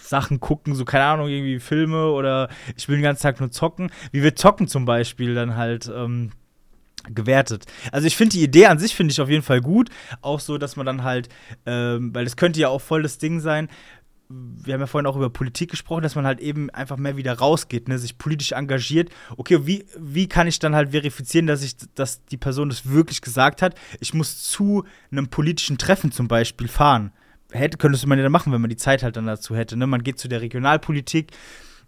Sachen 0.07 0.39
gucken, 0.39 0.75
so 0.75 0.85
keine 0.85 1.05
Ahnung, 1.05 1.27
irgendwie 1.27 1.59
Filme 1.59 2.11
oder 2.11 2.49
ich 2.75 2.87
will 2.87 2.97
den 2.97 3.03
ganzen 3.03 3.23
Tag 3.23 3.39
nur 3.39 3.51
zocken. 3.51 3.91
Wie 4.11 4.23
wir 4.23 4.35
zocken 4.35 4.67
zum 4.67 4.85
Beispiel 4.85 5.35
dann 5.35 5.55
halt. 5.55 5.91
Ähm, 5.93 6.31
gewertet. 7.09 7.65
Also 7.91 8.05
ich 8.07 8.17
finde 8.17 8.33
die 8.33 8.43
Idee 8.43 8.65
an 8.65 8.79
sich 8.79 8.95
finde 8.95 9.11
ich 9.11 9.21
auf 9.21 9.29
jeden 9.29 9.43
Fall 9.43 9.61
gut, 9.61 9.89
auch 10.21 10.41
so, 10.41 10.57
dass 10.57 10.75
man 10.75 10.85
dann 10.85 11.03
halt, 11.03 11.29
ähm, 11.65 12.13
weil 12.13 12.25
es 12.25 12.35
könnte 12.35 12.59
ja 12.59 12.67
auch 12.67 12.81
voll 12.81 13.03
das 13.03 13.17
Ding 13.17 13.39
sein. 13.39 13.69
Wir 14.27 14.73
haben 14.73 14.81
ja 14.81 14.87
vorhin 14.87 15.05
auch 15.05 15.15
über 15.15 15.29
Politik 15.29 15.71
gesprochen, 15.71 16.03
dass 16.03 16.15
man 16.15 16.25
halt 16.25 16.41
eben 16.41 16.69
einfach 16.71 16.97
mehr 16.97 17.15
wieder 17.15 17.31
rausgeht, 17.31 17.87
ne, 17.87 17.97
sich 17.97 18.17
politisch 18.17 18.51
engagiert. 18.51 19.09
Okay, 19.37 19.65
wie, 19.65 19.85
wie 19.97 20.27
kann 20.27 20.47
ich 20.47 20.59
dann 20.59 20.75
halt 20.75 20.91
verifizieren, 20.91 21.47
dass 21.47 21.63
ich, 21.63 21.77
dass 21.95 22.25
die 22.25 22.35
Person 22.35 22.67
das 22.67 22.89
wirklich 22.89 23.21
gesagt 23.21 23.61
hat? 23.61 23.75
Ich 24.01 24.13
muss 24.13 24.43
zu 24.43 24.83
einem 25.11 25.29
politischen 25.29 25.77
Treffen 25.77 26.11
zum 26.11 26.27
Beispiel 26.27 26.67
fahren 26.67 27.13
hätte, 27.51 27.77
könntest 27.77 28.05
man 28.07 28.19
ja 28.19 28.29
machen, 28.29 28.51
wenn 28.53 28.61
man 28.61 28.69
die 28.69 28.77
Zeit 28.77 29.03
halt 29.03 29.15
dann 29.15 29.25
dazu 29.25 29.55
hätte. 29.55 29.77
Ne? 29.77 29.87
Man 29.87 30.03
geht 30.03 30.19
zu 30.19 30.27
der 30.27 30.41
Regionalpolitik 30.41 31.31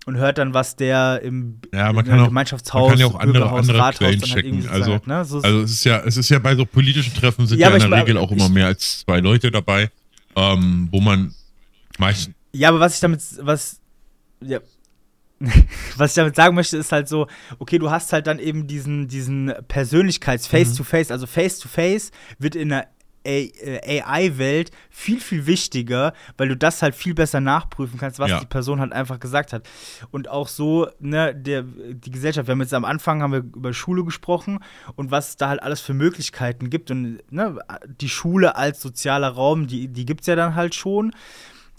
und 0.06 0.18
hört 0.18 0.38
dann, 0.38 0.54
was 0.54 0.76
der 0.76 1.22
im, 1.24 1.60
ja, 1.74 1.92
man 1.92 2.06
kann 2.06 2.20
auch, 2.20 2.28
Gemeinschaftshaus, 2.28 2.90
man 2.90 2.92
kann 2.92 3.00
ja 3.00 3.06
auch 3.08 3.20
andere, 3.20 3.50
andere 3.52 3.78
Rathaus 3.78 3.98
Quellen 3.98 4.22
halt 4.22 4.30
checken. 4.30 4.64
Halt 4.64 4.72
also, 4.72 5.00
ne? 5.06 5.26
so 5.26 5.42
also 5.42 5.62
es 5.62 5.72
ist 5.72 5.84
ja, 5.84 6.00
es 6.00 6.18
ist 6.18 6.30
ja 6.30 6.40
bei 6.40 6.56
so 6.56 6.66
politischen 6.66 7.14
Treffen 7.14 7.46
sind 7.46 7.60
ja, 7.60 7.70
ja 7.70 7.76
in 7.84 7.90
der 7.90 8.02
Regel 8.02 8.18
auch 8.18 8.32
immer 8.32 8.50
mehr 8.50 8.68
als 8.68 9.02
zwei 9.02 9.20
Leute 9.20 9.52
dabei, 9.52 9.92
ähm, 10.36 10.88
wo 10.92 11.02
man 11.02 11.34
meistens. 11.98 12.36
Ja, 12.54 12.70
aber 12.70 12.80
was 12.80 12.96
ich 12.96 13.02
damit, 13.02 13.22
was, 13.42 13.80
ja, 14.42 14.60
was 15.98 16.12
ich 16.12 16.16
damit 16.16 16.36
sagen 16.36 16.56
möchte, 16.56 16.78
ist 16.78 16.92
halt 16.92 17.08
so, 17.08 17.28
okay, 17.60 17.78
du 17.78 17.92
hast 17.92 18.12
halt 18.12 18.28
dann 18.28 18.40
eben 18.40 18.68
diesen, 18.68 19.08
diesen 19.08 19.54
Persönlichkeits-Face-to-Face, 19.68 21.10
mhm. 21.10 21.14
also 21.14 21.28
Face-to-Face 21.28 22.12
wird 22.40 22.56
in 22.56 22.74
einer 22.74 22.88
AI-Welt 23.26 24.72
viel, 24.90 25.20
viel 25.20 25.46
wichtiger, 25.46 26.14
weil 26.38 26.50
du 26.50 26.58
das 26.58 26.82
halt 26.82 26.96
viel 26.96 27.14
besser 27.14 27.42
nachprüfen 27.42 28.00
kannst, 28.00 28.20
was 28.20 28.30
ja. 28.30 28.40
die 28.40 28.46
Person 28.46 28.80
halt 28.80 28.94
einfach 28.94 29.20
gesagt 29.20 29.54
hat. 29.54 29.68
Und 30.12 30.30
auch 30.30 30.48
so, 30.48 30.88
ne, 31.00 31.36
der, 31.36 31.64
die 31.64 32.12
Gesellschaft, 32.12 32.48
wir 32.48 32.54
haben 32.54 32.62
jetzt 32.62 32.74
am 32.74 32.86
Anfang 32.86 33.22
haben 33.22 33.32
wir 33.32 33.40
über 33.40 33.74
Schule 33.74 34.04
gesprochen 34.04 34.60
und 34.96 35.12
was 35.12 35.30
es 35.30 35.38
da 35.38 35.50
halt 35.50 35.62
alles 35.62 35.82
für 35.82 35.94
Möglichkeiten 35.94 36.70
gibt. 36.70 36.92
Und 36.92 37.20
ne, 37.32 37.58
die 38.02 38.10
Schule 38.10 38.56
als 38.56 38.82
sozialer 38.82 39.30
Raum, 39.30 39.68
die, 39.68 39.88
die 39.88 40.06
gibt 40.06 40.22
es 40.22 40.28
ja 40.28 40.36
dann 40.36 40.56
halt 40.56 40.76
schon 40.76 41.14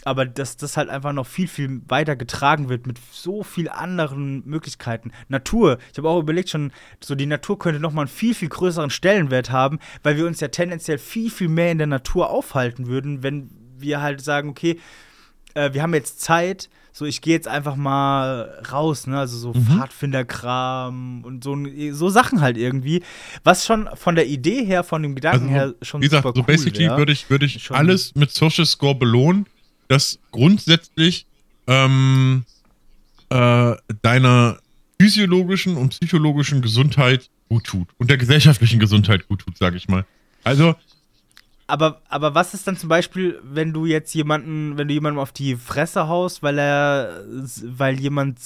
aber 0.05 0.27
dass 0.27 0.57
das 0.57 0.77
halt 0.77 0.89
einfach 0.89 1.13
noch 1.13 1.27
viel, 1.27 1.49
viel 1.49 1.83
weiter 1.89 2.17
getragen 2.17 2.69
wird 2.69 2.87
mit 2.87 2.99
so 3.13 3.43
viel 3.43 3.69
anderen 3.69 4.43
Möglichkeiten. 4.47 5.13
Natur, 5.29 5.79
ich 5.93 5.99
habe 5.99 6.09
auch 6.09 6.21
überlegt 6.21 6.51
schon, 6.51 6.73
so 7.03 7.15
die 7.15 7.27
Natur 7.27 7.59
könnte 7.59 7.81
nochmal 7.81 8.07
einen 8.07 8.15
viel, 8.15 8.35
viel 8.35 8.49
größeren 8.49 8.91
Stellenwert 8.91 9.51
haben, 9.51 9.79
weil 10.03 10.17
wir 10.17 10.27
uns 10.27 10.41
ja 10.41 10.49
tendenziell 10.49 10.99
viel, 10.99 11.31
viel 11.31 11.49
mehr 11.49 11.73
in 11.73 11.79
der 11.79 11.87
Natur 11.87 12.31
aufhalten 12.31 12.87
würden, 12.87 13.23
wenn 13.23 13.51
wir 13.79 14.01
halt 14.01 14.21
sagen, 14.21 14.49
okay, 14.49 14.79
äh, 15.55 15.73
wir 15.73 15.83
haben 15.83 15.95
jetzt 15.95 16.21
Zeit, 16.21 16.69
so 16.93 17.05
ich 17.05 17.21
gehe 17.21 17.35
jetzt 17.35 17.49
einfach 17.49 17.77
mal 17.77 18.63
raus, 18.73 19.07
ne, 19.07 19.19
also 19.19 19.37
so 19.37 19.53
mhm. 19.53 19.67
Pfadfinderkram 19.67 21.25
und 21.25 21.45
so, 21.45 21.57
so 21.93 22.09
Sachen 22.09 22.41
halt 22.41 22.57
irgendwie, 22.57 23.03
was 23.45 23.67
schon 23.67 23.89
von 23.95 24.15
der 24.15 24.27
Idee 24.27 24.65
her, 24.65 24.85
von 24.85 25.03
dem 25.03 25.15
Gedanken 25.15 25.55
also, 25.55 25.75
her 25.75 25.75
schon 25.83 26.01
wie 26.01 26.07
gesagt, 26.07 26.23
super 26.23 26.35
so 26.37 26.41
cool 26.41 26.47
basically 26.47 26.89
würde 26.89 27.13
ich, 27.13 27.31
würde 27.31 27.47
ich 27.47 27.71
alles 27.71 28.15
mit 28.15 28.31
Social 28.31 28.67
Score 28.67 28.95
belohnen, 28.95 29.47
das 29.91 30.21
grundsätzlich 30.31 31.27
ähm, 31.67 32.45
äh, 33.29 33.75
deiner 34.03 34.59
physiologischen 35.01 35.77
und 35.77 35.91
psychologischen 35.91 36.63
Gesundheit 36.63 37.29
gut 37.49 37.65
tut 37.65 37.89
und 37.99 38.09
der 38.09 38.17
gesellschaftlichen 38.17 38.79
Gesundheit 38.79 39.27
gut 39.27 39.41
tut, 39.41 39.59
sage 39.59 39.77
ich 39.77 39.89
mal. 39.89 40.07
Also 40.45 40.77
aber, 41.67 42.03
aber 42.09 42.35
was 42.35 42.53
ist 42.53 42.67
dann 42.67 42.77
zum 42.77 42.89
Beispiel, 42.89 43.41
wenn 43.45 43.73
du 43.73 43.87
jetzt 43.87 44.13
jemanden, 44.15 44.77
wenn 44.77 44.89
du 44.89 44.95
jemandem 44.95 45.21
auf 45.21 45.33
die 45.33 45.55
Fresse 45.55 46.09
haust, 46.09 46.43
weil 46.43 46.59
er, 46.59 47.25
weil 47.63 47.99
jemand 48.01 48.39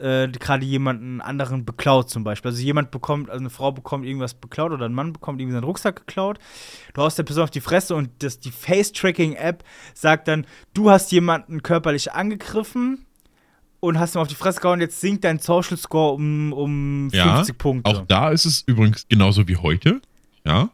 äh, 0.00 0.28
gerade 0.28 0.64
jemanden 0.64 1.20
anderen 1.20 1.64
beklaut 1.64 2.10
zum 2.10 2.24
Beispiel. 2.24 2.50
Also 2.50 2.62
jemand 2.62 2.90
bekommt, 2.90 3.30
also 3.30 3.40
eine 3.40 3.50
Frau 3.50 3.72
bekommt 3.72 4.06
irgendwas 4.06 4.34
beklaut 4.34 4.72
oder 4.72 4.86
ein 4.86 4.94
Mann 4.94 5.12
bekommt 5.12 5.40
irgendwie 5.40 5.54
seinen 5.54 5.64
Rucksack 5.64 5.96
geklaut. 5.96 6.38
Du 6.94 7.02
haust 7.02 7.18
der 7.18 7.24
Person 7.24 7.44
auf 7.44 7.50
die 7.50 7.60
Fresse 7.60 7.94
und 7.94 8.10
das, 8.20 8.40
die 8.40 8.50
Face-Tracking-App 8.50 9.64
sagt 9.94 10.28
dann, 10.28 10.46
du 10.74 10.90
hast 10.90 11.12
jemanden 11.12 11.62
körperlich 11.62 12.12
angegriffen 12.12 13.06
und 13.80 13.98
hast 13.98 14.16
ihm 14.16 14.20
auf 14.20 14.28
die 14.28 14.34
Fresse 14.34 14.60
gehauen, 14.60 14.80
jetzt 14.80 15.00
sinkt 15.00 15.24
dein 15.24 15.38
Social 15.38 15.76
Score 15.76 16.14
um, 16.14 16.52
um 16.52 17.10
50 17.10 17.48
ja, 17.48 17.54
Punkte. 17.56 17.90
Auch 17.90 18.04
da 18.06 18.30
ist 18.30 18.44
es 18.44 18.62
übrigens 18.66 19.06
genauso 19.08 19.46
wie 19.48 19.56
heute, 19.56 20.00
ja, 20.44 20.70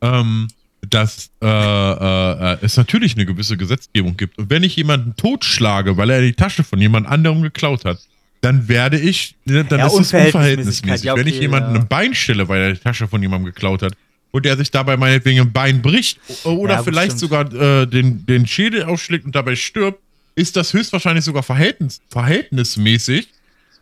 ähm, 0.00 0.48
dass 0.88 1.30
äh, 1.42 1.46
äh, 1.46 2.52
äh, 2.52 2.58
es 2.62 2.76
natürlich 2.76 3.14
eine 3.14 3.26
gewisse 3.26 3.56
Gesetzgebung 3.56 4.16
gibt. 4.16 4.38
Und 4.38 4.50
wenn 4.50 4.62
ich 4.62 4.76
jemanden 4.76 5.16
totschlage, 5.16 5.96
weil 5.96 6.10
er 6.10 6.20
die 6.20 6.34
Tasche 6.34 6.64
von 6.64 6.80
jemand 6.80 7.06
anderem 7.06 7.42
geklaut 7.42 7.84
hat, 7.84 7.98
dann 8.46 8.68
werde 8.68 8.96
ich, 8.96 9.34
ne, 9.44 9.64
dann 9.64 9.80
ja, 9.80 9.86
ist 9.88 9.92
es 9.92 10.12
unverhältnismäßig. 10.12 11.04
Ja, 11.04 11.12
okay, 11.12 11.20
wenn 11.20 11.26
ich 11.26 11.40
jemanden 11.40 11.74
ja. 11.74 11.80
ein 11.80 11.88
Bein 11.88 12.14
stelle, 12.14 12.48
weil 12.48 12.60
er 12.60 12.72
die 12.74 12.78
Tasche 12.78 13.08
von 13.08 13.20
jemandem 13.20 13.52
geklaut 13.52 13.82
hat, 13.82 13.94
und 14.30 14.44
der 14.44 14.56
sich 14.56 14.70
dabei 14.70 14.96
meinetwegen 14.96 15.40
ein 15.40 15.52
Bein 15.52 15.82
bricht 15.82 16.20
oder 16.44 16.84
vielleicht 16.84 17.18
bestimmt. 17.18 17.50
sogar 17.50 17.82
äh, 17.82 17.86
den, 17.86 18.24
den 18.26 18.46
Schädel 18.46 18.84
aufschlägt 18.84 19.24
und 19.24 19.34
dabei 19.34 19.56
stirbt, 19.56 19.98
ist 20.34 20.56
das 20.56 20.72
höchstwahrscheinlich 20.74 21.24
sogar 21.24 21.42
verhältnis, 21.42 22.00
verhältnismäßig. 22.10 23.28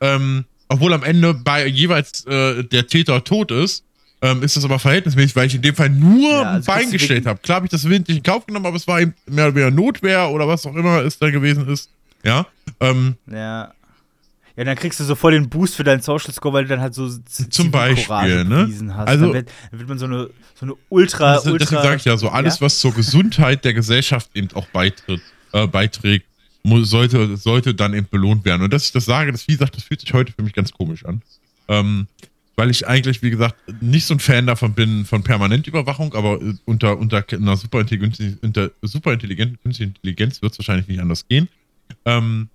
Ähm, 0.01 0.45
obwohl 0.69 0.93
am 0.95 1.03
Ende 1.03 1.35
bei 1.35 1.67
jeweils 1.67 2.25
äh, 2.27 2.63
der 2.65 2.87
Täter 2.87 3.23
tot 3.25 3.51
ist, 3.51 3.85
ähm, 4.23 4.43
ist 4.43 4.57
das 4.57 4.65
aber 4.65 4.79
verhältnismäßig, 4.79 5.37
weil 5.37 5.49
ich 5.49 5.57
in 5.57 5.63
dem 5.63 5.75
Fall 5.75 5.91
nur 5.91 6.31
ja, 6.31 6.43
also 6.43 6.71
ein 6.71 6.79
Bein 6.79 6.91
gestellt 6.91 7.27
habe. 7.27 7.41
Klar 7.41 7.57
habe 7.57 7.67
ich 7.67 7.71
das 7.71 7.85
nicht 7.85 8.09
in 8.09 8.23
Kauf 8.23 8.47
genommen, 8.47 8.67
aber 8.67 8.77
es 8.77 8.87
war 8.87 9.01
eben 9.01 9.13
mehr 9.27 9.47
oder 9.47 9.55
weniger 9.57 9.71
Notwehr 9.71 10.31
oder 10.31 10.49
was 10.49 10.65
auch 10.65 10.75
immer 10.75 11.03
es 11.03 11.19
da 11.19 11.31
gewesen 11.31 11.69
ist. 11.69 11.91
Ja. 12.23 12.47
Ähm, 12.81 13.17
ja. 13.31 13.75
Ja, 14.57 14.63
dann 14.63 14.77
kriegst 14.77 15.01
du 15.01 15.05
so 15.05 15.17
voll 15.17 15.33
den 15.33 15.49
Boost 15.49 15.75
für 15.75 15.83
deinen 15.83 16.01
Social 16.01 16.33
Score, 16.33 16.55
weil 16.55 16.65
du 16.65 16.69
dann 16.69 16.81
halt 16.81 16.95
so 16.95 17.09
zum 17.09 17.71
Beispiel, 17.73 18.45
ne? 18.45 18.69
Hast. 18.95 19.09
Also 19.09 19.25
dann 19.27 19.35
wird, 19.35 19.51
dann 19.71 19.81
wird, 19.81 19.89
man 19.89 19.99
so 19.99 20.07
eine, 20.07 20.31
so 20.55 20.67
eine 20.67 20.75
ultra, 20.91 21.35
das, 21.35 21.47
ultra. 21.47 21.59
Deswegen 21.59 21.83
sage 21.83 21.97
ich 21.97 22.05
ja 22.05 22.17
so, 22.17 22.29
alles, 22.29 22.57
ja? 22.57 22.67
was 22.67 22.79
zur 22.79 22.95
Gesundheit 22.95 23.65
der 23.65 23.75
Gesellschaft 23.75 24.31
eben 24.35 24.49
auch 24.55 24.67
beitritt, 24.67 25.21
äh, 25.53 25.67
beiträgt, 25.67 26.27
muss, 26.63 26.89
sollte, 26.89 27.37
sollte 27.37 27.75
dann 27.75 27.95
eben 27.95 28.07
belohnt 28.09 28.45
werden. 28.45 28.63
Und 28.63 28.73
dass 28.73 28.87
ich 28.87 28.93
das 28.93 29.07
sage, 29.07 29.33
das, 29.33 29.49
wie 29.49 29.53
gesagt, 29.53 29.77
das 29.77 29.83
fühlt 29.83 30.01
sich 30.01 30.15
heute 30.15 30.33
für 30.33 30.43
mich 30.43 30.53
ganz 30.53 30.73
komisch 30.73 31.05
an. 31.05 31.23
Ähm, 31.67 32.07
weil 32.57 32.71
ich 32.71 32.87
eigentlich, 32.87 33.23
wie 33.23 33.31
gesagt, 33.31 33.57
nicht 33.81 34.07
so 34.07 34.15
ein 34.15 34.21
Fan 34.21 34.47
davon 34.47 34.75
bin, 34.75 35.05
von 35.05 35.25
Permanentüberwachung, 35.25 36.15
aber 36.15 36.41
äh, 36.41 36.55
unter, 36.65 36.97
unter 36.97 37.25
einer 37.33 37.57
superintelligenten, 37.57 38.39
unter 38.43 38.71
superintelligenten 38.83 39.59
künstlichen 39.61 39.95
Intelligenz 39.97 40.43
wird 40.43 40.53
es 40.53 40.59
wahrscheinlich 40.59 40.87
nicht 40.87 41.01
anders 41.01 41.27
gehen. 41.27 41.49
Ähm, 42.05 42.49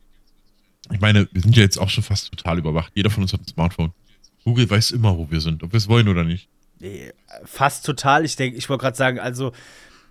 ich 0.92 1.00
meine, 1.00 1.28
wir 1.32 1.42
sind 1.42 1.56
ja 1.56 1.64
jetzt 1.64 1.78
auch 1.78 1.90
schon 1.90 2.04
fast 2.04 2.32
total 2.32 2.58
überwacht. 2.58 2.92
Jeder 2.96 3.10
von 3.10 3.24
uns 3.24 3.34
hat 3.34 3.42
ein 3.42 3.48
Smartphone. 3.48 3.92
Google 4.44 4.70
weiß 4.70 4.92
immer, 4.92 5.18
wo 5.18 5.30
wir 5.30 5.42
sind, 5.42 5.64
ob 5.64 5.74
wir 5.74 5.78
es 5.78 5.88
wollen 5.88 6.08
oder 6.08 6.24
nicht. 6.24 6.50
Fast 7.46 7.86
total. 7.86 8.26
Ich 8.26 8.36
denke, 8.36 8.58
ich 8.58 8.70
wollte 8.70 8.84
gerade 8.84 8.98
sagen, 8.98 9.20
also, 9.20 9.52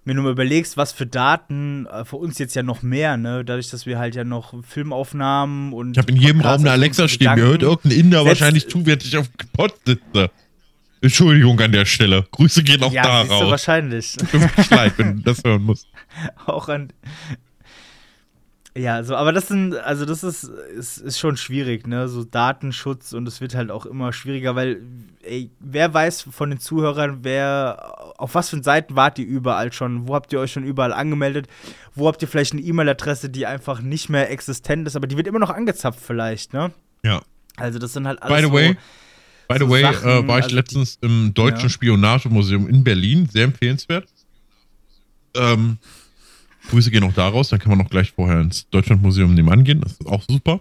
wenn 0.04 0.16
du 0.16 0.22
mal 0.22 0.32
überlegst, 0.32 0.76
was 0.76 0.92
für 0.92 1.06
Daten 1.06 1.86
äh, 1.86 2.04
für 2.04 2.16
uns 2.16 2.38
jetzt 2.38 2.54
ja 2.54 2.62
noch 2.62 2.82
mehr, 2.82 3.16
ne? 3.16 3.44
Dadurch, 3.44 3.70
dass 3.70 3.86
wir 3.86 3.98
halt 3.98 4.14
ja 4.14 4.24
noch 4.24 4.54
Filmaufnahmen 4.64 5.72
und. 5.72 5.92
Ich 5.92 5.98
habe 5.98 6.12
in 6.12 6.16
jedem 6.16 6.40
Raum 6.42 6.60
eine 6.60 6.70
Alexa 6.70 7.08
stehen. 7.08 7.34
Mir 7.34 7.42
hört 7.42 7.62
irgendein 7.62 7.98
Inder 7.98 8.24
wahrscheinlich 8.24 8.68
zu, 8.68 8.84
während 8.84 9.04
ich 9.04 9.16
auf 9.16 9.28
dem 9.28 9.48
Pott 9.52 9.74
sitze. 9.84 10.30
Entschuldigung 11.00 11.60
an 11.60 11.72
der 11.72 11.84
Stelle. 11.84 12.26
Grüße 12.30 12.62
gehen 12.62 12.82
auch 12.82 12.92
ja, 12.92 13.02
da 13.02 13.22
raus. 13.22 13.50
wahrscheinlich. 13.50 14.16
Tut 14.16 14.32
mir 14.34 14.50
leid, 14.70 14.94
wenn 14.96 15.16
du 15.16 15.22
das 15.22 15.42
hören 15.44 15.62
musst. 15.62 15.86
Auch 16.46 16.68
an, 16.68 16.92
ja, 18.78 19.02
so, 19.02 19.16
aber 19.16 19.32
das 19.32 19.48
sind, 19.48 19.74
also 19.74 20.04
das 20.04 20.22
ist, 20.22 20.44
ist, 20.44 20.98
ist 20.98 21.18
schon 21.18 21.36
schwierig, 21.36 21.88
ne? 21.88 22.06
So 22.06 22.22
Datenschutz 22.22 23.12
und 23.12 23.26
es 23.26 23.40
wird 23.40 23.56
halt 23.56 23.72
auch 23.72 23.86
immer 23.86 24.12
schwieriger, 24.12 24.54
weil, 24.54 24.82
ey, 25.22 25.50
wer 25.58 25.92
weiß 25.92 26.22
von 26.30 26.50
den 26.50 26.60
Zuhörern, 26.60 27.18
wer, 27.22 28.14
auf 28.18 28.36
was 28.36 28.50
für 28.50 28.62
Seiten 28.62 28.94
wart 28.94 29.18
ihr 29.18 29.26
überall 29.26 29.72
schon? 29.72 30.06
Wo 30.06 30.14
habt 30.14 30.32
ihr 30.32 30.38
euch 30.38 30.52
schon 30.52 30.62
überall 30.62 30.92
angemeldet? 30.92 31.48
Wo 31.96 32.06
habt 32.06 32.22
ihr 32.22 32.28
vielleicht 32.28 32.52
eine 32.52 32.62
E-Mail-Adresse, 32.62 33.30
die 33.30 33.46
einfach 33.46 33.80
nicht 33.80 34.10
mehr 34.10 34.30
existent 34.30 34.86
ist, 34.86 34.94
aber 34.94 35.08
die 35.08 35.16
wird 35.16 35.26
immer 35.26 35.40
noch 35.40 35.50
angezapft 35.50 35.98
vielleicht, 36.00 36.52
ne? 36.52 36.70
Ja. 37.02 37.22
Also 37.56 37.80
das 37.80 37.92
sind 37.94 38.06
halt 38.06 38.22
alles 38.22 38.36
By 38.36 38.46
the 38.46 38.52
way, 38.52 38.68
so, 38.68 38.74
by 39.48 39.54
the 39.54 39.64
so 39.64 39.70
way, 39.70 39.82
Sachen, 39.82 40.08
äh, 40.08 40.28
war 40.28 40.38
ich 40.38 40.44
also 40.44 40.56
letztens 40.56 40.98
im 41.00 41.34
Deutschen 41.34 41.64
ja. 41.64 41.68
Spionagemuseum 41.68 42.68
in 42.68 42.84
Berlin, 42.84 43.28
sehr 43.28 43.42
empfehlenswert. 43.42 44.06
Ähm, 45.34 45.78
Grüße 46.68 46.90
gehen 46.90 47.04
auch 47.04 47.12
daraus, 47.12 47.48
dann 47.48 47.58
kann 47.58 47.70
man 47.76 47.84
auch 47.84 47.90
gleich 47.90 48.12
vorher 48.12 48.40
ins 48.40 48.68
Deutschlandmuseum 48.70 49.34
nebenan 49.34 49.64
gehen. 49.64 49.80
Das 49.80 49.92
ist 49.92 50.06
auch 50.06 50.22
super. 50.28 50.60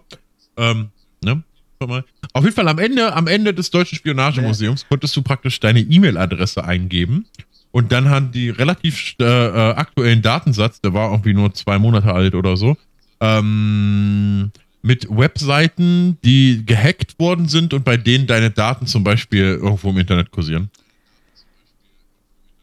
Ähm, 0.58 0.90
ne? 1.24 1.44
Auf 1.80 2.44
jeden 2.44 2.56
Fall 2.56 2.68
am 2.68 2.80
Ende, 2.80 3.14
am 3.14 3.28
Ende 3.28 3.54
des 3.54 3.70
Deutschen 3.70 3.98
Spionagemuseums 3.98 4.82
ja. 4.82 4.88
konntest 4.90 5.16
du 5.16 5.22
praktisch 5.22 5.60
deine 5.60 5.82
E-Mail-Adresse 5.82 6.64
eingeben 6.64 7.28
und 7.72 7.92
dann 7.92 8.10
haben 8.10 8.32
die 8.32 8.50
relativ 8.50 9.16
äh, 9.20 9.24
äh, 9.24 9.74
aktuellen 9.76 10.24
Datensatz, 10.24 10.82
der 10.82 10.94
war 10.94 11.12
irgendwie 11.12 11.34
nur 11.34 11.54
zwei 11.54 11.78
Monate 11.78 12.12
alt 12.12 12.34
oder 12.34 12.58
so, 12.58 12.76
ähm, 13.20 14.52
mit 14.82 15.08
Webseiten, 15.10 16.18
die 16.24 16.64
gehackt 16.66 17.20
worden 17.20 17.48
sind 17.48 17.74
und 17.74 17.84
bei 17.86 17.98
denen 17.98 18.26
deine 18.26 18.50
Daten 18.50 18.88
zum 18.88 19.04
Beispiel 19.04 19.60
irgendwo 19.62 19.92
im 19.92 19.98
Internet 19.98 20.32
kursieren. 20.32 20.72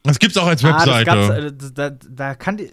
Das 0.03 0.19
gibt's 0.19 0.37
auch 0.37 0.47
als 0.47 0.62
Webseite. 0.62 1.11
Ah, 1.11 1.29
gab's, 1.29 1.62
äh, 1.62 1.73
da, 1.75 1.91
da 1.91 2.35
kann 2.35 2.57
die, 2.57 2.71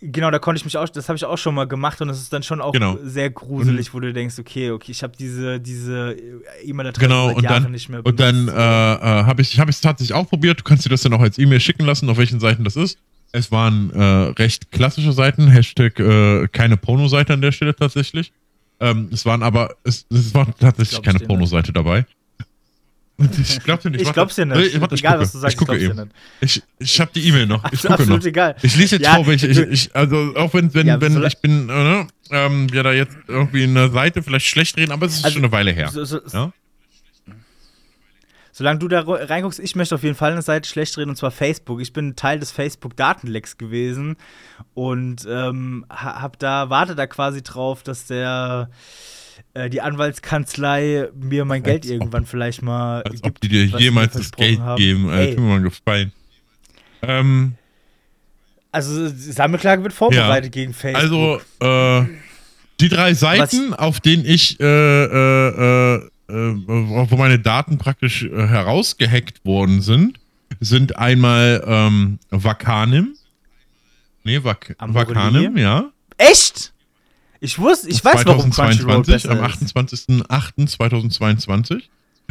Genau, 0.00 0.30
da 0.30 0.38
konnte 0.38 0.58
ich 0.58 0.64
mich 0.64 0.76
auch, 0.76 0.88
das 0.88 1.08
habe 1.08 1.16
ich 1.16 1.24
auch 1.24 1.38
schon 1.38 1.54
mal 1.54 1.66
gemacht 1.66 2.00
und 2.00 2.08
es 2.08 2.20
ist 2.20 2.32
dann 2.32 2.42
schon 2.42 2.60
auch 2.60 2.72
genau. 2.72 2.98
sehr 3.02 3.30
gruselig, 3.30 3.92
wo 3.92 4.00
du 4.00 4.12
denkst, 4.12 4.38
okay, 4.38 4.70
okay, 4.70 4.92
ich 4.92 5.02
habe 5.02 5.14
diese, 5.18 5.58
diese 5.58 6.16
E-Mail-Adresse 6.62 7.06
genau, 7.06 7.34
seit 7.34 7.42
Jahren 7.42 7.62
dann, 7.64 7.72
nicht 7.72 7.88
mehr 7.88 8.02
benutzt. 8.02 8.22
Und 8.22 8.48
dann 8.48 8.48
äh, 8.48 8.52
äh, 8.52 9.24
habe 9.24 9.42
ich, 9.42 9.58
habe 9.58 9.70
ich 9.70 9.76
es 9.76 9.80
tatsächlich 9.80 10.14
auch 10.14 10.28
probiert. 10.28 10.60
Du 10.60 10.64
kannst 10.64 10.84
dir 10.84 10.90
das 10.90 11.02
dann 11.02 11.12
auch 11.14 11.20
als 11.20 11.38
E-Mail 11.38 11.60
schicken 11.60 11.84
lassen, 11.84 12.08
auf 12.10 12.18
welchen 12.18 12.38
Seiten 12.38 12.62
das 12.62 12.76
ist. 12.76 12.98
Es 13.32 13.50
waren 13.50 13.90
äh, 13.90 14.02
recht 14.02 14.70
klassische 14.70 15.12
Seiten, 15.12 15.48
Hashtag 15.48 15.98
äh, 15.98 16.48
keine 16.48 16.76
Pornoseite 16.76 17.32
an 17.32 17.40
der 17.40 17.52
Stelle 17.52 17.74
tatsächlich. 17.74 18.32
Ähm, 18.80 19.08
es 19.12 19.26
waren 19.26 19.42
aber, 19.42 19.74
es, 19.82 20.06
es 20.10 20.32
war 20.34 20.46
tatsächlich 20.58 21.02
keine 21.02 21.18
Pornoseite 21.18 21.72
dabei. 21.72 22.06
Ich 23.18 23.64
glaub 23.64 23.80
dir 23.80 23.90
nicht. 23.90 24.02
Ich 24.02 24.12
glaub's 24.12 24.36
dir 24.36 24.46
nicht. 24.46 24.74
Ich, 24.74 24.80
warte, 24.80 24.94
egal, 24.94 25.14
gucke. 25.14 25.22
was 25.22 25.32
du 25.32 25.38
sagst, 25.38 25.54
ich 25.54 25.58
gucke 25.58 25.76
eben. 25.76 26.10
Ich, 26.40 26.62
ich 26.78 27.00
habe 27.00 27.10
die 27.12 27.26
E-Mail 27.26 27.46
noch. 27.46 27.64
Ich 27.72 27.82
gucke 27.82 27.94
absolut 27.94 28.20
noch. 28.20 28.26
egal. 28.26 28.54
Ich 28.62 28.76
lese 28.76 28.96
jetzt 28.96 29.04
ja, 29.04 29.16
vor, 29.16 29.26
welche 29.26 29.48
ich, 29.48 29.58
ich, 29.58 29.96
also 29.96 30.34
auch 30.36 30.54
wenn, 30.54 30.72
wenn, 30.72 30.86
ja, 30.86 31.00
wenn 31.00 31.20
ich 31.24 31.38
bin, 31.38 31.68
äh, 31.68 32.06
ähm, 32.30 32.68
ja 32.72 32.82
da 32.84 32.92
jetzt 32.92 33.16
irgendwie 33.26 33.64
eine 33.64 33.90
Seite 33.90 34.22
vielleicht 34.22 34.46
schlecht 34.46 34.76
reden, 34.76 34.92
aber 34.92 35.06
es 35.06 35.16
ist 35.16 35.24
also, 35.24 35.34
schon 35.34 35.44
eine 35.44 35.52
Weile 35.52 35.72
her. 35.72 35.88
So, 35.88 36.04
so, 36.04 36.20
ja? 36.32 36.52
Solange 38.52 38.78
du 38.78 38.88
da 38.88 39.02
reinguckst, 39.06 39.60
ich 39.60 39.76
möchte 39.76 39.94
auf 39.94 40.02
jeden 40.02 40.16
Fall 40.16 40.32
eine 40.32 40.42
Seite 40.42 40.68
schlecht 40.68 40.96
reden, 40.96 41.10
und 41.10 41.16
zwar 41.16 41.30
Facebook. 41.30 41.80
Ich 41.80 41.92
bin 41.92 42.16
Teil 42.16 42.40
des 42.40 42.50
Facebook-Datenlecks 42.50 43.56
gewesen 43.56 44.16
und 44.74 45.26
ähm, 45.28 45.86
hab 45.88 46.38
da, 46.38 46.70
warte 46.70 46.94
da 46.94 47.06
quasi 47.06 47.42
drauf, 47.42 47.82
dass 47.82 48.06
der 48.06 48.70
äh, 49.54 49.70
die 49.70 49.80
Anwaltskanzlei 49.80 51.08
mir 51.14 51.44
mein 51.44 51.62
Geld 51.62 51.84
als 51.84 51.90
irgendwann 51.90 52.22
ob, 52.22 52.28
vielleicht 52.28 52.62
mal 52.62 53.02
als 53.02 53.14
gibt. 53.14 53.26
Ob 53.26 53.40
die 53.40 53.48
dir 53.48 53.64
jemals 53.64 54.12
das 54.12 54.32
Geld 54.32 54.58
haben. 54.60 54.76
geben, 54.76 55.08
Alter, 55.08 55.34
tut 55.34 55.44
mir 55.44 55.50
mal 55.50 55.62
gefallen. 55.62 56.12
Ähm, 57.02 57.54
also 58.72 59.08
Sammelklage 59.08 59.82
wird 59.82 59.92
vorbereitet 59.92 60.54
ja. 60.54 60.62
gegen 60.62 60.74
Facebook. 60.74 61.42
Also, 61.60 62.02
äh, 62.02 62.06
die 62.80 62.88
drei 62.88 63.14
Seiten, 63.14 63.70
Was? 63.70 63.78
auf 63.78 64.00
denen 64.00 64.24
ich, 64.24 64.60
äh, 64.60 64.64
äh, 64.64 65.96
äh, 65.96 66.02
wo 66.28 67.16
meine 67.16 67.38
Daten 67.38 67.78
praktisch 67.78 68.24
äh, 68.24 68.46
herausgehackt 68.46 69.44
worden 69.44 69.80
sind, 69.80 70.18
sind 70.60 70.96
einmal 70.96 71.64
ähm, 71.66 72.18
Vakanim. 72.30 73.14
Nee, 74.24 74.44
Vak 74.44 74.76
Vakanim, 74.78 75.56
ja. 75.56 75.90
Echt? 76.16 76.72
Ich 77.40 77.58
wusste, 77.58 77.88
ich 77.88 78.04
weiß, 78.04 78.26
warum 78.26 78.50
Crunchyroll 78.50 78.96
am 78.96 79.04
28.08.2022. 79.04 81.84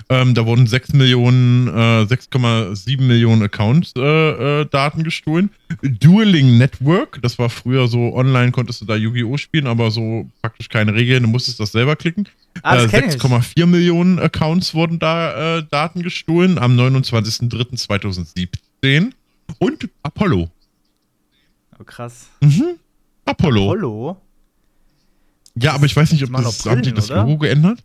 Ähm, 0.09 0.33
da 0.35 0.45
wurden 0.45 0.67
6 0.67 0.93
Millionen, 0.93 1.67
äh, 1.67 2.05
6,7 2.05 3.01
Millionen 3.01 3.41
Account-Daten 3.43 4.99
äh, 4.99 5.01
äh, 5.01 5.03
gestohlen. 5.03 5.49
Dueling 5.81 6.57
Network, 6.57 7.19
das 7.21 7.37
war 7.39 7.49
früher 7.49 7.87
so 7.87 8.13
online, 8.13 8.51
konntest 8.51 8.81
du 8.81 8.85
da 8.85 8.95
Yu-Gi-Oh! 8.95 9.37
spielen, 9.37 9.65
aber 9.67 9.91
so 9.91 10.29
praktisch 10.41 10.69
keine 10.69 10.93
Regeln, 10.93 11.23
du 11.23 11.29
musstest 11.29 11.59
das 11.59 11.71
selber 11.71 11.95
klicken. 11.95 12.27
Ah, 12.61 12.75
äh, 12.77 12.85
6,4 12.85 13.65
Millionen 13.65 14.19
Accounts 14.19 14.75
wurden 14.75 14.99
da 14.99 15.57
äh, 15.57 15.63
Daten 15.69 16.03
gestohlen 16.03 16.59
am 16.59 16.79
29.03.2017. 16.79 19.11
Und 19.59 19.89
Apollo. 20.03 20.49
Oh, 21.79 21.83
krass. 21.83 22.27
Mhm. 22.41 22.77
Apollo. 23.25 23.71
Apollo? 23.71 24.21
Ja, 25.59 25.73
aber 25.73 25.85
ich 25.85 25.95
weiß 25.95 26.11
nicht, 26.11 26.23
ob 26.23 26.31
das, 26.31 26.65
haben 26.65 26.81
die 26.81 26.93
das 26.93 27.09
Logo 27.09 27.37
geändert? 27.37 27.83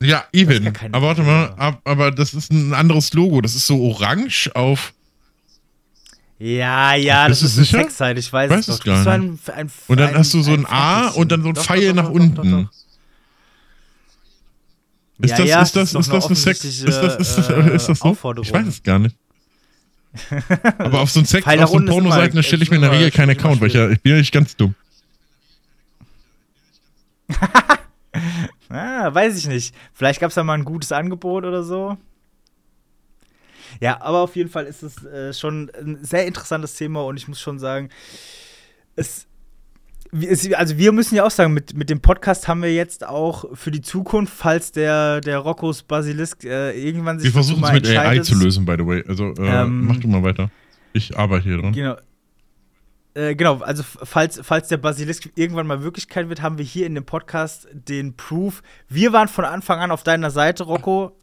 Ja, 0.00 0.24
eben. 0.32 0.64
Ja 0.64 0.72
aber 0.90 1.06
warte 1.08 1.22
mal, 1.22 1.80
aber 1.84 2.10
das 2.10 2.34
ist 2.34 2.50
ein 2.50 2.74
anderes 2.74 3.12
Logo. 3.12 3.40
Das 3.40 3.54
ist 3.54 3.66
so 3.66 3.80
orange 3.82 4.50
auf. 4.54 4.92
Ja, 6.38 6.96
ja, 6.96 7.28
das 7.28 7.42
ist, 7.42 7.56
ist 7.56 7.72
eine 7.72 7.84
Sexseite, 7.84 8.18
ich 8.18 8.32
weiß, 8.32 8.50
weiß 8.50 8.66
es 8.66 8.78
doch. 8.78 8.84
Gar 8.84 9.18
nicht. 9.18 9.48
Ein, 9.48 9.54
ein, 9.54 9.70
und 9.86 10.00
dann 10.00 10.08
ein, 10.08 10.18
hast 10.18 10.34
du 10.34 10.42
so 10.42 10.52
ein, 10.52 10.66
A 10.66 11.08
und 11.10 11.30
dann 11.30 11.42
so 11.42 11.48
ein 11.50 11.54
doch, 11.54 11.64
Pfeil 11.64 11.88
doch, 11.88 11.94
nach 11.94 12.04
doch, 12.06 12.14
unten. 12.14 12.68
Ist 15.20 15.30
ja, 15.30 15.36
das, 15.36 15.48
ja, 15.48 15.62
ist 15.62 15.76
das, 15.76 15.94
ist 15.94 16.12
das, 16.12 16.26
eine 16.26 16.34
Sex? 16.34 16.64
Ist 16.64 16.84
das, 16.84 17.16
ist, 17.16 17.36
das, 17.36 17.48
äh, 17.48 17.76
ist 17.76 17.88
das 17.88 17.98
so? 18.00 18.16
Ich 18.42 18.52
weiß 18.52 18.66
es 18.66 18.82
gar 18.82 18.98
nicht. 18.98 19.14
Aber 20.78 21.00
auf 21.00 21.10
so 21.12 21.20
einem 21.20 21.26
Sex, 21.26 21.46
auf 21.46 21.70
so 21.70 21.78
Pornoseiten, 21.78 22.34
da 22.34 22.42
stelle 22.42 22.64
ich 22.64 22.70
mir 22.70 22.76
in 22.76 22.82
der 22.82 22.90
Regel 22.90 23.12
keinen 23.12 23.30
Account, 23.30 23.60
weil 23.60 23.68
ich, 23.68 23.74
ja, 23.74 23.88
ich 23.88 24.00
bin 24.00 24.12
ja 24.12 24.18
nicht 24.18 24.32
ganz 24.32 24.56
dumm. 24.56 24.74
Ah, 28.68 29.12
weiß 29.12 29.36
ich 29.36 29.46
nicht. 29.48 29.74
Vielleicht 29.92 30.20
gab 30.20 30.30
es 30.30 30.34
da 30.34 30.44
mal 30.44 30.54
ein 30.54 30.64
gutes 30.64 30.92
Angebot 30.92 31.44
oder 31.44 31.62
so. 31.62 31.98
Ja, 33.80 34.00
aber 34.00 34.20
auf 34.20 34.36
jeden 34.36 34.50
Fall 34.50 34.64
ist 34.64 34.82
es 34.82 35.04
äh, 35.04 35.32
schon 35.32 35.70
ein 35.74 35.98
sehr 36.02 36.26
interessantes 36.26 36.74
Thema 36.74 37.04
und 37.04 37.16
ich 37.16 37.28
muss 37.28 37.40
schon 37.40 37.58
sagen, 37.58 37.88
es, 38.96 39.26
also 40.54 40.78
wir 40.78 40.92
müssen 40.92 41.14
ja 41.14 41.24
auch 41.24 41.30
sagen, 41.30 41.54
mit, 41.54 41.74
mit 41.74 41.90
dem 41.90 42.00
Podcast 42.00 42.48
haben 42.48 42.62
wir 42.62 42.72
jetzt 42.72 43.06
auch 43.06 43.44
für 43.54 43.70
die 43.70 43.80
Zukunft, 43.80 44.34
falls 44.34 44.72
der, 44.72 45.20
der 45.20 45.38
Roccos 45.38 45.82
Basilisk 45.82 46.44
äh, 46.44 46.72
irgendwann 46.72 47.18
sich 47.18 47.28
Wir 47.28 47.32
versuchen 47.32 47.64
es 47.64 47.72
mit 47.72 47.88
AI 47.88 48.18
zu 48.20 48.34
lösen, 48.34 48.64
by 48.64 48.76
the 48.78 48.86
way. 48.86 49.04
Also 49.06 49.34
äh, 49.34 49.62
ähm, 49.62 49.86
mach 49.86 49.96
du 49.96 50.08
mal 50.08 50.22
weiter. 50.22 50.50
Ich 50.92 51.16
arbeite 51.16 51.44
hier 51.44 51.58
dran. 51.58 51.72
Genau. 51.72 51.96
Äh, 53.14 53.34
genau, 53.34 53.58
also 53.58 53.82
falls, 53.82 54.40
falls 54.42 54.68
der 54.68 54.78
Basilisk 54.78 55.30
irgendwann 55.34 55.66
mal 55.66 55.82
Wirklichkeit 55.82 56.28
wird, 56.28 56.40
haben 56.40 56.56
wir 56.56 56.64
hier 56.64 56.86
in 56.86 56.94
dem 56.94 57.04
Podcast 57.04 57.68
den 57.72 58.16
Proof. 58.16 58.62
Wir 58.88 59.12
waren 59.12 59.28
von 59.28 59.44
Anfang 59.44 59.80
an 59.80 59.90
auf 59.90 60.02
deiner 60.02 60.30
Seite, 60.30 60.64
Rocco. 60.64 61.16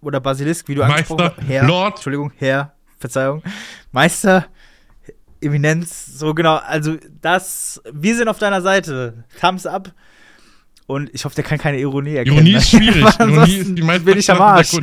Oder 0.00 0.20
Basilisk, 0.20 0.68
wie 0.68 0.74
du 0.74 0.82
Meister, 0.82 0.94
angesprochen 0.96 1.32
hast. 1.38 1.48
Herr, 1.48 1.64
Lord. 1.64 1.94
Entschuldigung, 1.94 2.32
Herr, 2.36 2.74
Verzeihung. 2.98 3.42
Meister, 3.90 4.46
Eminenz, 5.40 6.06
so 6.06 6.34
genau. 6.34 6.56
Also 6.56 6.96
das, 7.20 7.80
wir 7.90 8.14
sind 8.16 8.28
auf 8.28 8.38
deiner 8.38 8.60
Seite. 8.60 9.24
Thumbs 9.40 9.66
up. 9.66 9.92
Und 10.86 11.08
ich 11.14 11.24
hoffe, 11.24 11.34
der 11.34 11.44
kann 11.44 11.58
keine 11.58 11.78
Ironie 11.78 12.16
erkennen. 12.16 12.36
Ironie 12.36 12.54
ist 12.54 12.68
schwierig. 12.68 13.04
Ironie 13.18 13.56
ist 13.56 13.78
die 13.78 13.82
meiste 13.82 14.04
bin 14.04 14.18
ich 14.18 14.30
am 14.30 14.40
Arsch. 14.40 14.74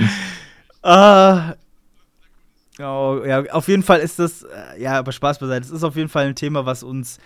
Uh, 0.83 1.53
oh, 2.83 3.23
ja, 3.25 3.43
auf 3.51 3.67
jeden 3.67 3.83
Fall 3.83 3.99
ist 3.99 4.19
das, 4.19 4.43
äh, 4.43 4.81
ja, 4.81 4.97
aber 4.97 5.11
Spaß 5.11 5.39
beiseite. 5.39 5.65
Es 5.65 5.71
ist 5.71 5.83
auf 5.83 5.95
jeden 5.95 6.09
Fall 6.09 6.27
ein 6.27 6.35
Thema, 6.35 6.65
was 6.65 6.83
uns, 6.83 7.19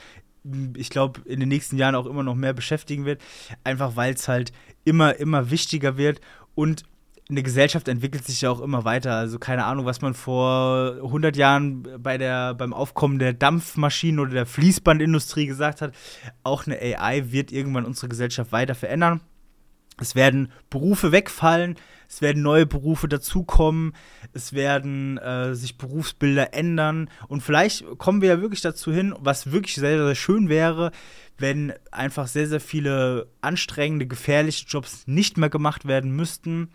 ich 0.76 0.90
glaube, 0.90 1.22
in 1.26 1.40
den 1.40 1.50
nächsten 1.50 1.78
Jahren 1.78 1.96
auch 1.96 2.06
immer 2.06 2.24
noch 2.24 2.36
mehr 2.36 2.54
beschäftigen 2.54 3.06
wird. 3.06 3.22
Einfach 3.64 3.96
weil 3.96 4.14
es 4.14 4.28
halt 4.28 4.52
immer, 4.84 5.18
immer 5.20 5.52
wichtiger 5.52 5.98
wird. 5.98 6.22
Und 6.54 6.84
eine 7.30 7.42
Gesellschaft 7.42 7.88
entwickelt 7.88 8.24
sich 8.26 8.42
ja 8.42 8.52
auch 8.52 8.62
immer 8.62 8.86
weiter. 8.86 9.14
Also 9.16 9.40
keine 9.40 9.66
Ahnung, 9.66 9.86
was 9.86 10.02
man 10.02 10.14
vor 10.14 10.96
100 10.98 11.36
Jahren 11.36 11.88
bei 12.00 12.18
der, 12.18 12.54
beim 12.54 12.74
Aufkommen 12.74 13.18
der 13.18 13.34
Dampfmaschinen 13.34 14.20
oder 14.20 14.32
der 14.32 14.46
Fließbandindustrie 14.46 15.48
gesagt 15.48 15.82
hat. 15.82 15.94
Auch 16.44 16.68
eine 16.68 16.80
AI 16.80 17.32
wird 17.32 17.52
irgendwann 17.52 17.86
unsere 17.86 18.10
Gesellschaft 18.10 18.52
weiter 18.52 18.76
verändern. 18.76 19.22
Es 20.00 20.16
werden 20.16 20.52
Berufe 20.70 21.12
wegfallen, 21.12 21.76
es 22.08 22.22
werden 22.22 22.44
neue 22.44 22.66
Berufe 22.66 23.08
dazukommen, 23.08 23.94
es 24.34 24.54
werden 24.54 25.18
äh, 25.18 25.56
sich 25.56 25.78
Berufsbilder 25.78 26.54
ändern 26.54 27.10
und 27.28 27.42
vielleicht 27.42 27.86
kommen 27.98 28.22
wir 28.22 28.30
ja 28.30 28.42
wirklich 28.42 28.62
dazu 28.62 28.92
hin, 28.92 29.16
was 29.20 29.52
wirklich 29.52 29.76
sehr, 29.76 30.06
sehr 30.06 30.16
schön 30.16 30.50
wäre, 30.50 30.92
wenn 31.38 31.74
einfach 31.92 32.28
sehr, 32.28 32.48
sehr 32.48 32.60
viele 32.60 33.28
anstrengende, 33.42 34.06
gefährliche 34.06 34.66
Jobs 34.68 35.08
nicht 35.08 35.38
mehr 35.38 35.50
gemacht 35.50 35.86
werden 35.88 36.12
müssten 36.12 36.70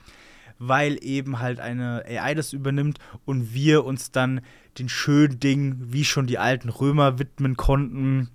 weil 0.62 0.98
eben 1.02 1.40
halt 1.40 1.59
eine 1.59 2.05
AI 2.06 2.34
das 2.34 2.52
übernimmt 2.52 2.98
und 3.24 3.55
wir 3.55 3.84
uns 3.84 4.12
dann 4.12 4.42
den 4.78 4.90
schönen 4.90 5.40
Dingen, 5.40 5.92
wie 5.92 6.05
schon 6.05 6.26
die 6.26 6.38
alten 6.38 6.68
Römer, 6.68 7.18
widmen 7.18 7.56
konnten. 7.56 8.28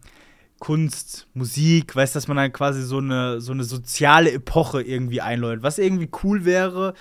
Kunst, 0.59 1.27
Musik, 1.33 1.95
weißt 1.95 2.15
dass 2.15 2.27
man 2.27 2.37
dann 2.37 2.53
quasi 2.53 2.81
so 2.81 2.99
eine, 2.99 3.41
so 3.41 3.51
eine 3.51 3.65
soziale 3.65 4.31
Epoche 4.31 4.81
irgendwie 4.81 5.21
einläutet, 5.21 5.63
was 5.63 5.77
irgendwie 5.77 6.09
cool 6.23 6.45
wäre. 6.45 6.93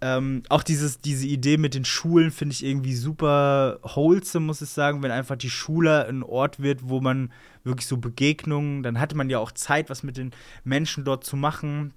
Ähm, 0.00 0.44
auch 0.48 0.62
dieses, 0.62 1.00
diese 1.00 1.26
Idee 1.26 1.56
mit 1.56 1.74
den 1.74 1.84
Schulen 1.84 2.30
finde 2.30 2.52
ich 2.54 2.64
irgendwie 2.64 2.94
super 2.94 3.80
wholesome, 3.82 4.46
muss 4.46 4.62
ich 4.62 4.70
sagen, 4.70 5.02
wenn 5.02 5.10
einfach 5.10 5.36
die 5.36 5.50
Schule 5.50 6.06
ein 6.06 6.22
Ort 6.22 6.60
wird, 6.60 6.88
wo 6.88 7.00
man 7.00 7.32
wirklich 7.64 7.86
so 7.86 7.96
Begegnungen, 7.96 8.82
dann 8.82 9.00
hatte 9.00 9.16
man 9.16 9.30
ja 9.30 9.38
auch 9.38 9.52
Zeit, 9.52 9.90
was 9.90 10.02
mit 10.02 10.16
den 10.16 10.30
Menschen 10.64 11.04
dort 11.04 11.24
zu 11.24 11.36
machen 11.36 11.92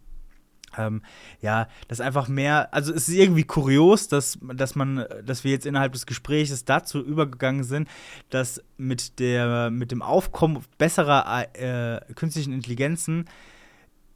ähm, 0.77 1.01
ja, 1.41 1.67
das 1.87 2.01
einfach 2.01 2.27
mehr, 2.27 2.73
also 2.73 2.93
es 2.93 3.07
ist 3.07 3.15
irgendwie 3.15 3.43
kurios, 3.43 4.07
dass, 4.07 4.37
dass 4.41 4.75
man, 4.75 5.05
dass 5.23 5.43
wir 5.43 5.51
jetzt 5.51 5.65
innerhalb 5.65 5.93
des 5.93 6.05
Gesprächs 6.05 6.65
dazu 6.65 7.03
übergegangen 7.03 7.63
sind, 7.63 7.87
dass 8.29 8.61
mit 8.77 9.19
der, 9.19 9.69
mit 9.71 9.91
dem 9.91 10.01
Aufkommen 10.01 10.63
besserer 10.77 11.45
äh, 11.53 12.01
künstlichen 12.13 12.53
Intelligenzen 12.53 13.25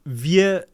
wir 0.04 0.66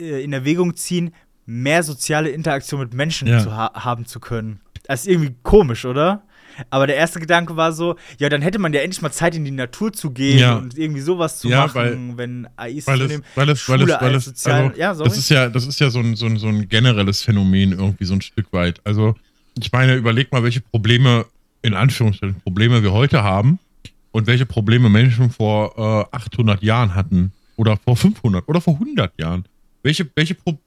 äh, 0.00 0.22
in 0.22 0.32
Erwägung 0.32 0.76
ziehen, 0.76 1.14
mehr 1.46 1.82
soziale 1.82 2.30
Interaktion 2.30 2.80
mit 2.80 2.94
Menschen 2.94 3.28
ja. 3.28 3.40
zu 3.40 3.54
ha 3.54 3.72
haben 3.74 4.06
zu 4.06 4.20
können. 4.20 4.60
Das 4.84 5.00
ist 5.00 5.08
irgendwie 5.08 5.34
komisch, 5.42 5.84
oder? 5.84 6.22
Aber 6.70 6.86
der 6.86 6.96
erste 6.96 7.20
Gedanke 7.20 7.56
war 7.56 7.72
so, 7.72 7.96
ja, 8.18 8.28
dann 8.28 8.42
hätte 8.42 8.58
man 8.58 8.72
ja 8.72 8.80
endlich 8.80 9.02
mal 9.02 9.10
Zeit 9.10 9.34
in 9.34 9.44
die 9.44 9.50
Natur 9.50 9.92
zu 9.92 10.10
gehen 10.10 10.38
ja. 10.38 10.56
und 10.56 10.76
irgendwie 10.76 11.00
sowas 11.00 11.38
zu 11.38 11.48
ja, 11.48 11.66
machen, 11.66 11.74
weil, 11.74 12.16
wenn 12.16 12.48
AIs 12.56 12.86
weil 12.86 13.00
es, 13.02 13.10
weil 13.34 13.48
es, 13.48 13.68
weil 13.68 13.82
es, 13.82 14.00
weil 14.00 14.14
es, 14.14 14.24
sozial, 14.24 14.62
also, 14.62 14.78
ja, 14.78 14.94
das 14.94 15.18
ist 15.18 15.28
ja, 15.30 15.48
das 15.48 15.66
ist 15.66 15.80
ja 15.80 15.90
so 15.90 16.00
ein, 16.00 16.16
so, 16.16 16.26
ein, 16.26 16.36
so 16.36 16.48
ein 16.48 16.68
generelles 16.68 17.22
Phänomen 17.22 17.72
irgendwie 17.72 18.04
so 18.04 18.14
ein 18.14 18.22
Stück 18.22 18.52
weit. 18.52 18.80
Also 18.84 19.14
ich 19.60 19.70
meine, 19.72 19.94
überleg 19.94 20.32
mal, 20.32 20.42
welche 20.42 20.60
Probleme, 20.60 21.26
in 21.62 21.74
Anführungsstrichen, 21.74 22.40
Probleme 22.40 22.82
wir 22.82 22.92
heute 22.92 23.22
haben 23.22 23.58
und 24.12 24.26
welche 24.26 24.46
Probleme 24.46 24.88
Menschen 24.88 25.30
vor 25.30 26.08
äh, 26.12 26.16
800 26.16 26.62
Jahren 26.62 26.94
hatten 26.94 27.32
oder 27.56 27.76
vor 27.76 27.96
500 27.96 28.48
oder 28.48 28.60
vor 28.60 28.74
100 28.74 29.12
Jahren. 29.18 29.44
Welche, 29.82 30.08
welche 30.14 30.34
Probleme 30.34 30.63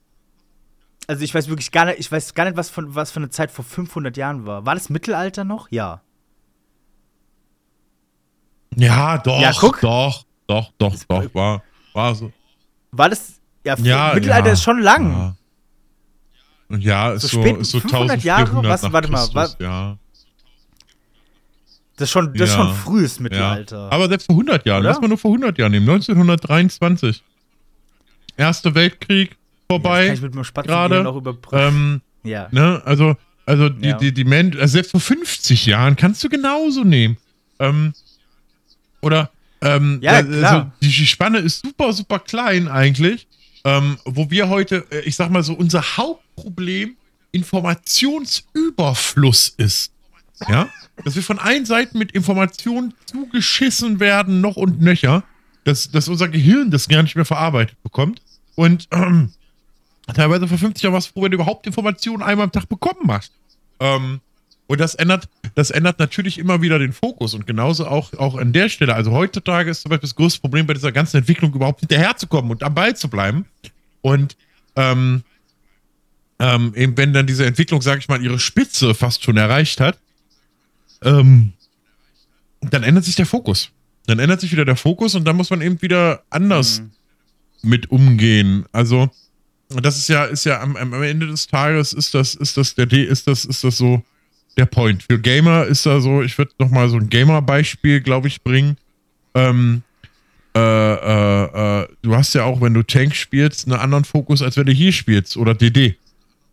also 1.08 1.24
ich 1.24 1.34
weiß 1.34 1.48
wirklich 1.48 1.72
gar 1.72 1.86
nicht, 1.86 2.00
ich 2.00 2.12
weiß 2.12 2.34
gar 2.34 2.46
nicht, 2.46 2.58
was 2.58 2.70
von 2.70 2.94
was 2.94 3.12
für 3.12 3.20
eine 3.20 3.30
Zeit 3.30 3.50
vor 3.50 3.64
500 3.64 4.16
Jahren 4.18 4.46
war. 4.46 4.66
War 4.66 4.76
das 4.76 4.90
Mittelalter 4.90 5.46
noch? 5.46 5.72
Ja. 5.72 6.02
Ja, 8.76 9.18
doch, 9.18 9.42
ja, 9.42 9.54
guck. 9.58 9.80
doch, 9.82 10.24
doch, 10.46 10.72
doch, 10.78 10.96
doch, 11.08 11.34
war, 11.34 11.64
war 11.94 12.14
so. 12.14 12.32
War 12.92 13.10
das, 13.10 13.40
ja, 13.64 13.76
ja 13.80 14.14
Mittelalter 14.14 14.48
ja, 14.48 14.54
ist 14.54 14.64
schon 14.64 14.82
lang. 14.82 15.36
Ja, 16.70 16.78
ja 16.78 17.12
ist 17.14 17.30
so, 17.30 17.42
ist 17.42 17.72
so 17.72 17.80
500 17.80 18.24
Jahre, 18.24 18.64
was, 18.64 18.92
warte 18.92 19.10
mal, 19.10 19.28
war, 19.34 19.50
ja. 19.60 19.98
Das 21.96 22.10
ist 22.10 22.12
schon, 22.12 22.34
das 22.36 22.50
ist 22.50 22.56
schon 22.56 22.76
frühes 22.76 23.20
Mittelalter. 23.20 23.92
Aber 23.92 24.08
selbst 24.08 24.28
vor 24.28 24.36
100 24.36 24.66
Jahren, 24.68 24.84
lass 24.84 25.02
mal 25.02 25.08
nur 25.08 25.18
vor 25.18 25.32
100 25.32 25.58
Jahren 25.58 25.72
nehmen, 25.72 25.90
1923. 25.90 27.24
Erster 28.36 28.76
Weltkrieg, 28.76 29.36
vorbei. 29.70 30.08
Ja, 30.08 30.16
gerade 30.62 31.04
noch 31.04 31.16
überprüfen. 31.16 31.60
Ähm, 31.60 32.02
ja. 32.24 32.48
Ne, 32.52 32.82
also, 32.86 33.16
also 33.46 33.70
die, 33.70 33.90
ja. 33.90 33.98
die, 33.98 34.14
die 34.14 34.24
Menschen, 34.24 34.60
also 34.60 34.74
selbst 34.74 34.92
vor 34.92 35.00
50 35.00 35.66
Jahren 35.66 35.96
kannst 35.96 36.24
du 36.24 36.30
genauso 36.30 36.84
nehmen. 36.84 37.18
Ähm, 37.60 37.94
oder, 39.02 39.32
ähm, 39.62 40.00
ja, 40.02 40.14
also 40.14 40.32
klar. 40.32 40.72
die 40.82 40.92
Spanne 40.92 41.40
ist 41.40 41.66
super, 41.66 41.94
super 41.94 42.20
klein 42.20 42.68
eigentlich. 42.68 43.28
Ähm, 43.64 43.98
wo 44.06 44.30
wir 44.30 44.50
heute, 44.50 44.86
äh, 44.92 45.00
ich 45.02 45.16
sag 45.16 45.30
mal 45.30 45.44
so, 45.44 45.54
unser 45.54 45.98
Hauptproblem 45.98 46.96
Informationsüberfluss 47.32 49.54
ist. 49.58 49.92
Ja? 50.48 50.70
Dass 51.04 51.16
wir 51.16 51.24
von 51.24 51.40
allen 51.40 51.66
Seiten 51.66 51.98
mit 51.98 52.14
Informationen 52.14 52.94
zugeschissen 53.06 54.00
werden, 54.00 54.40
noch 54.42 54.56
und 54.56 54.80
nöcher, 54.82 55.24
dass, 55.64 55.90
dass 55.92 56.08
unser 56.08 56.30
Gehirn 56.30 56.70
das 56.72 56.88
gar 56.88 57.04
nicht 57.04 57.16
mehr 57.16 57.26
verarbeitet 57.26 57.82
bekommt. 57.84 58.22
Und 58.56 58.88
ähm, 58.92 59.32
Teilweise 60.14 60.48
vor 60.48 60.58
50 60.58 60.84
Jahren 60.84 60.94
warst 60.94 61.10
du 61.10 61.14
froh, 61.14 61.24
wenn 61.24 61.32
du 61.32 61.36
überhaupt 61.36 61.68
Informationen 61.68 62.24
einmal 62.24 62.46
am 62.46 62.52
Tag 62.52 62.70
bekommen 62.70 63.12
hast. 63.12 63.34
Ähm, 63.80 64.22
und 64.68 64.80
das 64.82 64.96
ändert, 64.96 65.30
das 65.56 65.72
ändert 65.72 66.00
natürlich 66.00 66.38
immer 66.38 66.62
wieder 66.62 66.78
den 66.78 66.92
Fokus 66.92 67.34
und 67.34 67.48
genauso 67.48 67.88
auch, 67.88 68.14
auch 68.14 68.36
an 68.36 68.52
der 68.52 68.70
Stelle. 68.70 68.96
Also 68.96 69.12
heutzutage 69.12 69.72
ist 69.72 69.82
zum 69.82 69.90
Beispiel 69.90 70.08
das 70.08 70.16
größte 70.16 70.42
Problem 70.42 70.68
bei 70.68 70.74
dieser 70.74 70.92
ganzen 70.92 71.18
Entwicklung 71.18 71.54
überhaupt 71.54 71.80
hinterherzukommen 71.80 72.52
und 72.52 72.64
am 72.64 72.76
Ball 72.76 72.96
zu 72.96 73.10
bleiben. 73.10 73.46
Und 74.02 74.36
ähm, 74.76 75.24
ähm, 76.40 76.74
eben 76.76 76.98
wenn 76.98 77.14
dann 77.14 77.28
diese 77.28 77.46
Entwicklung, 77.46 77.82
sage 77.82 78.00
ich 78.00 78.10
mal, 78.10 78.22
ihre 78.22 78.40
Spitze 78.40 78.94
fast 78.94 79.24
schon 79.24 79.38
erreicht 79.38 79.80
hat, 79.80 79.98
ähm, 81.02 81.54
dann 82.62 82.84
ändert 82.84 83.06
sich 83.06 83.16
der 83.16 83.26
Fokus. 83.26 83.72
Dann 84.06 84.20
ändert 84.20 84.42
sich 84.42 84.52
wieder 84.52 84.66
der 84.66 84.76
Fokus 84.76 85.16
und 85.16 85.26
dann 85.26 85.36
muss 85.36 85.50
man 85.50 85.62
eben 85.62 85.82
wieder 85.82 86.24
anders 86.30 86.82
mhm. 86.82 87.70
mit 87.70 87.92
umgehen. 87.92 88.66
Also 88.72 89.10
und 89.74 89.86
das 89.86 89.98
ist 89.98 90.08
ja, 90.08 90.26
ist 90.26 90.46
ja 90.46 90.62
am, 90.62 90.76
am 90.76 90.94
Ende 91.04 91.28
des 91.28 91.48
Tages 91.48 91.94
ist 91.94 92.14
das, 92.14 92.36
ist 92.36 92.58
das 92.58 92.76
der 92.76 92.86
D, 92.86 93.04
ist 93.04 93.28
das, 93.28 93.46
ist 93.46 93.64
das 93.64 93.78
so 93.78 94.02
der 94.58 94.66
Point. 94.66 95.04
Für 95.04 95.20
Gamer 95.20 95.66
ist 95.66 95.86
da 95.86 96.00
so, 96.00 96.24
ich 96.24 96.38
würde 96.38 96.52
noch 96.60 96.70
mal 96.70 96.90
so 96.90 96.98
ein 96.98 97.10
Gamer-Beispiel, 97.10 98.02
glaube 98.02 98.28
ich, 98.28 98.42
bringen. 98.44 98.78
Ähm, 99.36 99.84
äh, 100.56 100.60
äh, 100.60 101.82
äh, 101.82 101.88
du 102.02 102.16
hast 102.16 102.34
ja 102.34 102.46
auch, 102.46 102.62
wenn 102.62 102.74
du 102.74 102.82
Tank 102.82 103.16
spielst, 103.16 103.68
einen 103.68 103.80
anderen 103.80 104.06
Fokus, 104.06 104.42
als 104.42 104.58
wenn 104.58 104.66
du 104.66 104.72
hier 104.72 104.92
spielst 104.92 105.38
oder 105.38 105.54
DD 105.54 105.96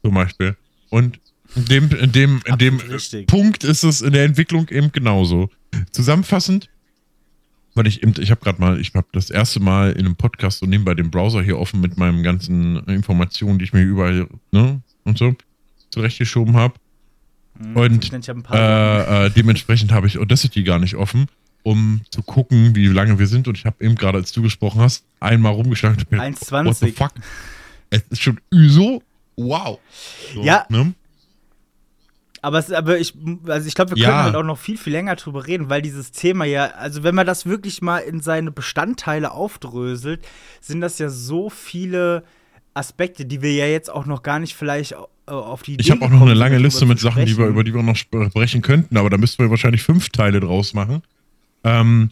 zum 0.02 0.14
Beispiel. 0.14 0.56
Und 0.90 1.18
in 1.56 1.64
dem, 1.66 1.90
in 1.90 2.12
dem, 2.12 2.40
in 2.44 2.58
dem 2.58 2.80
Punkt 3.26 3.64
ist 3.64 3.84
es 3.84 4.02
in 4.02 4.12
der 4.12 4.24
Entwicklung 4.24 4.68
eben 4.68 4.92
genauso. 4.92 5.50
Zusammenfassend, 5.92 6.68
weil 7.74 7.86
ich 7.86 8.02
ich 8.02 8.30
habe 8.30 8.40
gerade 8.40 8.60
mal, 8.60 8.80
ich 8.80 8.94
habe 8.94 9.06
das 9.12 9.30
erste 9.30 9.60
Mal 9.60 9.92
in 9.92 10.06
einem 10.06 10.16
Podcast 10.16 10.58
so 10.60 10.66
nebenbei 10.66 10.94
den 10.94 11.10
Browser 11.10 11.42
hier 11.42 11.58
offen 11.58 11.80
mit 11.80 11.96
meinen 11.98 12.22
ganzen 12.22 12.76
Informationen, 12.86 13.58
die 13.58 13.64
ich 13.64 13.72
mir 13.72 13.82
überall, 13.82 14.28
ne, 14.52 14.80
und 15.04 15.18
so 15.18 15.34
zurechtgeschoben 15.90 16.56
habe. 16.56 16.74
Mhm, 17.58 17.76
und 17.76 18.12
äh, 18.52 19.26
äh, 19.26 19.30
dementsprechend 19.30 19.92
habe 19.92 20.06
ich 20.06 20.18
Audacity 20.18 20.62
gar 20.62 20.78
nicht 20.78 20.94
offen. 20.96 21.26
um 21.64 22.02
zu 22.10 22.22
gucken, 22.22 22.76
wie 22.76 22.86
lange 22.86 23.18
wir 23.18 23.26
sind. 23.26 23.48
Und 23.48 23.56
ich 23.58 23.64
habe 23.64 23.82
eben 23.84 23.94
gerade, 23.96 24.18
als 24.18 24.32
du 24.32 24.42
gesprochen 24.42 24.80
hast, 24.80 25.04
einmal 25.18 25.52
rumgeschlagen. 25.52 26.04
1,20. 26.10 26.64
What 26.66 26.76
the 26.76 26.92
fuck? 26.92 27.12
Es 27.90 28.02
ist 28.10 28.22
schon 28.22 28.38
so, 28.50 29.02
wow. 29.36 29.78
So, 30.34 30.42
ja. 30.44 30.66
Ne? 30.68 30.92
Aber, 32.44 32.58
es, 32.58 32.70
aber 32.70 32.98
ich, 32.98 33.14
also 33.46 33.66
ich 33.66 33.74
glaube, 33.74 33.96
wir 33.96 34.04
können 34.04 34.18
halt 34.18 34.36
auch 34.36 34.42
noch 34.42 34.58
viel, 34.58 34.76
viel 34.76 34.92
länger 34.92 35.16
drüber 35.16 35.46
reden, 35.46 35.70
weil 35.70 35.80
dieses 35.80 36.12
Thema 36.12 36.44
ja, 36.44 36.66
also 36.72 37.02
wenn 37.02 37.14
man 37.14 37.26
das 37.26 37.46
wirklich 37.46 37.80
mal 37.80 38.00
in 38.00 38.20
seine 38.20 38.50
Bestandteile 38.50 39.30
aufdröselt, 39.30 40.22
sind 40.60 40.82
das 40.82 40.98
ja 40.98 41.08
so 41.08 41.48
viele 41.48 42.22
Aspekte, 42.74 43.24
die 43.24 43.40
wir 43.40 43.54
ja 43.54 43.64
jetzt 43.64 43.90
auch 43.90 44.04
noch 44.04 44.22
gar 44.22 44.40
nicht 44.40 44.54
vielleicht 44.54 44.92
äh, 44.92 44.96
auf 45.30 45.62
die 45.62 45.74
Idee 45.74 45.84
Ich 45.84 45.90
habe 45.90 46.04
auch 46.04 46.10
noch 46.10 46.20
eine 46.20 46.34
lange 46.34 46.58
Liste 46.58 46.84
mit 46.84 47.00
Sachen, 47.00 47.24
die 47.24 47.38
wir, 47.38 47.46
über 47.46 47.64
die 47.64 47.72
wir 47.72 47.82
noch 47.82 47.96
sprechen 47.96 48.60
könnten, 48.60 48.98
aber 48.98 49.08
da 49.08 49.16
müssten 49.16 49.42
wir 49.42 49.48
wahrscheinlich 49.48 49.82
fünf 49.82 50.10
Teile 50.10 50.40
draus 50.40 50.74
machen. 50.74 51.02
Ähm, 51.64 52.10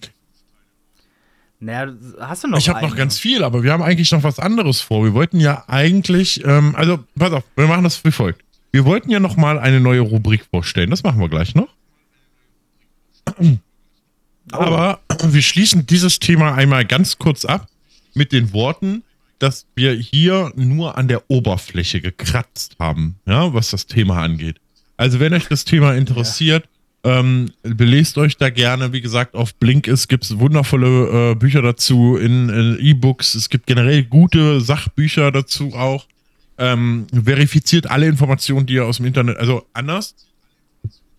naja, 1.60 1.92
hast 2.20 2.44
du 2.44 2.48
noch 2.48 2.56
Ich 2.56 2.70
habe 2.70 2.80
noch 2.80 2.96
ganz 2.96 3.18
viel, 3.18 3.44
aber 3.44 3.62
wir 3.62 3.70
haben 3.70 3.82
eigentlich 3.82 4.10
noch 4.12 4.22
was 4.22 4.38
anderes 4.38 4.80
vor. 4.80 5.04
Wir 5.04 5.12
wollten 5.12 5.40
ja 5.40 5.64
eigentlich, 5.66 6.42
ähm, 6.46 6.74
also 6.74 7.00
pass 7.18 7.32
auf, 7.32 7.44
wir 7.54 7.66
machen 7.66 7.84
das 7.84 8.02
wie 8.02 8.10
folgt. 8.12 8.42
Wir 8.72 8.86
wollten 8.86 9.10
ja 9.10 9.20
noch 9.20 9.36
mal 9.36 9.58
eine 9.58 9.80
neue 9.80 10.00
Rubrik 10.00 10.46
vorstellen. 10.50 10.90
Das 10.90 11.02
machen 11.02 11.20
wir 11.20 11.28
gleich 11.28 11.54
noch. 11.54 11.68
Oh. 13.38 13.56
Aber 14.50 15.00
wir 15.22 15.42
schließen 15.42 15.86
dieses 15.86 16.18
Thema 16.18 16.54
einmal 16.54 16.84
ganz 16.84 17.18
kurz 17.18 17.44
ab 17.44 17.68
mit 18.14 18.32
den 18.32 18.52
Worten, 18.52 19.04
dass 19.38 19.66
wir 19.74 19.92
hier 19.92 20.52
nur 20.56 20.96
an 20.96 21.08
der 21.08 21.30
Oberfläche 21.30 22.00
gekratzt 22.00 22.76
haben, 22.78 23.16
ja, 23.26 23.52
was 23.54 23.70
das 23.70 23.86
Thema 23.86 24.22
angeht. 24.22 24.56
Also 24.96 25.20
wenn 25.20 25.34
euch 25.34 25.48
das 25.48 25.64
Thema 25.64 25.94
interessiert, 25.94 26.68
ja. 27.04 27.18
ähm, 27.18 27.50
belest 27.62 28.18
euch 28.18 28.36
da 28.36 28.50
gerne. 28.50 28.92
Wie 28.92 29.00
gesagt, 29.00 29.34
auf 29.34 29.54
Blinkist 29.54 30.08
gibt 30.08 30.24
es 30.24 30.38
wundervolle 30.38 31.32
äh, 31.32 31.34
Bücher 31.34 31.62
dazu 31.62 32.16
in, 32.16 32.48
in 32.48 32.78
E-Books. 32.80 33.34
Es 33.34 33.48
gibt 33.48 33.66
generell 33.66 34.04
gute 34.04 34.60
Sachbücher 34.60 35.30
dazu 35.30 35.72
auch 35.74 36.06
ähm, 36.58 37.06
verifiziert 37.12 37.86
alle 37.86 38.06
Informationen, 38.06 38.66
die 38.66 38.74
ihr 38.74 38.86
aus 38.86 38.98
dem 38.98 39.06
Internet, 39.06 39.38
also 39.38 39.66
anders, 39.72 40.14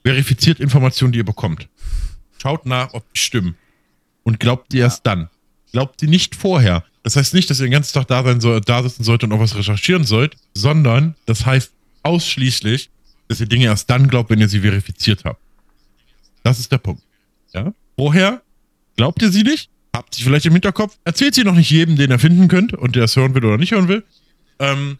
verifiziert 0.04 0.60
Informationen, 0.60 1.12
die 1.12 1.20
ihr 1.20 1.26
bekommt. 1.26 1.68
Schaut 2.42 2.66
nach, 2.66 2.94
ob 2.94 3.12
die 3.14 3.20
stimmen. 3.20 3.56
Und 4.24 4.40
glaubt 4.40 4.74
ihr 4.74 4.82
erst 4.82 5.06
dann. 5.06 5.30
Glaubt 5.72 6.00
sie 6.00 6.08
nicht 6.08 6.36
vorher. 6.36 6.84
Das 7.04 7.16
heißt 7.16 7.34
nicht, 7.34 7.50
dass 7.50 7.60
ihr 7.60 7.68
den 7.68 7.72
ganzen 7.72 7.94
Tag 7.94 8.08
da, 8.08 8.24
sein 8.24 8.40
soll, 8.40 8.62
da 8.62 8.84
sitzen 8.84 9.04
sollt 9.04 9.24
und 9.24 9.32
auch 9.34 9.40
was 9.40 9.56
recherchieren 9.56 10.06
sollt, 10.06 10.36
sondern 10.54 11.16
das 11.26 11.46
heißt 11.46 11.74
ausschließlich, 12.04 12.90
dass 13.28 13.40
ihr 13.40 13.48
Dinge 13.48 13.66
erst 13.66 13.90
dann 13.90 14.08
glaubt, 14.08 14.30
wenn 14.30 14.40
ihr 14.40 14.50
sie 14.50 14.62
verifiziert 14.62 15.26
habt. 15.26 15.42
Das 16.44 16.60
ist 16.60 16.72
der 16.72 16.78
Punkt. 16.78 17.02
Ja? 17.54 17.74
Vorher 17.98 18.42
glaubt 18.96 19.22
ihr 19.22 19.32
sie 19.32 19.44
nicht, 19.44 19.70
habt 19.94 20.14
sie 20.16 20.24
vielleicht 20.24 20.46
im 20.46 20.54
Hinterkopf, 20.54 20.98
erzählt 21.04 21.36
sie 21.36 21.44
noch 21.44 21.56
nicht 21.56 21.70
jedem, 21.70 21.96
den 21.96 22.12
ihr 22.12 22.20
finden 22.20 22.48
könnt 22.48 22.74
und 22.74 22.96
der 22.96 23.06
es 23.06 23.16
hören 23.16 23.34
will 23.36 23.44
oder 23.46 23.58
nicht 23.58 23.72
hören 23.72 23.88
will. 23.88 24.04
Ähm, 24.60 24.98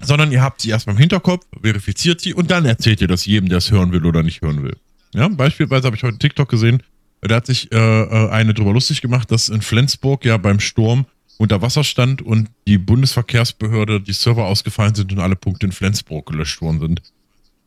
sondern 0.00 0.32
ihr 0.32 0.42
habt 0.42 0.60
sie 0.60 0.70
erstmal 0.70 0.94
im 0.96 1.00
Hinterkopf, 1.00 1.46
verifiziert 1.60 2.20
sie 2.20 2.34
und 2.34 2.50
dann 2.50 2.64
erzählt 2.64 3.00
ihr 3.00 3.08
das 3.08 3.26
jedem, 3.26 3.48
der 3.48 3.58
es 3.58 3.70
hören 3.70 3.92
will 3.92 4.04
oder 4.04 4.22
nicht 4.22 4.42
hören 4.42 4.62
will. 4.62 4.76
Ja, 5.14 5.28
beispielsweise 5.28 5.86
habe 5.86 5.96
ich 5.96 6.02
heute 6.02 6.12
einen 6.12 6.18
TikTok 6.18 6.48
gesehen, 6.48 6.82
da 7.20 7.36
hat 7.36 7.46
sich 7.46 7.72
äh, 7.72 7.76
äh, 7.76 8.30
eine 8.30 8.54
drüber 8.54 8.72
lustig 8.72 9.00
gemacht, 9.00 9.30
dass 9.30 9.48
in 9.48 9.62
Flensburg 9.62 10.24
ja 10.24 10.36
beim 10.36 10.60
Sturm 10.60 11.06
unter 11.38 11.62
Wasser 11.62 11.84
stand 11.84 12.22
und 12.22 12.48
die 12.66 12.78
Bundesverkehrsbehörde 12.78 14.00
die 14.00 14.12
Server 14.12 14.46
ausgefallen 14.46 14.94
sind 14.94 15.12
und 15.12 15.18
alle 15.18 15.36
Punkte 15.36 15.66
in 15.66 15.72
Flensburg 15.72 16.26
gelöscht 16.26 16.60
worden 16.60 16.80
sind. 16.80 17.02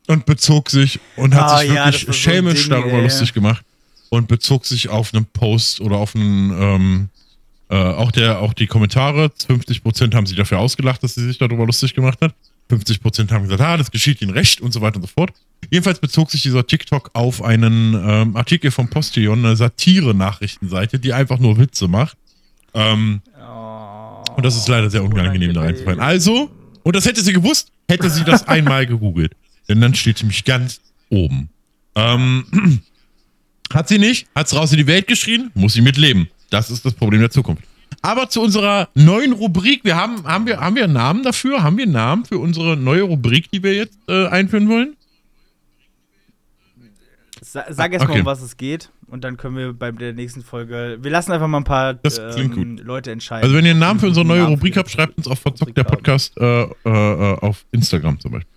Und 0.07 0.25
bezog 0.25 0.69
sich 0.69 0.99
und 1.15 1.35
hat 1.35 1.43
ah, 1.43 1.57
sich 1.59 1.69
wirklich 1.69 2.03
ja, 2.03 2.13
schelmisch 2.13 2.63
so 2.63 2.71
darüber 2.71 2.97
ey, 2.97 3.03
lustig 3.03 3.33
gemacht 3.33 3.63
und 4.09 4.27
bezog 4.27 4.65
sich 4.65 4.89
auf 4.89 5.13
einen 5.13 5.25
Post 5.25 5.79
oder 5.79 5.97
auf 5.97 6.15
einen 6.15 6.51
ähm, 6.51 7.09
äh, 7.71 7.75
auch, 7.75 8.11
der, 8.11 8.39
auch 8.39 8.53
die 8.53 8.67
Kommentare, 8.67 9.31
50% 9.47 10.13
haben 10.13 10.25
sie 10.25 10.35
dafür 10.35 10.59
ausgelacht, 10.59 11.01
dass 11.03 11.15
sie 11.15 11.25
sich 11.25 11.37
darüber 11.37 11.65
lustig 11.65 11.93
gemacht 11.93 12.19
hat. 12.21 12.35
50% 12.69 13.31
haben 13.31 13.43
gesagt, 13.43 13.61
ah, 13.61 13.77
das 13.77 13.91
geschieht 13.91 14.21
ihnen 14.21 14.31
recht 14.31 14.59
und 14.59 14.73
so 14.73 14.81
weiter 14.81 14.97
und 14.97 15.03
so 15.03 15.07
fort. 15.07 15.31
Jedenfalls 15.69 15.99
bezog 15.99 16.31
sich 16.31 16.41
dieser 16.41 16.67
TikTok 16.67 17.11
auf 17.13 17.41
einen 17.41 17.93
ähm, 17.93 18.35
Artikel 18.35 18.71
vom 18.71 18.89
Postillon, 18.89 19.45
eine 19.45 19.55
Satire-Nachrichtenseite, 19.55 20.99
die 20.99 21.13
einfach 21.13 21.39
nur 21.39 21.57
Witze 21.57 21.87
macht. 21.87 22.17
Ähm, 22.73 23.21
oh, 23.39 24.23
und 24.35 24.45
das 24.45 24.57
ist 24.57 24.67
leider 24.67 24.89
sehr 24.89 25.03
unangenehm, 25.03 25.53
da 25.53 25.61
reinzufallen. 25.61 26.01
Also, 26.01 26.51
und 26.83 26.95
das 26.95 27.05
hätte 27.05 27.21
sie 27.21 27.31
gewusst, 27.31 27.71
hätte 27.87 28.09
sie 28.09 28.25
das 28.25 28.47
einmal 28.49 28.85
gegoogelt. 28.85 29.33
Denn 29.69 29.79
dann 29.79 29.95
steht 29.95 30.17
sie 30.17 30.25
mich 30.25 30.43
ganz 30.43 30.81
oben. 31.09 31.49
Ähm, 31.95 32.81
hat 33.73 33.87
sie 33.87 33.97
nicht, 33.97 34.27
hat 34.35 34.47
es 34.47 34.55
raus 34.55 34.73
in 34.73 34.77
die 34.77 34.87
Welt 34.87 35.07
geschrien, 35.07 35.51
muss 35.53 35.73
sie 35.73 35.81
mitleben. 35.81 36.27
Das 36.51 36.69
ist 36.69 36.85
das 36.85 36.93
Problem 36.93 37.21
der 37.21 37.31
Zukunft. 37.31 37.63
Aber 38.03 38.29
zu 38.29 38.41
unserer 38.41 38.89
neuen 38.93 39.31
Rubrik. 39.31 39.83
Wir 39.83 39.95
haben, 39.95 40.23
haben, 40.25 40.45
wir, 40.45 40.59
haben 40.59 40.75
wir 40.75 40.83
einen 40.83 40.93
Namen 40.93 41.23
dafür? 41.23 41.63
Haben 41.63 41.77
wir 41.77 41.83
einen 41.83 41.93
Namen 41.93 42.25
für 42.25 42.37
unsere 42.37 42.77
neue 42.77 43.03
Rubrik, 43.03 43.49
die 43.51 43.63
wir 43.63 43.73
jetzt 43.73 43.97
äh, 44.07 44.27
einführen 44.27 44.69
wollen? 44.69 44.95
Sa 47.41 47.65
sag 47.69 47.91
erst 47.93 48.05
okay. 48.05 48.13
mal, 48.13 48.19
um 48.21 48.25
was 48.25 48.41
es 48.41 48.57
geht. 48.57 48.89
Und 49.07 49.23
dann 49.23 49.35
können 49.35 49.57
wir 49.57 49.73
bei 49.73 49.91
der 49.91 50.13
nächsten 50.13 50.41
Folge. 50.41 50.99
Wir 51.01 51.11
lassen 51.11 51.31
einfach 51.31 51.47
mal 51.47 51.57
ein 51.57 51.63
paar 51.63 51.99
ähm, 52.03 52.77
Leute 52.83 53.11
entscheiden. 53.11 53.43
Also, 53.43 53.55
wenn 53.55 53.65
ihr 53.65 53.71
einen 53.71 53.79
Namen 53.79 53.99
für 53.99 54.07
unsere 54.07 54.25
neue 54.25 54.43
Rubrik 54.43 54.77
habt, 54.77 54.89
schreibt 54.89 55.17
uns 55.17 55.27
auf 55.27 55.39
Verzockt 55.39 55.75
der 55.75 55.83
Podcast 55.83 56.37
äh, 56.37 56.63
äh, 56.63 56.67
äh, 56.85 57.37
auf 57.39 57.65
Instagram 57.71 58.19
zum 58.19 58.31
Beispiel. 58.31 58.51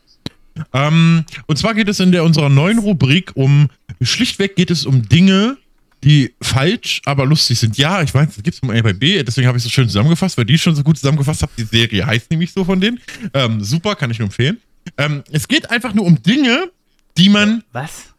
Ähm, 0.72 1.24
und 1.46 1.58
zwar 1.58 1.74
geht 1.74 1.88
es 1.88 1.98
in 1.98 2.12
der 2.12 2.24
unserer 2.24 2.48
neuen 2.48 2.78
Rubrik 2.78 3.32
um. 3.34 3.68
Schlichtweg 4.00 4.54
geht 4.54 4.70
es 4.70 4.86
um 4.86 5.08
Dinge, 5.08 5.56
die 6.04 6.34
falsch, 6.40 7.00
aber 7.06 7.24
lustig 7.24 7.58
sind. 7.58 7.78
Ja, 7.78 8.02
ich 8.02 8.12
weiß, 8.12 8.28
es 8.28 8.42
gibt 8.42 8.54
es 8.54 8.58
vom 8.60 8.70
A 8.70 8.80
bei 8.82 8.92
B, 8.92 9.22
deswegen 9.22 9.48
habe 9.48 9.56
ich 9.56 9.62
es 9.62 9.64
so 9.64 9.70
schön 9.70 9.88
zusammengefasst, 9.88 10.36
weil 10.36 10.44
die 10.44 10.58
schon 10.58 10.76
so 10.76 10.82
gut 10.82 10.98
zusammengefasst 10.98 11.42
habe. 11.42 11.52
Die 11.56 11.64
Serie 11.64 12.04
heißt 12.04 12.30
nämlich 12.30 12.52
so 12.52 12.64
von 12.64 12.80
denen. 12.80 13.00
Ähm, 13.32 13.64
super, 13.64 13.96
kann 13.96 14.10
ich 14.10 14.18
nur 14.18 14.26
empfehlen. 14.26 14.58
Ähm, 14.98 15.24
es 15.32 15.48
geht 15.48 15.70
einfach 15.70 15.94
nur 15.94 16.04
um 16.04 16.22
Dinge, 16.22 16.70
die 17.16 17.30
man. 17.30 17.64
Was? 17.72 18.14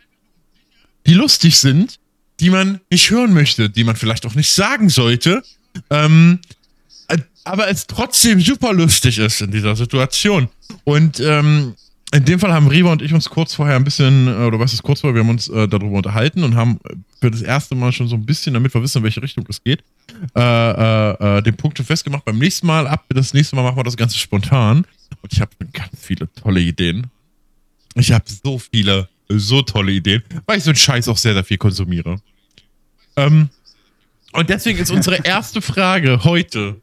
Die 1.06 1.14
lustig 1.14 1.58
sind, 1.58 2.00
die 2.40 2.50
man 2.50 2.82
nicht 2.90 3.12
hören 3.12 3.34
möchte, 3.34 3.70
die 3.70 3.84
man 3.84 3.96
vielleicht 3.96 4.26
auch 4.26 4.34
nicht 4.34 4.52
sagen 4.52 4.90
sollte. 4.90 5.44
Ähm, 5.92 6.40
äh, 7.08 7.20
aber 7.44 7.68
es 7.70 7.86
trotzdem 7.86 8.42
super 8.42 8.74
lustig 8.74 9.20
ist 9.20 9.42
in 9.42 9.52
dieser 9.52 9.76
Situation. 9.76 10.50
Und 10.84 11.20
ähm, 11.20 11.76
in 12.14 12.24
dem 12.24 12.40
Fall 12.40 12.54
haben 12.54 12.68
Riva 12.68 12.92
und 12.92 13.02
ich 13.02 13.14
uns 13.14 13.30
kurz 13.30 13.56
vorher 13.56 13.76
ein 13.76 13.84
bisschen, 13.84 14.28
äh, 14.28 14.46
oder 14.46 14.60
was 14.60 14.74
ist 14.74 14.84
kurz 14.84 15.02
vorher, 15.02 15.16
wir 15.16 15.22
haben 15.22 15.30
uns 15.30 15.48
äh, 15.48 15.68
darüber 15.68 15.98
unterhalten 15.98 16.44
und 16.44 16.56
haben 16.56 16.80
für 17.20 17.32
das 17.32 17.42
erste 17.42 17.76
Mal 17.76 17.92
schon 17.92 18.08
so 18.08 18.16
ein 18.16 18.26
bisschen, 18.26 18.54
damit 18.54 18.74
wir 18.74 18.82
wissen, 18.82 19.00
in 19.00 19.04
welche 19.04 19.22
Richtung 19.22 19.46
es 19.50 19.64
geht, 19.64 19.84
äh, 20.36 20.40
äh, 20.40 21.38
äh 21.38 21.42
den 21.42 21.58
Punkt 21.58 21.78
schon 21.78 21.86
festgemacht. 21.86 22.24
Beim 22.24 22.38
nächsten 22.38 22.68
Mal, 22.68 22.88
ab 22.88 23.06
das 23.10 23.34
nächste 23.34 23.56
Mal 23.56 23.64
machen 23.64 23.78
wir 23.78 23.84
das 23.84 23.98
Ganze 23.98 24.18
spontan. 24.18 24.86
Und 25.22 25.34
ich 25.34 25.42
habe 25.42 25.52
ganz 25.74 25.90
viele 26.00 26.32
tolle 26.34 26.62
Ideen. 26.62 27.08
Ich 27.96 28.12
habe 28.12 28.26
so 28.28 28.60
viele, 28.60 29.10
so 29.28 29.62
tolle 29.62 29.92
Ideen, 29.92 30.22
weil 30.46 30.58
ich 30.60 30.64
so 30.64 30.70
einen 30.70 30.78
Scheiß 30.78 31.08
auch 31.08 31.18
sehr, 31.18 31.34
sehr 31.34 31.44
viel 31.44 31.58
konsumiere. 31.58 32.22
Ähm, 33.16 33.50
und 34.32 34.50
deswegen 34.50 34.80
ist 34.80 34.92
unsere 34.92 35.18
erste 35.24 35.62
Frage 35.62 36.24
heute, 36.24 36.80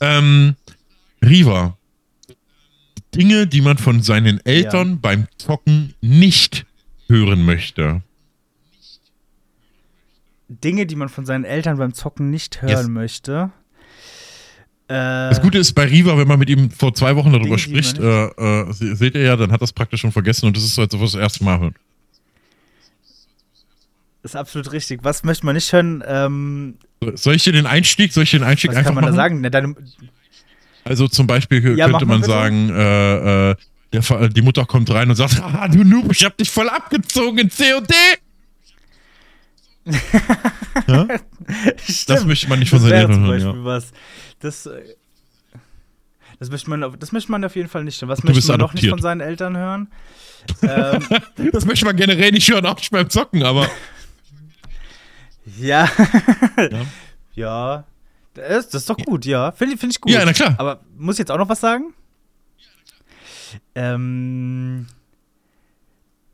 ähm, 0.00 0.56
Riva, 1.24 1.77
Dinge, 3.14 3.46
die 3.46 3.60
man 3.60 3.78
von 3.78 4.02
seinen 4.02 4.44
Eltern 4.44 4.90
ja. 4.90 4.98
beim 5.00 5.26
Zocken 5.38 5.94
nicht 6.00 6.66
hören 7.08 7.44
möchte. 7.44 8.02
Dinge, 10.48 10.86
die 10.86 10.96
man 10.96 11.08
von 11.08 11.26
seinen 11.26 11.44
Eltern 11.44 11.78
beim 11.78 11.92
Zocken 11.92 12.30
nicht 12.30 12.62
hören 12.62 12.70
yes. 12.70 12.88
möchte. 12.88 13.50
Äh, 14.88 14.94
das 15.28 15.42
Gute 15.42 15.58
ist 15.58 15.74
bei 15.74 15.84
Riva, 15.84 16.16
wenn 16.16 16.28
man 16.28 16.38
mit 16.38 16.48
ihm 16.48 16.70
vor 16.70 16.94
zwei 16.94 17.14
Wochen 17.16 17.32
darüber 17.32 17.56
Dinge, 17.56 17.58
spricht, 17.58 17.98
äh, 17.98 18.26
äh, 18.26 18.72
seht 18.72 19.14
ihr 19.14 19.22
ja, 19.22 19.36
dann 19.36 19.52
hat 19.52 19.60
das 19.60 19.72
praktisch 19.72 20.00
schon 20.00 20.12
vergessen 20.12 20.46
und 20.46 20.56
das 20.56 20.64
ist 20.64 20.74
so, 20.74 20.82
ob 20.82 20.92
wir 20.92 21.00
das 21.00 21.14
erste 21.14 21.44
Mal 21.44 21.60
hören. 21.60 21.74
Ist 24.22 24.34
absolut 24.34 24.72
richtig. 24.72 25.00
Was 25.04 25.24
möchte 25.24 25.46
man 25.46 25.54
nicht 25.54 25.72
hören? 25.72 26.02
Ähm, 26.06 26.74
soll 27.14 27.34
ich 27.34 27.44
dir 27.44 27.52
den 27.52 27.66
Einstieg, 27.66 28.12
soll 28.12 28.24
ich 28.24 28.30
den 28.30 28.42
Einstieg 28.42 28.70
was 28.70 28.78
einfach 28.78 28.88
kann 28.88 28.94
man 28.94 29.04
machen? 29.04 29.42
da 29.42 29.50
sagen? 29.50 29.74
deine, 29.74 29.74
also 30.84 31.08
zum 31.08 31.26
Beispiel 31.26 31.76
ja, 31.76 31.88
könnte 31.88 32.06
man 32.06 32.22
sagen, 32.22 32.70
äh, 32.70 33.50
äh, 33.50 33.56
der, 33.92 34.28
die 34.28 34.42
Mutter 34.42 34.64
kommt 34.64 34.90
rein 34.90 35.08
und 35.10 35.16
sagt, 35.16 35.40
ah, 35.42 35.68
du 35.68 35.84
Noob, 35.84 36.12
ich 36.12 36.24
hab 36.24 36.36
dich 36.36 36.50
voll 36.50 36.68
abgezogen 36.68 37.38
in 37.38 37.50
COD. 37.50 37.94
ja? 40.86 41.08
Das 42.06 42.24
möchte 42.26 42.48
man 42.48 42.58
nicht 42.58 42.70
von 42.70 42.80
seinen 42.80 42.92
Eltern 42.92 43.26
hören. 43.26 43.40
Ja. 43.40 43.64
Was. 43.64 43.92
Das, 44.40 44.66
äh, 44.66 44.82
das, 46.38 46.50
möchte 46.50 46.68
man, 46.68 46.98
das 46.98 47.12
möchte 47.12 47.30
man 47.32 47.44
auf 47.44 47.56
jeden 47.56 47.68
Fall 47.68 47.84
nicht 47.84 48.00
hören. 48.00 48.10
Was 48.10 48.22
möchte 48.22 48.46
man 48.48 48.60
noch 48.60 48.74
nicht 48.74 48.88
von 48.88 49.00
seinen 49.00 49.20
Eltern 49.20 49.56
hören? 49.56 49.88
ähm, 50.62 51.02
das 51.52 51.64
möchte 51.64 51.84
man 51.84 51.96
generell 51.96 52.32
nicht 52.32 52.50
hören, 52.50 52.64
auch 52.66 52.76
nicht 52.76 52.90
beim 52.90 53.08
Zocken, 53.10 53.42
aber. 53.42 53.68
ja. 55.58 55.88
ja. 56.58 56.86
ja. 57.34 57.84
Das, 58.38 58.68
das 58.68 58.82
ist 58.82 58.90
doch 58.90 58.96
gut, 58.96 59.24
ja. 59.26 59.52
Finde 59.52 59.76
find 59.76 59.92
ich 59.92 60.00
gut. 60.00 60.12
Ja, 60.12 60.24
na 60.24 60.32
klar. 60.32 60.54
Aber 60.58 60.80
muss 60.96 61.16
ich 61.16 61.20
jetzt 61.20 61.30
auch 61.30 61.38
noch 61.38 61.48
was 61.48 61.60
sagen? 61.60 61.94
Ähm, 63.74 64.86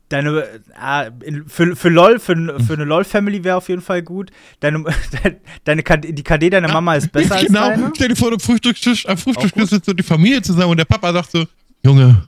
Deine, 0.09 0.43
äh, 0.79 1.09
für, 1.47 1.75
für 1.75 1.89
LOL, 1.89 2.19
für, 2.19 2.59
für 2.59 2.73
eine 2.73 2.83
LOL-Family 2.83 3.43
wäre 3.43 3.57
auf 3.57 3.69
jeden 3.69 3.81
Fall 3.81 4.03
gut. 4.03 4.29
Deine, 4.59 4.83
deine, 5.63 5.81
die 5.81 6.23
KD 6.23 6.51
deiner 6.51 6.71
Mama 6.71 6.93
ist 6.93 7.11
besser 7.11 7.41
genau. 7.41 7.61
als 7.61 7.69
deine. 7.69 7.75
Genau, 7.81 7.91
stell 7.95 8.07
dir 8.09 8.15
vor, 8.15 8.31
am 8.31 8.39
Frühstückstisch, 8.39 9.07
am 9.07 9.17
Frühstückstisch 9.17 9.69
sitzt 9.69 9.87
so 9.87 9.93
die 9.93 10.03
Familie 10.03 10.43
zusammen 10.43 10.71
und 10.71 10.77
der 10.77 10.85
Papa 10.85 11.11
sagt 11.11 11.31
so, 11.31 11.45
Junge, 11.83 12.27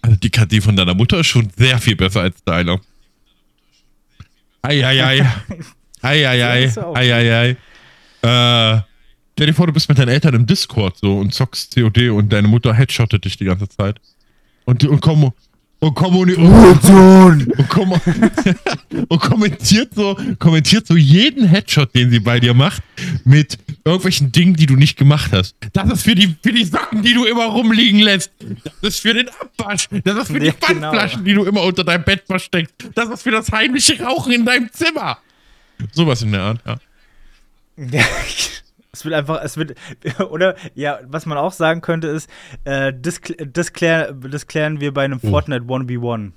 also 0.00 0.16
die 0.16 0.30
KD 0.30 0.62
von 0.62 0.74
deiner 0.74 0.94
Mutter 0.94 1.20
ist 1.20 1.26
schon 1.26 1.50
sehr 1.54 1.78
viel 1.78 1.96
besser 1.96 2.22
als 2.22 2.42
deiner. 2.44 2.80
Eieiei. 4.62 5.26
Eieiei. 6.00 6.72
Eieiei. 6.94 7.56
Äh, 8.22 8.80
stell 9.38 9.46
dir 9.46 9.54
vor, 9.54 9.68
du 9.68 9.72
bist 9.72 9.88
mit 9.88 9.96
deinen 9.96 10.08
Eltern 10.08 10.34
im 10.34 10.46
Discord 10.46 10.96
so 10.98 11.16
und 11.16 11.32
zockst 11.32 11.76
COD 11.76 12.10
und 12.10 12.32
deine 12.32 12.48
Mutter 12.48 12.74
headshottet 12.74 13.24
dich 13.24 13.36
die 13.36 13.44
ganze 13.44 13.68
Zeit. 13.68 14.00
Und, 14.64 14.84
und 14.84 15.00
komm, 15.00 15.30
und, 15.78 15.94
kommuni 15.94 16.34
und, 16.34 17.68
kom 17.68 17.92
und 19.08 19.20
kommentiert 19.20 19.94
so, 19.94 20.18
kommentiert 20.40 20.88
so 20.88 20.96
jeden 20.96 21.46
Headshot, 21.46 21.94
den 21.94 22.10
sie 22.10 22.18
bei 22.18 22.40
dir 22.40 22.52
macht, 22.52 22.82
mit 23.22 23.58
irgendwelchen 23.84 24.32
Dingen, 24.32 24.54
die 24.54 24.66
du 24.66 24.74
nicht 24.74 24.98
gemacht 24.98 25.30
hast. 25.30 25.54
Das 25.72 25.88
ist 25.88 26.02
für 26.02 26.16
die, 26.16 26.34
für 26.42 26.52
die 26.52 26.64
Socken, 26.64 27.04
die 27.04 27.14
du 27.14 27.24
immer 27.24 27.46
rumliegen 27.46 28.00
lässt. 28.00 28.32
Das 28.82 28.94
ist 28.94 29.00
für 29.02 29.14
den 29.14 29.28
Abwasch. 29.28 29.88
Das 30.02 30.18
ist 30.18 30.32
für 30.32 30.40
die 30.40 30.46
ja, 30.46 30.52
genau. 30.52 30.90
Pfandflaschen, 30.90 31.24
die 31.24 31.34
du 31.34 31.44
immer 31.44 31.62
unter 31.62 31.84
deinem 31.84 32.02
Bett 32.02 32.24
versteckst. 32.26 32.74
Das 32.96 33.08
ist 33.08 33.22
für 33.22 33.30
das 33.30 33.52
heimliche 33.52 34.02
Rauchen 34.02 34.32
in 34.32 34.44
deinem 34.44 34.68
Zimmer. 34.72 35.18
Sowas 35.92 36.22
in 36.22 36.32
der 36.32 36.40
Art, 36.40 36.60
ja. 36.66 36.80
Es 38.92 39.04
wird 39.04 39.14
einfach, 39.14 39.42
es 39.42 39.56
wird, 39.56 39.74
oder, 40.30 40.56
ja, 40.74 40.98
was 41.06 41.26
man 41.26 41.38
auch 41.38 41.52
sagen 41.52 41.80
könnte 41.80 42.08
ist, 42.08 42.30
äh, 42.64 42.92
das, 42.92 43.20
das, 43.52 43.72
klär, 43.72 44.12
das 44.12 44.46
klären 44.46 44.80
wir 44.80 44.94
bei 44.94 45.04
einem 45.04 45.20
oh. 45.22 45.28
Fortnite 45.28 45.64
1v1. 45.64 46.32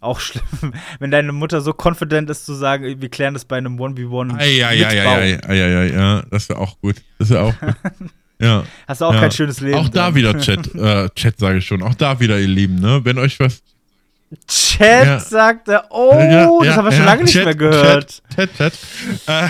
Auch 0.00 0.18
schlimm, 0.18 0.44
wenn 0.98 1.10
deine 1.10 1.32
Mutter 1.32 1.60
so 1.60 1.74
confident 1.74 2.30
ist 2.30 2.46
zu 2.46 2.54
sagen, 2.54 3.00
wir 3.00 3.08
klären 3.10 3.34
das 3.34 3.44
bei 3.44 3.58
einem 3.58 3.78
1v1. 3.78 4.42
Ja, 4.42 4.70
ja, 4.72 4.92
ja, 4.92 5.84
ja, 5.84 6.22
das 6.30 6.48
wäre 6.48 6.58
auch 6.58 6.80
gut. 6.80 6.96
Das 7.18 7.30
wäre 7.30 7.42
auch 7.42 7.60
gut. 7.60 7.74
Ja. 8.42 8.64
Hast 8.88 9.02
du 9.02 9.04
auch 9.04 9.12
ja. 9.12 9.20
kein 9.20 9.32
schönes 9.32 9.60
Leben. 9.60 9.76
Auch 9.76 9.90
da 9.90 10.14
wieder 10.14 10.38
Chat, 10.38 10.74
äh, 10.74 11.10
Chat 11.10 11.38
sage 11.38 11.58
ich 11.58 11.66
schon, 11.66 11.82
auch 11.82 11.94
da 11.94 12.20
wieder, 12.20 12.38
ihr 12.40 12.48
Lieben, 12.48 12.76
ne? 12.76 13.00
Wenn 13.04 13.18
euch 13.18 13.38
was. 13.38 13.62
Chat 14.46 15.06
ja. 15.06 15.20
sagt 15.20 15.68
er, 15.68 15.84
oh, 15.90 16.14
ja, 16.14 16.48
das 16.64 16.76
haben 16.76 16.84
wir 16.86 16.92
schon 16.92 17.04
lange 17.04 17.24
Chat, 17.26 17.34
nicht 17.34 17.44
mehr 17.44 17.54
gehört. 17.54 18.22
Chat, 18.34 18.56
Chat, 18.56 18.72
Chat. 18.72 18.78
Äh, 19.26 19.48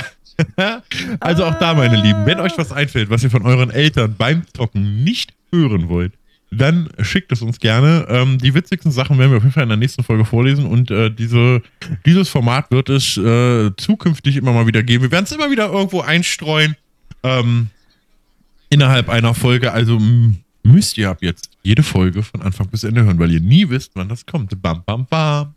also 1.21 1.45
auch 1.45 1.59
da, 1.59 1.75
meine 1.75 1.97
Lieben, 1.97 2.27
wenn 2.27 2.41
euch 2.41 2.57
was 2.57 2.73
einfällt, 2.73 3.11
was 3.11 3.23
ihr 3.23 3.31
von 3.31 3.43
euren 3.43 3.71
Eltern 3.71 4.15
beim 4.17 4.43
Zocken 4.55 5.05
nicht 5.05 5.35
hören 5.53 5.89
wollt, 5.89 6.13
dann 6.51 6.89
schickt 7.01 7.31
es 7.33 7.43
uns 7.43 7.61
gerne. 7.61 8.07
Ähm, 8.09 8.39
die 8.39 8.55
witzigsten 8.55 8.91
Sachen 8.91 9.19
werden 9.19 9.31
wir 9.31 9.39
auf 9.39 9.45
jeden 9.45 9.53
Fall 9.53 9.63
in 9.63 9.69
der 9.69 9.79
nächsten 9.79 10.03
Folge 10.03 10.25
vorlesen 10.25 10.67
und 10.67 10.91
äh, 10.91 11.11
diese, 11.11 11.63
dieses 12.05 12.29
Format 12.29 12.71
wird 12.71 12.89
es 12.89 13.17
äh, 13.17 13.71
zukünftig 13.77 14.37
immer 14.37 14.53
mal 14.53 14.67
wieder 14.67 14.83
geben. 14.83 15.05
Wir 15.05 15.13
werden 15.13 15.25
es 15.25 15.33
immer 15.33 15.51
wieder 15.51 15.71
irgendwo 15.71 16.01
einstreuen 16.01 16.77
ähm, 17.23 17.69
innerhalb 18.69 19.09
einer 19.09 19.35
Folge. 19.35 19.73
Also 19.73 20.01
müsst 20.63 20.99
ihr 20.99 21.11
ab 21.11 21.19
jetzt 21.21 21.51
jede 21.63 21.83
Folge 21.83 22.23
von 22.23 22.43
Anfang 22.43 22.69
bis 22.69 22.85
Ende 22.85 23.05
hören, 23.05 23.19
weil 23.19 23.31
ihr 23.31 23.41
nie 23.41 23.69
wisst, 23.69 23.93
wann 23.95 24.09
das 24.09 24.27
kommt. 24.27 24.61
Bam, 24.61 24.83
bam, 24.85 25.07
bam. 25.07 25.55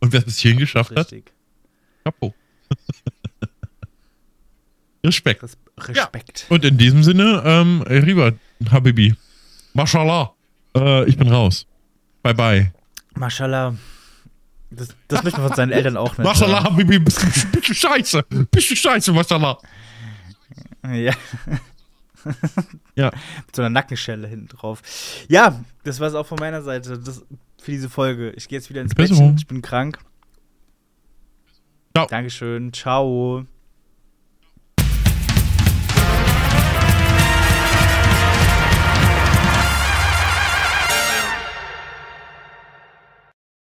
Und 0.00 0.12
wer 0.12 0.20
es 0.20 0.24
bis 0.24 0.38
hierhin 0.38 0.58
geschafft 0.58 0.90
Richtig. 0.90 1.24
hat, 1.26 1.32
Chapeau. 2.04 2.34
Respekt. 5.04 5.42
Res 5.42 5.56
Respekt. 5.78 6.46
Ja. 6.48 6.54
Und 6.54 6.64
in 6.64 6.78
diesem 6.78 7.02
Sinne, 7.02 7.42
ähm, 7.44 7.82
Riva, 7.82 8.32
Habibi, 8.70 9.14
Mashallah, 9.74 10.32
äh, 10.76 11.08
ich 11.08 11.16
bin 11.16 11.28
raus. 11.28 11.66
Bye 12.22 12.34
bye. 12.34 12.72
Mashallah. 13.14 13.74
Das, 14.70 14.88
das 15.08 15.22
möchten 15.22 15.42
wir 15.42 15.48
von 15.48 15.56
seinen 15.56 15.72
Eltern 15.72 15.96
auch 15.96 16.16
nicht. 16.16 16.26
Mashallah, 16.26 16.64
Habibi, 16.64 16.98
bist, 16.98 17.20
bist 17.52 17.68
du 17.68 17.74
scheiße. 17.74 18.24
Bist 18.50 18.70
du 18.70 18.76
scheiße, 18.76 19.12
Mashallah. 19.12 19.58
Ja. 20.84 21.12
ja. 22.94 23.10
Mit 23.46 23.56
so 23.56 23.62
einer 23.62 23.70
Nackenschelle 23.70 24.28
hinten 24.28 24.48
drauf. 24.48 24.82
Ja, 25.28 25.60
das 25.84 26.00
war 26.00 26.08
es 26.08 26.14
auch 26.14 26.26
von 26.26 26.38
meiner 26.38 26.62
Seite 26.62 26.98
das, 26.98 27.24
für 27.60 27.70
diese 27.70 27.90
Folge. 27.90 28.30
Ich 28.30 28.48
gehe 28.48 28.58
jetzt 28.58 28.70
wieder 28.70 28.80
ins 28.80 28.94
Bettchen. 28.94 29.36
Ich 29.36 29.46
bin 29.46 29.62
krank. 29.62 29.98
Ciao. 31.94 32.06
Dankeschön. 32.06 32.72
Ciao. 32.72 33.46